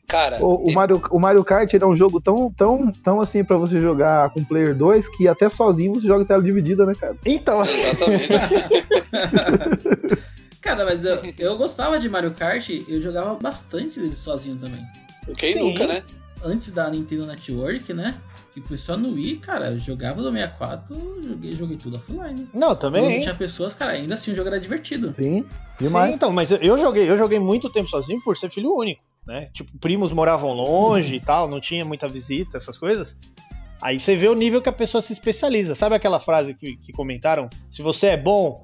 Cara, 0.10 0.44
O, 0.44 0.70
o 0.70 0.74
Mario, 0.74 1.02
o 1.12 1.20
Mario 1.20 1.44
Kart 1.44 1.72
é 1.74 1.86
um 1.86 1.96
jogo 1.96 2.20
tão, 2.20 2.52
tão, 2.52 2.92
tão 2.92 3.22
assim 3.22 3.44
pra 3.44 3.58
você 3.58 3.80
jogar 3.80 4.32
com 4.32 4.44
Player 4.44 4.76
2 4.76 5.08
que 5.08 5.28
até 5.28 5.48
sozinho 5.48 5.94
você 5.94 6.08
joga 6.08 6.26
tela 6.26 6.42
dividida, 6.42 6.86
né, 6.86 6.94
cara? 7.00 7.16
Então, 7.26 7.62
exatamente. 7.64 8.30
Cara, 10.62 10.86
mas 10.86 11.06
eu, 11.06 11.20
eu 11.38 11.58
gostava 11.58 12.00
de 12.00 12.10
Mario 12.10 12.32
Kart, 12.32 12.70
eu 12.88 13.00
jogava 13.00 13.34
bastante 13.36 14.00
dele 14.00 14.14
sozinho 14.16 14.58
também. 14.58 14.86
Quem 15.38 15.54
Sim. 15.54 15.72
nunca, 15.74 15.88
né? 15.88 16.04
Antes 16.44 16.72
da 16.72 16.90
Nintendo 16.90 17.28
Network, 17.28 17.94
né? 17.94 18.16
Que 18.54 18.62
foi 18.62 18.78
só 18.78 18.96
no 18.98 19.14
Wii, 19.14 19.38
cara, 19.38 19.72
eu 19.72 19.78
jogava 19.80 20.22
do 20.22 20.32
64, 20.32 21.22
joguei, 21.24 21.52
joguei 21.54 21.78
tudo 21.78 21.98
offline. 21.98 22.48
não, 22.54 22.70
Quando 22.70 22.80
também. 22.80 23.20
tinha 23.20 23.34
pessoas, 23.36 23.74
cara, 23.74 23.94
ainda 23.94 24.16
assim 24.16 24.32
o 24.32 24.36
jogo 24.36 24.48
era 24.50 24.60
divertido. 24.60 25.14
Sim, 25.18 25.44
Sim, 25.44 25.46
demais. 25.86 26.14
então, 26.14 26.32
mas 26.32 26.52
eu 26.52 26.78
joguei, 26.78 27.10
eu 27.10 27.18
joguei 27.18 27.40
muito 27.40 27.70
tempo 27.70 27.90
sozinho 27.90 28.22
por 28.22 28.38
ser 28.38 28.50
filho 28.50 28.74
único, 28.76 29.02
né? 29.30 29.50
Tipo, 29.54 29.78
primos 29.78 30.12
moravam 30.12 30.52
longe 30.54 31.16
e 31.16 31.20
tal, 31.20 31.48
não 31.48 31.60
tinha 31.62 31.86
muita 31.86 32.08
visita, 32.08 32.58
essas 32.58 32.80
coisas. 32.80 33.16
Aí 33.80 34.00
você 34.00 34.16
vê 34.16 34.28
o 34.28 34.34
nível 34.34 34.60
que 34.60 34.68
a 34.68 34.74
pessoa 34.74 35.04
se 35.04 35.14
especializa. 35.14 35.76
Sabe 35.76 35.96
aquela 35.96 36.20
frase 36.20 36.56
que, 36.56 36.76
que 36.78 36.92
comentaram? 36.92 37.48
Se 37.70 37.84
você 37.84 38.08
é 38.08 38.18
bom, 38.18 38.64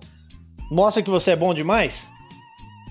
mostra 0.71 1.03
que 1.03 1.09
você 1.09 1.31
é 1.31 1.35
bom 1.35 1.53
demais? 1.53 2.11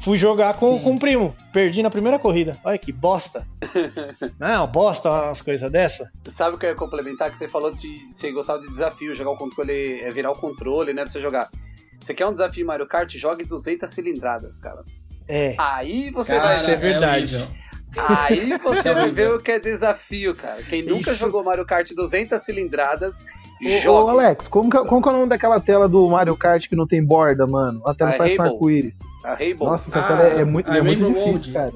Fui 0.03 0.17
jogar 0.17 0.57
com, 0.57 0.77
Sim. 0.77 0.85
com 0.85 0.91
um 0.93 0.99
primo, 0.99 1.35
perdi 1.53 1.83
na 1.83 1.91
primeira 1.91 2.17
corrida. 2.17 2.57
Olha 2.63 2.79
que 2.79 2.93
bosta. 2.93 3.45
Não, 4.39 4.67
bosta, 4.69 5.11
umas 5.11 5.43
coisas 5.43 5.71
dessa. 5.71 6.11
Sabe 6.29 6.57
o 6.57 6.59
que 6.59 6.67
eu 6.67 6.71
ia 6.71 6.77
complementar? 6.77 7.31
Que 7.31 7.39
você 7.39 7.49
falou 7.49 7.73
de 7.73 8.07
você 8.09 8.31
gostava 8.31 8.61
de 8.61 8.69
desafio, 8.69 9.17
jogar 9.17 9.33
o 9.33 9.37
controle, 9.37 10.01
é 10.01 10.11
virar 10.11 10.31
o 10.31 10.39
controle, 10.39 10.93
né? 10.93 11.03
Pra 11.03 11.11
você 11.11 11.21
jogar. 11.21 11.51
Você 12.01 12.15
quer 12.15 12.27
um 12.27 12.33
desafio 12.33 12.67
Mario 12.67 12.87
Kart? 12.87 13.13
Jogue 13.17 13.45
200 13.45 13.91
cilindradas, 13.91 14.59
cara. 14.59 14.85
É. 15.29 15.55
Aí 15.59 16.11
você 16.11 16.33
Cara, 16.35 16.45
vai. 16.49 16.57
isso 16.57 16.71
é 16.71 16.77
verdade. 16.77 17.37
horrível. 17.37 17.55
Aí 17.97 18.59
você 18.59 18.89
É 18.89 18.95
vai 18.95 19.11
ver 19.11 19.31
o 19.33 19.39
que 19.39 19.53
é 19.53 19.59
desafio, 19.61 20.35
cara. 20.35 20.61
Quem 20.63 20.83
nunca 20.83 21.11
Isso. 21.13 21.21
jogou 21.21 21.45
Mario 21.45 21.65
Kart 21.65 21.89
200 21.95 22.43
cilindradas, 22.43 23.17
Ô. 23.87 24.09
Alex, 24.09 24.49
como 24.49 24.69
que, 24.69 24.77
como 24.85 25.01
que 25.01 25.09
é 25.09 25.13
o 25.13 25.15
nome 25.15 25.29
daquela 25.29 25.61
tela 25.61 25.89
do 25.89 26.05
Mario 26.09 26.37
Kart 26.37 26.69
que 26.69 26.75
não 26.77 26.87
tem 26.87 27.03
borda, 27.03 27.47
mano? 27.47 27.81
A 27.87 27.95
tela 27.95 28.11
A 28.11 28.17
parece 28.17 28.35
um 28.35 28.39
Rainbow. 28.43 28.57
arco-íris. 28.57 28.99
A 29.25 29.35
Rainbow. 29.35 29.69
Nossa, 29.69 29.89
essa 29.91 30.01
Ah, 30.01 30.09
tela 30.09 30.23
é, 30.29 30.41
é 30.41 30.45
muito, 30.45 30.71
é 30.71 30.83
muito 30.83 30.99
difícil, 31.07 31.25
Road. 31.25 31.53
cara. 31.53 31.73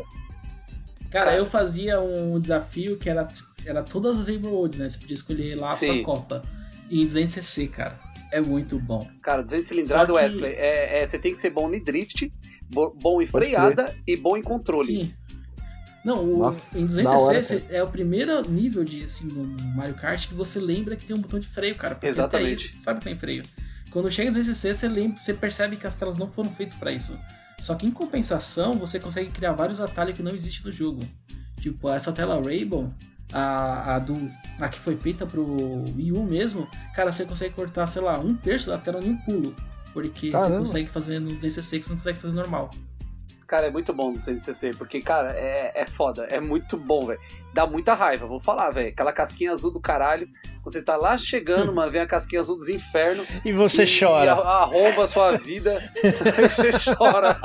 Cara, 1.10 1.34
eu 1.36 1.46
fazia 1.46 2.00
um 2.00 2.38
desafio 2.38 2.98
que 2.98 3.08
era, 3.08 3.26
era 3.64 3.82
todas 3.82 4.18
as 4.18 4.28
Rainbow 4.28 4.50
Road, 4.50 4.76
né? 4.76 4.88
Você 4.88 4.98
podia 4.98 5.14
escolher 5.14 5.54
lá 5.58 5.72
a 5.72 5.76
sua. 5.76 6.02
Copa. 6.02 6.42
E 6.90 7.02
em 7.02 7.06
200cc, 7.06 7.68
cara. 7.70 7.98
É 8.30 8.40
muito 8.42 8.78
bom. 8.78 9.06
Cara, 9.22 9.42
200 9.42 9.68
cilindradas, 9.68 10.06
que- 10.08 10.12
Wesley, 10.12 10.52
é, 10.52 11.02
é- 11.02 11.06
você 11.08 11.18
tem 11.18 11.32
que 11.34 11.40
ser 11.40 11.48
bom 11.50 11.72
em 11.72 11.82
drift, 11.82 12.30
bom 12.70 13.20
em 13.22 13.26
Pode 13.26 13.46
freada 13.46 13.94
e 14.06 14.16
bom 14.16 14.36
em 14.36 14.42
controle. 14.42 14.86
Sim. 14.86 15.14
Não, 16.04 16.22
o, 16.24 16.38
Nossa, 16.38 16.78
em 16.78 16.86
da 16.86 16.92
200cc 17.02 17.18
hora, 17.18 17.42
você- 17.42 17.66
é 17.70 17.82
o 17.82 17.88
primeiro 17.88 18.48
nível 18.48 18.84
de 18.84 19.04
assim, 19.04 19.26
no 19.26 19.44
Mario 19.74 19.94
Kart 19.94 20.26
que 20.28 20.34
você 20.34 20.58
lembra 20.60 20.96
que 20.96 21.06
tem 21.06 21.16
um 21.16 21.20
botão 21.20 21.38
de 21.38 21.46
freio, 21.48 21.74
cara. 21.74 21.94
Porque 21.94 22.06
Exatamente. 22.06 22.70
aí 22.74 22.82
sabe 22.82 23.00
que 23.00 23.04
tem 23.04 23.18
freio. 23.18 23.42
Quando 23.90 24.10
chega 24.10 24.30
em 24.30 24.32
200cc, 24.32 24.74
você, 24.74 24.88
lembra, 24.88 25.20
você 25.20 25.34
percebe 25.34 25.76
que 25.76 25.86
as 25.86 25.96
telas 25.96 26.16
não 26.16 26.30
foram 26.30 26.50
feitas 26.50 26.78
pra 26.78 26.92
isso. 26.92 27.18
Só 27.60 27.74
que 27.74 27.86
em 27.86 27.90
compensação, 27.90 28.74
você 28.74 29.00
consegue 29.00 29.30
criar 29.30 29.52
vários 29.52 29.80
atalhos 29.80 30.16
que 30.16 30.22
não 30.22 30.30
existem 30.30 30.64
no 30.64 30.72
jogo. 30.72 31.00
Tipo, 31.60 31.90
essa 31.90 32.12
tela 32.12 32.40
Rainbow, 32.40 32.92
a, 33.32 33.96
a, 33.96 33.98
do, 33.98 34.30
a 34.60 34.68
que 34.68 34.78
foi 34.78 34.96
feita 34.96 35.26
pro 35.26 35.84
Wii 35.96 36.12
U 36.12 36.22
mesmo, 36.22 36.68
cara, 36.94 37.12
você 37.12 37.24
consegue 37.24 37.54
cortar, 37.54 37.86
sei 37.88 38.00
lá, 38.00 38.18
um 38.20 38.34
terço 38.34 38.70
da 38.70 38.78
tela 38.78 39.00
em 39.04 39.10
um 39.10 39.16
pulo. 39.16 39.54
Porque 40.00 40.30
Caramba. 40.30 40.50
você 40.50 40.58
consegue 40.58 40.88
fazer 40.88 41.18
no 41.18 41.28
200cc 41.30 41.80
que 41.80 41.82
você 41.82 41.90
não 41.90 41.96
consegue 41.96 42.18
fazer 42.20 42.34
normal. 42.34 42.70
Cara, 43.48 43.66
é 43.66 43.70
muito 43.70 43.94
bom 43.94 44.12
do 44.12 44.20
CNCC, 44.20 44.72
porque, 44.76 45.00
cara, 45.00 45.32
é, 45.32 45.72
é 45.74 45.86
foda, 45.86 46.28
é 46.30 46.38
muito 46.38 46.76
bom, 46.76 47.06
velho. 47.06 47.18
Dá 47.54 47.66
muita 47.66 47.94
raiva, 47.94 48.26
vou 48.26 48.38
falar, 48.38 48.68
velho. 48.68 48.90
Aquela 48.90 49.10
casquinha 49.10 49.52
azul 49.52 49.70
do 49.70 49.80
caralho, 49.80 50.28
você 50.62 50.82
tá 50.82 50.96
lá 50.96 51.16
chegando, 51.16 51.72
mano, 51.72 51.90
vem 51.90 52.02
a 52.02 52.06
casquinha 52.06 52.42
azul 52.42 52.56
dos 52.56 52.68
infernos. 52.68 53.26
E 53.42 53.50
você 53.50 53.84
e, 53.84 53.98
chora. 53.98 54.26
E 54.26 54.28
arromba 54.28 55.06
a 55.06 55.08
sua 55.08 55.30
vida, 55.38 55.82
aí 55.96 56.48
você 56.50 56.72
chora. 56.94 57.40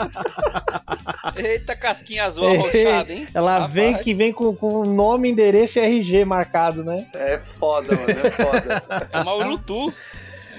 Eita, 1.38 1.74
casquinha 1.74 2.26
azul 2.26 2.48
arrochada, 2.52 3.14
hein? 3.14 3.26
Ela 3.34 3.54
Rapaz. 3.60 3.72
vem 3.72 3.98
que 4.00 4.14
vem 4.14 4.34
com, 4.34 4.54
com 4.54 4.84
nome, 4.84 5.32
endereço 5.32 5.80
e 5.80 5.84
RG 5.84 6.26
marcado, 6.26 6.84
né? 6.84 7.08
É 7.14 7.40
foda, 7.56 7.96
mano, 7.96 8.10
é 8.10 8.30
foda. 8.30 9.08
É 9.10 9.20
uma 9.22 9.36
Urutu. 9.36 9.94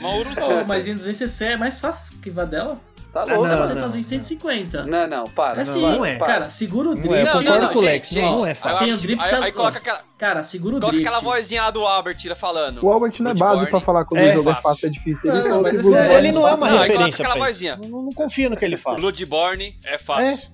Uma 0.05 0.17
Urutu. 0.17 0.41
Oh, 0.41 0.65
mas 0.67 0.87
em 0.87 0.95
200cc 0.95 1.47
é 1.47 1.57
mais 1.57 1.79
fácil 1.79 2.15
esquivar 2.15 2.47
dela. 2.47 2.79
Tá 3.13 3.23
louco, 3.23 3.47
não, 3.47 3.59
você 3.59 3.69
mano. 3.75 3.81
fazer 3.83 3.99
em 4.01 4.03
150. 4.03 4.87
Não, 4.87 5.07
não, 5.07 5.25
para. 5.25 5.53
É 5.53 5.65
não, 5.65 5.71
assim, 5.71 5.81
não 5.81 6.05
é. 6.05 6.17
para. 6.17 6.27
cara, 6.27 6.51
segura 6.51 6.91
o 6.91 6.95
drift. 6.97 7.11
Não 7.11 7.17
é, 7.17 7.23
eu 7.23 7.27
ó. 7.29 7.39
concordo 7.39 7.69
com 7.69 7.79
o 7.79 7.83
Lex, 7.83 8.09
gente, 8.09 8.23
não 8.25 8.39
gente, 8.41 8.49
é 8.49 8.55
fácil. 8.55 8.79
Tem 8.79 8.89
o 8.91 8.95
Aí, 8.97 9.01
drift, 9.01 9.35
aí, 9.35 9.43
aí 9.45 9.53
coloca 9.53 9.79
aquela, 9.79 10.01
Cara, 10.19 10.43
segura 10.43 10.77
o 10.77 10.81
coloca 10.81 10.97
drift. 10.97 11.15
aquela 11.17 11.23
vozinha 11.23 11.63
lá 11.63 11.71
do 11.71 11.87
Albert 11.87 12.17
tira 12.17 12.35
falando. 12.35 12.85
O 12.85 12.91
Albert 12.91 13.13
não 13.21 13.31
é 13.31 13.35
base 13.35 13.67
pra 13.67 13.81
falar 13.81 14.05
quando 14.05 14.21
é 14.21 14.31
o 14.31 14.33
jogo 14.33 14.51
é 14.51 14.55
fácil. 14.55 14.69
fácil, 14.71 14.87
é 14.89 14.91
difícil. 14.91 15.33
Não, 15.33 15.37
Ele 15.37 15.49
falou 15.49 15.63
mas 15.63 15.87
que 15.87 15.95
é 15.95 16.19
Ele 16.19 16.33
não 16.33 16.49
é 16.49 16.55
uma 16.55 16.57
Não, 16.57 16.79
aí 16.81 16.89
coloca 16.89 17.05
referência. 17.05 17.77
Não, 17.77 18.03
não 18.03 18.13
confio 18.13 18.51
no 18.51 18.57
que 18.57 18.65
ele 18.65 18.77
fala. 18.77 18.97
Bloodborne 18.97 19.79
é 19.87 19.97
fácil. 19.97 20.49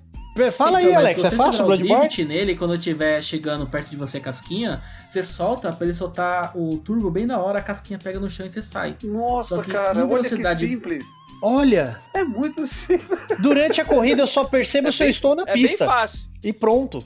Fala 0.53 0.79
aí, 0.79 0.85
Então, 0.85 0.95
mas 0.95 1.05
Alex, 1.05 1.21
se 1.21 1.27
é 1.27 1.31
você 1.31 1.37
fácil 1.37 1.53
segurar 1.53 1.65
o 1.65 1.77
Bloodborne? 1.79 2.01
drift 2.09 2.25
nele, 2.25 2.55
quando 2.57 2.75
estiver 2.75 3.23
chegando 3.23 3.67
perto 3.67 3.91
de 3.91 3.97
você 3.97 4.21
casquinha, 4.21 4.81
você 5.09 5.23
solta 5.23 5.73
pra 5.73 5.85
ele 5.87 5.95
soltar 5.95 6.57
o 6.57 6.79
turbo 6.79 7.11
bem 7.11 7.27
na 7.27 7.39
hora, 7.39 7.59
a 7.59 7.63
casquinha 7.63 7.99
pega 7.99 8.19
no 8.21 8.31
chão 8.31 8.47
e 8.47 8.49
você 8.49 8.63
sai. 8.63 8.97
Nossa, 9.05 9.61
cara, 9.63 9.99
olha 9.99 10.07
velocidade- 10.07 10.67
que 10.67 10.73
simples. 10.75 11.05
Olha, 11.43 11.99
É 12.15 12.23
muito 12.23 12.65
simples. 12.69 13.19
durante 13.41 13.81
a 13.81 13.85
corrida 13.85 14.23
eu 14.23 14.27
só 14.27 14.45
percebo 14.45 14.89
É 14.89 14.93
se 14.93 15.03
eu 15.03 15.07
bem- 15.07 15.11
estou 15.11 15.35
na 15.35 15.43
É 15.43 15.53
bem 15.55 15.63
pista. 15.63 15.85
fácil. 15.87 16.30
E 16.43 16.53
pronto. 16.55 16.99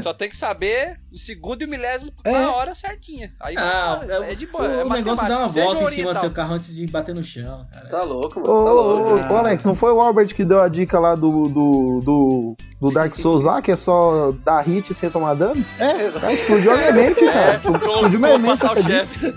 Só 0.00 0.14
tem 0.14 0.28
que 0.30 0.36
saber 0.36 0.98
o 1.12 1.18
segundo 1.18 1.60
e 1.60 1.64
o 1.66 1.68
milésimo 1.68 2.10
É. 2.24 2.32
na 2.32 2.54
hora 2.54 2.74
certinha. 2.74 3.30
Aí 3.38 3.54
Ah, 3.58 4.00
é, 4.28 4.34
de 4.34 4.46
boa. 4.46 4.64
o 4.64 4.92
é 4.92 4.96
negócio 4.96 5.28
dá 5.28 5.38
uma 5.40 5.46
volta 5.48 5.82
em 5.84 5.88
cima 5.88 6.14
do 6.14 6.20
seu 6.20 6.30
carro 6.30 6.54
antes 6.54 6.74
de 6.74 6.86
bater 6.86 7.14
no 7.14 7.22
chão, 7.22 7.66
cara. 7.72 7.86
Tá 7.88 8.02
louco, 8.02 8.40
mano. 8.40 8.52
Ô, 8.52 8.64
tá 8.64 8.70
ô, 8.70 8.74
louco. 8.74 9.10
ô, 9.10 9.34
ô, 9.34 9.36
Alex, 9.36 9.62
não 9.64 9.74
foi 9.74 9.92
o 9.92 10.00
Albert 10.00 10.34
que 10.34 10.44
deu 10.44 10.60
a 10.60 10.68
dica 10.68 10.98
lá 10.98 11.14
do, 11.14 11.42
do, 11.48 12.00
do, 12.02 12.56
do 12.80 12.90
Dark 12.92 13.14
Souls 13.14 13.42
lá, 13.42 13.60
que 13.60 13.70
é 13.72 13.76
só 13.76 14.32
dar 14.44 14.62
hit 14.62 14.94
sem 14.94 15.10
tomar 15.10 15.34
dano? 15.34 15.62
É, 15.78 16.10
Cara, 16.10 16.32
explodiu 16.32 16.72
a 16.72 16.76
minha 16.76 16.92
mente, 16.92 17.24
cara. 17.26 17.52
É, 17.52 17.58
como, 17.58 17.76
explodiu 17.76 18.20
minha 18.20 18.38
mente 18.38 18.52
essa 18.52 18.72
o 18.72 18.74
dica. 18.76 18.88
chefe. 18.88 19.34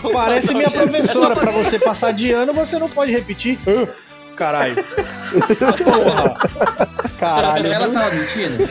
Como 0.00 0.12
parece 0.12 0.50
o 0.52 0.56
minha 0.56 0.70
professora. 0.70 1.34
É 1.34 1.38
Pra 1.38 1.50
você 1.52 1.78
passar 1.78 2.12
de 2.12 2.30
ano, 2.32 2.52
você 2.52 2.78
não 2.78 2.88
pode 2.90 3.12
repetir. 3.12 3.58
Caralho. 4.36 4.84
Porra. 5.84 6.36
Caralho. 7.18 7.72
Ela 7.72 7.88
tava 7.88 8.10
mentindo? 8.14 8.68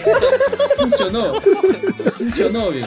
Funcionou? 0.77 1.41
Funcionou, 2.17 2.69
Will? 2.69 2.85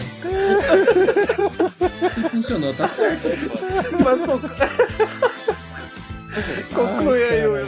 Se 2.12 2.20
funcionou, 2.28 2.74
tá 2.74 2.86
certo. 2.86 3.28
Mas 4.04 4.20
conclu- 4.20 4.50
conclui 6.74 7.22
Ai, 7.22 7.40
aí. 7.40 7.46
Will. 7.48 7.66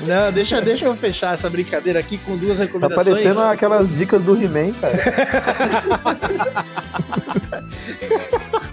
Não, 0.00 0.30
deixa, 0.32 0.60
deixa 0.60 0.84
eu 0.84 0.94
fechar 0.94 1.32
essa 1.34 1.48
brincadeira 1.48 1.98
aqui 1.98 2.18
com 2.18 2.36
duas 2.36 2.58
Tá 2.58 2.64
recomendações. 2.64 3.06
parecendo 3.22 3.40
aquelas 3.42 3.96
dicas 3.96 4.20
do 4.22 4.36
He-Man, 4.36 4.72
cara. 4.74 4.94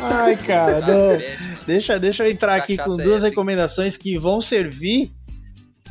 Ai, 0.00 0.36
cara, 0.36 0.80
Tá, 0.80 0.86
não. 0.86 1.18
Deixa, 1.66 1.98
deixa 1.98 2.26
eu 2.26 2.30
entrar 2.30 2.56
aqui 2.56 2.76
com 2.76 2.96
duas 2.96 3.22
hein? 3.22 3.30
recomendações 3.30 3.96
que 3.96 4.18
vão 4.18 4.40
servir 4.40 5.12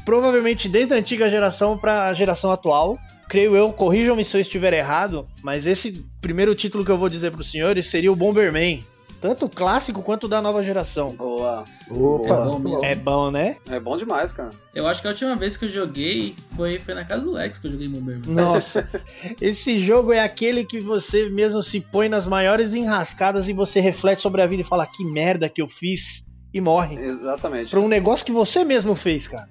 provavelmente 0.05 0.67
desde 0.67 0.93
a 0.93 0.97
antiga 0.97 1.29
geração 1.29 1.77
para 1.77 2.07
a 2.07 2.13
geração 2.13 2.51
atual. 2.51 2.97
Creio 3.29 3.55
eu, 3.55 3.71
corrijam-me 3.71 4.25
se 4.25 4.35
eu 4.35 4.41
estiver 4.41 4.73
errado, 4.73 5.27
mas 5.43 5.67
esse 5.67 6.03
primeiro 6.19 6.55
título 6.55 6.83
que 6.83 6.89
eu 6.89 6.97
vou 6.97 7.09
dizer 7.09 7.29
para 7.31 7.41
os 7.41 7.51
senhores 7.51 7.85
seria 7.85 8.11
o 8.11 8.15
Bomberman. 8.15 8.79
Tanto 9.21 9.45
o 9.45 9.49
clássico 9.49 10.01
quanto 10.01 10.25
o 10.25 10.27
da 10.27 10.41
nova 10.41 10.63
geração. 10.63 11.13
Boa. 11.13 11.63
Opa, 11.89 12.27
É 12.29 12.45
bom 12.45 12.59
mesmo. 12.59 12.85
É 12.85 12.95
bom, 12.95 13.31
né? 13.31 13.57
É 13.69 13.79
bom 13.79 13.93
demais, 13.93 14.31
cara. 14.31 14.49
Eu 14.73 14.87
acho 14.87 15.01
que 15.01 15.07
a 15.07 15.11
última 15.11 15.35
vez 15.35 15.57
que 15.57 15.65
eu 15.65 15.69
joguei 15.69 16.35
foi, 16.55 16.79
foi 16.79 16.93
na 16.93 17.03
casa 17.03 17.23
do 17.23 17.31
Lex 17.31 17.57
que 17.57 17.67
eu 17.67 17.71
joguei 17.71 17.89
Bomberman. 17.89 18.21
Nossa, 18.27 18.89
esse 19.41 19.79
jogo 19.79 20.13
é 20.13 20.19
aquele 20.19 20.63
que 20.63 20.79
você 20.79 21.29
mesmo 21.29 21.61
se 21.61 21.81
põe 21.81 22.07
nas 22.07 22.25
maiores 22.25 22.73
enrascadas 22.73 23.49
e 23.49 23.53
você 23.53 23.79
reflete 23.79 24.21
sobre 24.21 24.41
a 24.41 24.47
vida 24.47 24.61
e 24.61 24.65
fala 24.65 24.85
que 24.87 25.03
merda 25.03 25.49
que 25.49 25.61
eu 25.61 25.67
fiz 25.67 26.25
e 26.53 26.61
morre. 26.61 26.95
Exatamente. 26.97 27.71
Pra 27.71 27.79
um 27.79 27.87
negócio 27.87 28.25
que 28.25 28.31
você 28.31 28.63
mesmo 28.63 28.95
fez, 28.95 29.27
cara. 29.27 29.49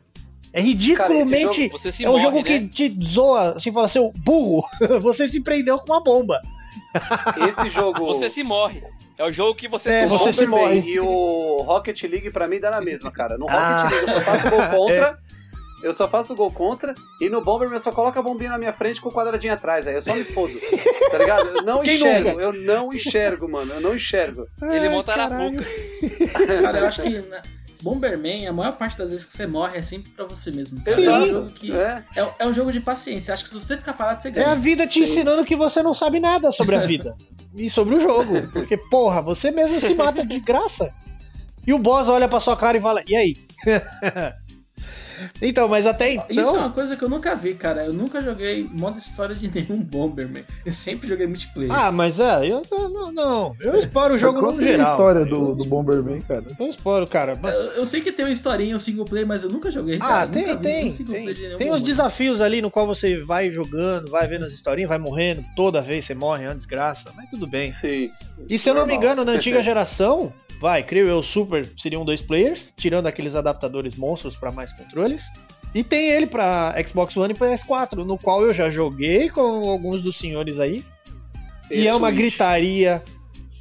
É 0.53 0.61
ridiculamente. 0.63 1.69
Você 1.69 1.93
se 1.93 2.05
é 2.05 2.09
um 2.09 2.13
morre, 2.13 2.25
jogo 2.25 2.37
né? 2.39 2.43
que 2.43 2.69
te 2.69 2.99
zoa, 3.05 3.53
assim, 3.55 3.71
fala, 3.71 3.87
seu 3.87 4.13
burro, 4.17 4.65
você 5.01 5.29
se 5.29 5.43
prendeu 5.43 5.79
com 5.79 5.93
uma 5.93 6.03
bomba. 6.03 6.41
Esse 7.49 7.71
jogo. 7.71 8.07
Você 8.07 8.29
se 8.29 8.43
morre. 8.43 8.83
É 9.19 9.25
o 9.25 9.31
jogo 9.31 9.55
que 9.55 9.69
você 9.69 9.91
É, 9.91 9.99
se 10.01 10.07
você 10.07 10.25
morre. 10.25 10.33
se 10.33 10.47
morre. 10.47 10.81
E 10.91 11.01
o 11.01 11.57
Rocket 11.63 12.03
League 12.05 12.31
pra 12.31 12.47
mim 12.49 12.61
dá 12.61 12.71
na 12.71 12.81
mesma, 12.81 13.11
cara. 13.11 13.37
No 13.37 13.47
Rocket 13.47 13.59
Ah. 13.61 13.89
League 13.91 14.07
eu 14.07 14.15
só 14.15 14.21
faço 14.25 14.51
gol 14.51 14.69
contra. 14.71 15.19
Eu 15.81 15.93
só 15.95 16.09
faço 16.09 16.35
gol 16.35 16.51
contra 16.53 16.95
e 17.21 17.29
no 17.29 17.41
Bomberman 17.41 17.77
eu 17.77 17.83
só 17.83 17.93
coloco 17.93 18.19
a 18.19 18.23
bombinha 18.23 18.51
na 18.51 18.59
minha 18.59 18.73
frente 18.73 19.01
com 19.01 19.09
o 19.11 19.13
quadradinho 19.13 19.53
atrás. 19.53 19.87
Aí 19.87 19.95
eu 19.95 20.03
só 20.03 20.13
me 20.15 20.25
fodo. 20.25 20.53
Tá 21.11 21.19
ligado? 21.19 21.47
Eu 21.57 21.63
não 21.63 21.83
Quem 21.83 21.97
enxergo. 21.97 22.29
nunca? 22.31 22.43
Eu 22.43 22.53
não 22.53 22.89
enxergo, 22.93 23.49
mano. 23.49 23.73
Eu 23.75 23.81
não 23.81 23.95
enxergo. 23.95 24.45
Ele 24.61 24.89
monta 24.89 25.17
na 25.17 25.29
boca. 25.29 25.65
Cara, 26.63 26.79
eu 26.81 26.87
acho 26.87 27.03
que 27.03 27.25
Bomberman, 27.83 28.47
a 28.49 28.53
maior 28.53 28.73
parte 28.77 28.99
das 28.99 29.11
vezes 29.11 29.25
que 29.27 29.33
você 29.33 29.47
morre 29.47 29.79
é 29.79 29.83
sempre 29.83 30.11
pra 30.13 30.25
você 30.25 30.51
mesmo. 30.51 30.81
Sim. 30.87 31.07
É 31.07 31.19
um 31.19 31.27
jogo 31.27 31.51
que. 31.53 31.73
É. 31.73 32.05
É, 32.17 32.29
é 32.41 32.47
um 32.47 32.53
jogo 32.53 32.73
de 32.73 32.81
paciência. 32.81 33.33
Acho 33.33 33.45
que 33.45 33.51
se 33.51 33.55
você 33.61 33.77
ficar 33.77 33.93
parado, 33.93 34.21
você 34.23 34.29
É 34.29 34.31
a 34.31 34.35
ganha. 34.35 34.57
vida 34.57 34.87
te 34.87 35.01
ensinando 35.01 35.45
que 35.45 35.55
você 35.57 35.83
não 35.83 35.95
sabe 35.95 36.19
nada 36.21 36.51
sobre 36.53 36.75
a 36.77 36.81
vida. 36.81 37.15
e 37.57 37.69
sobre 37.71 37.95
o 37.97 38.01
jogo. 38.01 38.47
Porque, 38.53 38.77
porra, 38.77 39.21
você 39.23 39.51
mesmo 39.51 39.81
se 39.81 39.95
mata 39.95 40.25
de 40.27 40.39
graça. 40.41 40.93
E 41.67 41.73
o 41.73 41.79
boss 41.79 42.09
olha 42.09 42.27
pra 42.29 42.41
sua 42.41 42.57
cara 42.57 42.77
e 42.79 42.81
fala, 42.81 43.03
e 43.07 43.15
aí? 43.15 43.35
então, 45.41 45.69
mas 45.69 45.87
até 45.87 46.15
então. 46.15 46.27
Isso 46.31 46.57
é 46.57 46.59
uma 46.59 46.71
coisa 46.71 46.97
que 46.97 47.03
eu 47.03 47.09
nunca 47.09 47.35
vi, 47.35 47.55
cara. 47.55 47.85
Eu 47.85 47.93
nunca 47.93 48.23
joguei 48.23 48.69
modo 48.73 48.99
história 48.99 49.35
de 49.35 49.49
nenhum 49.53 49.83
Bomberman. 49.83 50.45
Eu 50.65 50.73
sempre 50.73 51.09
joguei 51.09 51.27
multiplayer. 51.27 51.73
Ah, 51.73 51.91
mas 51.93 52.21
é, 52.21 52.47
eu 52.51 52.63
não, 52.71 53.13
não. 53.13 53.57
Eu 53.61 53.79
exploro 53.79 54.15
o 54.15 54.19
jogo 54.19 54.41
Qual 54.41 54.53
no 54.53 54.63
geral. 54.63 54.87
a 54.87 54.91
história 54.91 55.25
do, 55.25 55.55
do 55.55 55.65
Bomberman, 55.65 56.21
cara? 56.23 56.45
Eu 56.59 56.67
exploro, 56.67 57.07
cara. 57.07 57.39
Eu, 57.43 57.51
eu 57.51 57.87
sei 57.87 58.01
que 58.01 58.13
tem 58.13 58.25
uma 58.25 58.33
historinha, 58.33 58.75
um 58.75 58.79
single 58.79 59.05
player, 59.05 59.27
mas 59.27 59.43
eu 59.43 59.51
nunca 59.51 59.71
joguei. 59.71 59.97
Ah, 59.97 60.09
cara. 60.09 60.27
tem, 60.29 60.43
Nunca 60.43 60.57
vi 60.57 60.63
tem. 60.63 60.93
single 60.93 61.15
Tem, 61.15 61.57
tem 61.57 61.73
uns 61.73 61.83
desafios 61.83 62.41
ali 62.41 62.61
no 62.63 62.71
qual 62.71 62.87
você 62.87 63.19
vai 63.19 63.51
jogando, 63.51 64.11
vai 64.11 64.27
vendo 64.27 64.45
as 64.45 64.53
historinhas, 64.53 64.89
vai 64.89 64.99
morrendo. 64.99 65.45
Toda 65.57 65.81
vez 65.81 66.05
você 66.05 66.15
morre, 66.15 66.45
é 66.45 66.49
uma 66.49 66.55
desgraça. 66.55 67.11
Mas 67.17 67.29
tudo 67.31 67.47
bem. 67.47 67.71
Sim. 67.73 68.11
E 68.49 68.59
se 68.59 68.69
eu 68.69 68.75
não 68.75 68.87
me 68.87 68.95
engano, 68.95 69.25
na 69.25 69.33
antiga 69.33 69.63
geração, 69.65 70.33
vai, 70.61 70.83
creio 70.83 71.09
eu, 71.09 71.23
Super 71.23 71.67
seriam 71.77 72.05
dois 72.05 72.21
players, 72.23 72.73
tirando 72.77 73.07
aqueles 73.07 73.35
adaptadores 73.35 73.97
monstros 73.97 74.37
para 74.37 74.51
mais 74.51 74.73
E 75.75 75.85
tem 75.85 76.11
ele 76.11 76.27
pra 76.27 76.75
Xbox 76.87 77.17
One 77.17 77.35
e 77.35 77.37
PS4, 77.37 78.05
no 78.05 78.19
qual 78.19 78.43
eu 78.43 78.55
já 78.55 78.71
joguei 78.71 79.29
com 79.29 79.69
alguns 79.69 80.03
dos 80.03 80.17
senhores 80.17 80.59
aí. 80.59 80.85
E, 81.71 81.87
é 81.87 81.95
uma 81.95 82.09
Switch. 82.09 82.19
gritaria. 82.19 83.03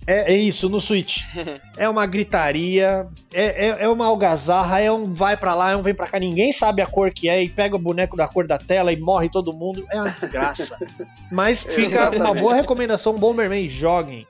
É, 0.06 0.34
é 0.34 0.38
isso, 0.38 0.70
no 0.70 0.80
Switch. 0.80 1.18
é 1.78 1.88
uma 1.90 2.06
gritaria, 2.06 3.06
é, 3.34 3.68
é, 3.68 3.78
é 3.82 3.90
uma 3.90 4.06
algazarra, 4.06 4.80
é 4.80 4.90
um 4.90 5.14
vai 5.14 5.36
pra 5.36 5.54
lá, 5.54 5.72
é 5.72 5.76
um 5.76 5.82
vem 5.82 5.94
pra 5.94 6.08
cá, 6.08 6.18
ninguém 6.18 6.54
sabe 6.54 6.82
a 6.82 6.88
cor 6.88 7.12
que 7.12 7.28
é, 7.28 7.44
e 7.44 7.50
pega 7.50 7.76
o 7.76 7.80
boneco 7.80 8.16
da 8.16 8.26
cor 8.26 8.48
da 8.48 8.58
tela 8.58 8.94
e 8.94 8.98
morre 8.98 9.30
todo 9.30 9.52
mundo. 9.52 9.86
É 9.92 9.98
uma 10.00 10.10
desgraça. 10.10 10.78
Mas 11.30 11.62
fica 11.62 12.10
uma 12.16 12.34
boa 12.34 12.56
recomendação: 12.56 13.16
Bomberman, 13.16 13.68
joguem. 13.68 14.26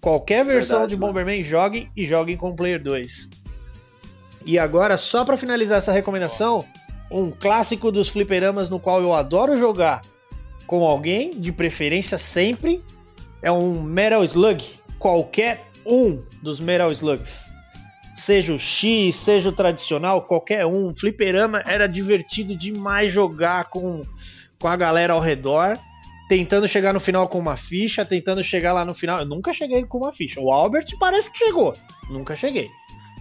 Qualquer 0.00 0.44
versão 0.44 0.80
Verdade, 0.80 0.96
de 0.96 1.00
mano. 1.00 1.12
Bomberman, 1.12 1.44
joguem 1.44 1.88
e 1.96 2.02
joguem 2.02 2.36
com 2.36 2.50
o 2.50 2.56
Player 2.56 2.82
2. 2.82 3.41
E 4.46 4.58
agora, 4.58 4.96
só 4.96 5.24
pra 5.24 5.36
finalizar 5.36 5.78
essa 5.78 5.92
recomendação, 5.92 6.64
um 7.10 7.30
clássico 7.30 7.92
dos 7.92 8.08
fliperamas 8.08 8.68
no 8.68 8.80
qual 8.80 9.00
eu 9.00 9.12
adoro 9.12 9.56
jogar 9.56 10.00
com 10.66 10.84
alguém, 10.84 11.30
de 11.30 11.52
preferência 11.52 12.16
sempre, 12.16 12.82
é 13.42 13.50
um 13.52 13.82
Metal 13.82 14.24
Slug. 14.24 14.64
Qualquer 14.98 15.66
um 15.84 16.22
dos 16.42 16.60
Metal 16.60 16.90
Slugs. 16.92 17.46
Seja 18.14 18.52
o 18.52 18.58
X, 18.58 19.16
seja 19.16 19.48
o 19.48 19.52
tradicional, 19.52 20.22
qualquer 20.22 20.64
um. 20.64 20.94
Fliperama 20.94 21.62
era 21.66 21.86
divertido 21.86 22.56
demais 22.56 23.12
jogar 23.12 23.64
com, 23.64 24.02
com 24.60 24.68
a 24.68 24.76
galera 24.76 25.14
ao 25.14 25.20
redor, 25.20 25.76
tentando 26.28 26.68
chegar 26.68 26.92
no 26.92 27.00
final 27.00 27.26
com 27.28 27.38
uma 27.38 27.56
ficha, 27.56 28.04
tentando 28.04 28.42
chegar 28.44 28.72
lá 28.72 28.84
no 28.84 28.94
final. 28.94 29.18
Eu 29.20 29.26
nunca 29.26 29.52
cheguei 29.52 29.84
com 29.84 29.98
uma 29.98 30.12
ficha. 30.12 30.40
O 30.40 30.52
Albert 30.52 30.86
parece 31.00 31.30
que 31.30 31.38
chegou. 31.38 31.72
Nunca 32.08 32.36
cheguei. 32.36 32.70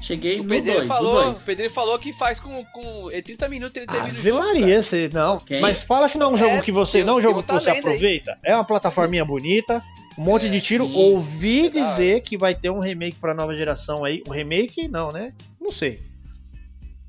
Cheguei 0.01 0.39
O 0.39 0.43
no 0.43 0.49
2, 0.49 0.65
no 0.65 0.83
falou, 0.85 1.23
2. 1.25 1.41
o 1.41 1.45
Pedreiro 1.45 1.73
falou 1.73 1.99
que 1.99 2.11
faz 2.11 2.39
com, 2.39 2.65
com 2.65 3.09
é 3.11 3.21
30 3.21 3.47
minutos 3.47 3.75
ele 3.75 3.85
termina 3.85 4.07
o 4.13 4.17
Ave 4.17 4.29
jogo. 4.29 4.39
Maria, 4.43 4.81
você 4.81 5.09
não. 5.13 5.37
Quem? 5.39 5.61
Mas 5.61 5.83
fala 5.83 6.07
se 6.07 6.17
não 6.17 6.31
é 6.31 6.33
um 6.33 6.37
jogo 6.37 6.55
É, 6.55 6.61
que 6.61 6.71
você. 6.71 6.97
tem- 6.99 7.05
não 7.05 7.13
é 7.13 7.17
um 7.17 7.21
jogo 7.21 7.43
que 7.43 7.51
você 7.53 7.65
talento 7.67 7.87
aí. 7.87 7.93
aproveita. 7.93 8.37
É 8.43 8.55
uma 8.55 8.63
plataforminha 8.65 9.23
bonita, 9.23 9.83
um 10.17 10.23
monte 10.23 10.49
de 10.49 10.59
tiro. 10.59 10.85
sim. 10.85 10.93
Ouvi 10.95 11.61
hora. 11.61 11.69
dizer 11.71 12.21
que 12.21 12.35
vai 12.37 12.55
ter 12.55 12.71
um 12.71 12.79
remake 12.79 13.17
pra 13.17 13.33
nova 13.35 13.55
geração 13.55 14.03
aí. 14.03 14.23
Um 14.27 14.31
remake, 14.31 14.87
não, 14.87 15.09
né? 15.09 15.33
Não 15.61 15.71
sei. 15.71 16.01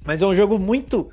Mas 0.05 0.21
é 0.21 0.27
um 0.27 0.35
jogo 0.35 0.59
muito. 0.59 1.11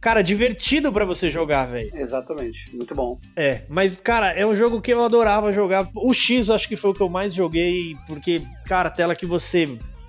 Cara, 0.00 0.22
divertido 0.22 0.92
pra 0.92 1.04
você 1.04 1.28
jogar, 1.28 1.66
velho. 1.66 1.90
Exatamente. 1.94 2.74
Muito 2.74 2.94
bom. 2.94 3.18
É, 3.34 3.62
mas, 3.68 4.00
cara, 4.00 4.30
é 4.30 4.46
um 4.46 4.54
jogo 4.54 4.80
que 4.80 4.92
eu 4.92 5.04
adorava 5.04 5.50
jogar. 5.50 5.88
O 5.94 6.14
X 6.14 6.48
eu 6.48 6.54
acho 6.54 6.68
que 6.68 6.76
foi 6.76 6.90
o 6.90 6.94
que 6.94 7.00
eu 7.02 7.08
mais 7.08 7.34
joguei, 7.34 7.96
porque, 8.06 8.40
cara, 8.64 8.88
a 8.88 8.92
tela 8.92 9.16
que 9.16 9.26
você 9.26 9.66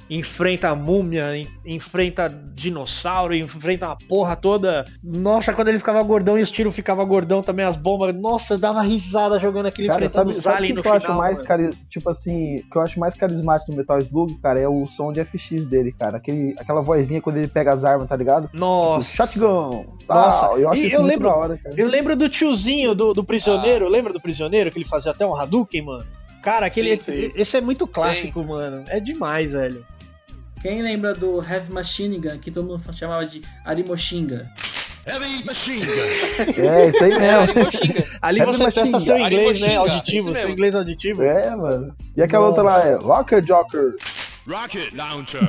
enfrenta 0.10 0.70
a 0.70 0.76
múmia, 0.76 1.38
en- 1.38 1.48
enfrenta 1.66 2.28
dinossauro, 2.30 3.36
enfrenta 3.36 3.88
uma 3.88 3.98
porra 4.08 4.36
toda. 4.36 4.84
Nossa, 5.04 5.54
quando 5.54 5.68
ele 5.70 5.78
ficava 5.78 6.02
gordão 6.04 6.38
e 6.38 6.42
os 6.42 6.50
tiros 6.50 6.74
ficavam 6.76 7.06
gordão 7.06 7.42
também, 7.42 7.66
as 7.66 7.76
bombas. 7.76 8.14
Nossa, 8.16 8.56
eu 8.56 8.58
dava 8.58 8.82
risada 8.82 9.40
jogando 9.40 9.68
aquele 9.68 9.88
Cara, 9.88 10.06
enfrentando 10.06 10.34
sabe, 10.36 10.72
o 10.72 10.76
no 10.76 10.82
que 10.82 10.88
eu 10.88 11.00
final. 11.00 11.12
acho 11.12 11.14
mais 11.14 11.42
cari... 11.42 11.70
tipo 11.90 12.10
assim, 12.10 12.56
o 12.56 12.70
que 12.70 12.76
eu 12.78 12.82
acho 12.82 13.00
mais 13.00 13.16
carismático 13.16 13.72
no 13.72 13.78
Metal 13.78 13.98
Slug, 14.00 14.36
cara, 14.42 14.60
é 14.60 14.68
o 14.68 14.86
som 14.86 15.12
de 15.12 15.24
FX 15.24 15.66
dele, 15.66 15.92
cara. 15.92 16.18
Aquele, 16.18 16.56
aquela 16.60 16.82
vozinha 16.82 17.22
quando 17.22 17.38
ele 17.38 17.48
pega 17.48 17.72
as 17.74 17.86
armas, 17.86 18.08
tá 18.08 18.16
ligado? 18.16 18.46
Tipo, 18.48 18.58
Nossa. 18.60 19.16
shotgun. 19.28 19.86
Tal. 20.08 20.18
Nossa, 20.26 20.46
eu 20.60 20.70
acho 20.72 20.82
e 20.82 20.88
isso 20.88 20.96
eu 20.96 21.02
muito 21.02 21.14
lembro- 21.14 21.30
da 21.30 21.36
hora, 21.36 21.58
cara. 21.58 21.76
Eu 21.78 21.88
lembro 21.88 22.16
do 22.16 22.28
tiozinho 22.30 22.96
do, 22.96 23.14
do 23.14 23.24
prisioneiro, 23.24 23.86
Ah. 23.86 23.90
lembra 23.90 24.12
do 24.12 24.20
prisioneiro 24.20 24.72
que 24.72 24.78
ele 24.80 24.86
fazia 24.86 25.12
até 25.12 25.26
um 25.26 25.36
Hadouken, 25.36 25.82
mano? 25.84 26.06
Cara, 26.42 26.68
aquele. 26.68 26.96
Sim, 26.96 27.12
sim. 27.12 27.32
Esse 27.36 27.58
é 27.58 27.62
muito 27.62 27.86
clássico, 27.86 28.42
mano. 28.44 28.84
É 28.88 29.00
demais, 29.02 29.52
velho. 29.52 29.86
Quem 30.62 30.82
lembra 30.82 31.14
do 31.14 31.38
Heavy 31.42 31.72
Machine 31.72 32.18
Gun, 32.18 32.38
que 32.38 32.52
todo 32.52 32.68
mundo 32.68 32.82
chamava 32.94 33.26
de 33.26 33.42
Arimoshinga? 33.66 34.50
Heavy 35.08 35.44
Machine 35.46 35.86
Gun. 35.86 36.62
É, 36.62 36.88
isso 36.88 37.04
aí 37.04 37.12
É, 37.14 37.20
mesmo. 37.48 37.72
xinga. 37.72 38.06
Ali 38.22 38.40
Heavy 38.40 38.52
você 38.54 38.64
testa 38.66 38.82
Machine 38.92 39.02
seu 39.02 39.18
Gun. 39.18 39.26
inglês, 39.26 39.60
né? 39.62 39.76
Auditivo, 39.78 40.36
seu 40.36 40.50
inglês 40.50 40.76
auditivo. 40.76 41.24
É, 41.24 41.56
mano. 41.56 41.96
E 42.16 42.22
aquela 42.22 42.48
outra 42.48 42.64
lá 42.64 42.86
é 42.88 42.96
Rocket 42.96 43.46
Joker. 43.46 43.96
Rocket 44.48 44.92
Launcher. 44.96 45.42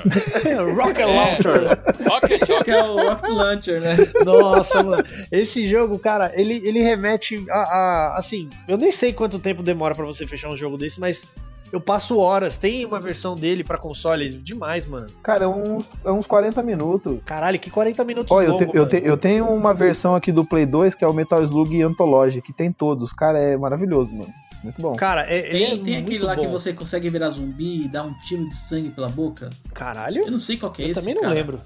Rocket 0.76 0.98
É. 0.98 1.04
Launcher. 1.06 1.78
Rocket, 2.06 2.44
Que 2.44 2.52
Rocket. 2.52 2.68
é 2.74 2.82
o 2.84 2.96
Rocket 3.08 3.30
Launcher, 3.30 3.80
né? 3.80 3.96
Nossa, 4.26 4.82
mano. 4.82 5.02
Esse 5.32 5.66
jogo, 5.66 5.98
cara, 5.98 6.30
ele, 6.34 6.56
ele 6.66 6.80
remete 6.82 7.42
a, 7.50 7.58
a- 7.60 8.18
Assim, 8.18 8.48
eu 8.68 8.76
nem 8.76 8.92
sei 8.92 9.12
quanto 9.14 9.38
tempo 9.38 9.62
demora 9.62 9.94
pra 9.94 10.04
você 10.04 10.26
fechar 10.26 10.50
um 10.50 10.56
jogo 10.56 10.76
desse, 10.76 11.00
mas 11.00 11.26
eu 11.72 11.80
passo 11.80 12.18
horas. 12.18 12.58
Tem 12.58 12.84
uma 12.84 13.00
versão 13.00 13.34
dele 13.34 13.62
pra 13.64 13.78
console 13.78 14.28
demais, 14.38 14.86
mano. 14.86 15.06
Cara, 15.22 15.44
é 15.44 15.48
uns, 15.48 15.84
é 16.04 16.10
uns 16.10 16.26
40 16.26 16.62
minutos. 16.62 17.18
Caralho, 17.24 17.58
que 17.58 17.70
40 17.70 18.04
minutos 18.04 18.30
Ó, 18.30 18.42
eu, 18.42 18.52
longo, 18.52 18.66
te- 18.66 18.76
eu, 18.76 18.88
te- 18.88 19.02
eu 19.04 19.16
tenho 19.16 19.46
uma 19.46 19.72
versão 19.74 20.14
aqui 20.14 20.30
do 20.32 20.44
Play 20.44 20.66
2 20.66 20.94
que 20.94 21.04
é 21.04 21.08
o 21.08 21.12
Metal 21.12 21.42
Slug 21.44 21.82
Anthology, 21.82 22.40
que 22.42 22.52
tem 22.52 22.72
todos. 22.72 23.12
Cara, 23.12 23.38
é 23.38 23.56
maravilhoso, 23.56 24.10
mano. 24.12 24.32
Muito 24.62 24.82
bom. 24.82 24.94
Cara, 24.94 25.24
é, 25.26 25.38
ele 25.56 25.66
Tem, 25.78 25.80
é 25.80 25.84
tem 25.84 25.96
aquele 25.96 26.24
lá 26.24 26.36
que 26.36 26.44
bom. 26.46 26.50
você 26.52 26.72
consegue 26.74 27.08
virar 27.08 27.30
zumbi 27.30 27.84
e 27.84 27.88
dar 27.88 28.02
um 28.04 28.12
tiro 28.20 28.46
de 28.46 28.54
sangue 28.56 28.90
pela 28.90 29.08
boca. 29.08 29.48
Caralho? 29.72 30.22
Eu 30.22 30.30
não 30.30 30.38
sei 30.40 30.58
qual 30.58 30.70
que 30.70 30.82
é 30.82 30.86
Eu 30.86 30.90
esse, 30.90 31.00
também 31.00 31.14
não 31.14 31.22
cara. 31.22 31.34
lembro. 31.34 31.60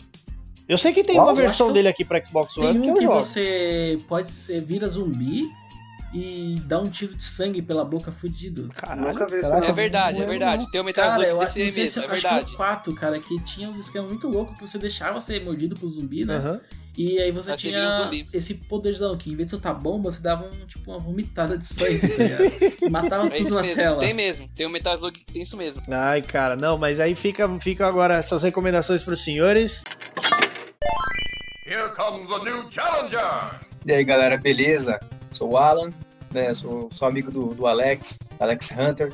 Eu 0.68 0.78
sei 0.78 0.92
que 0.92 1.02
tem 1.02 1.16
Qual? 1.16 1.26
uma 1.26 1.32
Eu 1.32 1.36
versão 1.36 1.66
que 1.66 1.70
eu- 1.70 1.74
dele 1.74 1.88
aqui 1.88 2.04
pra 2.04 2.22
Xbox 2.24 2.56
One 2.56 2.68
Tem 2.72 2.80
que 2.80 2.86
um 2.88 2.90
eu 2.92 2.96
que 2.98 3.02
jogo. 3.02 3.16
você 3.16 3.98
pode 4.08 4.30
ser 4.30 4.64
vira 4.64 4.88
zumbi 4.88 5.42
e 6.14 6.54
dá 6.66 6.78
um 6.78 6.84
tiro 6.88 7.14
de 7.16 7.24
sangue 7.24 7.60
pela 7.60 7.84
boca 7.84 8.12
fudido. 8.12 8.68
Caralho. 8.76 9.08
Nunca 9.08 9.26
vi 9.26 9.38
É 9.38 9.72
verdade, 9.72 10.22
é 10.22 10.26
verdade. 10.26 10.70
Tem 10.70 10.80
o 10.80 10.84
Metal 10.84 11.08
Cara, 11.08 11.24
eu 11.26 11.40
acho, 11.42 11.54
desse 11.54 11.58
não 11.58 11.64
aí 11.66 11.72
sei 11.72 11.82
mesmo, 11.82 11.92
se, 11.92 11.98
é 11.98 12.12
acho 12.12 12.20
que 12.22 12.26
é 12.26 12.30
verdade. 12.30 12.54
o 12.54 12.56
4, 12.56 12.94
cara, 12.94 13.18
que 13.18 13.42
tinha 13.42 13.68
uns 13.68 13.78
esquemas 13.78 14.12
muito 14.12 14.28
loucos 14.28 14.54
que 14.54 14.60
você 14.60 14.78
deixava 14.78 15.20
ser 15.20 15.42
mordido 15.44 15.74
pro 15.74 15.88
zumbi, 15.88 16.24
né? 16.24 16.36
Aham. 16.36 16.60
E 16.96 17.18
aí 17.18 17.32
você 17.32 17.50
um 17.50 17.56
tinha 17.56 18.08
esse 18.32 18.54
poderzão 18.54 19.16
que 19.16 19.28
em 19.28 19.34
vez 19.34 19.46
de 19.46 19.50
soltar 19.50 19.74
bomba, 19.74 20.12
você 20.12 20.22
dava 20.22 20.46
um, 20.46 20.64
tipo, 20.64 20.92
uma 20.92 21.00
vomitada 21.00 21.58
de 21.58 21.66
sangue, 21.66 21.98
tá 21.98 22.86
matava 22.88 23.26
É 23.26 23.30
tudo 23.38 23.56
na 23.56 23.62
mesmo, 23.62 23.74
tela. 23.74 23.98
tem 23.98 24.14
mesmo. 24.14 24.48
Tem 24.54 24.64
o 24.64 24.70
Metal 24.70 24.94
Slug 24.94 25.18
que 25.18 25.32
tem 25.32 25.42
isso 25.42 25.56
mesmo. 25.56 25.82
Ai, 25.90 26.22
cara, 26.22 26.54
não, 26.54 26.78
mas 26.78 27.00
aí 27.00 27.16
fica, 27.16 27.48
fica 27.58 27.84
agora 27.88 28.14
essas 28.14 28.44
recomendações 28.44 29.02
pros 29.02 29.24
senhores. 29.24 29.82
Here 31.66 31.90
comes 31.96 32.30
a 32.30 32.38
new 32.44 32.70
challenger. 32.70 33.58
E 33.84 33.92
aí 33.92 34.04
galera, 34.04 34.36
beleza? 34.36 35.00
Sou 35.34 35.50
o 35.50 35.56
Alan, 35.56 35.90
né? 36.32 36.54
Sou, 36.54 36.88
sou 36.92 37.08
amigo 37.08 37.30
do, 37.30 37.54
do 37.54 37.66
Alex, 37.66 38.18
Alex 38.38 38.70
Hunter. 38.70 39.12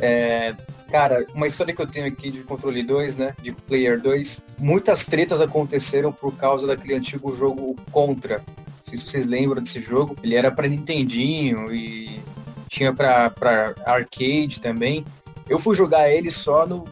É, 0.00 0.54
cara, 0.90 1.26
uma 1.34 1.46
história 1.46 1.74
que 1.74 1.80
eu 1.80 1.86
tenho 1.86 2.06
aqui 2.06 2.30
de 2.30 2.42
controle 2.42 2.82
2, 2.82 3.16
né? 3.16 3.34
De 3.42 3.52
Player 3.52 4.00
2. 4.00 4.42
Muitas 4.58 5.04
tretas 5.04 5.40
aconteceram 5.40 6.12
por 6.12 6.36
causa 6.36 6.66
daquele 6.66 6.94
antigo 6.94 7.34
jogo 7.34 7.74
Contra. 7.90 8.38
Não 8.38 8.84
sei 8.84 8.98
se 8.98 9.04
vocês 9.04 9.26
lembram 9.26 9.62
desse 9.62 9.80
jogo. 9.80 10.16
Ele 10.22 10.34
era 10.34 10.50
pra 10.50 10.68
Nintendinho 10.68 11.72
e 11.72 12.20
tinha 12.68 12.92
pra 12.92 13.32
arcade 13.86 14.60
também. 14.60 15.04
Eu 15.48 15.58
fui 15.58 15.74
jogar 15.74 16.10
ele 16.10 16.30
só 16.30 16.66
no 16.66 16.84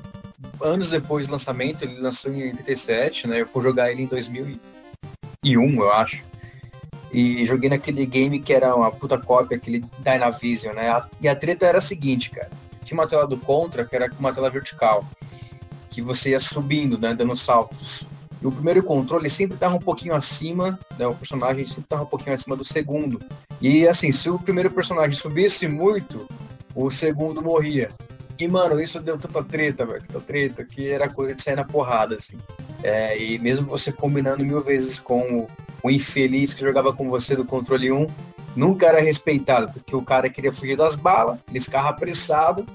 anos 0.61 0.89
depois 0.89 1.27
do 1.27 1.33
lançamento. 1.33 1.85
Ele 1.85 2.01
lançou 2.01 2.33
em 2.33 2.45
87, 2.45 3.27
né? 3.27 3.41
Eu 3.41 3.47
fui 3.47 3.63
jogar 3.63 3.91
ele 3.91 4.03
em 4.03 4.07
2001, 4.07 5.75
eu 5.75 5.93
acho. 5.93 6.30
E 7.13 7.45
joguei 7.45 7.69
naquele 7.69 8.07
game 8.07 8.41
que 8.41 8.53
era 8.53 8.75
uma 8.75 8.91
puta 8.91 9.19
cópia, 9.19 9.57
aquele 9.57 9.85
Dynavision, 9.99 10.75
né? 10.75 11.03
E 11.21 11.29
a 11.29 11.35
treta 11.35 11.67
era 11.67 11.79
a 11.79 11.83
seguinte, 11.83 12.31
cara. 12.31 12.51
Tinha 12.85 12.99
uma 12.99 13.07
tela 13.07 13.27
do 13.27 13.37
Contra, 13.37 13.85
que 13.85 13.97
era 13.97 14.11
uma 14.19 14.33
tela 14.33 14.49
vertical. 14.49 15.05
Que 15.91 16.01
você 16.01 16.31
ia 16.31 16.41
subindo, 16.41 16.97
né? 16.99 17.15
Dando 17.15 17.37
saltos. 17.37 18.05
E 18.41 18.47
o 18.47 18.53
primeiro 18.53 18.83
controle 18.83 19.29
sempre 19.29 19.59
tava 19.59 19.75
um 19.75 19.81
pouquinho 19.81 20.15
acima, 20.15 20.79
né? 20.99 21.07
O 21.07 21.15
personagem 21.15 21.67
sempre 21.67 21.85
tava 21.89 22.05
um 22.05 22.07
pouquinho 22.07 22.35
acima 22.35 22.57
do 22.57 22.65
segundo. 22.65 23.21
E 23.61 23.87
assim, 23.87 24.13
se 24.13 24.31
o 24.31 24.39
primeiro 24.39 24.71
personagem 24.71 25.15
subisse 25.15 25.69
muito, 25.69 26.27
o 26.75 26.91
segundo 26.91 27.43
morria. 27.43 27.91
E, 28.39 28.49
mano, 28.49 28.81
isso 28.81 28.99
deu 29.01 29.19
tanta 29.19 29.45
treta, 29.45 29.85
velho, 29.85 30.03
tanta 30.07 30.21
treta, 30.21 30.65
que 30.65 30.89
era 30.89 31.11
coisa 31.11 31.35
de 31.35 31.43
sair 31.43 31.57
na 31.57 31.65
porrada, 31.65 32.15
assim. 32.15 32.39
É, 32.83 33.23
e 33.23 33.39
mesmo 33.39 33.67
você 33.67 33.93
combinando 33.93 34.43
mil 34.43 34.63
vezes 34.63 34.99
com 34.99 35.41
o, 35.41 35.47
o 35.83 35.91
infeliz 35.91 36.55
que 36.55 36.61
jogava 36.61 36.93
com 36.93 37.09
você 37.09 37.35
do 37.35 37.45
controle 37.45 37.91
1, 37.91 38.07
nunca 38.55 38.87
era 38.87 39.01
respeitado, 39.01 39.73
porque 39.73 39.95
o 39.95 40.03
cara 40.03 40.29
queria 40.29 40.53
fugir 40.53 40.77
das 40.77 40.97
balas, 40.97 41.39
ele 41.49 41.61
ficava 41.61 41.89
apressado 41.89 42.67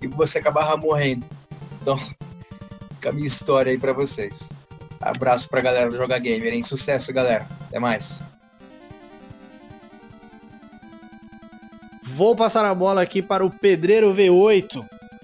e 0.00 0.06
você 0.06 0.38
acabava 0.38 0.76
morrendo. 0.76 1.26
Então, 1.80 1.98
fica 2.94 3.10
a 3.10 3.12
minha 3.12 3.26
história 3.26 3.70
aí 3.70 3.78
pra 3.78 3.92
vocês. 3.92 4.50
Abraço 5.00 5.48
pra 5.48 5.60
galera 5.60 5.90
do 5.90 5.96
Joga 5.96 6.18
Gamer, 6.18 6.54
hein? 6.54 6.62
Sucesso, 6.62 7.12
galera. 7.12 7.46
Até 7.68 7.78
mais. 7.78 8.22
Vou 12.02 12.34
passar 12.34 12.64
a 12.64 12.74
bola 12.74 13.02
aqui 13.02 13.20
para 13.20 13.44
o 13.44 13.50
Pedreiro 13.50 14.14
V8. 14.14 14.82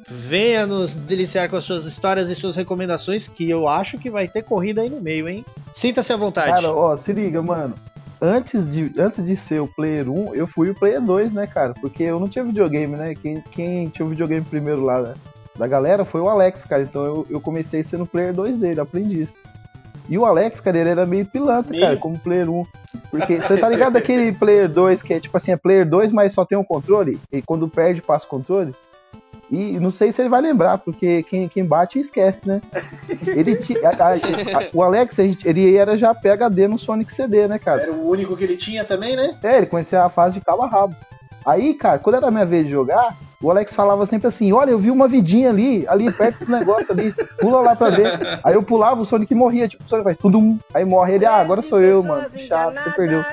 Venha 0.08 0.66
nos 0.66 0.94
deliciar 0.94 1.48
com 1.48 1.56
as 1.56 1.62
suas 1.62 1.86
histórias 1.86 2.28
e 2.28 2.34
suas 2.34 2.56
recomendações, 2.56 3.28
que 3.28 3.48
eu 3.48 3.68
acho 3.68 3.96
que 3.96 4.10
vai 4.10 4.26
ter 4.26 4.42
corrida 4.42 4.82
aí 4.82 4.90
no 4.90 5.00
meio, 5.00 5.28
hein? 5.28 5.44
Sinta-se 5.72 6.12
à 6.12 6.16
vontade. 6.16 6.50
Cara, 6.50 6.72
ó, 6.72 6.96
se 6.96 7.12
liga, 7.12 7.40
mano. 7.42 7.74
Antes 8.20 8.68
de, 8.68 8.92
antes 8.98 9.24
de 9.24 9.34
ser 9.34 9.60
o 9.60 9.66
Player 9.66 10.08
1, 10.10 10.34
eu 10.34 10.46
fui 10.46 10.70
o 10.70 10.74
Player 10.74 11.00
2, 11.00 11.32
né, 11.32 11.46
cara? 11.46 11.72
Porque 11.80 12.02
eu 12.02 12.20
não 12.20 12.28
tinha 12.28 12.44
videogame, 12.44 12.94
né? 12.94 13.14
Quem, 13.14 13.42
quem 13.50 13.88
tinha 13.88 14.04
o 14.04 14.10
videogame 14.10 14.44
primeiro 14.44 14.84
lá 14.84 15.00
né, 15.00 15.14
da 15.56 15.66
galera 15.66 16.04
foi 16.04 16.20
o 16.20 16.28
Alex, 16.28 16.66
cara. 16.66 16.82
Então 16.82 17.04
eu, 17.04 17.26
eu 17.30 17.40
comecei 17.40 17.82
sendo 17.82 18.04
o 18.04 18.06
Player 18.06 18.34
2 18.34 18.58
dele, 18.58 18.80
aprendi 18.80 19.22
isso. 19.22 19.38
E 20.08 20.18
o 20.18 20.26
Alex, 20.26 20.60
cara, 20.60 20.76
ele 20.76 20.90
era 20.90 21.06
meio 21.06 21.24
pilantra, 21.24 21.70
Meio? 21.70 21.84
cara, 21.84 21.96
como 21.96 22.18
Player 22.18 22.50
1. 22.50 22.64
Porque 23.10 23.40
você 23.40 23.56
tá 23.56 23.68
ligado 23.68 23.96
aquele 23.96 24.32
Player 24.32 24.68
2 24.68 25.02
que 25.02 25.14
é 25.14 25.20
tipo 25.20 25.36
assim, 25.36 25.52
é 25.52 25.56
Player 25.56 25.88
2, 25.88 26.12
mas 26.12 26.32
só 26.32 26.44
tem 26.44 26.58
um 26.58 26.64
controle? 26.64 27.20
E 27.32 27.40
quando 27.40 27.68
perde, 27.68 28.02
passa 28.02 28.26
o 28.26 28.28
controle? 28.28 28.74
E 29.50 29.80
não 29.80 29.90
sei 29.90 30.12
se 30.12 30.22
ele 30.22 30.28
vai 30.28 30.40
lembrar, 30.40 30.78
porque 30.78 31.22
quem, 31.24 31.48
quem 31.48 31.64
bate 31.64 31.98
esquece, 31.98 32.46
né? 32.46 32.60
Ele 33.26 33.58
a- 33.84 33.88
a- 33.88 34.12
a- 34.14 34.68
o 34.72 34.82
Alex, 34.82 35.18
ele 35.18 35.76
era 35.76 35.96
já 35.96 36.14
PHD 36.14 36.68
no 36.68 36.78
Sonic 36.78 37.12
CD, 37.12 37.48
né, 37.48 37.58
cara? 37.58 37.82
Era 37.82 37.92
o 37.92 38.08
único 38.08 38.36
que 38.36 38.44
ele 38.44 38.56
tinha 38.56 38.84
também, 38.84 39.16
né? 39.16 39.36
É, 39.42 39.56
ele 39.58 39.66
conhecia 39.66 40.04
a 40.04 40.08
fase 40.08 40.34
de 40.34 40.40
cabo 40.44 40.62
a 40.62 40.68
rabo. 40.68 40.94
Aí, 41.44 41.74
cara, 41.74 41.98
quando 41.98 42.16
era 42.16 42.28
a 42.28 42.30
minha 42.30 42.44
vez 42.46 42.66
de 42.66 42.70
jogar, 42.70 43.16
o 43.42 43.50
Alex 43.50 43.74
falava 43.74 44.04
sempre 44.06 44.28
assim: 44.28 44.52
Olha, 44.52 44.70
eu 44.70 44.78
vi 44.78 44.90
uma 44.90 45.08
vidinha 45.08 45.48
ali, 45.48 45.84
ali 45.88 46.12
perto 46.12 46.44
do 46.44 46.52
negócio 46.52 46.92
ali, 46.92 47.12
pula 47.40 47.60
lá 47.60 47.74
pra 47.74 47.88
ver. 47.88 48.12
Aí 48.44 48.54
eu 48.54 48.62
pulava, 48.62 49.00
o 49.00 49.04
Sonic 49.06 49.34
morria, 49.34 49.66
tipo, 49.66 49.82
o 49.82 49.88
Sonic 49.88 50.04
faz 50.04 50.18
tudo 50.18 50.58
aí 50.74 50.84
morre 50.84 51.14
ele, 51.14 51.24
ah, 51.26 51.36
agora 51.36 51.62
sou 51.62 51.80
eu, 51.80 52.02
mano, 52.02 52.28
que 52.30 52.38
chato, 52.38 52.80
você 52.80 52.90
perdeu. 52.90 53.24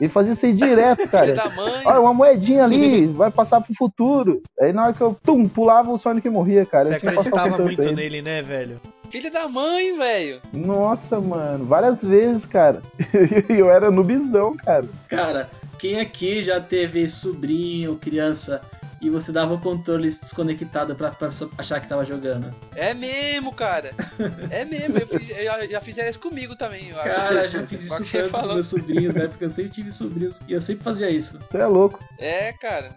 Ele 0.00 0.08
fazia 0.08 0.32
isso 0.32 0.44
aí 0.46 0.52
direto, 0.52 0.98
Filho 0.98 1.08
cara. 1.12 1.34
da 1.34 1.50
mãe. 1.50 1.82
Olha, 1.84 2.00
uma 2.00 2.14
moedinha 2.14 2.64
ali, 2.64 3.06
vai 3.06 3.30
passar 3.30 3.60
pro 3.60 3.74
futuro. 3.74 4.42
Aí 4.60 4.72
na 4.72 4.84
hora 4.84 4.92
que 4.92 5.00
eu, 5.00 5.16
tum, 5.22 5.48
pulava, 5.48 5.90
o 5.90 5.98
Sonic 5.98 6.28
morria, 6.28 6.64
cara. 6.66 6.88
Você 6.90 6.94
Eu 6.96 7.00
tinha 7.00 7.12
acreditava 7.12 7.58
muito 7.58 7.80
ele. 7.82 7.94
nele, 7.94 8.22
né, 8.22 8.42
velho? 8.42 8.80
Filho 9.10 9.32
da 9.32 9.48
mãe, 9.48 9.96
velho. 9.96 10.40
Nossa, 10.52 11.20
mano, 11.20 11.64
várias 11.64 12.02
vezes, 12.02 12.44
cara. 12.44 12.82
Eu 13.48 13.70
era 13.70 13.90
nubizão, 13.90 14.56
cara. 14.56 14.84
Cara, 15.08 15.48
quem 15.78 16.00
aqui 16.00 16.42
já 16.42 16.60
teve 16.60 17.08
sobrinho, 17.08 17.96
criança, 17.96 18.60
e 19.06 19.10
você 19.10 19.30
dava 19.32 19.54
o 19.54 19.58
controle 19.60 20.10
desconectado 20.10 20.94
pra, 20.96 21.10
pra 21.10 21.28
pessoa 21.28 21.50
achar 21.56 21.80
que 21.80 21.88
tava 21.88 22.04
jogando? 22.04 22.52
É 22.74 22.92
mesmo, 22.92 23.52
cara. 23.54 23.92
É 24.50 24.64
mesmo. 24.64 24.98
Eu, 24.98 25.06
fiz, 25.06 25.28
eu 25.30 25.70
já- 25.70 25.80
fizeram 25.80 26.10
isso 26.10 26.20
comigo 26.20 26.56
também, 26.56 26.88
eu 26.90 27.00
acho. 27.00 27.14
Cara, 27.14 27.48
já 27.48 27.66
fiz 27.66 27.84
isso 27.84 28.12
tanto 28.12 28.30
com 28.30 28.52
meus 28.54 28.66
sobrinhos, 28.66 29.14
né? 29.14 29.28
Porque 29.28 29.44
eu 29.44 29.50
sempre 29.50 29.70
tive 29.70 29.92
sobrinhos 29.92 30.40
e 30.48 30.52
eu 30.52 30.60
sempre 30.60 30.82
fazia 30.84 31.08
isso. 31.10 31.38
Você 31.50 31.58
é 31.58 31.66
louco. 31.66 32.02
É, 32.18 32.52
cara. 32.52 32.94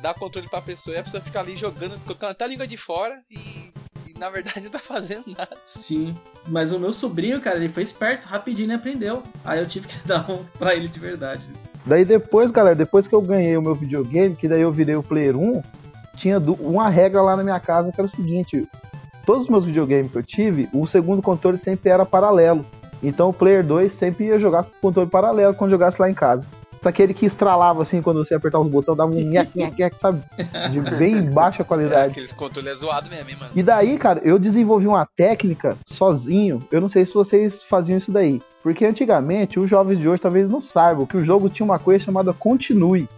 Dá 0.00 0.12
controle 0.12 0.48
pra 0.48 0.60
pessoa 0.60 0.96
e 0.96 0.98
a 0.98 1.02
pessoa 1.04 1.22
fica 1.22 1.38
ali 1.38 1.54
jogando, 1.56 1.96
colocando 2.04 2.30
até 2.30 2.44
a 2.44 2.48
língua 2.48 2.66
de 2.66 2.76
fora 2.76 3.20
e, 3.30 3.72
e, 4.08 4.18
na 4.18 4.28
verdade 4.30 4.62
não 4.64 4.70
tá 4.70 4.80
fazendo 4.80 5.26
nada. 5.28 5.56
Sim. 5.64 6.16
Mas 6.48 6.72
o 6.72 6.78
meu 6.80 6.92
sobrinho, 6.92 7.40
cara, 7.40 7.56
ele 7.58 7.68
foi 7.68 7.84
esperto, 7.84 8.26
rapidinho 8.26 8.66
ele 8.66 8.74
aprendeu. 8.74 9.22
Aí 9.44 9.60
eu 9.60 9.66
tive 9.66 9.86
que 9.86 9.96
dar 10.08 10.28
um 10.28 10.44
pra 10.58 10.74
ele 10.74 10.88
de 10.88 10.98
verdade. 10.98 11.44
Daí 11.84 12.04
depois, 12.04 12.50
galera, 12.50 12.76
depois 12.76 13.08
que 13.08 13.14
eu 13.14 13.20
ganhei 13.20 13.56
o 13.56 13.62
meu 13.62 13.74
videogame, 13.74 14.36
que 14.36 14.48
daí 14.48 14.60
eu 14.60 14.70
virei 14.70 14.94
o 14.94 15.02
Player 15.02 15.36
1, 15.36 15.62
tinha 16.16 16.38
uma 16.60 16.88
regra 16.88 17.20
lá 17.22 17.36
na 17.36 17.42
minha 17.42 17.58
casa 17.58 17.90
que 17.90 18.00
era 18.00 18.06
o 18.06 18.10
seguinte: 18.10 18.68
todos 19.26 19.44
os 19.44 19.48
meus 19.48 19.64
videogames 19.64 20.10
que 20.12 20.18
eu 20.18 20.22
tive, 20.22 20.68
o 20.72 20.86
segundo 20.86 21.20
controle 21.20 21.58
sempre 21.58 21.90
era 21.90 22.06
paralelo. 22.06 22.64
Então 23.02 23.30
o 23.30 23.32
Player 23.32 23.66
2 23.66 23.92
sempre 23.92 24.26
ia 24.26 24.38
jogar 24.38 24.62
com 24.62 24.70
o 24.70 24.80
controle 24.80 25.10
paralelo 25.10 25.54
quando 25.54 25.72
jogasse 25.72 26.00
lá 26.00 26.08
em 26.08 26.14
casa. 26.14 26.46
Só 26.82 26.88
aquele 26.88 27.14
que 27.14 27.24
estralava 27.24 27.80
assim 27.80 28.02
quando 28.02 28.24
você 28.24 28.34
apertava 28.34 28.64
os 28.64 28.70
botões, 28.70 28.96
dava 28.98 29.12
um 29.12 29.14
nhec, 29.22 29.56
nhec, 29.56 29.78
nhec, 29.78 29.96
sabe? 29.98 30.20
De 30.70 30.80
bem 30.96 31.30
baixa 31.30 31.62
É, 31.62 31.64
qualidade. 31.64 32.10
aqueles 32.10 32.32
controles 32.32 32.72
é 32.72 32.74
zoado 32.74 33.08
mesmo, 33.08 33.30
hein, 33.30 33.36
mano. 33.38 33.52
E 33.54 33.62
daí, 33.62 33.96
cara, 33.96 34.20
eu 34.24 34.38
desenvolvi 34.38 34.88
uma 34.88 35.06
técnica 35.16 35.76
sozinho. 35.86 36.60
Eu 36.72 36.80
não 36.80 36.88
sei 36.88 37.04
se 37.06 37.14
vocês 37.14 37.62
faziam 37.62 37.96
isso 37.96 38.10
daí. 38.10 38.42
Porque 38.64 38.84
antigamente, 38.84 39.58
os 39.60 39.70
jovens 39.70 39.98
de 39.98 40.08
hoje 40.08 40.20
talvez 40.22 40.48
não 40.50 40.60
saibam 40.60 41.06
que 41.06 41.16
o 41.16 41.24
jogo 41.24 41.48
tinha 41.48 41.64
uma 41.64 41.78
coisa 41.78 42.04
chamada 42.04 42.32
continue. 42.32 43.08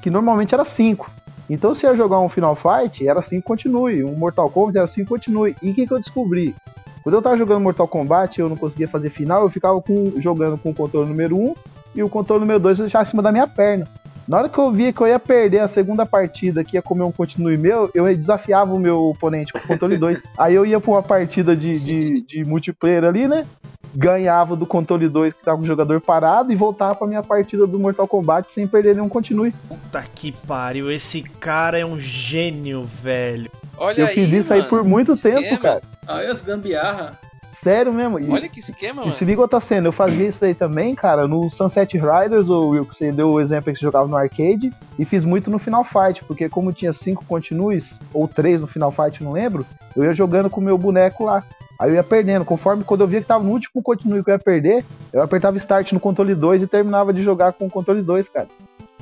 Que 0.00 0.08
normalmente 0.10 0.54
era 0.54 0.64
5. 0.64 1.10
Então, 1.50 1.74
se 1.74 1.84
ia 1.84 1.94
jogar 1.94 2.20
um 2.20 2.28
Final 2.28 2.54
Fight, 2.54 3.06
era 3.06 3.20
5 3.20 3.44
continue. 3.46 4.04
Um 4.04 4.14
Mortal 4.14 4.48
Kombat 4.48 4.78
era 4.78 4.86
5 4.86 5.08
continue. 5.08 5.54
E 5.62 5.70
o 5.70 5.74
que, 5.74 5.86
que 5.86 5.92
eu 5.92 5.98
descobri? 5.98 6.54
Quando 7.02 7.14
eu 7.14 7.22
tava 7.22 7.36
jogando 7.36 7.60
Mortal 7.60 7.88
Kombat, 7.88 8.38
eu 8.40 8.48
não 8.48 8.56
conseguia 8.56 8.86
fazer 8.88 9.10
final, 9.10 9.42
eu 9.42 9.50
ficava 9.50 9.80
com- 9.82 10.12
jogando 10.18 10.56
com 10.56 10.70
o 10.70 10.74
controle 10.74 11.08
número 11.08 11.36
1 11.36 11.54
e 11.94 12.02
o 12.02 12.08
controle 12.08 12.40
número 12.40 12.60
2 12.60 12.78
eu 12.78 12.84
deixava 12.84 13.02
acima 13.02 13.22
da 13.22 13.32
minha 13.32 13.46
perna. 13.46 13.86
Na 14.28 14.38
hora 14.38 14.48
que 14.48 14.58
eu 14.58 14.70
via 14.70 14.92
que 14.92 15.00
eu 15.00 15.08
ia 15.08 15.18
perder 15.18 15.58
a 15.58 15.66
segunda 15.66 16.06
partida, 16.06 16.62
que 16.62 16.76
ia 16.76 16.82
comer 16.82 17.02
um 17.02 17.10
continue 17.10 17.56
meu, 17.56 17.90
eu 17.92 18.04
desafiava 18.16 18.72
o 18.72 18.78
meu 18.78 19.00
oponente 19.06 19.52
com 19.52 19.58
o 19.58 19.62
controle 19.62 19.96
2. 19.98 20.32
Aí 20.38 20.54
eu 20.54 20.64
ia 20.64 20.78
pra 20.78 20.90
uma 20.92 21.02
partida 21.02 21.56
de, 21.56 21.80
de, 21.80 22.20
de 22.22 22.44
multiplayer 22.44 23.02
ali, 23.04 23.26
né? 23.26 23.44
Ganhava 23.92 24.54
do 24.54 24.64
controle 24.66 25.08
2 25.08 25.34
que 25.34 25.42
tava 25.44 25.56
com 25.56 25.64
o 25.64 25.66
jogador 25.66 26.00
parado 26.00 26.52
e 26.52 26.54
voltava 26.54 26.94
pra 26.94 27.08
minha 27.08 27.24
partida 27.24 27.66
do 27.66 27.76
Mortal 27.76 28.06
Kombat 28.06 28.48
sem 28.48 28.68
perder 28.68 28.94
nenhum 28.94 29.08
continue. 29.08 29.52
Puta 29.68 30.04
que 30.14 30.30
pariu, 30.30 30.92
esse 30.92 31.22
cara 31.22 31.76
é 31.76 31.84
um 31.84 31.98
gênio, 31.98 32.84
velho. 33.02 33.50
Olha 33.76 34.02
eu 34.02 34.06
aí, 34.06 34.14
fiz 34.14 34.32
isso 34.32 34.52
aí 34.52 34.60
mano. 34.60 34.70
por 34.70 34.84
muito 34.84 35.14
Esquema. 35.14 35.40
tempo, 35.40 35.60
cara. 35.60 35.82
Aí 36.06 36.26
as 36.28 36.40
gambiarra. 36.40 37.18
Sério 37.62 37.92
mesmo. 37.92 38.18
E, 38.18 38.30
Olha 38.30 38.48
que 38.48 38.58
esquema, 38.58 39.02
mano. 39.02 39.12
se 39.12 39.24
liga 39.24 39.40
outra 39.40 39.60
cena, 39.60 39.86
eu 39.88 39.92
fazia 39.92 40.26
isso 40.26 40.44
aí 40.44 40.54
também, 40.54 40.94
cara, 40.94 41.28
no 41.28 41.50
Sunset 41.50 41.98
Riders, 41.98 42.48
ou 42.48 42.70
Will, 42.70 42.86
que 42.86 42.94
você 42.94 43.12
deu 43.12 43.30
o 43.30 43.40
exemplo 43.40 43.68
aí 43.68 43.74
que 43.74 43.78
você 43.78 43.84
jogava 43.84 44.08
no 44.08 44.16
arcade, 44.16 44.72
e 44.98 45.04
fiz 45.04 45.24
muito 45.24 45.50
no 45.50 45.58
Final 45.58 45.84
Fight, 45.84 46.24
porque 46.24 46.48
como 46.48 46.72
tinha 46.72 46.92
cinco 46.92 47.24
continues, 47.26 48.00
ou 48.14 48.26
três 48.26 48.62
no 48.62 48.66
Final 48.66 48.90
Fight, 48.90 49.22
não 49.22 49.32
lembro, 49.32 49.66
eu 49.94 50.04
ia 50.04 50.14
jogando 50.14 50.48
com 50.48 50.60
o 50.60 50.64
meu 50.64 50.78
boneco 50.78 51.24
lá. 51.24 51.44
Aí 51.78 51.90
eu 51.90 51.94
ia 51.94 52.04
perdendo. 52.04 52.44
Conforme 52.44 52.84
quando 52.84 53.00
eu 53.00 53.08
via 53.08 53.22
que 53.22 53.26
tava 53.26 53.42
no 53.42 53.50
último 53.50 53.82
continue 53.82 54.22
que 54.22 54.30
eu 54.30 54.34
ia 54.34 54.38
perder, 54.38 54.84
eu 55.12 55.22
apertava 55.22 55.56
Start 55.56 55.92
no 55.92 56.00
controle 56.00 56.34
2 56.34 56.62
e 56.62 56.66
terminava 56.66 57.10
de 57.10 57.22
jogar 57.22 57.54
com 57.54 57.66
o 57.66 57.70
controle 57.70 58.02
2, 58.02 58.28
cara. 58.28 58.48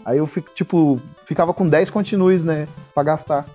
Aí 0.04 0.18
eu 0.18 0.26
fico, 0.26 0.48
tipo, 0.54 1.00
ficava 1.24 1.52
com 1.52 1.68
10 1.68 1.90
continues, 1.90 2.44
né? 2.44 2.68
Pra 2.94 3.02
gastar. 3.02 3.46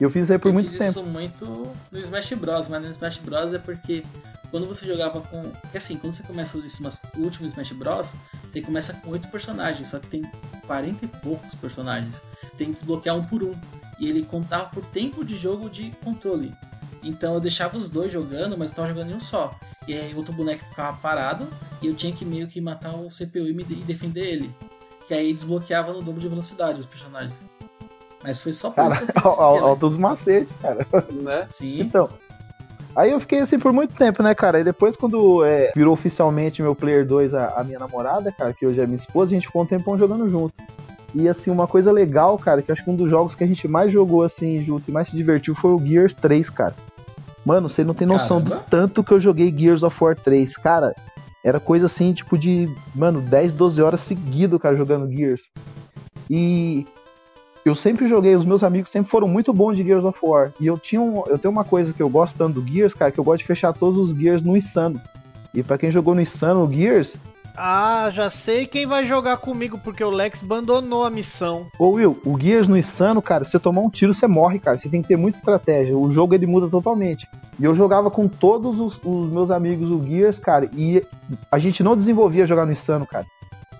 E 0.00 0.04
eu 0.04 0.10
fiz 0.10 0.24
isso 0.24 0.32
aí 0.32 0.38
por 0.38 0.48
eu 0.48 0.54
muito 0.54 0.70
fiz 0.70 0.78
tempo. 0.78 0.90
isso 0.90 1.02
muito 1.02 1.72
no 1.90 1.98
Smash 1.98 2.32
Bros, 2.34 2.68
mas 2.68 2.82
no 2.82 2.90
Smash 2.90 3.18
Bros 3.18 3.52
é 3.54 3.58
porque 3.58 4.04
quando 4.50 4.66
você 4.66 4.86
jogava 4.86 5.20
com. 5.20 5.50
Porque 5.50 5.78
assim, 5.78 5.96
quando 5.96 6.12
você 6.12 6.22
começa 6.22 6.58
o 6.58 7.20
último 7.20 7.46
Smash 7.46 7.72
Bros, 7.72 8.14
você 8.48 8.60
começa 8.60 8.92
com 8.94 9.10
oito 9.10 9.28
personagens, 9.28 9.88
só 9.88 9.98
que 9.98 10.08
tem 10.08 10.22
40 10.66 11.04
e 11.04 11.08
poucos 11.08 11.54
personagens. 11.54 12.22
Você 12.42 12.56
tem 12.56 12.66
que 12.68 12.74
desbloquear 12.74 13.16
um 13.16 13.24
por 13.24 13.42
um. 13.42 13.54
E 13.98 14.08
ele 14.08 14.22
contava 14.24 14.66
por 14.66 14.84
tempo 14.84 15.24
de 15.24 15.36
jogo 15.36 15.70
de 15.70 15.90
controle. 16.04 16.52
Então 17.02 17.34
eu 17.34 17.40
deixava 17.40 17.76
os 17.76 17.88
dois 17.88 18.12
jogando, 18.12 18.58
mas 18.58 18.70
eu 18.70 18.76
tava 18.76 18.88
jogando 18.88 19.10
em 19.10 19.14
um 19.14 19.20
só. 19.20 19.54
E 19.86 19.94
aí 19.94 20.14
outro 20.14 20.34
boneco 20.34 20.64
ficava 20.64 20.96
parado 20.96 21.48
e 21.80 21.86
eu 21.86 21.94
tinha 21.94 22.12
que 22.12 22.24
meio 22.24 22.48
que 22.48 22.60
matar 22.60 22.94
o 22.94 23.08
CPU 23.08 23.46
e, 23.46 23.52
me, 23.54 23.62
e 23.62 23.76
defender 23.76 24.26
ele. 24.26 24.54
Que 25.06 25.14
aí 25.14 25.32
desbloqueava 25.32 25.92
no 25.92 26.02
dobro 26.02 26.20
de 26.20 26.28
velocidade 26.28 26.80
os 26.80 26.86
personagens. 26.86 27.38
Mas 28.26 28.42
foi 28.42 28.52
só 28.52 28.70
por 28.70 28.76
Cara, 28.76 28.94
isso 28.94 29.06
que 29.06 29.18
eu 29.18 29.22
fiz 29.22 29.32
esse 29.32 29.40
al- 29.40 29.50
esquema. 29.52 29.68
altos 29.68 29.96
macetes, 29.96 30.54
cara. 30.60 30.86
Né? 31.22 31.46
Sim. 31.48 31.80
Então. 31.80 32.08
Aí 32.96 33.10
eu 33.12 33.20
fiquei 33.20 33.40
assim 33.40 33.58
por 33.58 33.72
muito 33.72 33.94
tempo, 33.94 34.22
né, 34.22 34.34
cara? 34.34 34.58
E 34.58 34.64
depois, 34.64 34.96
quando 34.96 35.44
é, 35.44 35.70
virou 35.76 35.92
oficialmente 35.92 36.62
meu 36.62 36.74
Player 36.74 37.06
2 37.06 37.34
a, 37.34 37.48
a 37.60 37.62
minha 37.62 37.78
namorada, 37.78 38.32
cara, 38.32 38.52
que 38.54 38.66
hoje 38.66 38.80
é 38.80 38.86
minha 38.86 38.96
esposa, 38.96 39.30
a 39.32 39.34
gente 39.34 39.46
ficou 39.46 39.62
um 39.62 39.66
tempão 39.66 39.96
jogando 39.98 40.28
junto. 40.28 40.54
E 41.14 41.28
assim, 41.28 41.50
uma 41.50 41.66
coisa 41.66 41.92
legal, 41.92 42.36
cara, 42.38 42.60
que 42.62 42.70
eu 42.70 42.72
acho 42.72 42.82
que 42.82 42.90
um 42.90 42.96
dos 42.96 43.08
jogos 43.08 43.34
que 43.34 43.44
a 43.44 43.46
gente 43.46 43.68
mais 43.68 43.92
jogou 43.92 44.22
assim 44.24 44.62
junto 44.64 44.88
e 44.90 44.92
mais 44.92 45.08
se 45.08 45.16
divertiu 45.16 45.54
foi 45.54 45.72
o 45.72 45.78
Gears 45.86 46.14
3, 46.14 46.50
cara. 46.50 46.74
Mano, 47.44 47.68
você 47.68 47.84
não 47.84 47.94
tem 47.94 48.08
noção 48.08 48.40
do 48.40 48.50
Caramba. 48.50 48.66
tanto 48.68 49.04
que 49.04 49.12
eu 49.12 49.20
joguei 49.20 49.54
Gears 49.56 49.82
of 49.82 49.96
War 50.02 50.16
3, 50.16 50.56
cara. 50.56 50.94
Era 51.44 51.60
coisa 51.60 51.86
assim, 51.86 52.12
tipo 52.12 52.36
de, 52.36 52.68
mano, 52.94 53.20
10, 53.20 53.52
12 53.52 53.80
horas 53.82 54.00
seguido, 54.00 54.58
cara, 54.58 54.74
jogando 54.74 55.08
Gears. 55.10 55.42
E 56.28 56.86
eu 57.68 57.74
sempre 57.74 58.06
joguei, 58.06 58.34
os 58.36 58.44
meus 58.44 58.62
amigos 58.62 58.90
sempre 58.90 59.10
foram 59.10 59.26
muito 59.26 59.52
bons 59.52 59.76
de 59.76 59.82
Gears 59.82 60.04
of 60.04 60.18
War. 60.22 60.52
E 60.60 60.66
eu 60.66 60.78
tinha 60.78 61.00
um, 61.00 61.24
eu 61.26 61.38
tenho 61.38 61.52
uma 61.52 61.64
coisa 61.64 61.92
que 61.92 62.02
eu 62.02 62.08
gosto 62.08 62.36
tanto 62.36 62.60
do 62.60 62.66
Gears, 62.68 62.94
cara, 62.94 63.10
que 63.10 63.18
eu 63.18 63.24
gosto 63.24 63.38
de 63.38 63.44
fechar 63.46 63.72
todos 63.72 63.98
os 63.98 64.10
Gears 64.10 64.42
no 64.42 64.56
insano. 64.56 65.00
E 65.52 65.62
pra 65.62 65.78
quem 65.78 65.90
jogou 65.90 66.14
no 66.14 66.20
Insano 66.20 66.70
Gears, 66.70 67.18
Ah, 67.56 68.10
já 68.12 68.28
sei 68.28 68.66
quem 68.66 68.84
vai 68.86 69.06
jogar 69.06 69.38
comigo, 69.38 69.80
porque 69.82 70.04
o 70.04 70.10
Lex 70.10 70.42
abandonou 70.42 71.04
a 71.04 71.10
missão. 71.10 71.66
Ô 71.78 71.92
Will, 71.92 72.20
o 72.26 72.38
Gears 72.38 72.68
no 72.68 72.76
Insano, 72.76 73.22
cara, 73.22 73.42
se 73.42 73.52
você 73.52 73.58
tomar 73.58 73.80
um 73.80 73.88
tiro, 73.88 74.12
você 74.12 74.26
morre, 74.26 74.58
cara. 74.58 74.76
Você 74.76 74.90
tem 74.90 75.00
que 75.00 75.08
ter 75.08 75.16
muita 75.16 75.38
estratégia. 75.38 75.96
O 75.96 76.10
jogo 76.10 76.34
ele 76.34 76.46
muda 76.46 76.68
totalmente. 76.68 77.26
E 77.58 77.64
eu 77.64 77.74
jogava 77.74 78.10
com 78.10 78.28
todos 78.28 78.78
os, 78.78 79.00
os 79.02 79.32
meus 79.32 79.50
amigos 79.50 79.90
o 79.90 80.02
Gears, 80.02 80.38
cara, 80.38 80.68
e 80.76 81.02
a 81.50 81.58
gente 81.58 81.82
não 81.82 81.96
desenvolvia 81.96 82.46
jogar 82.46 82.66
no 82.66 82.72
Insano, 82.72 83.06
cara. 83.06 83.24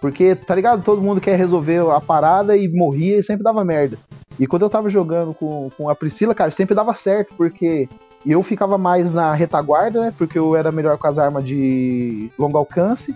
Porque, 0.01 0.34
tá 0.34 0.55
ligado? 0.55 0.82
Todo 0.82 1.03
mundo 1.03 1.20
quer 1.20 1.36
resolver 1.36 1.80
a 1.90 2.01
parada 2.01 2.57
e 2.57 2.68
morria 2.68 3.18
e 3.18 3.22
sempre 3.22 3.42
dava 3.42 3.64
merda. 3.64 3.99
E 4.38 4.47
quando 4.47 4.62
eu 4.62 4.70
tava 4.70 4.88
jogando 4.88 5.32
com, 5.32 5.70
com 5.76 5.88
a 5.88 5.94
Priscila, 5.94 6.34
cara, 6.34 6.51
sempre 6.51 6.74
dava 6.74 6.92
certo, 6.92 7.34
porque 7.36 7.88
eu 8.24 8.42
ficava 8.42 8.76
mais 8.76 9.14
na 9.14 9.32
retaguarda, 9.32 10.01
né? 10.01 10.14
Porque 10.16 10.38
eu 10.38 10.55
era 10.55 10.70
melhor 10.70 10.99
com 10.99 11.07
as 11.07 11.18
armas 11.18 11.44
de 11.44 12.30
longo 12.38 12.59
alcance. 12.59 13.14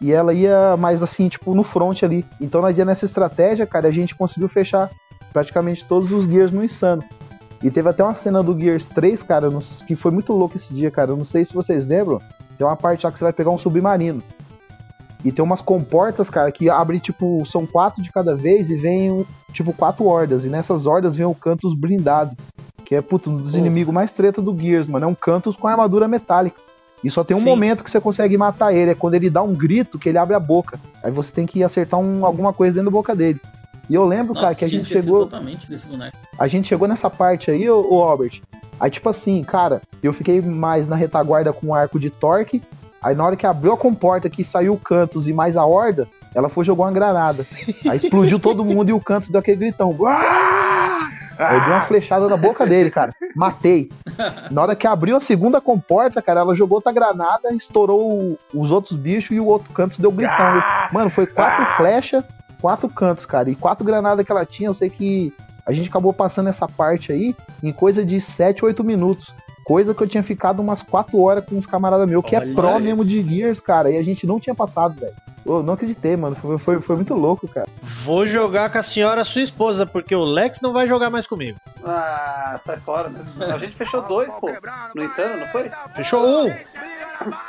E 0.00 0.12
ela 0.12 0.32
ia 0.32 0.76
mais 0.76 1.02
assim, 1.02 1.28
tipo, 1.28 1.54
no 1.54 1.64
front 1.64 2.02
ali. 2.02 2.24
Então 2.40 2.60
nós 2.60 2.76
ia 2.76 2.84
nessa 2.84 3.04
estratégia, 3.04 3.66
cara, 3.66 3.88
a 3.88 3.92
gente 3.92 4.14
conseguiu 4.14 4.48
fechar 4.48 4.90
praticamente 5.32 5.84
todos 5.84 6.12
os 6.12 6.24
Gears 6.24 6.52
no 6.52 6.64
Insano. 6.64 7.02
E 7.62 7.70
teve 7.70 7.88
até 7.88 8.04
uma 8.04 8.14
cena 8.14 8.42
do 8.42 8.58
Gears 8.58 8.88
3, 8.88 9.22
cara, 9.24 9.48
que 9.86 9.96
foi 9.96 10.12
muito 10.12 10.32
louco 10.32 10.56
esse 10.56 10.72
dia, 10.72 10.90
cara. 10.90 11.12
Eu 11.12 11.16
não 11.16 11.24
sei 11.24 11.44
se 11.44 11.54
vocês 11.54 11.86
lembram. 11.86 12.20
Tem 12.56 12.66
uma 12.66 12.76
parte 12.76 13.04
lá 13.04 13.10
que 13.10 13.18
você 13.18 13.24
vai 13.24 13.32
pegar 13.32 13.50
um 13.50 13.58
submarino. 13.58 14.22
E 15.24 15.32
tem 15.32 15.44
umas 15.44 15.60
comportas, 15.60 16.30
cara, 16.30 16.50
que 16.52 16.70
abre, 16.70 17.00
tipo, 17.00 17.44
são 17.44 17.66
quatro 17.66 18.02
de 18.02 18.12
cada 18.12 18.36
vez 18.36 18.70
e 18.70 18.76
vem, 18.76 19.26
tipo, 19.52 19.72
quatro 19.72 20.04
hordas. 20.06 20.44
E 20.44 20.48
nessas 20.48 20.86
hordas 20.86 21.16
vem 21.16 21.26
o 21.26 21.34
Cantus 21.34 21.74
blindado. 21.74 22.36
Que 22.84 22.94
é, 22.94 23.02
puto, 23.02 23.28
um 23.30 23.36
dos 23.36 23.54
inimigos 23.56 23.92
mais 23.92 24.12
treta 24.12 24.40
do 24.40 24.56
Gears, 24.56 24.86
mano. 24.86 25.04
É 25.04 25.08
um 25.08 25.14
Cantus 25.14 25.56
com 25.56 25.66
armadura 25.68 26.06
metálica. 26.08 26.56
E 27.02 27.10
só 27.10 27.22
tem 27.22 27.36
um 27.36 27.40
Sim. 27.40 27.46
momento 27.46 27.84
que 27.84 27.90
você 27.90 28.00
consegue 28.00 28.36
matar 28.36 28.72
ele, 28.72 28.90
é 28.92 28.94
quando 28.94 29.14
ele 29.14 29.28
dá 29.30 29.42
um 29.42 29.54
grito 29.54 29.98
que 29.98 30.08
ele 30.08 30.18
abre 30.18 30.34
a 30.34 30.40
boca. 30.40 30.80
Aí 31.02 31.10
você 31.10 31.32
tem 31.32 31.46
que 31.46 31.62
acertar 31.62 31.98
um- 32.00 32.24
alguma 32.24 32.52
coisa 32.52 32.74
dentro 32.74 32.90
da 32.90 32.94
boca 32.94 33.14
dele. 33.14 33.40
E 33.90 33.94
eu 33.94 34.04
lembro, 34.04 34.34
Nossa, 34.34 34.46
cara, 34.46 34.54
que 34.54 34.64
a 34.64 34.68
gente 34.68 34.84
chegou. 34.84 35.20
totalmente 35.20 35.68
desse 35.68 35.86
boneco. 35.86 36.16
A 36.38 36.46
gente 36.46 36.68
chegou 36.68 36.86
nessa 36.88 37.08
parte 37.08 37.50
aí, 37.50 37.68
ô 37.70 38.02
Albert. 38.02 38.40
Aí, 38.80 38.90
tipo 38.90 39.08
assim, 39.08 39.42
cara, 39.42 39.80
eu 40.02 40.12
fiquei 40.12 40.40
mais 40.40 40.86
na 40.86 40.94
retaguarda 40.96 41.52
com 41.52 41.68
o 41.68 41.74
arco 41.74 41.98
de 41.98 42.10
torque. 42.10 42.62
Aí, 43.02 43.14
na 43.14 43.24
hora 43.24 43.36
que 43.36 43.46
abriu 43.46 43.72
a 43.72 43.76
comporta, 43.76 44.28
que 44.28 44.42
saiu 44.42 44.74
o 44.74 44.78
Cantus 44.78 45.28
e 45.28 45.32
mais 45.32 45.56
a 45.56 45.64
horda, 45.64 46.08
ela 46.34 46.48
foi 46.48 46.64
jogar 46.64 46.84
uma 46.84 46.92
granada. 46.92 47.46
Aí 47.88 47.96
explodiu 47.96 48.38
todo 48.40 48.64
mundo 48.64 48.88
e 48.88 48.92
o 48.92 49.00
Cantus 49.00 49.28
deu 49.28 49.40
aquele 49.40 49.56
gritão. 49.56 49.94
Eu 51.40 51.60
dei 51.60 51.70
uma 51.70 51.80
flechada 51.80 52.28
na 52.28 52.36
boca 52.36 52.66
dele, 52.66 52.90
cara. 52.90 53.14
Matei. 53.36 53.88
Na 54.50 54.62
hora 54.62 54.74
que 54.74 54.86
abriu 54.88 55.16
a 55.16 55.20
segunda 55.20 55.60
comporta, 55.60 56.20
cara, 56.20 56.40
ela 56.40 56.54
jogou 56.56 56.78
outra 56.78 56.90
granada, 56.92 57.52
estourou 57.52 58.10
o- 58.12 58.38
os 58.52 58.72
outros 58.72 58.96
bichos 58.96 59.30
e 59.36 59.38
o 59.38 59.46
outro 59.46 59.72
Cantus 59.72 59.98
deu 60.00 60.10
gritão. 60.10 60.60
Mano, 60.92 61.08
foi 61.08 61.26
quatro 61.28 61.64
flechas, 61.76 62.24
quatro 62.60 62.88
cantos, 62.88 63.24
cara. 63.24 63.48
E 63.48 63.54
quatro 63.54 63.84
granadas 63.84 64.26
que 64.26 64.32
ela 64.32 64.44
tinha, 64.44 64.68
eu 64.68 64.74
sei 64.74 64.90
que 64.90 65.32
a 65.64 65.72
gente 65.72 65.88
acabou 65.88 66.12
passando 66.12 66.48
essa 66.48 66.66
parte 66.66 67.12
aí 67.12 67.36
em 67.62 67.72
coisa 67.72 68.04
de 68.04 68.20
7, 68.20 68.64
8 68.64 68.82
minutos. 68.82 69.32
Coisa 69.68 69.94
que 69.94 70.02
eu 70.02 70.06
tinha 70.08 70.22
ficado 70.22 70.60
umas 70.60 70.82
4 70.82 71.20
horas 71.20 71.44
com 71.44 71.54
uns 71.54 71.66
camaradas 71.66 72.08
meus, 72.08 72.24
que 72.24 72.34
é 72.34 72.38
Olha 72.38 72.54
pró 72.54 72.76
aí. 72.76 72.82
mesmo 72.82 73.04
de 73.04 73.22
Gears, 73.22 73.60
cara. 73.60 73.90
E 73.90 73.98
a 73.98 74.02
gente 74.02 74.26
não 74.26 74.40
tinha 74.40 74.54
passado, 74.54 74.98
velho. 74.98 75.12
Eu 75.44 75.62
não 75.62 75.74
acreditei, 75.74 76.16
mano. 76.16 76.34
Foi, 76.34 76.56
foi, 76.56 76.80
foi 76.80 76.96
muito 76.96 77.12
louco, 77.14 77.46
cara. 77.46 77.68
Vou 77.82 78.26
jogar 78.26 78.70
com 78.72 78.78
a 78.78 78.82
senhora 78.82 79.22
sua 79.24 79.42
esposa, 79.42 79.84
porque 79.84 80.14
o 80.16 80.24
Lex 80.24 80.62
não 80.62 80.72
vai 80.72 80.88
jogar 80.88 81.10
mais 81.10 81.26
comigo. 81.26 81.58
Ah, 81.84 82.58
sai 82.64 82.78
fora. 82.78 83.12
A 83.40 83.58
gente 83.58 83.76
fechou 83.76 84.00
dois, 84.08 84.32
pô. 84.40 84.50
No 84.94 85.04
Insano, 85.04 85.36
não 85.40 85.46
foi? 85.48 85.70
Fechou 85.94 86.26
um. 86.26 86.50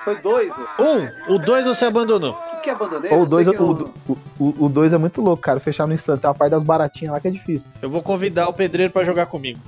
Foi 0.04 0.20
dois. 0.22 0.52
O 0.54 0.84
Um. 0.84 1.36
O 1.36 1.40
dois 1.40 1.66
você 1.66 1.86
abandonou. 1.86 2.34
que, 2.50 2.56
que 2.64 2.70
abandonei? 2.70 3.12
O 3.14 3.26
2 3.26 3.48
sei 3.48 3.56
que 3.56 3.64
o, 3.64 3.68
eu- 3.70 3.94
o, 4.10 4.18
o, 4.40 4.66
o 4.66 4.70
dois 4.70 4.92
é 4.94 4.98
muito 4.98 5.22
louco, 5.22 5.42
cara. 5.42 5.60
Fechar 5.62 5.88
no 5.88 5.94
instante. 5.94 6.20
Tem 6.22 6.28
uma 6.30 6.36
parte 6.36 6.52
das 6.52 6.64
baratinhas 6.64 7.14
lá 7.14 7.20
que 7.22 7.28
é 7.30 7.32
difícil. 7.32 7.72
Eu 7.82 7.90
vou 7.90 8.02
convidar 8.02 8.50
o 8.50 8.54
pedreiro 8.54 8.92
pra 8.92 9.04
jogar 9.04 9.28
comigo. 9.28 9.60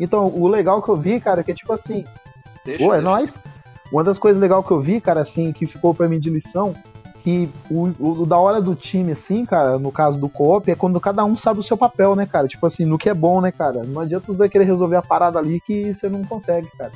Então, 0.00 0.26
o 0.28 0.48
legal 0.48 0.82
que 0.82 0.88
eu 0.88 0.96
vi, 0.96 1.20
cara, 1.20 1.42
é 1.42 1.44
que 1.44 1.52
é 1.52 1.54
tipo 1.54 1.72
assim. 1.72 2.04
Deixa, 2.64 2.82
Pô, 2.84 2.94
é 2.94 3.00
nóis. 3.00 3.38
Uma 3.92 4.02
das 4.02 4.18
coisas 4.18 4.40
legais 4.40 4.64
que 4.64 4.70
eu 4.72 4.80
vi, 4.80 5.00
cara, 5.00 5.20
assim, 5.20 5.52
que 5.52 5.66
ficou 5.66 5.92
pra 5.94 6.08
mim 6.08 6.18
de 6.18 6.30
lição, 6.30 6.74
que 7.22 7.50
o, 7.70 7.88
o- 7.98 8.22
o 8.22 8.26
da 8.26 8.38
hora 8.38 8.60
do 8.60 8.74
time, 8.74 9.12
assim, 9.12 9.44
cara, 9.44 9.78
no 9.78 9.90
caso 9.92 10.18
do 10.18 10.28
co-op, 10.28 10.70
é 10.70 10.74
quando 10.74 10.98
cada 11.00 11.24
um 11.24 11.36
sabe 11.36 11.60
o 11.60 11.62
seu 11.62 11.76
papel, 11.76 12.14
né, 12.16 12.24
cara? 12.24 12.46
Tipo 12.48 12.66
assim, 12.66 12.84
no 12.84 12.96
que 12.96 13.10
é 13.10 13.14
bom, 13.14 13.40
né, 13.40 13.50
cara? 13.52 13.82
Não 13.84 14.00
adianta 14.00 14.30
os 14.30 14.36
dois 14.38 14.50
querer 14.50 14.64
resolver 14.64 14.96
a 14.96 15.02
parada 15.02 15.38
ali 15.38 15.60
que 15.60 15.92
você 15.92 16.08
não 16.08 16.24
consegue, 16.24 16.68
cara. 16.78 16.92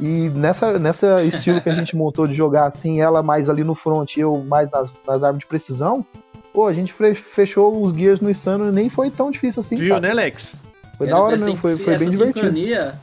E 0.00 0.30
nessa, 0.30 0.78
nessa 0.78 1.22
estilo 1.26 1.60
que 1.60 1.68
a 1.68 1.74
gente 1.74 1.94
montou 1.96 2.26
de 2.26 2.34
jogar 2.34 2.64
assim, 2.66 3.00
ela 3.00 3.22
mais 3.22 3.50
ali 3.50 3.62
no 3.64 3.74
front 3.74 4.16
e 4.16 4.20
eu 4.20 4.42
mais 4.48 4.70
nas, 4.70 4.98
nas 5.06 5.22
armas 5.24 5.40
de 5.40 5.46
precisão, 5.46 6.06
pô, 6.54 6.66
a 6.66 6.72
gente 6.72 6.92
fechou 6.92 7.82
os 7.82 7.92
gears 7.92 8.20
no 8.20 8.30
Insano 8.30 8.68
e 8.68 8.72
nem 8.72 8.88
foi 8.88 9.10
tão 9.10 9.30
difícil 9.30 9.60
assim, 9.60 9.74
Viu, 9.76 9.88
cara. 9.88 10.00
né, 10.00 10.14
Lex? 10.14 10.58
Foi 10.98 11.06
da 11.06 11.18
hora 11.18 11.36
mesmo, 11.36 11.56
foi, 11.56 11.76
foi 11.76 11.96
bem 11.98 12.10
divertido. 12.10 12.34
sincronia, 12.46 12.94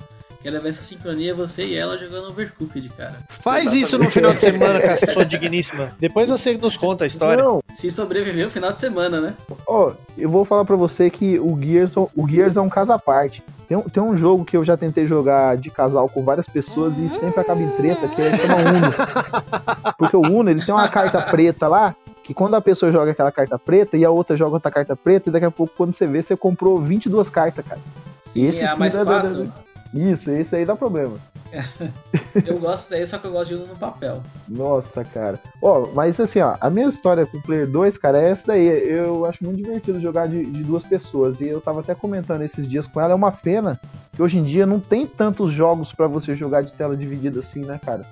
Quero 0.42 0.62
ver 0.62 0.70
essa 0.70 0.84
sincronia, 0.84 1.36
você 1.36 1.66
e 1.66 1.76
ela 1.76 1.98
jogando 1.98 2.30
Overcooked, 2.30 2.88
cara. 2.98 3.18
Faz 3.28 3.74
isso 3.74 3.98
no 3.98 4.10
final 4.10 4.34
de 4.34 4.40
semana 4.40 4.80
com 4.80 4.88
a 4.88 4.96
sua 4.96 5.26
digníssima. 5.26 5.92
Depois 6.00 6.30
você 6.30 6.54
nos 6.58 6.78
conta 6.78 7.04
a 7.04 7.08
história. 7.08 7.44
Não, 7.44 7.62
Se 7.74 7.92
sobreviver 7.92 8.48
o 8.48 8.50
final 8.50 8.72
de 8.72 8.80
semana, 8.80 9.20
né? 9.20 9.34
Ó, 9.68 9.92
eu 10.18 10.30
vou 10.30 10.46
falar 10.46 10.64
pra 10.64 10.78
você 10.78 11.10
que 11.10 11.38
o 11.38 11.60
Gears, 11.62 11.98
o 11.98 12.10
Gears 12.26 12.56
é 12.56 12.62
um 12.62 12.70
caso 12.70 12.94
à 12.94 12.98
parte. 12.98 13.44
Tem, 13.68 13.78
um- 13.78 13.82
tem 13.82 14.02
um 14.02 14.16
jogo 14.16 14.46
que 14.46 14.56
eu 14.56 14.64
já 14.64 14.78
tentei 14.78 15.06
jogar 15.06 15.58
de 15.58 15.70
casal 15.70 16.08
com 16.08 16.24
várias 16.24 16.48
pessoas 16.48 16.98
e 16.98 17.10
sempre 17.10 17.38
acaba 17.42 17.62
em 17.62 17.70
treta, 17.72 18.08
que 18.08 18.22
é 18.22 18.38
chama 18.38 18.56
Uno. 18.56 18.94
Porque 20.00 20.16
o 20.16 20.22
Uno, 20.22 20.50
ele 20.50 20.64
tem 20.66 20.74
uma 20.74 20.88
carta 20.88 21.22
preta 21.22 21.68
lá, 21.68 21.94
que 22.30 22.34
quando 22.36 22.54
a 22.54 22.62
pessoa 22.62 22.92
joga 22.92 23.10
aquela 23.10 23.32
carta 23.32 23.58
preta 23.58 23.98
e 23.98 24.06
a 24.06 24.12
outra 24.12 24.38
joga 24.38 24.54
outra 24.54 24.70
carta 24.70 24.96
preta, 24.96 25.30
e 25.30 25.32
daqui 25.32 25.46
a 25.48 25.50
pouco, 25.50 25.74
quando 25.76 25.92
você 25.94 26.06
vê, 26.06 26.22
você 26.22 26.38
comprou 26.38 26.80
22 26.80 27.28
cartas, 27.28 27.66
cara. 27.66 27.82
Sim, 28.22 28.46
Esse 28.46 28.60
é 28.60 28.68
sim 28.68 28.78
mais 28.78 28.94
dá- 28.94 29.04
quatro. 29.04 29.46
dá- 29.46 29.52
Isso, 29.92 30.30
esse 30.30 30.56
aí 30.56 30.64
dá 30.64 30.76
problema. 30.76 31.18
Eu 32.46 32.60
gosto 32.60 32.92
daí, 32.92 33.08
só 33.08 33.18
que 33.18 33.26
eu 33.26 33.32
gosto 33.32 33.48
de 33.48 33.56
no 33.56 33.76
papel. 33.76 34.22
Nossa, 34.48 35.04
cara. 35.04 35.40
Ó, 35.60 35.88
mas 35.96 36.20
assim, 36.20 36.40
ó, 36.40 36.56
a 36.62 36.70
minha 36.70 36.88
história 36.88 37.26
com 37.26 37.38
o 37.38 37.42
Player 37.42 37.68
2, 37.68 37.98
cara, 37.98 38.22
é 38.22 38.30
essa 38.30 38.46
daí. 38.50 38.68
Eu 38.68 39.26
acho 39.26 39.44
muito 39.44 39.58
divertido 39.58 40.00
jogar 40.00 40.28
de, 40.28 40.46
de 40.46 40.64
duas 40.64 40.84
pessoas. 40.84 41.42
E 41.42 41.48
eu 41.48 41.60
tava 41.60 41.80
até 41.80 41.96
comentando 41.96 42.44
esses 42.44 42.68
dias 42.68 42.86
com 42.86 43.02
ela. 43.02 43.14
É 43.14 43.16
uma 43.16 43.32
pena 43.32 43.80
que 44.16 44.22
hoje 44.22 44.38
em 44.38 44.44
dia 44.44 44.68
não 44.68 44.80
tem 44.80 45.08
tantos 45.08 45.52
jogos 45.52 45.92
pra 45.92 46.06
você 46.06 46.36
jogar 46.36 46.62
de 46.62 46.72
tela 46.74 46.96
dividida 46.96 47.40
assim, 47.40 47.62
né, 47.66 47.80
cara? 47.84 48.06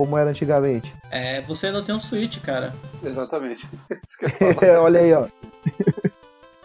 Como 0.00 0.16
era 0.16 0.30
antigamente. 0.30 0.94
É, 1.10 1.42
você 1.42 1.70
não 1.70 1.84
tem 1.84 1.94
um 1.94 2.00
Switch, 2.00 2.38
cara. 2.40 2.72
Exatamente. 3.04 3.68
Isso. 4.08 4.64
É, 4.64 4.78
olha 4.80 4.98
aí, 5.00 5.12
ó. 5.12 5.26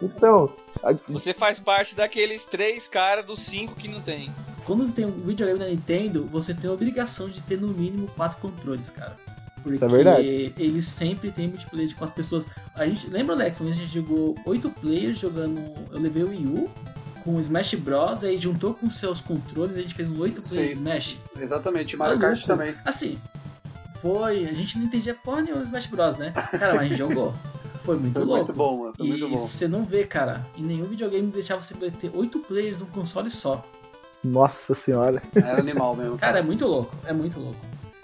então, 0.02 0.50
a- 0.82 0.94
Você 1.10 1.34
faz 1.34 1.60
parte 1.60 1.96
daqueles 1.98 2.46
três 2.46 2.88
caras 2.88 3.26
dos 3.26 3.42
cinco 3.42 3.76
que 3.76 3.90
não 3.90 4.00
tem. 4.00 4.34
Quando 4.64 4.86
você 4.86 4.94
tem 4.94 5.06
um 5.06 5.12
videogame 5.12 5.60
da 5.60 5.66
Nintendo, 5.68 6.24
você 6.32 6.54
tem 6.54 6.70
a 6.70 6.74
obrigação 6.74 7.28
de 7.28 7.42
ter 7.42 7.60
no 7.60 7.68
mínimo 7.68 8.08
quatro 8.16 8.38
controles, 8.38 8.90
cara. 8.90 9.18
Porque 9.62 9.84
é 9.84 9.88
verdade. 9.90 10.54
eles 10.58 10.88
sempre 10.88 11.30
tem 11.30 11.50
multiplayer 11.50 11.90
de 11.90 11.96
quatro 11.96 12.16
pessoas. 12.16 12.46
A 12.74 12.86
gente, 12.88 13.06
lembra, 13.10 13.36
Alex, 13.36 13.60
vez 13.60 13.72
a 13.76 13.82
gente 13.82 13.94
jogou 13.94 14.34
oito 14.46 14.70
players 14.70 15.20
jogando. 15.20 15.60
Eu 15.92 16.00
levei 16.00 16.24
o 16.24 16.30
Wii 16.30 16.46
U 16.48 16.70
com 17.26 17.36
o 17.36 17.42
Smash 17.42 17.74
Bros. 17.74 18.24
Aí 18.24 18.38
juntou 18.38 18.74
com 18.74 18.90
seus 18.90 19.20
controles, 19.20 19.76
a 19.76 19.82
gente 19.82 19.94
fez 19.96 20.10
um 20.10 20.18
oito 20.22 20.42
player 20.42 20.70
Sim. 20.70 20.76
Smash. 20.76 21.18
Exatamente. 21.38 21.98
Mario 21.98 22.18
Maluco. 22.20 22.36
Kart 22.38 22.46
também. 22.48 22.74
Assim, 22.86 23.20
foi. 24.00 24.46
A 24.48 24.54
gente 24.54 24.78
não 24.78 24.86
entendia 24.86 25.14
porra 25.16 25.42
nenhuma 25.42 25.62
do 25.62 25.66
Smash 25.66 25.88
Bros, 25.88 26.16
né? 26.18 26.32
Cara, 26.32 26.76
mas 26.76 26.80
a 26.80 26.88
gente 26.88 26.98
jogou. 26.98 27.34
Foi 27.84 27.98
muito 27.98 28.14
Foi 28.14 28.24
louco. 28.24 28.46
muito 28.46 28.54
bom, 28.58 28.78
mano. 28.80 28.94
Foi 28.98 29.06
E 29.06 29.10
muito 29.10 29.28
bom. 29.30 29.38
você 29.38 29.68
não 29.68 29.84
vê, 29.86 30.06
cara, 30.06 30.46
em 30.58 30.64
nenhum 30.64 30.86
videogame 30.86 31.30
deixar 31.32 31.56
você 31.56 31.76
ter 31.92 32.10
oito 32.16 32.40
players 32.40 32.80
num 32.80 32.88
console 32.88 33.30
só. 33.30 33.64
nossa 34.24 34.74
senhora. 34.74 35.22
Era 35.36 35.60
animal 35.60 35.96
mesmo. 35.96 36.18
Cara, 36.18 36.40
é 36.40 36.42
muito 36.42 36.66
louco, 36.66 36.96
é 37.06 37.14
muito 37.14 37.40
louco. 37.40 37.60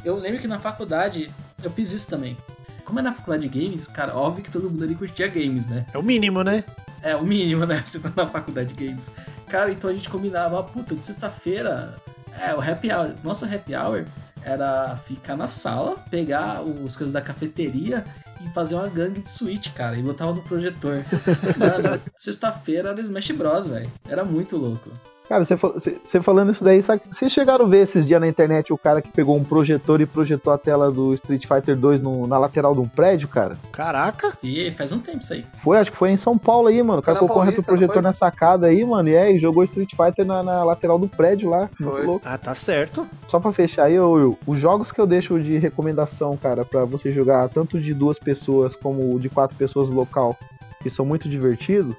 Eu 0.06 0.16
lembro 0.18 0.40
que 0.40 0.48
na 0.48 0.60
faculdade 0.60 1.32
eu 1.64 1.70
fiz 1.72 1.92
isso 1.94 2.08
também. 2.08 2.38
Como 2.84 3.00
é 3.00 3.02
na 3.02 3.14
faculdade 3.14 3.48
de 3.48 3.60
games, 3.60 3.88
cara, 3.88 4.16
óbvio 4.16 4.44
que 4.44 4.52
todo 4.52 4.70
mundo 4.70 4.84
ali 4.84 4.96
curtia 4.96 5.28
games, 5.28 5.66
né? 5.66 5.86
É 5.94 5.98
o 5.98 6.04
mínimo, 6.04 6.44
né? 6.44 6.64
É 7.02 7.16
o 7.16 7.24
mínimo, 7.24 7.66
né? 7.66 7.82
Você 7.86 8.00
tá 8.00 8.12
na 8.16 8.28
faculdade 8.28 8.74
de 8.74 8.86
games. 8.86 9.12
Cara, 9.48 9.72
então 9.72 9.90
a 9.90 9.94
gente 9.94 10.10
combinava, 10.10 10.60
ah, 10.60 10.64
puta, 10.64 10.96
de 10.96 11.04
sexta-feira, 11.04 11.96
é, 12.40 12.54
o 12.54 12.62
happy 12.62 12.92
hour. 12.92 13.12
Nosso 13.24 13.46
happy 13.46 13.76
hour 13.76 14.06
era 14.44 14.96
ficar 14.96 15.36
na 15.36 15.48
sala, 15.48 15.98
pegar 16.10 16.62
os 16.62 16.96
coisas 16.96 17.12
da 17.12 17.22
cafeteria 17.22 18.04
e 18.44 18.50
fazer 18.50 18.76
uma 18.76 18.88
gangue 18.88 19.22
de 19.22 19.32
Switch, 19.32 19.72
cara, 19.74 19.98
e 19.98 20.02
botava 20.02 20.34
no 20.34 20.42
projetor. 20.42 21.04
Mano, 21.58 22.02
sexta-feira 22.16 22.90
era 22.90 23.02
Smash 23.02 23.32
Bros, 23.32 23.68
velho. 23.68 23.92
Era 24.08 24.24
muito 24.24 24.58
louco. 24.58 24.92
Cara, 25.30 25.46
você, 25.46 25.56
fal- 25.56 25.72
você- 25.74 25.98
você 26.04 26.22
falando 26.22 26.52
isso 26.52 26.62
daí, 26.64 26.82
sabe- 26.84 27.02
vocês 27.10 27.32
chegaram 27.32 27.66
a 27.66 27.68
ver 27.68 27.84
esses 27.84 28.06
dias 28.06 28.20
na 28.20 28.28
internet 28.28 28.74
o 28.74 28.78
cara 28.78 29.02
que 29.02 29.10
pegou 29.10 29.38
um 29.38 29.44
projetor 29.46 30.02
e 30.02 30.06
projetou 30.06 30.52
a 30.52 30.58
tela 30.58 30.92
do 30.92 31.14
Street 31.14 31.46
Fighter 31.48 31.78
2 31.78 32.02
no- 32.02 32.28
na 32.28 32.38
lateral 32.38 32.74
de 32.76 32.82
um 32.82 32.88
prédio, 32.88 33.30
cara? 33.30 33.58
Caraca! 33.72 34.38
E 34.44 34.72
faz 34.72 34.92
um 34.92 35.00
tempo 35.00 35.20
isso 35.20 35.32
aí. 35.34 35.46
Foi, 35.56 35.78
acho 35.78 35.90
que 35.92 35.96
foi 35.98 36.10
em 36.12 36.18
São 36.18 36.38
Paulo 36.38 36.68
aí, 36.68 36.84
mano. 36.84 37.00
O 37.00 37.02
cara 37.02 37.18
colocou 37.20 37.38
um 37.44 37.46
não 37.46 37.94
foi? 37.94 38.02
na 38.02 38.12
sacada 38.14 38.68
aí, 38.68 38.84
mano, 38.84 39.08
e 39.08 39.16
é, 39.16 39.32
e 39.32 39.40
jogou 39.40 39.64
Street 39.64 39.92
Fighter 39.96 40.26
na, 40.26 40.44
na 40.44 40.64
lateral 40.66 41.00
do 41.00 41.08
prédio 41.08 41.50
lá. 41.50 41.70
Foi. 41.82 42.06
louco. 42.06 42.22
Ah, 42.26 42.38
tá 42.38 42.54
certo. 42.54 43.08
Só 43.28 43.40
pra 43.40 43.54
fechar 43.54 43.86
aí, 43.86 43.98
ô, 43.98 44.12
Will, 44.12 44.38
os 44.46 44.60
jogos 44.60 44.92
que 44.92 45.00
eu 45.00 45.08
deixo 45.08 45.40
de 45.42 45.58
recomendação, 45.58 46.36
cara, 46.36 46.66
pra 46.66 46.84
você 46.84 47.10
jogar 47.10 47.48
tanto 47.48 47.80
de 47.80 47.94
duas 47.94 48.20
pessoas 48.20 48.76
como 48.76 49.18
de 49.20 49.30
quatro 49.30 49.56
pessoas 49.56 49.90
local, 49.90 50.36
que 50.84 50.90
são 50.90 51.06
muito 51.06 51.30
divertidos, 51.30 51.96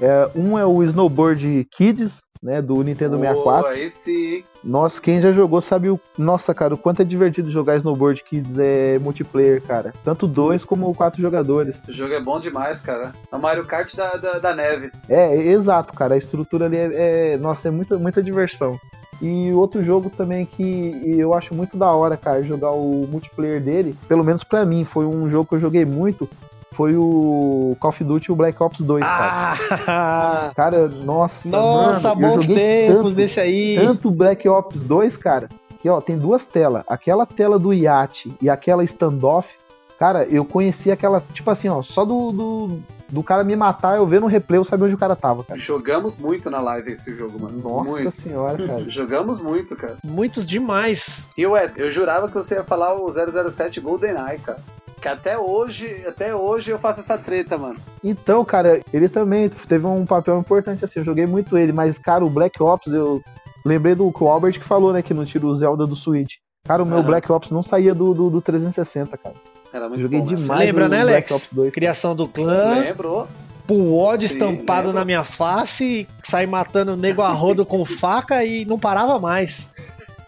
é, 0.00 0.30
um 0.36 0.58
é 0.58 0.64
o 0.64 0.82
Snowboard 0.84 1.66
Kids, 1.76 2.22
né, 2.42 2.60
do 2.62 2.82
Nintendo 2.82 3.18
64. 3.18 3.68
Pô, 3.68 3.74
aí 3.74 3.90
sim. 3.90 4.44
Nossa, 4.62 5.00
quem 5.00 5.20
já 5.20 5.32
jogou 5.32 5.60
sabe 5.60 5.88
o. 5.90 6.00
Nossa, 6.18 6.54
cara, 6.54 6.74
o 6.74 6.78
quanto 6.78 7.02
é 7.02 7.04
divertido 7.04 7.50
jogar 7.50 7.76
Snowboard 7.76 8.22
Kids 8.24 8.58
é 8.58 8.98
multiplayer, 8.98 9.62
cara. 9.62 9.92
Tanto 10.04 10.26
dois 10.26 10.64
como 10.64 10.94
quatro 10.94 11.20
jogadores. 11.20 11.82
O 11.88 11.92
jogo 11.92 12.14
é 12.14 12.20
bom 12.20 12.40
demais, 12.40 12.80
cara. 12.80 13.12
É 13.30 13.36
o 13.36 13.40
Mario 13.40 13.64
Kart 13.64 13.94
da, 13.94 14.12
da, 14.12 14.38
da 14.38 14.54
neve. 14.54 14.90
É, 15.08 15.36
é, 15.36 15.46
exato, 15.48 15.94
cara. 15.94 16.14
A 16.14 16.18
estrutura 16.18 16.66
ali 16.66 16.76
é. 16.76 17.34
é- 17.34 17.36
nossa, 17.36 17.68
é 17.68 17.70
muita, 17.70 17.98
muita 17.98 18.22
diversão. 18.22 18.78
E 19.20 19.52
outro 19.52 19.82
jogo 19.82 20.10
também 20.10 20.44
que 20.44 21.00
eu 21.18 21.32
acho 21.32 21.54
muito 21.54 21.76
da 21.76 21.90
hora, 21.90 22.16
cara, 22.16 22.42
jogar 22.42 22.72
o 22.72 23.06
multiplayer 23.10 23.62
dele, 23.62 23.96
pelo 24.06 24.22
menos 24.22 24.44
pra 24.44 24.66
mim, 24.66 24.84
foi 24.84 25.06
um 25.06 25.30
jogo 25.30 25.48
que 25.48 25.54
eu 25.54 25.58
joguei 25.58 25.84
muito, 25.84 26.28
foi 26.76 26.94
o 26.94 27.74
Call 27.80 27.88
of 27.88 28.04
Duty 28.04 28.30
o 28.30 28.36
Black 28.36 28.62
Ops 28.62 28.80
2, 28.80 29.02
cara. 29.02 29.54
Ah! 29.88 30.52
Cara, 30.54 30.88
nossa, 30.88 31.48
Nossa, 31.48 32.14
mano, 32.14 32.34
bons 32.34 32.46
tempos 32.46 32.96
tanto, 32.96 33.14
desse 33.14 33.40
aí. 33.40 33.76
tanto 33.80 34.10
Black 34.10 34.46
Ops 34.46 34.84
2, 34.84 35.16
cara, 35.16 35.48
que 35.80 35.88
ó, 35.88 36.02
tem 36.02 36.18
duas 36.18 36.44
telas. 36.44 36.84
Aquela 36.86 37.24
tela 37.24 37.58
do 37.58 37.72
iate 37.72 38.30
e 38.42 38.50
aquela 38.50 38.84
standoff, 38.84 39.54
cara, 39.98 40.24
eu 40.24 40.44
conheci 40.44 40.90
aquela, 40.90 41.22
tipo 41.32 41.50
assim, 41.50 41.70
ó, 41.70 41.80
só 41.80 42.04
do, 42.04 42.30
do, 42.30 42.78
do 43.08 43.22
cara 43.22 43.42
me 43.42 43.56
matar, 43.56 43.96
eu 43.96 44.06
ver 44.06 44.20
no 44.20 44.26
replay, 44.26 44.58
eu 44.58 44.64
sabia 44.64 44.84
onde 44.84 44.94
o 44.94 44.98
cara 44.98 45.16
tava, 45.16 45.44
cara. 45.44 45.58
Jogamos 45.58 46.18
muito 46.18 46.50
na 46.50 46.60
live 46.60 46.92
esse 46.92 47.16
jogo, 47.16 47.40
mano. 47.40 47.58
Nossa 47.58 47.90
muito. 47.90 48.10
senhora, 48.10 48.66
cara. 48.66 48.84
Jogamos 48.90 49.40
muito, 49.40 49.74
cara. 49.74 49.96
Muitos 50.04 50.46
demais. 50.46 51.26
E 51.38 51.46
Wesley, 51.46 51.86
eu 51.86 51.90
jurava 51.90 52.28
que 52.28 52.34
você 52.34 52.56
ia 52.56 52.64
falar 52.64 52.94
o 52.94 53.10
007 53.10 53.80
GoldenEye, 53.80 54.38
cara. 54.40 54.60
Que 55.06 55.10
até 55.12 55.38
hoje, 55.38 56.04
até 56.04 56.34
hoje 56.34 56.72
eu 56.72 56.80
faço 56.80 56.98
essa 56.98 57.16
treta, 57.16 57.56
mano. 57.56 57.76
Então, 58.02 58.44
cara, 58.44 58.80
ele 58.92 59.08
também 59.08 59.48
teve 59.48 59.86
um 59.86 60.04
papel 60.04 60.36
importante 60.36 60.84
assim. 60.84 60.98
Eu 60.98 61.04
joguei 61.04 61.26
muito 61.26 61.56
ele, 61.56 61.70
mas, 61.70 61.96
cara, 61.96 62.24
o 62.24 62.28
Black 62.28 62.60
Ops, 62.60 62.92
eu 62.92 63.22
lembrei 63.64 63.94
do 63.94 64.10
que 64.10 64.24
o 64.24 64.26
Albert 64.26 64.54
que 64.54 64.64
falou, 64.64 64.92
né, 64.92 65.02
que 65.02 65.14
não 65.14 65.24
tira 65.24 65.46
o 65.46 65.54
Zelda 65.54 65.86
do 65.86 65.94
Switch. 65.94 66.34
Cara, 66.64 66.82
o 66.82 66.86
meu 66.86 66.98
Aham. 66.98 67.06
Black 67.06 67.30
Ops 67.30 67.52
não 67.52 67.62
saía 67.62 67.94
do, 67.94 68.12
do, 68.12 68.30
do 68.30 68.40
360, 68.40 69.16
cara. 69.16 69.36
Era 69.72 69.88
muito 69.88 70.00
Joguei 70.00 70.18
bom, 70.18 70.26
né? 70.28 70.34
demais 70.34 70.60
Lembra, 70.66 70.86
o 70.86 70.88
né, 70.88 70.96
Black 71.02 71.12
Alex? 71.12 71.30
Ops 71.30 71.52
2. 71.52 71.72
Criação 71.72 72.16
do 72.16 72.26
clã, 72.26 72.80
Lembrou? 72.80 73.28
puod 73.64 74.24
estampado 74.24 74.88
lembro. 74.88 74.98
na 74.98 75.04
minha 75.04 75.22
face, 75.22 76.08
saí 76.24 76.48
matando 76.48 76.94
o 76.94 76.96
nego 76.96 77.22
a 77.22 77.30
rodo 77.30 77.64
com 77.64 77.84
faca 77.84 78.44
e 78.44 78.64
não 78.64 78.76
parava 78.76 79.20
mais. 79.20 79.70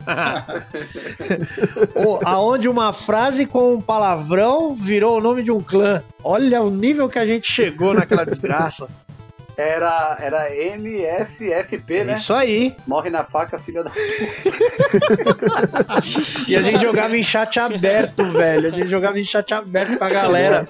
Aonde 2.24 2.68
uma 2.68 2.92
frase 2.92 3.46
com 3.46 3.74
um 3.74 3.80
palavrão 3.80 4.74
virou 4.74 5.18
o 5.18 5.20
nome 5.20 5.42
de 5.42 5.50
um 5.50 5.60
clã. 5.60 6.02
Olha 6.22 6.62
o 6.62 6.70
nível 6.70 7.08
que 7.08 7.18
a 7.18 7.26
gente 7.26 7.50
chegou 7.50 7.94
naquela 7.94 8.24
desgraça. 8.24 8.88
Era, 9.58 10.16
era 10.20 10.54
MFFP, 10.54 12.04
né? 12.04 12.14
Isso 12.14 12.32
aí. 12.32 12.76
Morre 12.86 13.10
na 13.10 13.24
faca, 13.24 13.58
filha 13.58 13.82
da. 13.82 13.90
E 16.46 16.54
a 16.54 16.62
gente 16.62 16.80
jogava 16.80 17.16
em 17.16 17.24
chat 17.24 17.58
aberto, 17.58 18.30
velho. 18.30 18.68
A 18.68 18.70
gente 18.70 18.88
jogava 18.88 19.18
em 19.18 19.24
chat 19.24 19.52
aberto 19.52 19.98
com 19.98 20.04
a 20.04 20.08
galera. 20.08 20.64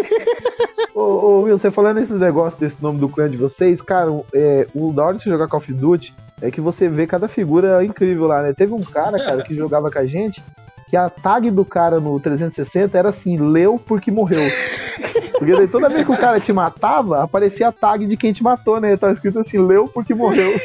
Ô, 0.94 1.00
ô, 1.00 1.42
Will, 1.42 1.58
você 1.58 1.70
falando 1.70 1.98
esses 1.98 2.18
negócios 2.18 2.58
desse 2.58 2.82
nome 2.82 2.98
do 2.98 3.08
clã 3.08 3.28
de 3.28 3.36
vocês, 3.36 3.82
cara, 3.82 4.10
é, 4.32 4.66
o 4.74 4.94
da 4.94 5.04
hora 5.04 5.16
de 5.16 5.22
você 5.22 5.28
jogar 5.28 5.46
Call 5.46 5.60
of 5.60 5.70
Duty 5.70 6.14
é 6.40 6.50
que 6.50 6.60
você 6.60 6.88
vê 6.88 7.06
cada 7.06 7.28
figura 7.28 7.84
incrível 7.84 8.26
lá, 8.26 8.40
né? 8.40 8.54
Teve 8.54 8.72
um 8.72 8.82
cara, 8.82 9.18
cara, 9.18 9.42
que 9.42 9.54
jogava 9.54 9.90
com 9.90 9.98
a 9.98 10.06
gente, 10.06 10.42
que 10.90 10.96
a 10.96 11.08
tag 11.08 11.50
do 11.52 11.64
cara 11.64 12.00
no 12.00 12.18
360 12.18 12.98
era 12.98 13.10
assim, 13.10 13.36
leu 13.36 13.78
porque 13.78 14.10
morreu. 14.10 14.42
Porque 15.38 15.54
daí 15.54 15.68
toda 15.68 15.88
vez 15.88 16.04
que 16.04 16.10
o 16.12 16.18
cara 16.18 16.40
te 16.40 16.52
matava, 16.52 17.22
aparecia 17.22 17.68
a 17.68 17.72
tag 17.72 18.04
de 18.04 18.16
quem 18.16 18.32
te 18.32 18.42
matou, 18.42 18.80
né? 18.80 18.96
Tava 18.96 19.12
escrito 19.12 19.38
assim, 19.38 19.58
leu 19.58 19.86
porque 19.86 20.12
morreu. 20.12 20.50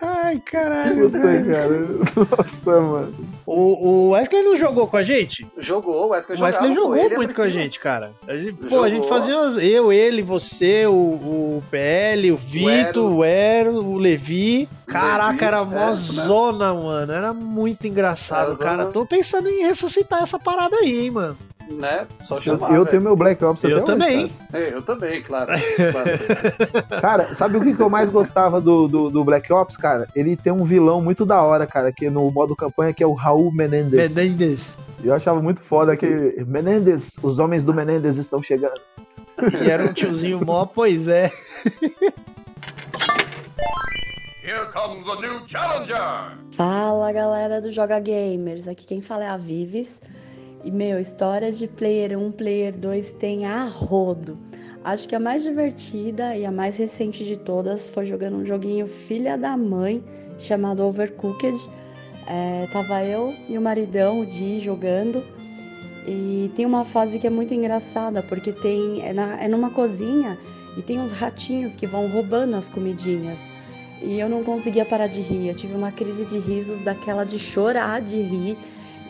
Ai, 0.00 0.40
caralho. 0.40 1.10
Puta, 1.10 1.18
cara. 1.18 2.36
Nossa, 2.36 2.80
mano. 2.80 3.14
O, 3.44 3.88
o 3.88 4.10
Wesley 4.10 4.42
não 4.42 4.56
jogou 4.56 4.86
com 4.86 4.96
a 4.96 5.02
gente? 5.02 5.46
Jogou, 5.58 6.06
o 6.06 6.08
Wesley 6.10 6.38
O 6.38 6.42
Wesley 6.44 6.72
jogava, 6.72 6.80
jogou 6.80 6.96
ele 7.06 7.16
muito 7.16 7.34
com 7.34 7.42
a 7.42 7.50
gente, 7.50 7.80
cara. 7.80 8.12
A 8.26 8.36
gente, 8.36 8.52
pô, 8.54 8.68
Jogou. 8.68 8.84
a 8.84 8.90
gente 8.90 9.08
fazia 9.08 9.34
eu, 9.34 9.92
ele, 9.92 10.22
você, 10.22 10.86
o, 10.86 10.92
o 10.92 11.62
PL, 11.70 12.30
o 12.30 12.36
Vitor, 12.36 13.12
o 13.12 13.24
Ero, 13.24 13.74
o 13.76 13.98
Levi. 13.98 14.68
Caraca, 14.86 15.44
era 15.44 15.58
é, 15.58 15.64
mó 15.64 15.86
mesmo. 15.90 16.12
zona, 16.22 16.72
mano. 16.72 17.12
Era 17.12 17.32
muito 17.34 17.86
engraçado, 17.88 18.52
Era 18.52 18.58
cara. 18.58 18.82
zona. 18.82 18.92
Tô 18.92 19.04
pensando 19.04 19.48
em 19.48 19.64
ressuscitar 19.64 20.22
essa 20.22 20.38
parada 20.38 20.76
aí, 20.76 21.04
hein, 21.04 21.10
mano. 21.10 21.36
Né? 21.70 22.06
Só 22.20 22.36
Eu, 22.36 22.40
chamar. 22.40 22.66
eu 22.68 22.72
velho. 22.72 22.86
tenho 22.86 23.02
meu 23.02 23.14
Black 23.14 23.44
Ops 23.44 23.64
até 23.64 23.72
Eu 23.74 23.76
hoje, 23.78 23.86
também. 23.86 24.28
cara. 24.50 24.64
É, 24.64 24.72
eu 24.74 24.82
também, 24.82 25.22
claro. 25.22 25.52
claro. 25.92 27.00
Cara, 27.00 27.34
sabe 27.34 27.56
o 27.58 27.62
que, 27.62 27.74
que 27.74 27.80
eu 27.82 27.90
mais 27.90 28.10
gostava 28.10 28.60
do, 28.60 28.88
do, 28.88 29.10
do 29.10 29.22
Black 29.24 29.52
Ops, 29.52 29.76
cara? 29.76 30.08
Ele 30.14 30.34
tem 30.36 30.52
um 30.52 30.64
vilão 30.64 31.02
muito 31.02 31.26
da 31.26 31.42
hora, 31.42 31.66
cara, 31.66 31.92
que 31.92 32.08
no 32.08 32.30
modo 32.30 32.56
campanha, 32.56 32.92
que 32.94 33.02
é 33.02 33.06
o 33.06 33.12
Raul 33.12 33.52
Menendez. 33.52 34.14
Menendez. 34.14 34.78
Eu 35.04 35.14
achava 35.14 35.40
muito 35.42 35.60
foda 35.60 35.92
aquele. 35.92 36.44
Menendez, 36.44 37.16
os 37.22 37.38
homens 37.38 37.62
do 37.62 37.72
Menendez 37.74 38.16
estão 38.16 38.42
chegando. 38.42 38.80
E 39.62 39.70
era 39.70 39.84
um 39.84 39.92
tiozinho 39.92 40.44
mó, 40.44 40.64
pois 40.66 41.06
é. 41.06 41.30
Here 44.42 44.66
comes 44.72 45.06
a 45.06 45.14
new 45.20 45.46
challenger. 45.46 46.38
Fala 46.52 47.12
galera 47.12 47.60
do 47.60 47.70
Joga 47.70 48.00
Gamers, 48.00 48.66
aqui 48.66 48.86
quem 48.86 49.00
fala 49.02 49.24
é 49.24 49.28
a 49.28 49.36
Vives. 49.36 50.00
E 50.64 50.70
meu, 50.70 50.98
histórias 50.98 51.58
de 51.58 51.66
Player 51.68 52.18
1, 52.18 52.32
Player 52.32 52.76
2 52.76 53.10
tem 53.20 53.46
a 53.46 53.64
rodo. 53.64 54.36
Acho 54.84 55.08
que 55.08 55.14
a 55.14 55.20
mais 55.20 55.42
divertida 55.42 56.36
e 56.36 56.44
a 56.44 56.52
mais 56.52 56.76
recente 56.76 57.24
de 57.24 57.36
todas 57.36 57.90
foi 57.90 58.06
jogando 58.06 58.36
um 58.38 58.46
joguinho 58.46 58.86
filha 58.86 59.36
da 59.36 59.56
mãe 59.56 60.02
chamado 60.38 60.82
Overcooked. 60.84 61.58
É, 62.26 62.66
tava 62.72 63.04
eu 63.04 63.34
e 63.48 63.56
o 63.56 63.60
maridão, 63.62 64.20
o 64.20 64.26
Di, 64.26 64.60
jogando. 64.60 65.22
E 66.06 66.50
tem 66.56 66.64
uma 66.64 66.84
fase 66.84 67.18
que 67.18 67.26
é 67.26 67.30
muito 67.30 67.52
engraçada, 67.52 68.22
porque 68.22 68.52
tem 68.52 69.02
é, 69.06 69.12
na- 69.12 69.42
é 69.42 69.48
numa 69.48 69.70
cozinha 69.70 70.38
e 70.76 70.82
tem 70.82 70.98
uns 71.00 71.12
ratinhos 71.12 71.74
que 71.74 71.86
vão 71.86 72.08
roubando 72.08 72.54
as 72.56 72.70
comidinhas. 72.70 73.38
E 74.02 74.18
eu 74.18 74.28
não 74.28 74.42
conseguia 74.44 74.84
parar 74.84 75.06
de 75.08 75.20
rir. 75.20 75.48
Eu 75.48 75.54
tive 75.54 75.74
uma 75.74 75.90
crise 75.92 76.24
de 76.24 76.38
risos 76.38 76.80
daquela 76.82 77.24
de 77.24 77.38
chorar 77.38 78.00
de 78.00 78.20
rir. 78.20 78.56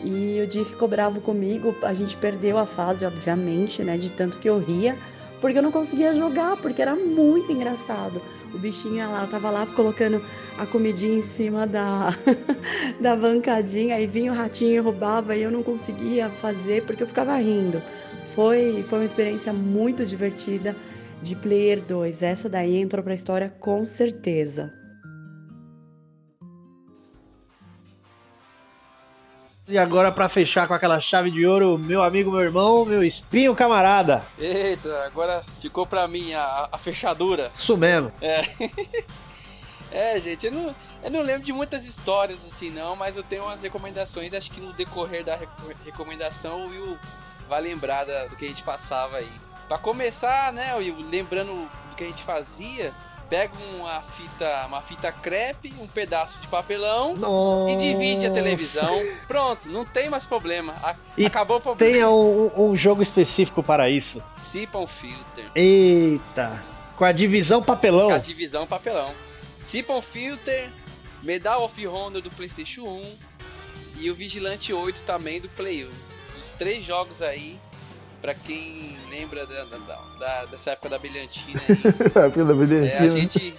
E 0.03 0.41
o 0.41 0.47
Di 0.47 0.63
ficou 0.63 0.87
bravo 0.87 1.19
comigo. 1.19 1.75
A 1.83 1.93
gente 1.93 2.15
perdeu 2.15 2.57
a 2.57 2.65
fase, 2.65 3.05
obviamente, 3.05 3.83
né? 3.83 3.97
De 3.97 4.09
tanto 4.11 4.37
que 4.37 4.49
eu 4.49 4.59
ria. 4.59 4.95
Porque 5.41 5.57
eu 5.57 5.63
não 5.63 5.71
conseguia 5.71 6.13
jogar, 6.13 6.57
porque 6.57 6.81
era 6.81 6.95
muito 6.95 7.51
engraçado. 7.51 8.21
O 8.53 8.57
bichinho 8.57 9.09
lá, 9.09 9.25
tava 9.25 9.49
lá 9.49 9.65
colocando 9.65 10.21
a 10.57 10.65
comidinha 10.65 11.19
em 11.19 11.23
cima 11.23 11.65
da, 11.65 12.09
da 12.99 13.15
bancadinha. 13.15 13.95
Aí 13.95 14.05
vinha 14.05 14.31
o 14.31 14.35
ratinho 14.35 14.75
e 14.75 14.79
roubava 14.79 15.35
e 15.35 15.41
eu 15.41 15.51
não 15.51 15.63
conseguia 15.63 16.29
fazer 16.29 16.83
porque 16.83 17.03
eu 17.03 17.07
ficava 17.07 17.35
rindo. 17.37 17.81
Foi, 18.35 18.83
foi 18.89 18.99
uma 18.99 19.05
experiência 19.05 19.53
muito 19.53 20.05
divertida 20.05 20.75
de 21.21 21.35
Player 21.35 21.81
2. 21.81 22.21
Essa 22.21 22.49
daí 22.49 22.75
entrou 22.77 23.03
pra 23.03 23.13
história 23.13 23.53
com 23.59 23.85
certeza. 23.85 24.78
E 29.69 29.77
agora, 29.77 30.11
pra 30.11 30.27
fechar 30.27 30.67
com 30.67 30.73
aquela 30.73 30.99
chave 30.99 31.29
de 31.29 31.45
ouro, 31.45 31.77
meu 31.77 32.01
amigo, 32.01 32.31
meu 32.31 32.39
irmão, 32.41 32.83
meu 32.85 33.03
espinho 33.03 33.55
camarada. 33.55 34.25
Eita, 34.37 35.03
agora 35.05 35.43
ficou 35.61 35.85
pra 35.85 36.07
mim 36.07 36.33
a, 36.33 36.67
a 36.71 36.77
fechadura. 36.79 37.51
Isso 37.53 37.77
mesmo. 37.77 38.11
É. 38.19 38.41
é, 39.91 40.19
gente, 40.19 40.47
eu 40.47 40.51
não, 40.51 40.75
eu 41.03 41.11
não 41.11 41.21
lembro 41.21 41.43
de 41.43 41.53
muitas 41.53 41.85
histórias 41.85 42.39
assim, 42.47 42.71
não, 42.71 42.95
mas 42.95 43.15
eu 43.15 43.21
tenho 43.21 43.43
umas 43.43 43.61
recomendações. 43.61 44.33
Acho 44.33 44.49
que 44.49 44.59
no 44.59 44.73
decorrer 44.73 45.23
da 45.23 45.35
reco- 45.35 45.53
recomendação 45.85 46.65
o 46.65 46.69
Will 46.69 46.97
vai 47.47 47.61
lembrar 47.61 48.05
da- 48.05 48.25
do 48.25 48.35
que 48.35 48.45
a 48.45 48.47
gente 48.47 48.63
passava 48.63 49.17
aí. 49.17 49.29
Pra 49.67 49.77
começar, 49.77 50.51
né, 50.51 50.73
Will, 50.77 50.95
lembrando 51.11 51.51
do 51.89 51.95
que 51.95 52.03
a 52.03 52.07
gente 52.07 52.23
fazia, 52.23 52.91
pega 53.29 53.53
uma 53.77 54.01
fita, 54.01 54.65
uma 54.65 54.81
fita 54.81 55.11
crepe, 55.11 55.73
um 55.79 55.87
pedaço 55.87 56.39
de 56.39 56.47
papelão 56.47 57.13
Nossa. 57.15 57.71
e 57.71 57.75
divide 57.77 58.25
a 58.25 58.31
televisão. 58.31 58.99
Pronto, 59.27 59.69
não 59.69 59.85
tem 59.85 60.09
mais 60.09 60.25
problema. 60.25 60.73
A- 60.83 60.95
E 61.17 61.25
acabou 61.25 61.57
o 61.57 61.61
problema. 61.61 61.93
Tenha 61.93 62.09
um, 62.09 62.51
um 62.71 62.75
jogo 62.75 63.01
específico 63.03 63.61
para 63.61 63.89
isso. 63.89 64.23
Siphon 64.35 64.87
Filter. 64.87 65.51
Eita. 65.55 66.61
Com 66.97 67.05
a 67.05 67.11
divisão 67.11 67.61
papelão. 67.61 68.07
Com 68.09 68.15
a 68.15 68.17
divisão 68.17 68.65
papelão. 68.67 69.13
Sipon 69.61 70.01
Filter, 70.01 70.67
Medal 71.21 71.63
of 71.63 71.87
Honor 71.87 72.21
do 72.21 72.29
PlayStation 72.31 72.81
1 72.81 73.01
e 73.99 74.09
o 74.09 74.15
Vigilante 74.15 74.73
8 74.73 75.01
também 75.03 75.39
do 75.39 75.47
Play 75.49 75.85
1. 75.85 75.89
Os 76.41 76.49
três 76.57 76.83
jogos 76.83 77.21
aí, 77.21 77.59
pra 78.21 78.33
quem 78.33 78.95
lembra 79.09 79.45
da, 79.45 79.63
da- 79.63 79.97
da- 80.19 80.45
dessa 80.45 80.71
época 80.71 80.89
da 80.89 80.99
brilhantina 80.99 81.61
aí. 81.67 81.75
Pela 82.31 82.51
É, 82.51 82.53
brilhantina. 82.55 83.05
a 83.05 83.07
gente. 83.09 83.53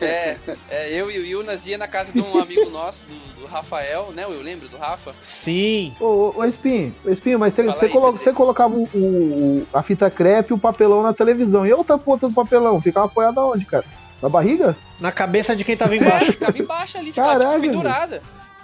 É, 0.00 0.36
é, 0.70 0.92
eu 0.92 1.10
e 1.10 1.18
o 1.18 1.22
Will, 1.22 1.42
nós 1.44 1.66
ia 1.66 1.76
na 1.78 1.88
casa 1.88 2.12
de 2.12 2.20
um 2.20 2.38
amigo 2.38 2.70
nosso, 2.70 3.06
do, 3.06 3.40
do 3.42 3.46
Rafael, 3.46 4.12
né? 4.14 4.24
Eu 4.24 4.40
lembro 4.42 4.68
do 4.68 4.76
Rafa. 4.76 5.14
Sim. 5.22 5.94
Ô, 6.00 6.04
ô, 6.04 6.34
ô, 6.40 6.44
Espinho, 6.44 6.94
ô, 7.04 7.10
Espinho, 7.10 7.38
mas 7.38 7.54
você, 7.54 7.88
colo- 7.88 8.18
colocava 8.34 8.74
o, 8.74 8.84
o- 8.94 9.66
a 9.72 9.82
fita 9.82 10.10
crepe 10.10 10.52
e 10.52 10.54
o 10.54 10.58
papelão 10.58 11.02
na 11.02 11.12
televisão. 11.12 11.66
E 11.66 11.72
a 11.72 11.76
outra 11.76 11.98
ponta 11.98 12.28
do 12.28 12.34
papelão? 12.34 12.80
Ficava 12.80 13.06
apoiada 13.06 13.40
onde, 13.40 13.64
cara? 13.64 13.84
Na 14.22 14.28
barriga? 14.28 14.76
Na 15.00 15.10
cabeça 15.10 15.56
de 15.56 15.64
quem 15.64 15.76
tava 15.76 15.96
embaixo. 15.96 16.28
É, 16.30 16.32
ficava 16.32 16.58
embaixo 16.58 16.98
ali, 16.98 17.06
ficava 17.08 17.32
Caraca, 17.38 17.60
tipo, 17.60 17.72
pendurada. 17.72 18.22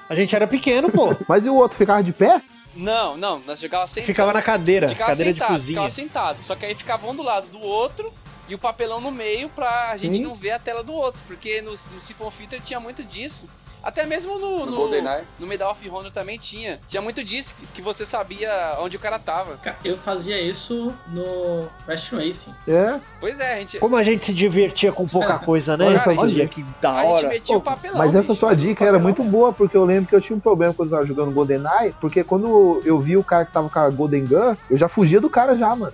A 0.09 0.15
gente 0.15 0.35
era 0.37 0.47
pequeno, 0.47 0.91
pô. 0.91 1.16
Mas 1.29 1.45
e 1.45 1.51
o 1.51 1.55
outro? 1.57 1.77
Ficava 1.77 2.03
de 2.03 2.12
pé? 2.12 2.41
Não, 2.79 3.17
não, 3.17 3.41
nós 3.41 3.59
jogávamos 3.61 3.91
sentado. 3.91 4.07
Ficava 4.07 4.33
na 4.33 4.41
cadeira, 4.41 4.89
Ficava 4.89 5.11
cadeira 5.11 5.33
de 5.33 5.39
sentado, 5.41 5.53
cozinha. 5.55 5.75
ficava 5.77 5.91
sentado. 5.91 6.43
Só 6.45 6.55
que 6.55 6.65
aí 6.65 6.75
ficava 6.77 7.11
um 7.11 7.15
do 7.15 7.23
lado 7.25 7.49
do 7.49 7.61
outro 7.61 8.13
e 8.49 8.55
o 8.55 8.59
papelão 8.59 9.01
no 9.01 9.11
meio 9.11 9.49
pra 9.49 9.97
gente 9.97 10.19
Sim. 10.19 10.23
não 10.23 10.35
ver 10.35 10.53
a 10.53 10.59
tela 10.61 10.85
do 10.85 10.93
outro. 10.93 11.21
Porque 11.27 11.61
no, 11.61 11.73
no 11.73 11.77
Sipon 11.77 12.31
Filter 12.31 12.61
tinha 12.63 12.79
muito 12.79 13.03
disso. 13.03 13.49
Até 13.83 14.05
mesmo 14.07 14.39
no, 14.39 14.59
No 14.61 14.67
no, 14.67 14.77
GoldenEye. 14.77 15.23
no 15.39 15.47
Medal 15.47 15.71
of 15.73 15.89
Honor 15.91 16.11
também 16.11 16.39
tinha. 16.39 16.79
Tinha 16.87 17.01
muito 17.01 17.23
disso 17.25 17.55
que, 17.59 17.67
que 17.75 17.83
você 17.83 18.05
sabia 18.05 18.77
onde 18.81 18.97
o 18.97 19.01
cara 19.01 19.19
tava. 19.19 19.57
Ca- 19.59 19.77
Eu 19.85 19.97
fazia 19.97 20.41
isso 20.41 20.93
no 21.09 21.67
Crash 21.87 22.11
Racing. 22.13 22.55
É. 22.67 22.99
Pois 23.21 23.39
é, 23.41 23.55
a 23.55 23.57
gente. 23.57 23.79
Como 23.79 23.97
a 23.97 24.03
gente 24.03 24.25
se 24.25 24.33
divertia 24.35 24.93
com 24.93 25.07
pouca 25.07 25.39
coisa, 25.41 25.77
né? 25.77 25.87
Olha 26.17 26.29
gente. 26.29 26.49
que 26.55 26.65
da 26.81 26.93
a 26.93 27.03
gente 27.03 27.11
hora. 27.13 27.29
metia 27.29 27.57
o 27.57 27.61
Pô, 27.61 27.71
papelão. 27.71 27.99
Mas 27.99 28.15
essa 28.15 28.35
sua 28.35 28.55
dica 28.55 28.85
era 28.85 28.99
muito 28.99 29.23
boa, 29.23 29.53
porque 29.53 29.77
eu 29.77 29.85
lembro 29.85 30.09
que 30.09 30.15
eu 30.15 30.21
tinha 30.21 30.37
um 30.37 30.41
problema 30.41 30.75
quando 30.75 30.91
eu 30.91 30.97
tava 30.99 31.07
jogando 31.07 31.33
GoldenEye, 31.33 31.95
porque 32.01 32.23
quando 32.25 32.81
eu 32.85 32.99
vi 33.01 33.17
o 33.17 33.25
cara 33.25 33.45
que 33.45 33.53
tava 33.53 33.69
com 33.69 33.79
a 33.79 33.89
Golden 33.91 34.25
Gun, 34.27 34.57
eu 34.71 34.77
já 34.77 34.89
fugia 34.89 35.21
do 35.21 35.31
cara 35.31 35.57
já, 35.57 35.75
mano. 35.75 35.93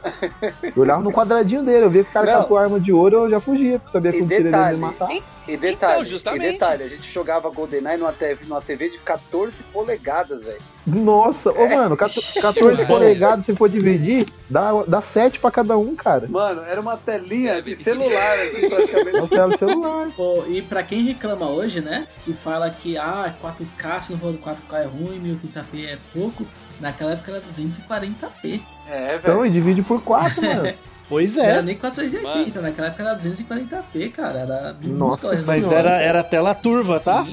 Eu 0.62 0.82
olhava 0.82 1.02
no 1.02 1.12
quadradinho 1.12 1.62
dele, 1.62 1.84
eu 1.84 1.90
via 1.90 2.02
que 2.04 2.10
o 2.10 2.12
cara 2.12 2.32
Não. 2.32 2.40
catou 2.40 2.56
a 2.58 2.62
arma 2.62 2.80
de 2.80 2.92
ouro, 2.92 3.16
eu 3.24 3.30
já 3.30 3.40
fugia, 3.40 3.78
porque 3.78 3.92
sabia 3.92 4.10
que 4.12 4.18
E 4.18 4.20
eu 4.20 4.26
queria 4.26 4.40
ele 4.40 4.50
detalhe, 4.50 4.76
me 4.76 4.82
matar. 4.82 5.08
E 5.46 5.56
detalhe, 5.58 5.92
Então, 5.94 6.04
justamente. 6.06 6.44
e 6.48 6.52
detalhe, 6.52 6.82
a 6.84 6.88
gente 6.88 7.10
jogava 7.12 7.50
GoldenEye 7.74 7.96
numa 7.96 8.12
TV, 8.12 8.44
numa 8.44 8.60
TV 8.60 8.90
de 8.90 8.98
14 8.98 9.62
polegadas, 9.72 10.42
velho. 10.42 10.60
Nossa, 10.86 11.50
ô 11.50 11.68
mano, 11.68 11.96
14 11.96 12.84
polegadas, 12.86 13.44
se 13.44 13.54
for 13.54 13.68
dividir, 13.68 14.26
dá, 14.48 14.70
dá 14.86 15.00
7 15.00 15.40
pra 15.40 15.50
cada 15.50 15.76
um, 15.78 15.96
cara. 15.96 16.26
Mano, 16.28 16.62
era 16.62 16.80
uma 16.80 16.96
telinha 16.96 17.54
É, 17.54 17.60
de 17.60 17.74
celular, 17.76 18.34
assim, 18.34 18.68
praticamente. 18.70 19.16
É 19.16 19.22
o 19.22 19.28
tela 19.28 19.56
celular. 19.56 20.08
Pô, 20.16 20.44
e 20.48 20.62
pra 20.62 20.82
quem 20.82 21.02
reclama 21.04 21.48
hoje, 21.48 21.80
né? 21.80 22.06
Que 22.24 22.32
fala 22.32 22.70
que 22.70 22.96
ah, 22.98 23.34
4K, 23.42 24.00
se 24.00 24.12
não 24.12 24.18
for 24.18 24.34
4K 24.34 24.82
é 24.82 24.84
ruim, 24.84 25.38
1080p 25.42 25.86
é 25.86 25.98
pouco. 26.12 26.46
Naquela 26.80 27.12
época 27.12 27.30
era 27.32 27.40
240p. 27.40 28.60
É, 28.88 29.06
velho. 29.06 29.18
Então, 29.18 29.46
e 29.46 29.50
divide 29.50 29.82
por 29.82 30.02
4, 30.02 30.42
mano. 30.42 30.74
Pois 31.08 31.36
Não 31.36 31.44
era 31.44 31.58
é. 31.58 31.62
nem 31.62 31.76
480, 31.76 32.60
naquela 32.62 32.88
época 32.88 33.02
era 33.02 33.18
240p, 33.18 34.10
cara. 34.12 34.38
Era 34.40 34.76
Nossa 34.82 35.28
Mas 35.28 35.64
Senhora. 35.64 35.78
era, 35.90 35.90
era 36.00 36.24
tela 36.24 36.54
turva, 36.54 36.98
tá? 36.98 37.26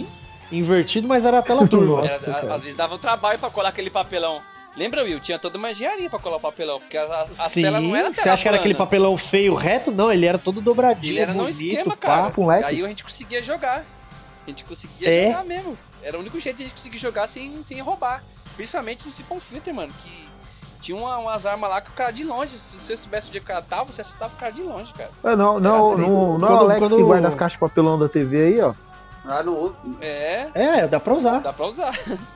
Invertido, 0.52 1.08
mas 1.08 1.26
era 1.26 1.42
tela 1.42 1.68
turva. 1.68 2.06
Era- 2.06 2.50
a- 2.52 2.56
às 2.56 2.62
vezes 2.64 2.76
dava 2.78 2.96
um 2.96 2.98
trabalho 2.98 3.40
pra 3.40 3.50
colar 3.50 3.70
aquele 3.70 3.90
papelão. 3.90 4.42
Lembra, 4.76 5.04
Will? 5.04 5.20
Tinha 5.20 5.38
toda 5.38 5.58
uma 5.58 5.72
engenharia 5.72 6.10
pra 6.10 6.18
colar 6.20 6.38
o 6.38 6.40
papelão, 6.40 6.80
porque 6.80 6.98
a, 6.98 7.04
a, 7.04 7.22
a 7.24 7.28
Sim, 7.50 7.62
tela 7.64 7.82
não 7.82 7.94
era 7.96 8.14
você 8.14 8.30
acha 8.30 8.42
que 8.42 8.48
era 8.48 8.58
aquele 8.58 8.74
plana. 8.74 8.86
papelão 8.88 9.18
feio, 9.18 9.54
reto? 9.54 9.92
Não, 9.92 10.12
ele 10.12 10.26
era 10.26 10.38
todo 10.38 10.62
dobradinho, 10.62 11.14
Ele 11.14 11.20
era 11.20 11.34
no 11.34 11.40
bonito, 11.44 11.62
esquema, 11.62 11.98
pá. 11.98 12.08
cara. 12.08 12.22
papo, 12.24 12.42
moleque. 12.44 12.66
Aí 12.66 12.84
a 12.84 12.88
gente 12.88 13.04
conseguia 13.04 13.44
jogar. 13.44 13.84
A 14.46 14.50
gente 14.50 14.64
conseguia 14.64 15.10
É? 15.10 15.28
jogar 15.32 15.44
mesmo. 15.44 15.78
Era 16.02 16.18
o 16.18 16.22
único 16.22 16.40
jeito 16.40 16.58
de 16.58 16.64
a 16.64 16.66
gente 16.68 16.76
conseguir 16.76 16.98
jogar 16.98 17.28
sem, 17.28 17.62
sem 17.62 17.80
roubar. 17.82 18.24
Principalmente 18.56 19.06
no 19.06 19.12
Sipon 19.12 19.40
Filter, 19.42 19.74
mano, 19.74 19.92
que 20.02 20.28
tinha 20.82 20.98
uma- 20.98 21.18
umas 21.18 21.46
armas 21.46 21.70
lá 21.70 21.82
que 21.82 21.90
o 21.90 21.94
cara 21.94 22.12
de 22.12 22.24
longe, 22.24 22.58
se 22.58 22.80
você 22.80 22.96
soubesse 22.98 23.28
onde 23.30 23.40
o 23.40 23.44
cara 23.44 23.62
tava, 23.62 23.92
você 23.92 24.02
acertava 24.02 24.34
o 24.34 24.38
cara 24.38 24.52
de 24.54 24.62
longe, 24.64 24.92
cara. 24.94 25.10
Ah, 25.24 25.36
não, 25.36 25.60
não, 25.60 25.92
Era 25.94 26.02
não, 26.02 26.10
não 26.10 26.48
é 26.48 26.52
o 26.52 26.58
Quando- 26.58 26.60
Alex 26.72 26.80
que 26.80 26.90
quando- 26.96 27.06
guarda 27.06 27.28
as 27.28 27.36
caixas 27.36 27.54
de 27.54 27.60
papelão 27.60 28.00
da 28.00 28.08
TV 28.10 28.46
aí, 28.46 28.62
ó. 28.62 28.74
Ah, 29.24 29.44
não 29.44 29.58
uso. 29.60 29.76
É, 30.02 30.48
É, 30.54 30.88
dá 30.88 31.00
pra 31.00 31.14
usar. 31.14 31.40
dá 31.42 31.54
pra 31.54 31.68
usar. 31.68 31.92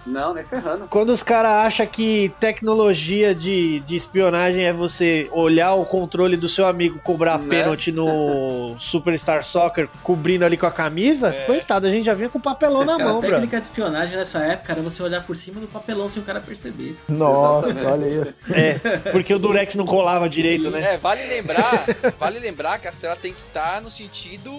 Não, 0.05 0.33
nem 0.33 0.43
ferrando. 0.45 0.87
Quando 0.87 1.09
os 1.09 1.23
caras 1.23 1.51
acham 1.65 1.87
que 1.87 2.31
tecnologia 2.39 3.33
de, 3.33 3.79
de 3.81 3.95
espionagem 3.95 4.63
é 4.65 4.71
você 4.71 5.27
olhar 5.31 5.73
o 5.73 5.83
controle 5.85 6.37
do 6.37 6.47
seu 6.47 6.67
amigo 6.67 6.99
cobrar 7.03 7.39
Né? 7.39 7.47
pênalti 7.49 7.91
no 7.91 8.75
Superstar 8.79 9.43
Soccer 9.43 9.89
cobrindo 10.03 10.45
ali 10.45 10.57
com 10.57 10.65
a 10.67 10.71
camisa, 10.71 11.29
É. 11.29 11.45
coitado, 11.45 11.87
a 11.87 11.89
gente 11.89 12.05
já 12.05 12.13
vinha 12.13 12.29
com 12.29 12.37
o 12.37 12.41
papelão 12.41 12.85
na 12.85 12.97
Cara, 12.97 13.09
mão, 13.09 13.17
a 13.17 13.21
bro. 13.21 13.29
técnica 13.31 13.57
de 13.59 13.63
espionagem 13.65 14.15
nessa 14.15 14.39
época 14.45 14.73
era 14.73 14.81
você 14.81 15.01
olhar 15.01 15.23
por 15.25 15.35
cima 15.35 15.59
do 15.59 15.67
papelão 15.67 16.07
sem 16.09 16.21
o 16.21 16.25
cara 16.25 16.39
perceber. 16.39 16.95
Nossa, 17.09 17.69
Exatamente. 17.69 18.03
olha 18.05 18.25
aí. 18.25 18.33
É, 18.53 18.97
porque 19.11 19.33
o 19.33 19.39
Durex 19.39 19.73
não 19.75 19.85
colava 19.85 20.29
direito, 20.29 20.69
né? 20.69 20.93
É, 20.93 20.97
vale 20.97 21.25
lembrar, 21.25 21.85
vale 22.19 22.37
lembrar 22.39 22.77
que 22.79 22.87
as 22.87 22.95
telas 22.95 23.17
tem 23.19 23.33
que 23.33 23.41
estar 23.41 23.81
no 23.81 23.89
sentido 23.89 24.51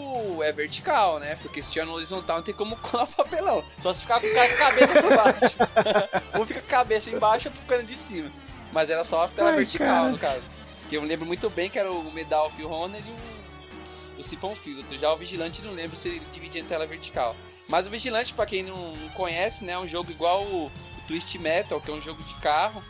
é 0.43 0.51
vertical, 0.53 1.19
né? 1.21 1.37
Porque 1.41 1.63
se 1.63 1.71
tiver 1.71 1.85
no 1.87 1.93
horizontal 1.93 2.16
não 2.23 2.43
tem 2.43 2.55
como 2.55 2.77
colar 2.83 3.07
papelão. 3.07 3.65
Só 3.81 3.93
se 3.93 4.03
ficar 4.03 4.21
com 4.21 4.27
a 4.27 4.49
cabeça 4.57 5.03
por 5.03 5.17
baixo. 5.17 5.57
um 6.41 6.47
fica 6.47 6.61
com 6.61 6.67
a 6.67 6.71
cabeça 6.71 7.11
embaixo 7.11 7.47
e 7.47 7.49
outro 7.49 7.63
ficando 7.63 7.85
de 7.85 7.97
cima. 7.97 8.31
Mas 8.73 8.91
era 8.91 9.05
só 9.05 9.23
a 9.23 9.29
tela 9.29 9.51
Ai, 9.51 9.57
vertical, 9.57 9.87
cara. 9.87 10.11
no 10.11 10.19
caso. 10.19 10.43
Que 10.89 10.97
eu 10.97 11.03
me 11.03 11.09
lembro 11.09 11.27
muito 11.27 11.49
bem 11.51 11.69
que 11.71 11.79
era 11.79 11.91
o 11.91 12.13
Medal 12.13 12.47
of 12.47 12.65
Honor 12.65 13.01
e 13.01 14.19
o, 14.19 14.21
o 14.21 14.25
Sipon 14.25 14.55
Filter. 14.55 14.99
Já 14.99 15.13
o 15.13 15.17
Vigilante 15.17 15.63
não 15.63 15.73
lembro 15.73 15.97
se 15.97 16.09
ele 16.09 16.23
dividia 16.33 16.61
em 16.61 16.65
tela 16.65 16.87
vertical. 16.87 17.35
Mas 17.69 17.87
o 17.87 17.91
Vigilante, 17.91 18.33
pra 18.33 18.47
quem 18.47 18.63
não, 18.63 18.97
não 18.97 19.09
conhece, 19.11 19.65
né, 19.65 19.73
é 19.73 19.79
um 19.79 19.89
jogo 19.89 20.11
igual 20.11 20.43
o, 20.45 20.67
o 20.67 21.01
Twist 21.09 21.37
Metal, 21.39 21.81
que 21.81 21.91
é 21.91 21.95
um 21.95 22.01
jogo 22.01 22.23
de 22.23 22.35
carro, 22.35 22.83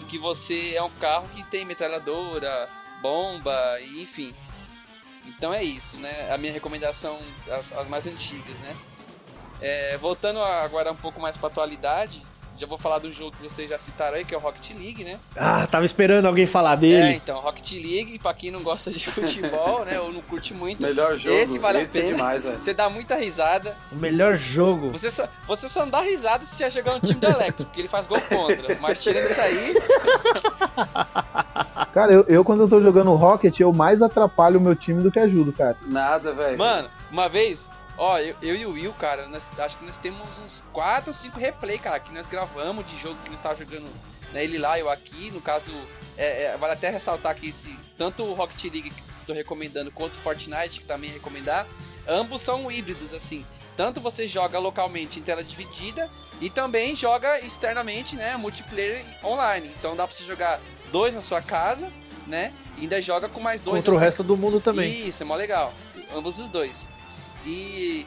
em 0.00 0.04
que 0.06 0.18
você 0.18 0.74
é 0.74 0.82
um 0.82 0.90
carro 0.90 1.28
que 1.34 1.44
tem 1.44 1.64
metralhadora, 1.64 2.68
bomba, 3.00 3.78
e 3.80 4.02
enfim. 4.02 4.34
Então 5.28 5.52
é 5.52 5.62
isso, 5.62 5.98
né? 5.98 6.32
A 6.32 6.38
minha 6.38 6.52
recomendação, 6.52 7.18
as, 7.50 7.72
as 7.72 7.88
mais 7.88 8.06
antigas, 8.06 8.56
né? 8.58 8.76
É, 9.60 9.96
voltando 9.98 10.40
agora 10.40 10.90
um 10.90 10.96
pouco 10.96 11.20
mais 11.20 11.36
pra 11.36 11.48
atualidade, 11.48 12.22
já 12.58 12.66
vou 12.66 12.78
falar 12.78 12.98
do 12.98 13.12
jogo 13.12 13.32
que 13.36 13.42
vocês 13.48 13.68
já 13.68 13.78
citaram 13.78 14.16
aí, 14.16 14.24
que 14.24 14.34
é 14.34 14.38
o 14.38 14.40
Rocket 14.40 14.70
League, 14.70 15.04
né? 15.04 15.18
Ah, 15.36 15.66
tava 15.70 15.84
esperando 15.84 16.26
alguém 16.26 16.46
falar 16.46 16.72
É, 16.72 16.76
dele. 16.76 17.12
então, 17.14 17.38
Rocket 17.40 17.72
League, 17.72 18.18
pra 18.18 18.32
quem 18.34 18.50
não 18.50 18.62
gosta 18.62 18.90
de 18.90 19.04
futebol, 19.10 19.84
né? 19.84 20.00
Ou 20.00 20.12
não 20.12 20.20
curte 20.22 20.54
muito, 20.54 20.82
Melhor 20.82 21.16
jogo. 21.18 21.34
esse 21.34 21.58
vale 21.58 21.82
esse 21.82 21.98
a 21.98 22.00
é 22.00 22.04
pena. 22.04 22.16
demais, 22.16 22.42
velho. 22.42 22.60
Você 22.60 22.74
dá 22.74 22.88
muita 22.90 23.14
risada. 23.16 23.76
O 23.92 23.96
melhor 23.96 24.34
jogo. 24.34 24.90
Você 24.90 25.10
só, 25.10 25.28
você 25.46 25.68
só 25.68 25.82
não 25.82 25.90
dá 25.90 26.00
risada 26.00 26.44
se 26.44 26.58
já 26.58 26.70
chegar 26.70 26.94
no 26.94 27.00
time 27.00 27.20
do 27.20 27.26
Electro, 27.26 27.64
porque 27.66 27.80
ele 27.80 27.88
faz 27.88 28.06
gol 28.06 28.20
contra. 28.22 28.76
Mas 28.80 28.98
tirando 28.98 29.30
isso 29.30 29.40
aí, 29.40 29.74
Cara, 31.92 32.12
eu, 32.12 32.24
eu 32.28 32.44
quando 32.44 32.62
eu 32.62 32.68
tô 32.68 32.80
jogando 32.80 33.12
Rocket, 33.14 33.58
eu 33.60 33.72
mais 33.72 34.02
atrapalho 34.02 34.58
o 34.58 34.62
meu 34.62 34.74
time 34.76 35.02
do 35.02 35.10
que 35.10 35.18
ajudo, 35.18 35.52
cara. 35.52 35.76
Nada, 35.86 36.32
velho. 36.32 36.58
Mano, 36.58 36.88
uma 37.10 37.28
vez, 37.28 37.68
ó, 37.98 38.18
eu, 38.18 38.34
eu 38.40 38.54
e 38.56 38.64
o 38.64 38.70
Will, 38.72 38.92
cara, 38.94 39.26
nós- 39.28 39.50
acho 39.58 39.76
que 39.76 39.84
nós 39.84 39.98
temos 39.98 40.26
uns 40.44 40.62
4 40.72 41.10
ou 41.10 41.14
5 41.14 41.38
replay, 41.38 41.78
cara, 41.78 41.98
que 42.00 42.12
nós 42.12 42.28
gravamos 42.28 42.86
de 42.88 42.96
jogo 42.98 43.16
que 43.24 43.30
nós 43.30 43.40
tava 43.40 43.56
jogando, 43.56 43.88
né, 44.32 44.44
ele 44.44 44.56
lá, 44.58 44.78
eu 44.78 44.88
aqui, 44.88 45.30
no 45.32 45.40
caso, 45.40 45.72
é, 46.16 46.44
é, 46.44 46.56
vale 46.56 46.72
até 46.74 46.88
ressaltar 46.90 47.34
que 47.34 47.48
esse, 47.48 47.76
tanto 47.98 48.22
o 48.22 48.34
Rocket 48.34 48.62
League 48.72 48.90
que 48.90 49.02
tô 49.26 49.32
recomendando, 49.32 49.90
quanto 49.90 50.12
o 50.12 50.18
Fortnite, 50.18 50.78
que 50.80 50.84
também 50.86 51.10
recomendar, 51.10 51.66
ambos 52.06 52.40
são 52.40 52.70
híbridos, 52.70 53.12
assim, 53.12 53.44
tanto 53.76 54.00
você 54.00 54.26
joga 54.26 54.58
localmente 54.58 55.18
em 55.18 55.22
tela 55.22 55.42
dividida, 55.44 56.08
e 56.40 56.48
também 56.48 56.94
joga 56.94 57.40
externamente, 57.40 58.14
né, 58.16 58.36
multiplayer 58.36 59.04
online, 59.24 59.70
então 59.78 59.96
dá 59.96 60.06
pra 60.06 60.14
você 60.14 60.22
jogar 60.24 60.60
dois 60.92 61.12
na 61.12 61.20
sua 61.20 61.42
casa, 61.42 61.90
né, 62.26 62.52
e 62.76 62.82
ainda 62.82 63.02
joga 63.02 63.28
com 63.28 63.40
mais 63.40 63.60
dois 63.60 63.78
Contra 63.78 63.94
o 63.94 63.98
resto 63.98 64.22
do 64.22 64.36
mundo 64.36 64.60
também. 64.60 65.06
isso, 65.08 65.22
é 65.22 65.26
mó 65.26 65.34
legal. 65.34 65.72
Ambos 66.14 66.38
os 66.38 66.48
dois. 66.48 66.88
E 67.48 68.06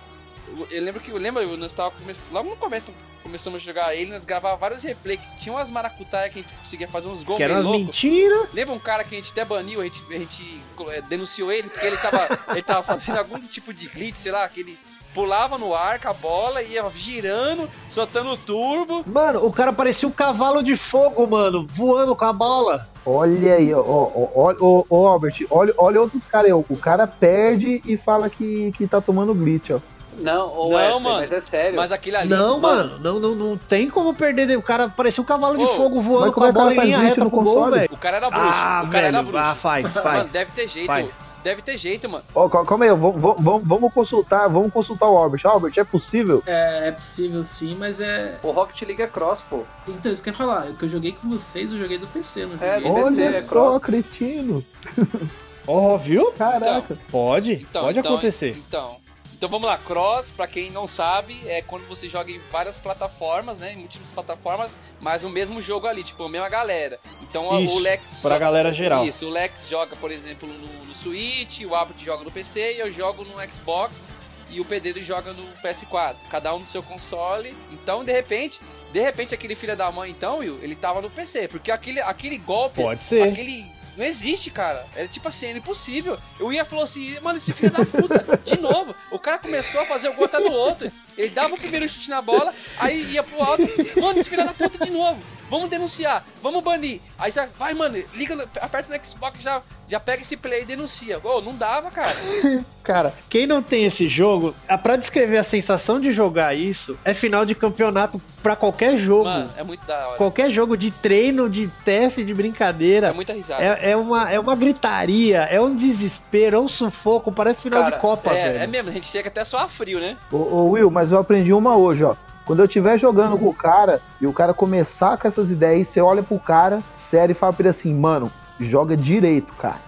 eu- 0.69 0.81
lembro 0.84 1.01
que 1.01 1.09
eu 1.11 1.18
lembro, 1.18 1.57
nós 1.57 1.73
tava 1.73 1.91
come... 1.91 2.13
logo 2.31 2.49
no 2.49 2.55
começo 2.55 2.93
começamos 3.23 3.61
a 3.61 3.63
jogar 3.63 3.95
ele, 3.95 4.11
nós 4.11 4.26
gravava 4.26 4.55
vários 4.57 4.84
replays 4.84 5.19
que 5.19 5.39
tinha 5.39 5.53
umas 5.53 5.69
maracutaias 5.69 6.34
que 6.34 6.39
a 6.39 6.41
gente 6.41 6.53
conseguia 6.53 6.88
fazer 6.88 7.07
uns 7.07 7.23
gols 7.23 7.38
Que 7.38 7.43
eram 7.43 7.72
mentiras. 7.72 8.51
Lembra 8.51 8.73
um 8.73 8.80
cara 8.80 9.03
que 9.03 9.15
a 9.15 9.18
gente 9.18 9.31
até 9.31 9.45
baniu, 9.45 9.80
a 9.80 9.84
gente, 9.84 10.01
a 10.09 10.18
gente 10.18 10.61
é, 10.89 11.01
denunciou 11.01 11.51
ele 11.51 11.69
porque 11.69 11.85
ele 11.85 11.97
tava, 11.97 12.27
ele 12.49 12.61
tava 12.61 12.84
fazendo 12.84 13.18
algum 13.19 13.39
tipo 13.47 13.73
de 13.73 13.88
glitch, 13.88 14.18
sei 14.18 14.31
lá, 14.31 14.47
que 14.49 14.61
ele 14.61 14.80
pulava 15.13 15.57
no 15.57 15.73
ar 15.75 15.99
com 15.99 16.09
a 16.09 16.13
bola, 16.13 16.61
ia 16.61 16.83
girando, 16.95 17.69
soltando 17.89 18.38
turbo. 18.38 19.03
Mano, 19.05 19.45
o 19.45 19.51
cara 19.51 19.71
parecia 19.73 20.07
um 20.07 20.11
cavalo 20.11 20.63
de 20.63 20.75
fogo, 20.75 21.27
mano, 21.27 21.65
voando 21.69 22.15
com 22.15 22.25
a 22.25 22.33
bola. 22.33 22.88
Olha 23.05 23.55
aí, 23.55 23.73
ó, 23.73 23.79
ó, 23.79 24.11
ó, 24.35 24.53
ó, 24.59 24.83
ó, 24.89 25.07
Albert, 25.07 25.45
olha, 25.49 25.73
olha 25.77 26.01
outros 26.01 26.25
caras. 26.25 26.51
O 26.51 26.77
cara 26.77 27.07
perde 27.07 27.81
e 27.85 27.97
fala 27.97 28.29
que, 28.29 28.71
que 28.77 28.85
tá 28.88 29.01
tomando 29.01 29.33
glitch, 29.33 29.71
ó. 29.71 29.79
Não, 30.19 30.49
ô 30.49 30.69
Não, 30.69 30.75
Wesley, 30.75 30.99
mano. 31.01 31.15
mas 31.21 31.31
é 31.31 31.41
sério. 31.41 31.77
Mas 31.77 31.91
aquele 31.91 32.15
ali. 32.17 32.29
Não, 32.29 32.59
mano, 32.59 32.99
não, 32.99 33.19
não, 33.19 33.33
não 33.33 33.57
tem 33.57 33.89
como 33.89 34.13
perder. 34.13 34.55
O 34.57 34.61
cara 34.61 34.88
parecia 34.89 35.21
um 35.23 35.25
cavalo 35.25 35.57
de 35.57 35.63
Ô, 35.63 35.67
fogo 35.69 35.99
voando 36.01 36.31
com 36.33 36.43
a 36.43 36.47
é 36.47 36.49
o 36.49 36.53
bola 36.53 36.73
em 36.73 36.75
faz 36.75 36.85
linha 36.88 36.97
glitch 36.99 37.09
reta 37.11 37.23
no 37.23 37.29
pro 37.31 37.39
gol, 37.39 37.53
console? 37.55 37.79
velho? 37.79 37.89
O 37.91 37.97
cara 37.97 38.17
era 38.17 38.29
bruxo. 38.29 38.45
Ah, 38.45 38.83
o 38.85 38.89
cara 38.91 39.07
era 39.07 39.17
velho, 39.21 39.31
bruxo. 39.31 39.45
ah, 39.49 39.55
faz, 39.55 39.95
Mano, 39.95 40.07
faz. 40.07 40.31
deve 40.31 40.51
ter 40.51 40.67
jeito. 40.67 40.88
Faz. 40.88 41.09
Deve 41.43 41.61
ter 41.61 41.77
jeito, 41.77 42.07
mano. 42.07 42.23
Ó, 42.35 42.47
cal- 42.47 42.65
calma 42.65 42.85
aí, 42.85 42.91
vamos, 42.91 43.93
consultar, 43.93 44.47
vamos 44.47 44.72
consultar 44.72 45.09
o 45.09 45.18
Albert. 45.18 45.41
Albert, 45.45 45.73
é 45.77 45.84
possível? 45.84 46.43
É, 46.45 46.89
é 46.89 46.91
possível 46.91 47.43
sim, 47.43 47.76
mas 47.80 47.99
é. 47.99 48.38
O 48.43 48.51
Rocket 48.51 48.81
League 48.84 49.01
é 49.01 49.07
cross, 49.07 49.41
pô. 49.49 49.63
Então, 49.88 50.11
isso 50.11 50.22
que 50.22 50.30
eu 50.30 50.34
ia 50.34 50.38
falar. 50.38 50.65
O 50.68 50.76
que 50.76 50.85
eu 50.85 50.89
joguei 50.89 51.13
com 51.13 51.30
vocês, 51.30 51.72
eu 51.72 51.77
joguei 51.80 51.97
do 51.97 52.05
PC, 52.07 52.45
não 52.45 52.57
É, 52.65 52.80
joguei. 52.80 53.03
Olha 53.03 53.23
é 53.38 53.41
só, 53.41 53.49
cross. 53.49 53.81
cretino. 53.84 54.63
Ó, 55.68 55.97
viu? 55.97 56.31
Caraca. 56.34 56.97
Pode, 57.11 57.53
Então, 57.53 57.84
pode 57.84 57.99
então, 57.99 58.11
acontecer. 58.13 58.55
Então, 58.57 58.97
então 59.34 59.47
vamos 59.49 59.68
lá, 59.68 59.77
cross, 59.77 60.31
pra 60.31 60.47
quem 60.47 60.69
não 60.72 60.88
sabe, 60.88 61.39
é 61.45 61.61
quando 61.61 61.88
você 61.88 62.07
joga 62.07 62.31
em 62.31 62.39
várias 62.51 62.77
plataformas, 62.77 63.59
né? 63.59 63.73
Em 63.73 63.77
múltiplas 63.77 64.09
plataformas, 64.11 64.76
mas 64.99 65.22
no 65.22 65.30
mesmo 65.30 65.61
jogo 65.61 65.88
ali, 65.88 66.03
tipo, 66.03 66.23
a 66.23 66.30
mesma 66.30 66.49
galera. 66.49 66.99
Então 67.23 67.59
Isso, 67.59 67.76
o 67.76 67.80
Lex. 67.80 68.03
pra 68.22 68.38
galera 68.39 68.72
geral. 68.73 69.05
Isso, 69.05 69.26
o 69.26 69.30
Lex 69.30 69.68
joga, 69.69 69.95
por 69.95 70.11
exemplo, 70.11 70.47
no, 70.47 70.80
no 70.91 70.95
Switch, 70.95 71.61
o 71.61 71.73
Albert 71.73 71.97
joga 71.97 72.23
no 72.23 72.31
PC 72.31 72.73
e 72.73 72.80
eu 72.80 72.91
jogo 72.91 73.23
no 73.23 73.35
Xbox 73.49 74.07
e 74.49 74.59
o 74.59 74.65
Pedreiro 74.65 75.01
joga 75.01 75.31
no 75.31 75.47
PS4. 75.63 76.15
Cada 76.30 76.53
um 76.53 76.59
no 76.59 76.65
seu 76.65 76.84
console. 76.84 77.55
Então, 77.72 78.03
de 78.03 78.11
repente, 78.11 78.59
de 78.91 78.99
repente, 78.99 79.34
aquele 79.34 79.55
filho 79.55 79.76
da 79.77 79.89
mãe, 79.89 80.11
então, 80.11 80.39
Will, 80.39 80.59
ele 80.61 80.76
tava 80.76 81.01
no 81.01 81.09
PC. 81.09 81.47
Porque 81.47 81.72
aquele, 81.72 82.01
aquele 82.01 82.38
golpe. 82.38 82.81
Pode 82.81 83.03
ser. 83.03 83.23
Aquele. 83.23 83.65
Não 83.97 84.05
existe, 84.05 84.49
cara. 84.49 84.85
É 84.95 85.07
tipo 85.07 85.27
assim, 85.30 85.47
é 85.47 85.51
impossível. 85.51 86.18
Eu 86.39 86.51
ia 86.51 86.65
falou 86.65 86.84
assim, 86.84 87.18
mano, 87.22 87.38
esse 87.38 87.53
filho 87.53 87.72
da 87.72 87.85
puta, 87.85 88.38
de 88.43 88.59
novo. 88.59 88.93
O 89.11 89.19
cara 89.19 89.38
começou 89.38 89.81
a 89.81 89.85
fazer 89.85 90.09
o 90.09 90.13
gol 90.13 90.26
até 90.26 90.39
do 90.39 90.51
outro. 90.51 90.91
Ele 91.18 91.30
dava 91.30 91.55
o 91.55 91.57
primeiro 91.57 91.88
chute 91.88 92.09
na 92.09 92.22
bola, 92.22 92.53
aí 92.77 93.11
ia 93.11 93.23
pro 93.23 93.41
alto. 93.41 93.63
Mano, 93.99 94.19
esse 94.19 94.30
filho 94.30 94.45
da 94.45 94.53
puta 94.53 94.85
de 94.85 94.91
novo. 94.91 95.22
Vamos 95.52 95.69
denunciar, 95.69 96.26
vamos 96.41 96.64
banir. 96.64 97.02
Aí 97.19 97.30
já, 97.30 97.45
vai, 97.60 97.73
mano, 97.73 98.02
liga, 98.14 98.38
no- 98.38 98.48
aperta 98.61 98.98
no 98.98 99.06
Xbox, 99.06 99.41
já, 99.44 99.61
já 99.86 99.99
pega 99.99 100.22
esse 100.22 100.38
play 100.38 100.61
e 100.61 100.65
denuncia. 100.65 101.19
Ô, 101.22 101.41
não 101.41 101.53
dava, 101.53 101.91
cara. 101.91 102.15
Cara, 102.82 103.14
quem 103.30 103.45
não 103.45 103.61
tem 103.61 103.84
esse 103.86 104.07
jogo, 104.07 104.56
pra 104.82 104.95
descrever 104.95 105.38
a 105.38 105.44
sensação 105.44 105.99
de 105.99 106.11
jogar 106.11 106.56
isso, 106.56 106.98
é 107.06 107.14
final 107.14 107.45
de 107.45 107.53
campeonato 107.53 108.19
pra 108.41 108.56
qualquer 108.56 108.98
jogo. 108.98 109.26
Mano, 109.26 109.49
é 109.56 109.61
muito 109.61 109.86
da 109.86 110.07
hora. 110.07 110.18
Qualquer 110.18 110.49
jogo 110.49 110.76
de 110.76 110.90
treino, 110.90 111.48
de 111.48 111.68
teste, 111.86 112.23
de 112.23 112.34
brincadeira. 112.34 113.10
É 113.10 113.14
muita 113.14 113.34
risada. 113.34 113.61
É, 113.64 113.91
é 113.91 113.95
uma, 113.95 114.32
é 114.32 114.40
uma 114.40 114.56
gritaria, 114.56 115.41
é 115.44 115.61
um 115.61 115.76
desespero, 115.76 116.56
é 116.57 116.60
um 116.60 116.68
sufoco, 116.68 117.32
parece 117.32 117.61
final 117.61 117.84
Cara, 117.84 117.95
de 117.98 118.02
Copa, 118.02 118.32
é, 118.34 118.52
velho. 118.53 118.64
é 118.64 118.68
mesmo, 118.68 118.90
a 118.90 118.94
gente 118.94 119.06
chega 119.07 119.28
até 119.30 119.41
a 119.41 119.45
suar 119.45 119.68
frio, 119.69 119.99
né? 119.99 120.18
Ô, 120.32 120.38
ô, 120.38 120.69
Will, 120.72 120.90
mas 120.90 121.11
eu 121.11 121.19
aprendi 121.19 121.53
uma 121.53 121.76
hoje, 121.78 122.03
ó. 122.03 122.15
Quando 122.45 122.59
eu 122.59 122.65
estiver 122.65 122.97
jogando 122.97 123.38
com 123.38 123.47
o 123.47 123.53
cara 123.53 124.01
e 124.19 124.27
o 124.27 124.34
cara 124.34 124.53
começar 124.53 125.18
com 125.18 125.27
essas 125.27 125.51
ideias, 125.51 125.88
você 125.88 126.01
olha 126.01 126.23
pro 126.23 126.39
cara, 126.39 126.81
sério, 126.95 127.31
e 127.31 127.35
fala 127.35 127.53
pra 127.53 127.61
ele 127.63 127.69
assim, 127.69 127.93
mano, 127.93 128.31
joga 128.59 128.97
direito, 128.97 129.53
cara. 129.53 129.80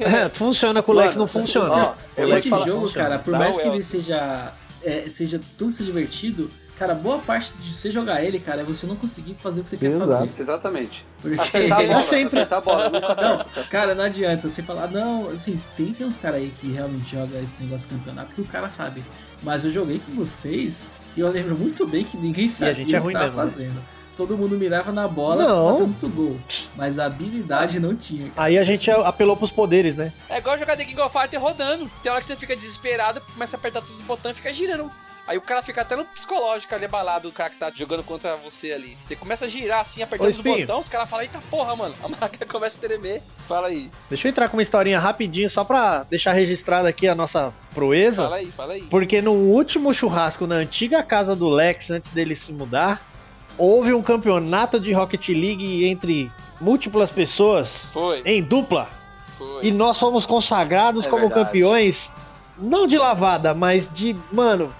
É, 0.00 0.28
funciona 0.28 0.82
com 0.82 0.92
o 0.92 0.94
Lex, 0.94 1.16
não 1.16 1.26
funciona. 1.26 1.94
Ó, 2.16 2.22
Esse 2.24 2.48
jogo, 2.48 2.82
funciona. 2.82 2.92
cara, 2.92 3.18
por 3.18 3.32
Dá 3.32 3.38
mais 3.38 3.56
que 3.58 3.66
ele 3.66 3.82
seja. 3.82 4.52
é, 4.84 5.06
seja 5.10 5.40
tudo 5.58 5.72
se 5.72 5.82
divertido, 5.82 6.48
cara, 6.78 6.94
boa 6.94 7.18
parte 7.18 7.52
de 7.60 7.72
você 7.72 7.90
jogar 7.90 8.22
ele, 8.24 8.38
cara, 8.38 8.62
é 8.62 8.64
você 8.64 8.86
não 8.86 8.96
conseguir 8.96 9.34
fazer 9.34 9.60
o 9.60 9.64
que 9.64 9.70
você 9.70 9.76
quer 9.76 9.90
Exato. 9.92 10.10
fazer. 10.10 10.30
Exatamente. 10.38 11.04
Porque- 11.20 11.40
Acertar 11.40 11.78
a 11.78 11.82
bola, 11.86 11.98
É 11.98 12.02
sempre. 12.02 12.38
acertar 12.40 12.58
a 12.58 12.60
bola, 12.62 12.90
nunca. 12.90 13.14
Não, 13.14 13.64
cara, 13.70 13.94
não 13.94 14.04
adianta 14.04 14.48
você 14.48 14.62
falar, 14.62 14.88
não, 14.88 15.30
assim, 15.30 15.60
tem, 15.76 15.92
tem 15.94 16.06
uns 16.06 16.16
caras 16.16 16.40
aí 16.40 16.52
que 16.60 16.70
realmente 16.72 17.10
jogam 17.12 17.42
esse 17.42 17.62
negócio 17.62 17.88
de 17.88 17.94
campeonato 17.94 18.32
que 18.34 18.40
o 18.40 18.44
cara 18.44 18.70
sabe. 18.70 19.02
Mas 19.42 19.64
eu 19.64 19.70
joguei 19.70 20.00
com 20.04 20.12
vocês 20.14 20.86
e 21.16 21.20
eu 21.20 21.28
lembro 21.30 21.54
muito 21.54 21.86
bem 21.86 22.02
que 22.04 22.16
ninguém 22.16 22.48
sabia 22.48 22.74
gente 22.74 22.94
é 22.94 23.00
o 23.00 23.06
que 23.06 23.12
tava 23.12 23.24
mesmo, 23.26 23.42
né? 23.42 23.50
fazendo. 23.50 23.82
Todo 24.16 24.36
mundo 24.36 24.56
mirava 24.58 24.92
na 24.92 25.08
bola, 25.08 25.42
Não. 25.48 25.80
muito 25.86 26.06
gol. 26.10 26.38
Mas 26.76 26.98
a 26.98 27.06
habilidade 27.06 27.80
não 27.80 27.96
tinha. 27.96 28.28
cara. 28.28 28.46
Aí 28.46 28.58
a 28.58 28.62
gente 28.62 28.90
apelou 28.90 29.34
pros 29.36 29.50
poderes, 29.50 29.96
né? 29.96 30.12
É 30.28 30.36
igual 30.36 30.58
jogar 30.58 30.76
The 30.76 30.84
King 30.84 31.00
of 31.00 31.18
Fighters 31.18 31.42
rodando. 31.42 31.90
Tem 32.02 32.12
hora 32.12 32.20
que 32.20 32.26
você 32.26 32.36
fica 32.36 32.54
desesperado, 32.54 33.22
começa 33.32 33.56
a 33.56 33.58
apertar 33.58 33.80
todos 33.80 33.96
os 33.96 34.02
botões 34.06 34.32
e 34.34 34.36
fica 34.36 34.52
girando. 34.52 34.90
Aí 35.32 35.38
o 35.38 35.40
cara 35.40 35.62
fica 35.62 35.80
até 35.80 35.96
no 35.96 36.04
psicológico 36.04 36.74
ali 36.74 36.84
abalado, 36.84 37.26
o 37.26 37.32
cara 37.32 37.48
que 37.48 37.56
tá 37.56 37.72
jogando 37.74 38.02
contra 38.02 38.36
você 38.36 38.70
ali. 38.70 38.98
Você 39.00 39.16
começa 39.16 39.46
a 39.46 39.48
girar 39.48 39.80
assim, 39.80 40.02
apertando 40.02 40.26
Ô, 40.26 40.30
os 40.30 40.36
botões, 40.36 40.80
os 40.80 40.88
caras 40.90 41.08
falam, 41.08 41.22
eita 41.24 41.40
porra, 41.50 41.74
mano. 41.74 41.94
A 42.04 42.08
máquina 42.08 42.44
começa 42.52 42.76
a 42.76 42.86
tremer. 42.86 43.22
Fala 43.48 43.68
aí, 43.68 43.90
Deixa 44.10 44.28
eu 44.28 44.30
entrar 44.30 44.50
com 44.50 44.58
uma 44.58 44.62
historinha 44.62 44.98
rapidinho, 44.98 45.48
só 45.48 45.64
pra 45.64 46.02
deixar 46.02 46.34
registrada 46.34 46.86
aqui 46.86 47.08
a 47.08 47.14
nossa 47.14 47.50
proeza. 47.74 48.24
fala 48.24 48.36
aí, 48.36 48.46
fala 48.52 48.72
aí. 48.74 48.82
Porque 48.82 49.22
no 49.22 49.32
último 49.32 49.94
churrasco 49.94 50.46
na 50.46 50.56
antiga 50.56 51.02
casa 51.02 51.34
do 51.34 51.48
Lex, 51.48 51.90
antes 51.90 52.10
dele 52.10 52.36
se 52.36 52.52
mudar, 52.52 53.00
houve 53.56 53.94
um 53.94 54.02
campeonato 54.02 54.78
de 54.78 54.92
Rocket 54.92 55.30
League 55.30 55.86
entre 55.86 56.30
múltiplas 56.60 57.10
pessoas, 57.10 57.86
Foi, 57.90 58.20
em 58.26 58.42
dupla. 58.42 58.90
foi. 59.38 59.64
E 59.64 59.70
nós 59.70 59.98
fomos 59.98 60.26
consagrados 60.26 61.06
É 61.06 61.08
como 61.08 61.26
verdade. 61.26 61.46
campeões, 61.46 62.12
não 62.58 62.86
de 62.86 62.98
lavada, 62.98 63.54
mas 63.54 63.88
de, 63.90 64.14
mano, 64.30 64.74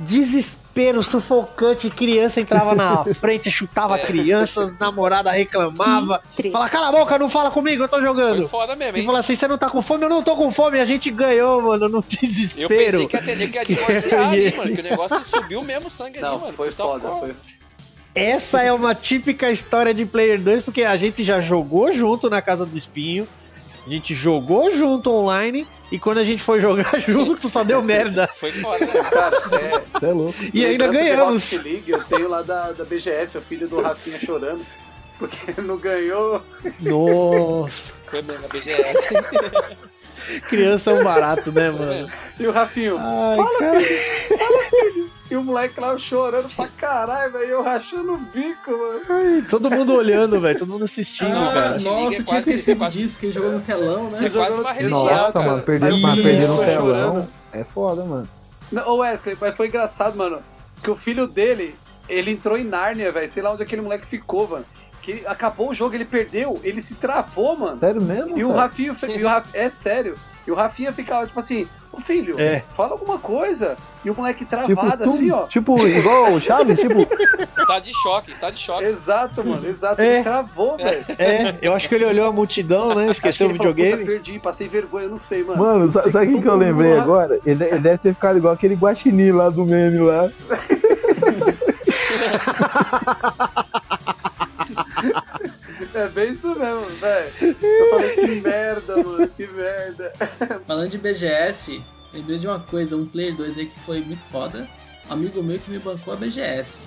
desespero 0.00 1.02
sufocante. 1.02 1.90
Criança 1.90 2.40
entrava 2.40 2.74
na 2.74 3.04
frente, 3.14 3.50
chutava 3.50 3.94
a 3.94 3.98
É. 3.98 4.06
criança, 4.06 4.74
namorada 4.80 5.30
reclamava. 5.30 6.22
Fala, 6.52 6.68
cala 6.68 6.88
a 6.88 6.92
boca, 6.92 7.18
não 7.18 7.28
fala 7.28 7.50
comigo, 7.50 7.84
eu 7.84 7.88
tô 7.88 7.96
Foi 7.96 8.04
jogando. 8.06 8.48
foda 8.48 8.74
mesmo, 8.74 8.96
E 8.96 9.00
hein? 9.00 9.06
fala 9.06 9.18
assim: 9.20 9.34
você 9.34 9.46
não 9.46 9.58
tá 9.58 9.68
com 9.68 9.80
fome? 9.82 10.04
Eu 10.04 10.10
não 10.10 10.22
tô 10.22 10.34
com 10.36 10.50
fome. 10.50 10.80
A 10.80 10.84
gente 10.84 11.10
ganhou, 11.10 11.60
mano, 11.62 11.88
no 11.88 11.98
Eu 12.00 12.04
desespero. 12.20 12.68
pensei 12.68 13.06
que 13.06 13.16
ia 13.16 13.22
ter 13.22 13.36
nego 13.36 13.52
que 13.52 13.58
ia 13.58 13.64
divorciar 13.64 14.28
ali, 14.28 14.38
ele- 14.40 14.56
mano. 14.56 14.74
Que 14.74 14.80
o 14.80 14.84
negócio 14.84 15.24
subiu 15.24 15.62
mesmo 15.62 15.86
o 15.88 15.90
sangue 15.90 16.18
ali, 16.18 16.26
Não, 16.26 16.38
mano. 16.38 16.52
O 16.52 16.56
foi 16.56 16.72
foda. 16.72 17.00
ficou- 17.00 17.20
Foi... 17.20 17.34
Essa 18.14 18.60
é 18.62 18.72
uma 18.72 18.92
típica 18.94 19.50
história 19.52 19.94
de 19.94 20.04
Player 20.04 20.40
2, 20.40 20.62
porque 20.64 20.82
a 20.82 20.96
gente 20.96 21.22
já 21.22 21.40
jogou 21.40 21.92
junto 21.92 22.28
na 22.28 22.42
casa 22.42 22.66
do 22.66 22.76
Espinho, 22.76 23.26
a 23.86 23.88
gente 23.88 24.14
jogou 24.14 24.72
junto 24.72 25.12
online, 25.12 25.64
e 25.90 25.98
quando 25.98 26.18
a 26.18 26.24
gente 26.24 26.42
foi 26.42 26.60
jogar 26.60 26.98
junto 27.00 27.48
só 27.48 27.64
deu 27.64 27.82
merda. 27.82 28.28
Foi 28.36 28.52
foda, 28.52 28.84
né? 28.86 28.92
Cara, 29.10 29.36
é, 29.56 29.98
Você 29.98 30.06
é 30.06 30.12
louco. 30.12 30.34
E 30.54 30.64
ainda 30.64 30.88
ganhamos. 30.88 31.52
League, 31.52 31.90
eu 31.90 32.02
tenho 32.04 32.28
lá 32.28 32.42
da, 32.42 32.72
da 32.72 32.84
BGS, 32.84 33.38
o 33.38 33.42
filho 33.42 33.68
do 33.68 33.80
Rafinha 33.80 34.18
chorando. 34.18 34.64
Porque 35.18 35.60
não 35.60 35.76
ganhou. 35.76 36.42
Nossa, 36.80 37.94
Foi 38.06 38.22
mesmo, 38.22 38.44
a 38.44 38.48
BGS. 38.48 39.89
Criança 40.48 40.90
é 40.90 40.94
um 40.94 41.04
barato, 41.04 41.50
né, 41.52 41.70
mano? 41.70 42.10
E 42.38 42.46
o 42.46 42.52
Rafinho, 42.52 42.96
Ai, 42.98 43.36
cara. 43.58 43.78
e 45.30 45.36
o 45.36 45.42
moleque 45.44 45.78
lá 45.80 45.96
chorando 45.98 46.48
pra 46.54 46.66
caralho, 46.68 47.32
velho. 47.32 47.44
Eu 47.50 47.62
rachando 47.62 48.12
o 48.14 48.16
bico, 48.16 48.70
mano. 48.70 49.44
Todo 49.48 49.70
mundo 49.70 49.94
olhando, 49.94 50.40
velho, 50.40 50.58
todo 50.58 50.68
mundo 50.70 50.84
assistindo, 50.84 51.36
Ah, 51.36 51.50
cara. 51.52 51.78
Nossa, 51.80 52.16
eu 52.16 52.24
tinha 52.24 52.38
esquecido 52.38 52.88
disso, 52.88 53.18
que 53.18 53.26
ele 53.26 53.32
jogou 53.32 53.52
no 53.52 53.60
telão, 53.60 54.10
né? 54.10 54.26
É 54.26 54.30
quase 54.30 54.58
uma 54.60 54.72
religião, 54.72 55.04
Nossa, 55.04 55.32
cara. 55.32 55.46
mano, 55.46 55.62
perder, 55.62 55.92
Isso. 55.92 56.02
mas 56.02 56.22
perder 56.22 56.48
no 56.48 56.56
Chorando. 56.56 56.66
telão 56.82 57.28
é 57.52 57.64
foda, 57.64 58.04
mano. 58.04 58.28
Não, 58.72 58.88
Ô 58.88 58.96
Wesley, 58.98 59.36
mas 59.40 59.56
foi 59.56 59.66
engraçado, 59.68 60.16
mano. 60.16 60.38
Que 60.82 60.90
o 60.90 60.96
filho 60.96 61.26
dele, 61.26 61.74
ele 62.08 62.30
entrou 62.30 62.56
em 62.56 62.64
Nárnia, 62.64 63.12
velho. 63.12 63.30
Sei 63.32 63.42
lá 63.42 63.52
onde 63.52 63.62
aquele 63.62 63.82
moleque 63.82 64.06
ficou, 64.06 64.48
mano. 64.48 64.64
Que 65.02 65.22
acabou 65.26 65.70
o 65.70 65.74
jogo, 65.74 65.94
ele 65.94 66.04
perdeu, 66.04 66.60
ele 66.62 66.82
se 66.82 66.94
travou, 66.94 67.56
mano. 67.56 67.78
Sério 67.78 68.02
mesmo? 68.02 68.36
E 68.38 68.44
o? 68.44 68.52
Rafinha, 68.52 68.94
e 69.08 69.24
o 69.24 69.26
Raf- 69.28 69.48
é 69.54 69.70
sério. 69.70 70.14
E 70.46 70.50
o 70.50 70.54
Rafinha 70.54 70.92
ficava 70.92 71.26
tipo 71.26 71.38
assim, 71.38 71.66
ô 71.92 72.00
filho, 72.00 72.38
É. 72.40 72.62
fala 72.76 72.92
alguma 72.92 73.18
coisa. 73.18 73.76
E 74.04 74.10
o 74.10 74.14
moleque 74.14 74.44
Tipo, 74.44 74.50
travado 74.74 75.04
tum, 75.04 75.14
assim, 75.14 75.30
ó. 75.30 75.46
tipo, 75.46 75.86
igual 75.86 76.32
o 76.32 76.40
Chaves, 76.40 76.78
tipo, 76.80 77.00
Está 77.58 77.78
de 77.80 77.92
choque, 77.94 78.32
está 78.32 78.50
de 78.50 78.58
choque. 78.58 78.84
Exato, 78.84 79.44
mano, 79.46 79.66
exato. 79.66 80.00
É. 80.02 80.14
Ele 80.16 80.22
travou, 80.22 80.76
velho. 80.76 81.04
É, 81.18 81.56
eu 81.62 81.72
acho 81.74 81.88
que 81.88 81.94
ele 81.94 82.04
olhou 82.06 82.26
a 82.26 82.32
multidão, 82.32 82.94
né? 82.94 83.10
Esqueceu 83.10 83.48
o 83.48 83.54
falou, 83.54 83.72
videogame. 83.72 83.98
Puta, 84.04 84.12
perdi, 84.12 84.38
passei 84.38 84.66
vergonha, 84.68 85.04
eu 85.04 85.10
não 85.10 85.18
sei, 85.18 85.44
mano. 85.44 85.62
mano, 85.62 85.90
sa- 85.90 86.10
sabe 86.10 86.26
o 86.32 86.36
que, 86.36 86.42
que 86.42 86.48
eu 86.48 86.56
lembrei 86.56 86.94
lá- 86.94 87.02
agora? 87.02 87.38
Ele, 87.46 87.64
ele 87.64 87.78
deve 87.78 87.98
ter 87.98 88.12
ficado 88.14 88.36
igual 88.38 88.52
aquele 88.54 88.74
guaxinim 88.74 89.30
lá 89.30 89.48
do 89.50 89.64
meme 89.64 89.98
lá. 89.98 90.28
É 95.94 96.08
bem 96.08 96.32
isso 96.32 96.46
mesmo, 96.48 96.86
velho. 97.00 97.32
Eu 97.40 97.90
falei, 97.90 98.14
que 98.14 98.40
merda, 98.40 98.96
mano, 98.96 99.28
que 99.28 99.46
merda. 99.46 100.12
Falando 100.66 100.90
de 100.90 100.98
BGS, 100.98 101.82
lembrei 102.12 102.38
de 102.38 102.46
uma 102.46 102.60
coisa, 102.60 102.96
um 102.96 103.06
Player 103.06 103.34
2 103.34 103.58
aí 103.58 103.66
que 103.66 103.80
foi 103.80 104.00
muito 104.00 104.22
foda. 104.30 104.68
Um 105.08 105.12
amigo 105.12 105.42
meu 105.42 105.58
que 105.58 105.70
me 105.70 105.78
bancou 105.78 106.12
a 106.12 106.16
BGS. 106.16 106.82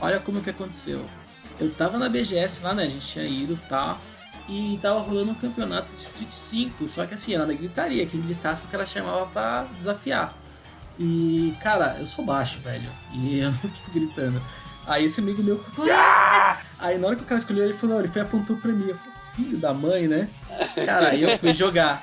Olha 0.00 0.20
como 0.20 0.40
que 0.40 0.50
aconteceu. 0.50 1.04
Eu 1.60 1.70
tava 1.74 1.98
na 1.98 2.08
BGS 2.08 2.62
lá, 2.62 2.74
né? 2.74 2.84
A 2.84 2.88
gente 2.88 3.06
tinha 3.06 3.24
ido 3.24 3.54
e 3.54 3.68
tal. 3.68 4.00
E 4.48 4.78
tava 4.82 5.00
rolando 5.00 5.30
um 5.30 5.34
campeonato 5.34 5.88
de 5.94 6.00
Street 6.00 6.30
5. 6.30 6.88
Só 6.88 7.06
que 7.06 7.14
assim, 7.14 7.34
era 7.34 7.46
na 7.46 7.52
gritaria. 7.52 8.06
Quem 8.06 8.20
gritasse 8.20 8.66
o 8.66 8.68
ela 8.72 8.86
chamava 8.86 9.26
pra 9.26 9.66
desafiar. 9.76 10.34
E, 10.98 11.54
cara, 11.62 11.96
eu 11.98 12.06
sou 12.06 12.24
baixo, 12.24 12.58
velho. 12.60 12.90
E 13.14 13.38
eu 13.38 13.46
não 13.46 13.54
fico 13.54 13.90
gritando. 13.92 14.42
Aí 14.86 15.04
esse 15.06 15.20
amigo 15.20 15.42
meu. 15.42 15.60
"Ah!" 15.90 16.56
Aí 16.78 16.98
na 16.98 17.06
hora 17.08 17.16
que 17.16 17.22
o 17.22 17.26
cara 17.26 17.38
escolheu, 17.38 17.64
ele 17.64 17.72
falou, 17.74 17.98
ele 18.00 18.08
foi 18.08 18.22
e 18.22 18.24
apontou 18.24 18.56
pra 18.56 18.72
mim. 18.72 18.86
Eu 18.88 18.96
falei, 18.96 19.12
filho 19.34 19.58
da 19.58 19.72
mãe, 19.72 20.08
né? 20.08 20.28
Cara, 20.84 21.08
aí 21.08 21.22
eu 21.22 21.38
fui 21.38 21.52
jogar. 21.52 22.02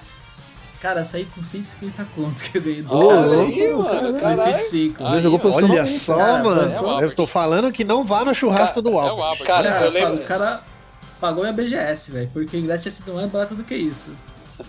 Cara, 0.81 1.03
saí 1.03 1.25
com 1.25 1.43
150 1.43 2.05
conto 2.15 2.41
que 2.41 2.57
eu 2.57 2.61
ganhei 2.61 2.81
dos 2.81 2.91
Ô, 2.93 3.09
caras. 3.09 3.31
aí, 3.33 3.73
mano, 3.73 4.11
No 4.13 4.19
caralho. 4.19 4.39
Street 4.39 4.61
5. 4.93 5.05
Aí, 5.05 5.21
jogou 5.21 5.53
Olha 5.53 5.85
só, 5.85 6.15
cara, 6.15 6.41
mano. 6.43 7.01
é 7.01 7.03
eu 7.03 7.13
tô 7.13 7.27
falando 7.27 7.69
que 7.69 7.83
não 7.83 8.05
vá 8.05 8.23
no 8.23 8.33
churrasco 8.33 8.81
do 8.81 8.89
É 8.91 8.93
o 8.93 8.99
Albert. 8.99 9.25
Albert. 9.25 9.45
Cara, 9.47 9.69
Cara, 9.71 9.85
eu 9.85 9.91
lembro- 9.91 10.15
O 10.15 10.25
cara 10.25 10.63
pagou 11.19 11.41
minha 11.43 11.51
BGS, 11.51 12.11
velho, 12.13 12.29
porque 12.31 12.55
o 12.55 12.59
ingresso 12.61 12.83
tinha 12.83 12.91
sido 12.93 13.13
mais 13.13 13.29
barato 13.29 13.55
do 13.55 13.63
que 13.65 13.75
isso. 13.75 14.11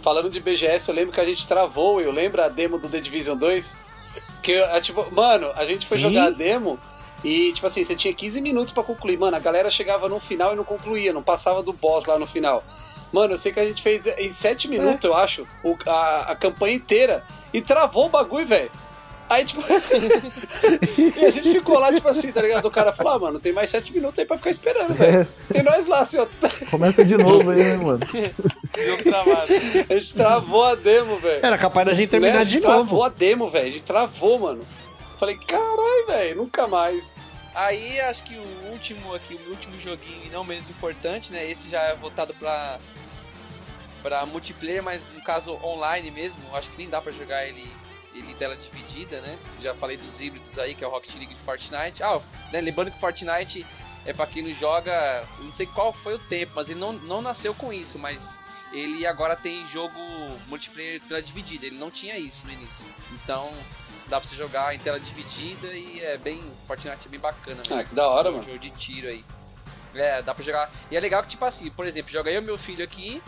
falando 0.03 0.28
de 0.31 0.41
BGS, 0.41 0.89
eu 0.89 0.95
lembro 0.97 1.12
que 1.12 1.20
a 1.20 1.24
gente 1.24 1.47
travou, 1.47 2.01
eu 2.01 2.11
lembro 2.12 2.43
a 2.43 2.49
demo 2.49 2.77
do 2.78 2.89
The 2.89 2.99
Division 3.01 3.37
2? 3.39 3.73
Que, 4.43 4.55
é, 4.55 4.81
tipo, 4.81 5.05
mano, 5.15 5.51
a 5.55 5.65
gente 5.65 5.87
foi 5.87 5.99
Sim. 5.99 6.05
jogar 6.09 6.24
a 6.27 6.31
demo 6.31 6.77
e, 7.24 7.52
tipo 7.52 7.66
assim, 7.66 7.84
você 7.84 7.94
tinha 7.94 8.12
15 8.14 8.40
minutos 8.40 8.72
pra 8.72 8.82
concluir. 8.82 9.18
Mano, 9.18 9.36
a 9.36 9.40
galera 9.40 9.70
chegava 9.70 10.09
no 10.09 10.18
final 10.20 10.52
e 10.52 10.56
não 10.56 10.64
concluía, 10.64 11.12
não 11.12 11.22
passava 11.22 11.62
do 11.62 11.72
boss 11.72 12.06
lá 12.06 12.18
no 12.18 12.26
final. 12.26 12.64
Mano, 13.12 13.34
eu 13.34 13.38
sei 13.38 13.52
que 13.52 13.59
a 13.60 13.66
gente 13.66 13.82
fez 13.82 14.06
em 14.06 14.32
7 14.32 14.68
minutos, 14.68 15.05
eu 15.05 15.14
acho, 15.14 15.47
o- 15.64 15.76
a, 15.86 16.26
a 16.32 16.36
campanha 16.36 16.76
inteira 16.76 17.24
e 17.52 17.60
travou 17.60 18.06
o 18.06 18.09
bagulho, 18.09 18.47
velho. 18.47 18.70
Aí, 19.28 19.44
tipo. 19.44 19.62
e 21.20 21.24
a 21.24 21.30
gente 21.30 21.52
ficou 21.52 21.78
lá, 21.78 21.92
tipo 21.92 22.09
assim, 22.09 22.32
tá 22.32 22.42
ligado? 22.42 22.66
O 22.66 22.70
cara 22.70 22.92
falou, 22.92 23.12
ah, 23.12 23.18
mano, 23.18 23.38
tem 23.38 23.52
mais 23.52 23.70
7 23.70 23.92
minutos 23.92 24.18
aí 24.18 24.24
pra 24.24 24.36
ficar 24.36 24.51
esperando, 24.51 24.94
velho. 24.94 25.26
E 25.55 25.62
nós 25.62 25.86
lá, 25.86 26.01
assim, 26.01 26.18
ó. 26.18 26.26
Começa 26.70 27.05
de 27.05 27.16
novo 27.16 27.51
aí, 27.51 27.59
né, 27.62 27.76
mano? 27.76 28.01
Jogo 28.86 29.02
travado. 29.05 29.52
A 29.88 29.94
gente 29.94 30.14
travou 30.14 30.64
a 30.64 30.74
demo, 30.74 31.16
velho. 31.18 31.47
Era 31.47 31.56
capaz 31.59 31.86
da 31.86 31.94
gente 31.94 32.09
terminar 32.10 32.34
Né? 32.34 32.40
A 32.40 32.44
de 32.44 32.51
gente 32.55 32.62
novo. 32.64 32.74
Travou 32.76 33.05
a 33.05 33.09
demo, 33.09 33.48
velho. 33.51 33.66
A 33.68 33.70
gente 33.70 33.82
travou, 33.84 34.38
mano. 34.38 34.60
Falei, 35.20 35.36
caralho, 35.36 36.06
velho, 36.06 36.36
nunca 36.36 36.66
mais. 36.66 37.14
Aí 37.55 38.01
acho 38.01 38.24
que 38.24 38.34
o 38.34 38.72
último 38.72 39.14
aqui, 39.14 39.34
o 39.34 39.51
último 39.51 39.78
joguinho, 39.78 40.24
e 40.24 40.30
não 40.30 40.42
menos 40.42 40.70
importante, 40.70 41.30
né? 41.30 41.47
Esse 41.47 41.68
já 41.68 41.82
é 41.82 41.94
voltado 41.94 42.32
pra, 42.32 42.80
pra 44.02 44.24
multiplayer, 44.24 44.82
mas 44.82 45.06
no 45.12 45.20
caso 45.22 45.52
online 45.62 46.10
mesmo. 46.10 46.40
Acho 46.56 46.70
que 46.70 46.78
nem 46.78 46.88
dá 46.88 47.02
pra 47.02 47.12
jogar 47.12 47.47
ele, 47.47 47.70
ele 48.14 48.32
tela 48.32 48.56
dividida, 48.56 49.20
né? 49.20 49.38
Já 49.60 49.74
falei 49.74 49.98
dos 49.98 50.18
híbridos 50.18 50.59
aí, 50.59 50.74
que 50.74 50.82
é 50.82 50.86
o 50.86 50.90
Rocket 50.90 51.14
League 51.16 51.34
de 51.34 51.42
Fortnite. 51.42 52.02
Ah, 52.02 52.18
né, 52.51 52.62
lembrando 52.62 52.90
que 52.90 52.98
Fortnite 52.98 53.66
é 54.06 54.14
pra 54.14 54.26
quem 54.26 54.42
não 54.42 54.55
joga, 54.55 55.22
não 55.40 55.52
sei 55.52 55.66
qual 55.66 55.92
foi 55.92 56.14
o 56.14 56.18
tempo, 56.18 56.52
mas 56.55 56.70
ele 56.70 56.80
não, 56.80 56.94
não 56.94 57.20
nasceu 57.20 57.52
com 57.52 57.70
isso, 57.70 57.98
mas 57.98 58.38
ele 58.72 59.06
agora 59.06 59.36
tem 59.36 59.66
jogo 59.66 59.98
multiplayer 60.48 60.98
tela 61.06 61.20
dividida. 61.20 61.66
Ele 61.66 61.76
não 61.76 61.90
tinha 61.90 62.16
isso 62.16 62.47
no 62.47 62.52
início. 62.55 62.86
Então 63.12 63.52
dá 64.11 64.20
pra 64.20 64.28
você 64.28 64.37
jogar 64.37 64.74
em 64.74 64.78
tela 64.78 64.99
dividida 65.01 65.69
e 65.69 66.01
é 66.03 66.19
bem. 66.19 66.43
Fortnite 66.66 67.07
é 67.07 67.09
bem 67.09 67.20
bacana 67.20 67.57
mesmo. 67.62 67.74
Ah, 67.78 67.85
que 67.85 67.95
da 67.95 68.07
hora, 68.09 68.28
Um 68.31 68.32
mano. 68.32 68.45
Jogo 68.45 68.59
de 68.59 68.70
tiro 68.70 69.09
aí. 69.09 69.24
É, 69.95 70.20
dá 70.23 70.35
pra 70.35 70.45
jogar. 70.45 70.70
E 70.91 70.97
é 70.97 71.01
legal 71.01 71.23
que, 71.23 71.31
tipo 71.31 71.45
assim, 71.45 71.70
por 71.70 71.87
exemplo, 71.87 72.11
joga 72.12 72.31
eu 72.31 72.41
e 72.41 72.45
meu 72.45 72.59
filho 72.59 72.85
aqui 72.85 73.23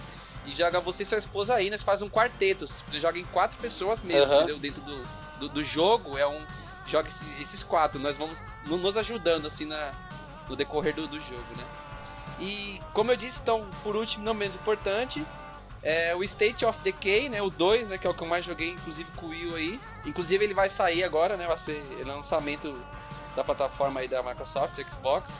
e 0.47 0.51
joga 0.51 0.81
você 0.81 1.03
e 1.05 1.07
sua 1.07 1.19
esposa 1.19 1.55
aí, 1.55 1.71
nós 1.71 1.83
faz 1.83 2.03
um 2.03 2.09
quarteto. 2.11 2.67
Você 2.67 3.01
joga 3.01 3.19
em 3.19 3.25
quatro 3.27 3.57
pessoas 3.59 4.03
mesmo, 4.03 4.25
Aham. 4.33 4.37
entendeu? 4.43 4.59
Dentro 4.59 4.83
do, 4.83 5.05
do, 5.41 5.49
do 5.49 5.65
jogo 5.65 6.19
é 6.19 6.27
um. 6.27 6.45
Joga 6.87 7.09
esse- 7.09 7.25
esses 7.41 7.63
quatro. 7.63 8.01
Nós 8.01 8.17
vamos 8.19 8.43
no- 8.67 8.77
nos 8.77 8.97
ajudando 8.97 9.47
assim 9.47 9.65
na, 9.65 9.93
no 10.49 10.57
decorrer 10.57 10.95
do, 10.95 11.07
do 11.07 11.19
jogo, 11.21 11.45
né? 11.57 11.65
E 12.41 12.81
como 12.93 13.13
eu 13.13 13.17
disse, 13.17 13.41
então, 13.41 13.65
por 13.85 13.95
último, 13.95 14.25
não 14.25 14.35
menos 14.35 14.55
importante, 14.57 15.25
é 15.83 16.15
o 16.15 16.25
State 16.25 16.65
of 16.65 16.79
Decay, 16.81 17.29
né? 17.29 17.41
O 17.43 17.51
2, 17.51 17.91
né? 17.91 17.99
Que 17.99 18.07
é 18.07 18.11
o 18.11 18.15
que 18.15 18.23
eu 18.23 18.27
mais 18.27 18.45
joguei, 18.45 18.71
inclusive 18.71 19.09
com 19.17 19.27
o 19.27 19.29
Will 19.31 19.55
aí. 19.57 19.81
Inclusive 20.05 20.45
ele 20.45 20.55
vai 20.55 20.69
sair 20.69 21.05
agora, 21.05 21.37
né? 21.37 21.47
Vai 21.47 21.59
ser 21.59 21.81
lançamento 22.05 22.77
da 23.37 23.45
plataforma 23.45 24.01
aí 24.01 24.09
da 24.09 24.23
Microsoft, 24.23 24.79
Xbox. 24.89 25.33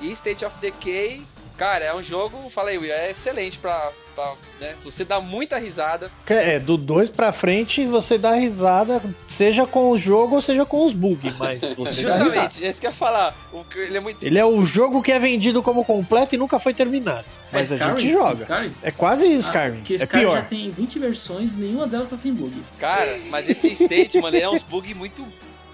E 0.00 0.10
State 0.10 0.44
of 0.44 0.56
Decay, 0.58 1.24
cara, 1.56 1.84
é 1.84 1.94
um 1.94 2.02
jogo, 2.02 2.48
falei, 2.50 2.78
Will, 2.78 2.92
é 2.92 3.10
excelente 3.10 3.58
pra, 3.58 3.90
pra 4.14 4.32
né? 4.60 4.74
Você 4.84 5.04
dá 5.04 5.20
muita 5.20 5.58
risada. 5.58 6.10
É, 6.26 6.58
do 6.58 6.76
2 6.76 7.10
pra 7.10 7.32
frente 7.32 7.84
você 7.86 8.16
dá 8.18 8.32
risada, 8.34 9.00
seja 9.26 9.66
com 9.66 9.90
o 9.90 9.96
jogo 9.98 10.36
ou 10.36 10.40
seja 10.40 10.64
com 10.64 10.84
os 10.84 10.92
bugs, 10.92 11.34
mas 11.38 11.60
você. 11.74 12.02
Justamente, 12.02 12.64
é 12.64 12.68
isso 12.70 12.80
que 12.80 12.86
eu 12.86 12.90
ia 12.90 12.96
falar. 12.96 13.34
Ele 13.74 13.96
é 13.96 14.00
muito. 14.00 14.22
Ele 14.24 14.38
é 14.38 14.44
o 14.44 14.64
jogo 14.64 15.02
que 15.02 15.12
é 15.12 15.18
vendido 15.18 15.62
como 15.62 15.84
completo 15.84 16.34
e 16.34 16.38
nunca 16.38 16.58
foi 16.58 16.74
terminado. 16.74 17.24
Mas 17.52 17.70
a 17.72 17.76
gente 17.76 18.10
joga. 18.10 18.34
Skyrim? 18.34 18.74
É 18.82 18.90
quase 18.90 19.26
o 19.26 19.36
Ah, 19.36 19.40
Skyrim. 19.40 19.76
porque 19.76 19.92
é 19.94 19.96
Skyrim 19.96 20.20
pior. 20.22 20.36
já 20.36 20.42
tem 20.42 20.70
20 20.70 20.98
versões, 20.98 21.54
nenhuma 21.56 21.86
delas 21.86 22.10
tá 22.10 22.16
sem 22.16 22.32
bug. 22.32 22.54
Cara, 22.78 23.18
mas 23.30 23.48
esse 23.48 23.68
state, 23.72 24.20
mano, 24.20 24.36
ele 24.36 24.44
é 24.44 24.48
uns 24.50 24.62
bugs 24.62 24.96
muito. 24.96 25.24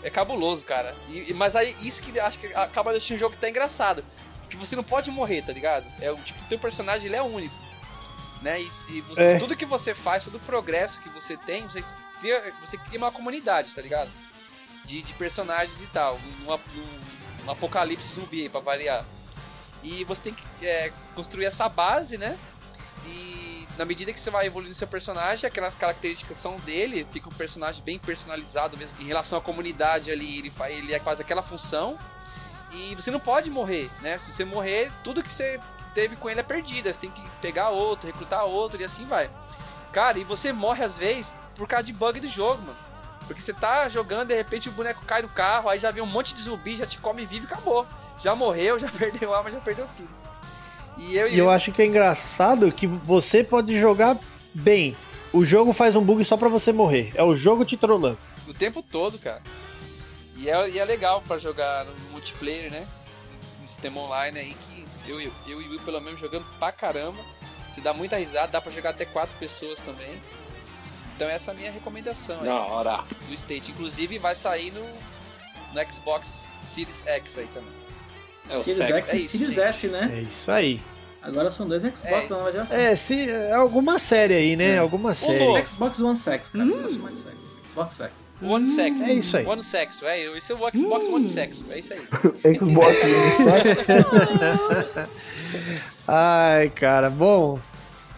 É 0.02 0.08
cabuloso, 0.08 0.64
cara. 0.64 0.94
E, 1.12 1.30
e- 1.30 1.34
mas 1.34 1.54
aí, 1.54 1.74
isso 1.82 2.00
que 2.00 2.18
acho 2.18 2.38
que 2.38 2.46
acaba 2.54 2.90
deixando 2.92 3.18
o 3.18 3.20
jogo 3.20 3.34
até 3.36 3.50
engraçado. 3.50 4.02
Porque 4.50 4.66
você 4.66 4.74
não 4.74 4.82
pode 4.82 5.10
morrer, 5.12 5.42
tá 5.42 5.52
ligado? 5.52 5.86
É 6.00 6.10
o 6.10 6.16
tipo, 6.16 6.38
teu 6.48 6.58
personagem 6.58 7.06
ele 7.06 7.14
é 7.14 7.22
único. 7.22 7.54
Né? 8.42 8.60
E, 8.60 8.72
se 8.72 9.00
você- 9.02 9.22
É. 9.22 9.38
tudo 9.38 9.54
que 9.54 9.64
você 9.64 9.94
faz, 9.94 10.24
todo 10.24 10.36
o 10.36 10.40
progresso 10.40 10.98
que 11.00 11.08
você 11.10 11.36
tem, 11.36 11.62
você 11.68 11.84
cria, 12.18 12.52
você 12.60 12.76
cria 12.76 12.98
uma 12.98 13.12
comunidade, 13.12 13.72
tá 13.74 13.80
ligado? 13.80 14.10
De, 14.84 15.02
de 15.02 15.12
personagens 15.14 15.80
e 15.80 15.86
tal. 15.86 16.18
Um, 16.46 16.52
um- 16.52 17.46
um 17.46 17.50
apocalipse 17.50 18.12
zumbi 18.14 18.42
aí, 18.42 18.48
pra 18.48 18.60
variar. 18.60 19.04
E 19.84 20.02
você 20.04 20.22
tem 20.22 20.34
que 20.34 20.66
é, 20.66 20.92
construir 21.14 21.44
essa 21.44 21.68
base, 21.68 22.18
né? 22.18 22.36
E 23.06 23.66
na 23.78 23.84
medida 23.84 24.12
que 24.12 24.20
você 24.20 24.30
vai 24.30 24.46
evoluindo 24.46 24.74
seu 24.74 24.88
personagem, 24.88 25.46
aquelas 25.46 25.74
características 25.76 26.36
são 26.36 26.56
dele, 26.56 27.06
fica 27.12 27.28
um 27.28 27.32
personagem 27.32 27.82
bem 27.84 27.98
personalizado 27.98 28.76
mesmo. 28.76 29.00
Em 29.00 29.06
relação 29.06 29.38
à 29.38 29.42
comunidade 29.42 30.10
ali, 30.10 30.38
ele, 30.40 30.52
ele 30.70 30.98
faz 31.00 31.20
aquela 31.20 31.42
função. 31.42 31.96
E 32.72 32.94
você 32.94 33.10
não 33.10 33.20
pode 33.20 33.50
morrer, 33.50 33.90
né? 34.00 34.16
Se 34.18 34.32
você 34.32 34.44
morrer, 34.44 34.90
tudo 35.02 35.22
que 35.22 35.32
você 35.32 35.60
teve 35.94 36.16
com 36.16 36.30
ele 36.30 36.40
é 36.40 36.42
perdido. 36.44 36.92
Você 36.92 37.00
tem 37.00 37.10
que 37.10 37.22
pegar 37.40 37.70
outro, 37.70 38.06
recrutar 38.06 38.44
outro 38.44 38.80
e 38.80 38.84
assim 38.84 39.04
vai. 39.06 39.30
Cara, 39.92 40.18
e 40.18 40.24
você 40.24 40.52
morre 40.52 40.84
às 40.84 40.96
vezes 40.96 41.32
por 41.56 41.66
causa 41.66 41.84
de 41.84 41.92
bug 41.92 42.20
do 42.20 42.28
jogo, 42.28 42.62
mano. 42.62 42.78
Porque 43.26 43.42
você 43.42 43.52
tá 43.52 43.88
jogando, 43.88 44.28
de 44.28 44.34
repente 44.34 44.68
o 44.68 44.72
boneco 44.72 45.04
cai 45.04 45.22
do 45.22 45.28
carro, 45.28 45.68
aí 45.68 45.78
já 45.78 45.90
vem 45.90 46.02
um 46.02 46.06
monte 46.06 46.34
de 46.34 46.42
zumbi, 46.42 46.76
já 46.76 46.86
te 46.86 46.98
come 46.98 47.26
vivo 47.26 47.46
e 47.46 47.52
acabou. 47.52 47.86
Já 48.18 48.34
morreu, 48.34 48.78
já 48.78 48.88
perdeu 48.96 49.34
a 49.34 49.38
arma, 49.38 49.50
já 49.50 49.60
perdeu 49.60 49.86
tudo. 49.96 50.08
E 50.98 51.16
eu 51.16 51.28
E 51.28 51.38
eu 51.38 51.50
acho 51.50 51.72
que 51.72 51.82
é 51.82 51.86
engraçado 51.86 52.70
que 52.72 52.86
você 52.86 53.42
pode 53.42 53.78
jogar 53.78 54.16
bem. 54.54 54.96
O 55.32 55.44
jogo 55.44 55.72
faz 55.72 55.94
um 55.94 56.02
bug 56.02 56.24
só 56.24 56.36
pra 56.36 56.48
você 56.48 56.72
morrer. 56.72 57.12
É 57.14 57.22
o 57.22 57.34
jogo 57.36 57.64
te 57.64 57.76
trollando. 57.76 58.18
O 58.48 58.54
tempo 58.54 58.82
todo, 58.82 59.18
cara. 59.18 59.40
E 60.36 60.50
é, 60.50 60.70
e 60.70 60.78
é 60.78 60.84
legal 60.84 61.22
pra 61.26 61.38
jogar 61.38 61.84
no 61.84 62.09
multiplayer, 62.20 62.70
né? 62.70 62.86
No 63.62 63.68
sistema 63.68 64.00
online 64.00 64.38
aí 64.38 64.54
que 64.54 65.10
eu, 65.10 65.20
eu, 65.20 65.32
eu 65.48 65.62
e 65.62 65.66
o 65.66 65.70
Will 65.70 65.80
pelo 65.80 66.00
menos 66.00 66.20
jogando 66.20 66.44
pra 66.58 66.70
caramba. 66.70 67.18
Se 67.72 67.80
dá 67.80 67.94
muita 67.94 68.16
risada, 68.16 68.48
dá 68.48 68.60
pra 68.60 68.70
jogar 68.70 68.90
até 68.90 69.04
quatro 69.04 69.36
pessoas 69.38 69.80
também. 69.80 70.12
Então 71.16 71.28
essa 71.28 71.50
é 71.50 71.54
a 71.54 71.56
minha 71.56 71.70
recomendação 71.70 72.38
aí. 72.40 72.46
Da 72.46 72.56
hora. 72.56 73.04
Do 73.28 73.34
State. 73.34 73.70
Inclusive 73.70 74.18
vai 74.18 74.34
sair 74.34 74.72
no, 74.72 74.82
no 74.82 75.92
Xbox 75.92 76.48
Series 76.62 77.02
X 77.06 77.38
aí 77.38 77.48
também. 77.54 77.72
É 78.48 78.56
o 78.56 78.64
Series. 78.64 78.90
X 78.90 79.08
É 79.08 79.12
e 79.12 79.16
isso, 79.16 79.28
Series 79.28 79.50
gente. 79.50 79.60
S, 79.60 79.88
né? 79.88 80.10
É 80.14 80.20
isso 80.20 80.50
aí. 80.50 80.80
Agora 81.22 81.50
são 81.50 81.68
dois 81.68 81.82
Xbox 81.82 82.04
É 82.04 82.28
na 82.28 82.36
nova 82.36 82.52
geração. 82.52 82.78
É, 82.78 82.96
se, 82.96 83.30
é 83.30 83.52
alguma 83.52 83.98
série 83.98 84.34
aí, 84.34 84.56
né? 84.56 84.78
Alguma 84.78 85.14
série. 85.14 85.66
Xbox 85.66 86.00
One 86.00 86.16
Sex, 86.16 86.48
cara. 86.48 86.64
Sexo. 86.64 87.38
Xbox 87.66 87.94
Sex. 87.94 88.12
One 88.42 88.66
Sexo. 88.66 89.04
é 89.04 89.12
isso 89.14 89.36
aí. 89.36 89.46
One 89.46 89.62
Sexo, 89.62 90.06
é. 90.06 90.36
Esse 90.36 90.52
é 90.52 90.54
o 90.54 90.58
Xbox 90.58 91.06
One 91.08 91.28
Sexo. 91.28 91.64
É 91.70 91.78
isso 91.78 91.92
aí. 91.92 92.00
Xbox 92.58 92.96
Ai, 96.06 96.70
cara, 96.70 97.10
bom. 97.10 97.58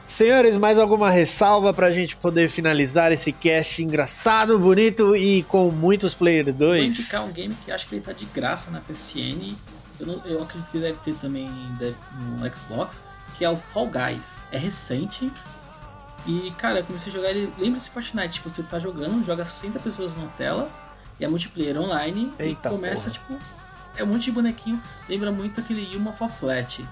Senhores, 0.06 0.56
mais 0.56 0.78
alguma 0.78 1.10
ressalva 1.10 1.72
pra 1.72 1.90
gente 1.92 2.16
poder 2.16 2.48
finalizar 2.48 3.12
esse 3.12 3.32
cast 3.32 3.82
engraçado, 3.82 4.58
bonito 4.58 5.16
e 5.16 5.42
com 5.44 5.70
muitos 5.70 6.12
Player 6.12 6.44
Vou 6.46 6.52
2? 6.54 6.98
indicar 6.98 7.24
um 7.24 7.32
game 7.32 7.54
que 7.64 7.70
acho 7.72 7.88
que 7.88 7.94
ele 7.94 8.02
tá 8.02 8.12
de 8.12 8.24
graça 8.26 8.70
na 8.70 8.80
PSN. 8.80 9.54
Eu, 10.00 10.06
não- 10.06 10.22
eu 10.26 10.42
acredito 10.42 10.70
que 10.70 10.78
deve 10.78 10.98
ter 11.04 11.14
também 11.14 11.48
deve- 11.78 11.94
no 12.38 12.56
Xbox, 12.56 13.04
que 13.38 13.44
é 13.44 13.48
o 13.48 13.56
Fall 13.56 13.86
Guys. 13.88 14.40
É 14.50 14.58
recente. 14.58 15.30
E, 16.26 16.52
cara, 16.56 16.80
eu 16.80 16.84
comecei 16.84 17.12
a 17.12 17.16
jogar 17.16 17.30
ele. 17.30 17.52
Lembra-se 17.58 17.90
Fortnite, 17.90 18.34
tipo, 18.34 18.48
você 18.48 18.62
tá 18.62 18.78
jogando, 18.78 19.24
joga 19.26 19.44
60 19.44 19.78
pessoas 19.80 20.16
na 20.16 20.26
tela, 20.28 20.70
e 21.18 21.24
é 21.24 21.28
multiplayer 21.28 21.78
online, 21.80 22.32
Eita 22.38 22.68
e 22.68 22.72
começa, 22.72 23.10
porra. 23.10 23.12
tipo. 23.12 23.38
É 23.96 24.02
um 24.04 24.06
monte 24.06 24.24
de 24.24 24.32
bonequinho. 24.32 24.80
Lembra 25.08 25.30
muito 25.30 25.60
aquele 25.60 25.82
Yuma 25.92 26.12
for 26.14 26.30
Flat. 26.30 26.82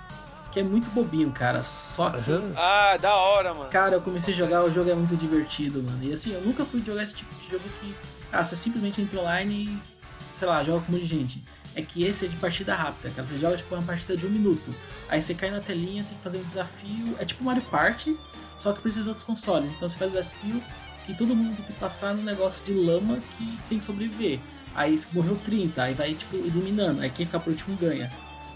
Que 0.52 0.60
é 0.60 0.62
muito 0.64 0.90
bobinho, 0.90 1.30
cara. 1.30 1.62
Só 1.62 2.10
que. 2.10 2.30
Ah, 2.56 2.96
da 3.00 3.14
hora, 3.14 3.54
mano. 3.54 3.70
Cara, 3.70 3.94
eu 3.94 4.00
comecei 4.02 4.34
a 4.34 4.36
jogar, 4.36 4.64
o 4.64 4.70
jogo 4.72 4.90
é 4.90 4.94
muito 4.94 5.16
divertido, 5.16 5.82
mano. 5.82 6.02
E 6.02 6.12
assim, 6.12 6.32
eu 6.34 6.42
nunca 6.42 6.64
fui 6.64 6.82
jogar 6.84 7.02
esse 7.04 7.14
tipo 7.14 7.32
de 7.36 7.50
jogo 7.52 7.64
que. 7.80 7.94
Ah, 8.32 8.44
você 8.44 8.56
simplesmente 8.56 9.00
entra 9.00 9.20
online 9.20 9.54
e. 9.54 10.36
Sei 10.36 10.46
lá, 10.48 10.62
joga 10.64 10.84
com 10.84 10.92
um 10.92 10.96
monte 10.96 11.06
de 11.06 11.08
gente. 11.08 11.44
É 11.74 11.82
que 11.82 12.02
esse 12.02 12.24
é 12.24 12.28
de 12.28 12.36
partida 12.36 12.74
rápida, 12.74 13.10
cara. 13.14 13.26
Você 13.26 13.38
joga 13.38 13.56
tipo 13.56 13.74
uma 13.74 13.82
partida 13.84 14.16
de 14.16 14.26
um 14.26 14.30
minuto. 14.30 14.74
Aí 15.08 15.22
você 15.22 15.34
cai 15.34 15.50
na 15.50 15.60
telinha, 15.60 16.02
tem 16.02 16.16
que 16.18 16.22
fazer 16.22 16.38
um 16.38 16.42
desafio. 16.42 17.16
É 17.18 17.24
tipo 17.24 17.44
Mario 17.44 17.62
Party, 17.62 18.16
só 18.62 18.72
que 18.72 18.80
precisa 18.80 19.04
de 19.04 19.08
outros 19.10 19.26
consoles. 19.26 19.72
Então 19.74 19.88
você 19.88 19.96
faz 19.96 20.10
o 20.10 20.14
desafio 20.14 20.62
que 21.06 21.14
todo 21.14 21.34
mundo 21.34 21.56
tem 21.56 21.64
que 21.64 21.72
passar 21.74 22.14
no 22.14 22.22
negócio 22.22 22.62
de 22.64 22.72
lama 22.72 23.18
que 23.36 23.58
tem 23.68 23.78
que 23.78 23.84
sobreviver. 23.84 24.38
Aí 24.74 25.00
morreu 25.12 25.36
30, 25.36 25.82
aí 25.82 25.94
vai 25.94 26.14
tipo 26.14 26.36
eliminando. 26.36 27.00
Aí 27.00 27.10
quem 27.10 27.26
ficar 27.26 27.40
por 27.40 27.50
último 27.50 27.76
ganha. 27.76 28.10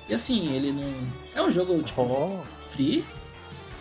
E 0.09 0.15
assim, 0.15 0.55
ele 0.55 0.73
não. 0.73 0.93
É 1.35 1.43
um 1.43 1.51
jogo 1.51 1.83
tipo 1.83 2.41
free 2.69 3.05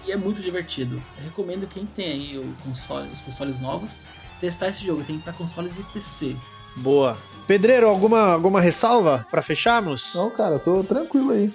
e 0.05 0.11
é 0.11 0.17
muito 0.17 0.41
divertido. 0.41 1.01
Eu 1.17 1.23
recomendo 1.25 1.67
quem 1.67 1.85
tem 1.85 2.07
aí 2.07 2.37
o 2.37 2.53
console, 2.63 3.09
os 3.11 3.21
consoles 3.21 3.59
novos 3.59 3.97
testar 4.39 4.69
esse 4.69 4.83
jogo. 4.83 5.03
Tem 5.03 5.17
pra 5.19 5.31
consoles 5.31 5.79
e 5.79 5.83
PC. 5.83 6.35
Boa. 6.77 7.17
Pedreiro, 7.47 7.87
alguma, 7.87 8.33
alguma 8.33 8.59
ressalva 8.59 9.25
pra 9.29 9.41
fecharmos? 9.41 10.11
Não, 10.13 10.29
cara, 10.29 10.55
eu 10.55 10.59
tô 10.59 10.83
tranquilo 10.83 11.31
aí. 11.31 11.53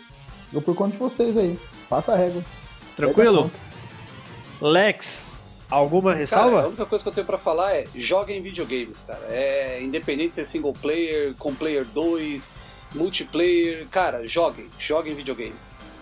Eu 0.53 0.63
por 0.63 0.75
conta 0.75 0.93
de 0.93 0.99
vocês 0.99 1.37
aí. 1.37 1.59
Passa 1.89 2.13
a 2.13 2.17
régua. 2.17 2.43
Tranquilo? 2.97 3.51
Lex, 4.61 5.39
Alguma 5.71 6.11
Cara, 6.13 6.21
ressalva? 6.21 6.63
a 6.63 6.67
única 6.69 6.87
coisa 6.87 7.03
que 7.05 7.09
eu 7.11 7.13
tenho 7.15 7.27
pra 7.27 7.37
falar 7.37 7.75
é 7.75 7.85
joguem 7.95 8.41
videogames, 8.41 9.05
cara. 9.07 9.21
É 9.29 9.81
independente 9.83 10.35
se 10.35 10.41
é 10.41 10.45
single 10.47 10.73
player, 10.73 11.35
com 11.39 11.55
player 11.55 11.85
2, 11.85 12.53
multiplayer, 12.95 13.87
cara, 13.91 14.27
joguem, 14.27 14.67
joguem 14.79 15.15
videogame. 15.15 15.55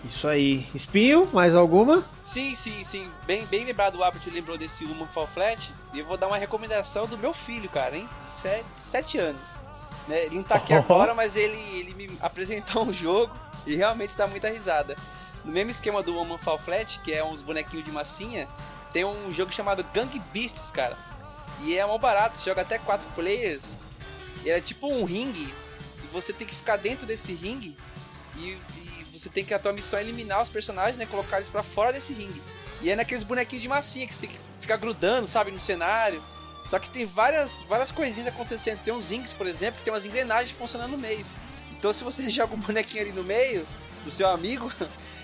Isso 0.07 0.25
aí. 0.25 0.65
Espinho, 0.73 1.27
mais 1.33 1.53
alguma? 1.53 2.01
Sim, 2.21 2.55
sim, 2.55 2.81
sim. 2.83 3.07
Bem, 3.25 3.45
bem 3.47 3.65
lembrado, 3.65 3.97
o 3.97 4.03
Abbott 4.05 4.29
lembrou 4.29 4.57
desse 4.57 4.85
Human 4.85 5.07
Fall 5.07 5.27
Flat. 5.33 5.69
E 5.93 5.99
eu 5.99 6.05
vou 6.05 6.15
dar 6.15 6.27
uma 6.27 6.37
recomendação 6.37 7.05
do 7.05 7.17
meu 7.17 7.33
filho, 7.33 7.67
cara, 7.67 7.97
hein? 7.97 8.07
Sete, 8.29 8.65
sete 8.73 9.17
anos. 9.17 9.49
Né? 10.07 10.25
Ele 10.25 10.35
não 10.37 10.43
tá 10.43 10.55
aqui 10.55 10.73
Oh. 10.73 10.77
agora, 10.77 11.13
mas 11.13 11.35
ele, 11.35 11.57
ele 11.77 11.93
me 11.93 12.09
apresentou 12.21 12.83
um 12.83 12.93
jogo 12.93 13.33
e 13.65 13.75
realmente 13.75 14.15
dá 14.15 14.27
muita 14.27 14.47
risada. 14.49 14.95
No 15.47 15.53
mesmo 15.53 15.71
esquema 15.71 16.03
do 16.03 16.19
Human 16.19 16.37
Fall 16.37 16.59
Flat, 16.59 16.99
que 16.99 17.13
é 17.13 17.23
uns 17.23 17.41
bonequinhos 17.41 17.85
de 17.85 17.91
massinha, 17.91 18.49
tem 18.91 19.05
um 19.05 19.31
jogo 19.31 19.49
chamado 19.53 19.81
Gang 19.93 20.21
Beasts, 20.33 20.69
cara. 20.71 20.97
E 21.61 21.77
é 21.77 21.85
mó 21.85 21.97
barato, 21.97 22.43
joga 22.43 22.63
até 22.63 22.77
quatro 22.77 23.07
players. 23.15 23.63
É 24.45 24.59
tipo 24.59 24.91
um 24.91 25.05
ringue. 25.05 25.47
E 26.03 26.07
você 26.11 26.33
tem 26.33 26.45
que 26.45 26.53
ficar 26.53 26.75
dentro 26.75 27.05
desse 27.05 27.31
ringue. 27.31 27.77
E, 28.35 28.57
e 28.75 29.05
você 29.13 29.29
tem 29.29 29.45
que 29.45 29.53
a 29.53 29.59
tua 29.59 29.71
missão 29.71 29.97
é 29.97 30.01
eliminar 30.01 30.41
os 30.41 30.49
personagens, 30.49 30.97
né? 30.97 31.05
Colocar 31.05 31.37
eles 31.37 31.49
pra 31.49 31.63
fora 31.63 31.93
desse 31.93 32.11
ringue. 32.11 32.41
E 32.81 32.91
é 32.91 32.95
naqueles 32.97 33.23
bonequinhos 33.23 33.63
de 33.63 33.69
massinha 33.69 34.05
que 34.05 34.13
você 34.13 34.27
tem 34.27 34.29
que 34.29 34.39
ficar 34.59 34.75
grudando, 34.75 35.27
sabe, 35.27 35.49
no 35.49 35.59
cenário. 35.59 36.21
Só 36.65 36.77
que 36.77 36.89
tem 36.89 37.05
várias, 37.05 37.61
várias 37.63 37.89
coisinhas 37.89 38.27
acontecendo. 38.27 38.83
Tem 38.83 38.93
uns 38.93 39.11
rings, 39.11 39.31
por 39.31 39.47
exemplo, 39.47 39.79
que 39.79 39.85
tem 39.85 39.93
umas 39.93 40.05
engrenagens 40.05 40.51
funcionando 40.51 40.91
no 40.91 40.97
meio. 40.97 41.25
Então 41.71 41.93
se 41.93 42.03
você 42.03 42.27
joga 42.29 42.53
um 42.53 42.59
bonequinho 42.59 43.03
ali 43.03 43.13
no 43.13 43.23
meio 43.23 43.65
do 44.03 44.11
seu 44.11 44.27
amigo, 44.27 44.69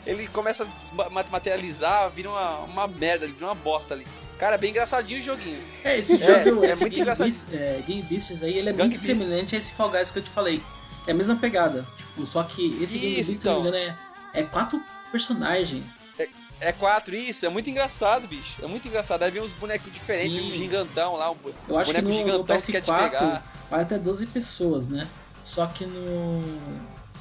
ele 0.06 0.28
começa 0.28 0.64
a 0.64 1.10
ma- 1.10 1.24
materializar, 1.32 2.10
vira 2.10 2.30
uma, 2.30 2.58
uma 2.60 2.88
merda, 2.88 3.26
vira 3.28 3.46
uma 3.46 3.56
bosta 3.56 3.94
ali. 3.94 4.06
Cara, 4.38 4.56
é 4.56 4.58
bem 4.58 4.72
engraçadinho 4.72 5.20
o 5.20 5.24
joguinho. 5.24 5.60
É, 5.84 5.98
esse 6.00 6.18
jogo, 6.18 6.64
é, 6.66 6.72
esse 6.72 6.82
muito 6.82 6.92
Game, 6.92 7.02
engraçadinho. 7.02 7.36
Beasts, 7.36 7.54
é, 7.54 7.84
Game 7.88 8.02
Beasts 8.04 8.44
aí, 8.44 8.58
ele 8.58 8.70
é 8.70 8.74
Gang 8.74 8.90
muito 8.90 9.02
Beasts. 9.02 9.20
semelhante 9.20 9.56
a 9.56 9.60
esse 9.60 9.72
Fall 9.74 9.90
Guys 9.92 10.12
que 10.12 10.20
eu 10.20 10.24
te 10.24 10.30
falei. 10.30 10.62
É 11.08 11.12
a 11.12 11.14
mesma 11.14 11.36
pegada. 11.36 11.86
Tipo, 11.98 12.26
só 12.26 12.44
que 12.44 12.66
esse 12.82 12.98
Game 12.98 13.20
Isso, 13.20 13.32
Beasts, 13.32 13.42
se 13.42 13.48
não 13.48 13.62
me 13.64 13.68
então. 13.70 13.80
engano, 13.82 13.98
é, 14.34 14.40
é 14.42 14.44
quatro 14.44 14.82
personagens. 15.12 15.84
É 16.60 16.72
quatro, 16.72 17.14
isso, 17.14 17.46
é 17.46 17.50
muito 17.50 17.70
engraçado, 17.70 18.26
bicho. 18.26 18.64
É 18.64 18.68
muito 18.68 18.88
engraçado. 18.88 19.22
Aí 19.24 19.32
vem 19.32 19.42
uns 19.42 19.52
bonecos 19.52 19.92
diferentes, 19.92 20.38
Sim. 20.40 20.50
um 20.52 20.56
gigantão 20.56 21.16
lá, 21.18 21.30
um 21.30 21.36
Eu 21.68 21.78
acho 21.78 21.92
que 21.94 22.02
boneco 22.02 22.04
no, 22.04 22.10
no 22.10 22.16
gigantão 22.32 22.58
que 22.58 22.72
quer 22.72 22.82
te 22.82 22.90
PS4 22.90 23.04
pegar. 23.10 23.44
vai 23.70 23.82
até 23.82 23.98
12 23.98 24.28
pessoas, 24.28 24.88
né? 24.88 25.06
Só 25.44 25.66
que 25.68 25.86
no. 25.86 26.42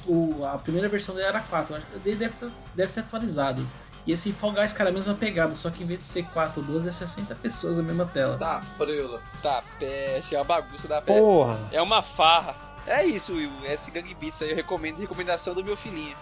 O, 0.07 0.45
a 0.45 0.57
primeira 0.57 0.89
versão 0.89 1.15
dele 1.15 1.27
era 1.27 1.39
4. 1.39 1.75
Acho 1.75 1.85
que 1.85 2.09
ele 2.09 2.15
deve 2.15 2.35
ter, 2.35 2.51
deve 2.75 2.93
ter 2.93 2.99
atualizado. 3.01 3.65
E 4.05 4.11
esse 4.11 4.33
Fall 4.33 4.51
Guys, 4.51 4.73
cara, 4.73 4.89
é 4.89 4.91
a 4.91 4.93
mesma 4.93 5.13
pegada, 5.13 5.55
só 5.55 5.69
que 5.69 5.83
em 5.83 5.87
vez 5.87 6.01
de 6.01 6.07
ser 6.07 6.23
4 6.25 6.59
ou 6.59 6.67
12, 6.67 6.89
é 6.89 6.91
60 6.91 7.35
pessoas 7.35 7.77
na 7.77 7.83
mesma 7.83 8.05
tela. 8.05 8.37
Tá, 8.37 8.61
Preula. 8.77 9.21
Tá, 9.41 9.63
peste, 9.79 10.35
é 10.35 10.39
uma 10.39 10.43
bagunça 10.43 10.87
da 10.87 11.01
peste. 11.01 11.21
Porra. 11.21 11.57
É 11.71 11.81
uma 11.81 12.01
farra. 12.01 12.53
É 12.85 13.05
isso, 13.05 13.33
Will. 13.33 13.49
Esse 13.63 13.91
Gang 13.91 14.13
Beats 14.15 14.41
aí 14.41 14.49
eu 14.49 14.55
recomendo, 14.55 14.99
recomendação 14.99 15.53
do 15.53 15.63
meu 15.63 15.77
filhinho. 15.77 16.15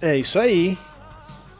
É 0.00 0.16
isso 0.16 0.38
aí. 0.38 0.76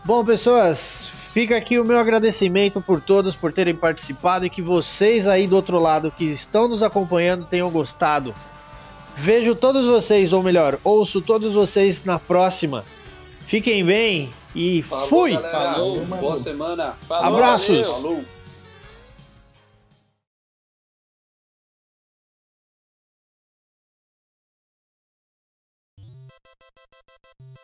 Bom, 0.05 0.25
pessoas, 0.25 1.12
fica 1.33 1.57
aqui 1.57 1.79
o 1.79 1.85
meu 1.85 1.99
agradecimento 1.99 2.81
por 2.81 3.01
todos 3.01 3.37
por 3.37 3.53
terem 3.53 3.75
participado 3.75 4.47
e 4.47 4.51
que 4.51 4.62
vocês 4.62 5.29
aí 5.29 5.47
do 5.47 5.55
outro 5.55 5.79
lado 5.79 6.11
que 6.11 6.25
estão 6.25 6.66
nos 6.66 6.83
acompanhando 6.83 7.47
tenham 7.47 7.70
gostado. 7.70 8.35
Vejo 9.20 9.55
todos 9.55 9.85
vocês, 9.85 10.32
ou 10.32 10.43
melhor, 10.43 10.78
ouço 10.85 11.20
todos 11.20 11.55
vocês 11.55 12.05
na 12.05 12.19
próxima. 12.19 12.85
Fiquem 13.40 13.85
bem 13.85 14.32
e 14.55 14.82
Falou, 14.82 15.09
fui! 15.09 15.32
galera. 15.32 15.51
Falou, 15.74 16.05
Boa 16.07 16.36
semana. 16.39 16.93
Falou, 17.09 17.35
Abraços. 17.36 17.78
valeu. 17.81 17.93
Falou. 17.95 18.24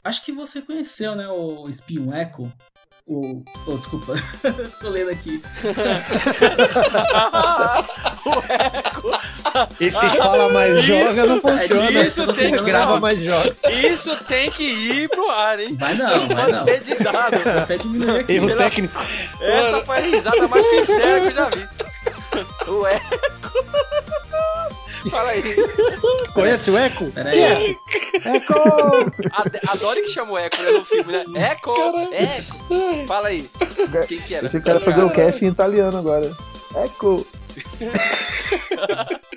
Acho 0.02 0.24
que 0.24 0.32
você 0.32 0.60
conheceu, 0.60 1.14
né, 1.14 1.26
o 1.28 1.68
Espion 1.68 2.12
Echo. 2.12 2.52
O. 3.06 3.44
Oh, 3.66 3.76
desculpa. 3.76 4.14
Tô 4.81 4.89
lendo 4.89 5.10
aqui. 5.10 5.43
Esse 9.78 10.09
fala 10.16 10.48
mais 10.51 10.81
joga 10.82 11.26
não 11.26 11.39
funciona. 11.40 11.90
isso 12.02 12.26
tem 12.32 12.52
que- 12.56 12.62
grava 12.64 12.98
mais 12.98 13.20
joga. 13.20 13.55
Isso 13.70 14.16
tem 14.24 14.51
que 14.51 14.64
ir 14.64 15.09
pro 15.10 15.28
ar, 15.31 15.60
hein? 15.60 15.76
Vai 15.78 15.93
Isso 15.93 16.02
não, 16.05 16.26
vai 16.28 16.36
pode 16.47 16.52
não. 16.52 16.64
ser 16.64 16.70
editado. 16.76 17.39
Vou 17.39 17.52
até 17.62 17.76
diminuir 17.76 18.20
aqui. 18.20 18.32
Erro 18.32 18.47
Pela- 18.48 18.62
técnico. 18.64 18.98
Essa 19.40 19.81
foi 19.82 19.97
a 19.97 20.01
risada 20.01 20.48
mais 20.48 20.66
sincera 20.66 21.20
que 21.20 21.26
eu 21.26 21.31
já 21.32 21.48
vi. 21.51 21.68
O 22.66 22.86
eco. 22.86 23.20
Fala 25.10 25.31
aí. 25.31 25.43
Conhece 26.32 26.70
o 26.70 26.78
Eco? 26.78 27.10
Pera 27.10 27.31
Que 27.31 27.39
é? 27.39 27.76
Ade- 29.32 29.60
Adoro 29.68 30.01
que 30.02 30.09
chama 30.09 30.32
o 30.32 30.39
Eco 30.39 30.62
né, 30.62 30.70
no 30.70 30.85
filme, 30.85 31.12
né? 31.12 31.24
Eco! 31.36 31.74
Eco! 32.12 33.06
Fala 33.06 33.28
aí. 33.28 33.48
Quem 34.09 34.20
que 34.20 34.35
era? 34.35 34.47
Era 34.64 34.81
fazer 34.81 35.02
o 35.02 35.10
cast 35.10 35.44
em 35.44 35.48
italiano 35.48 35.98
agora. 35.98 36.31
Eco. 36.76 37.26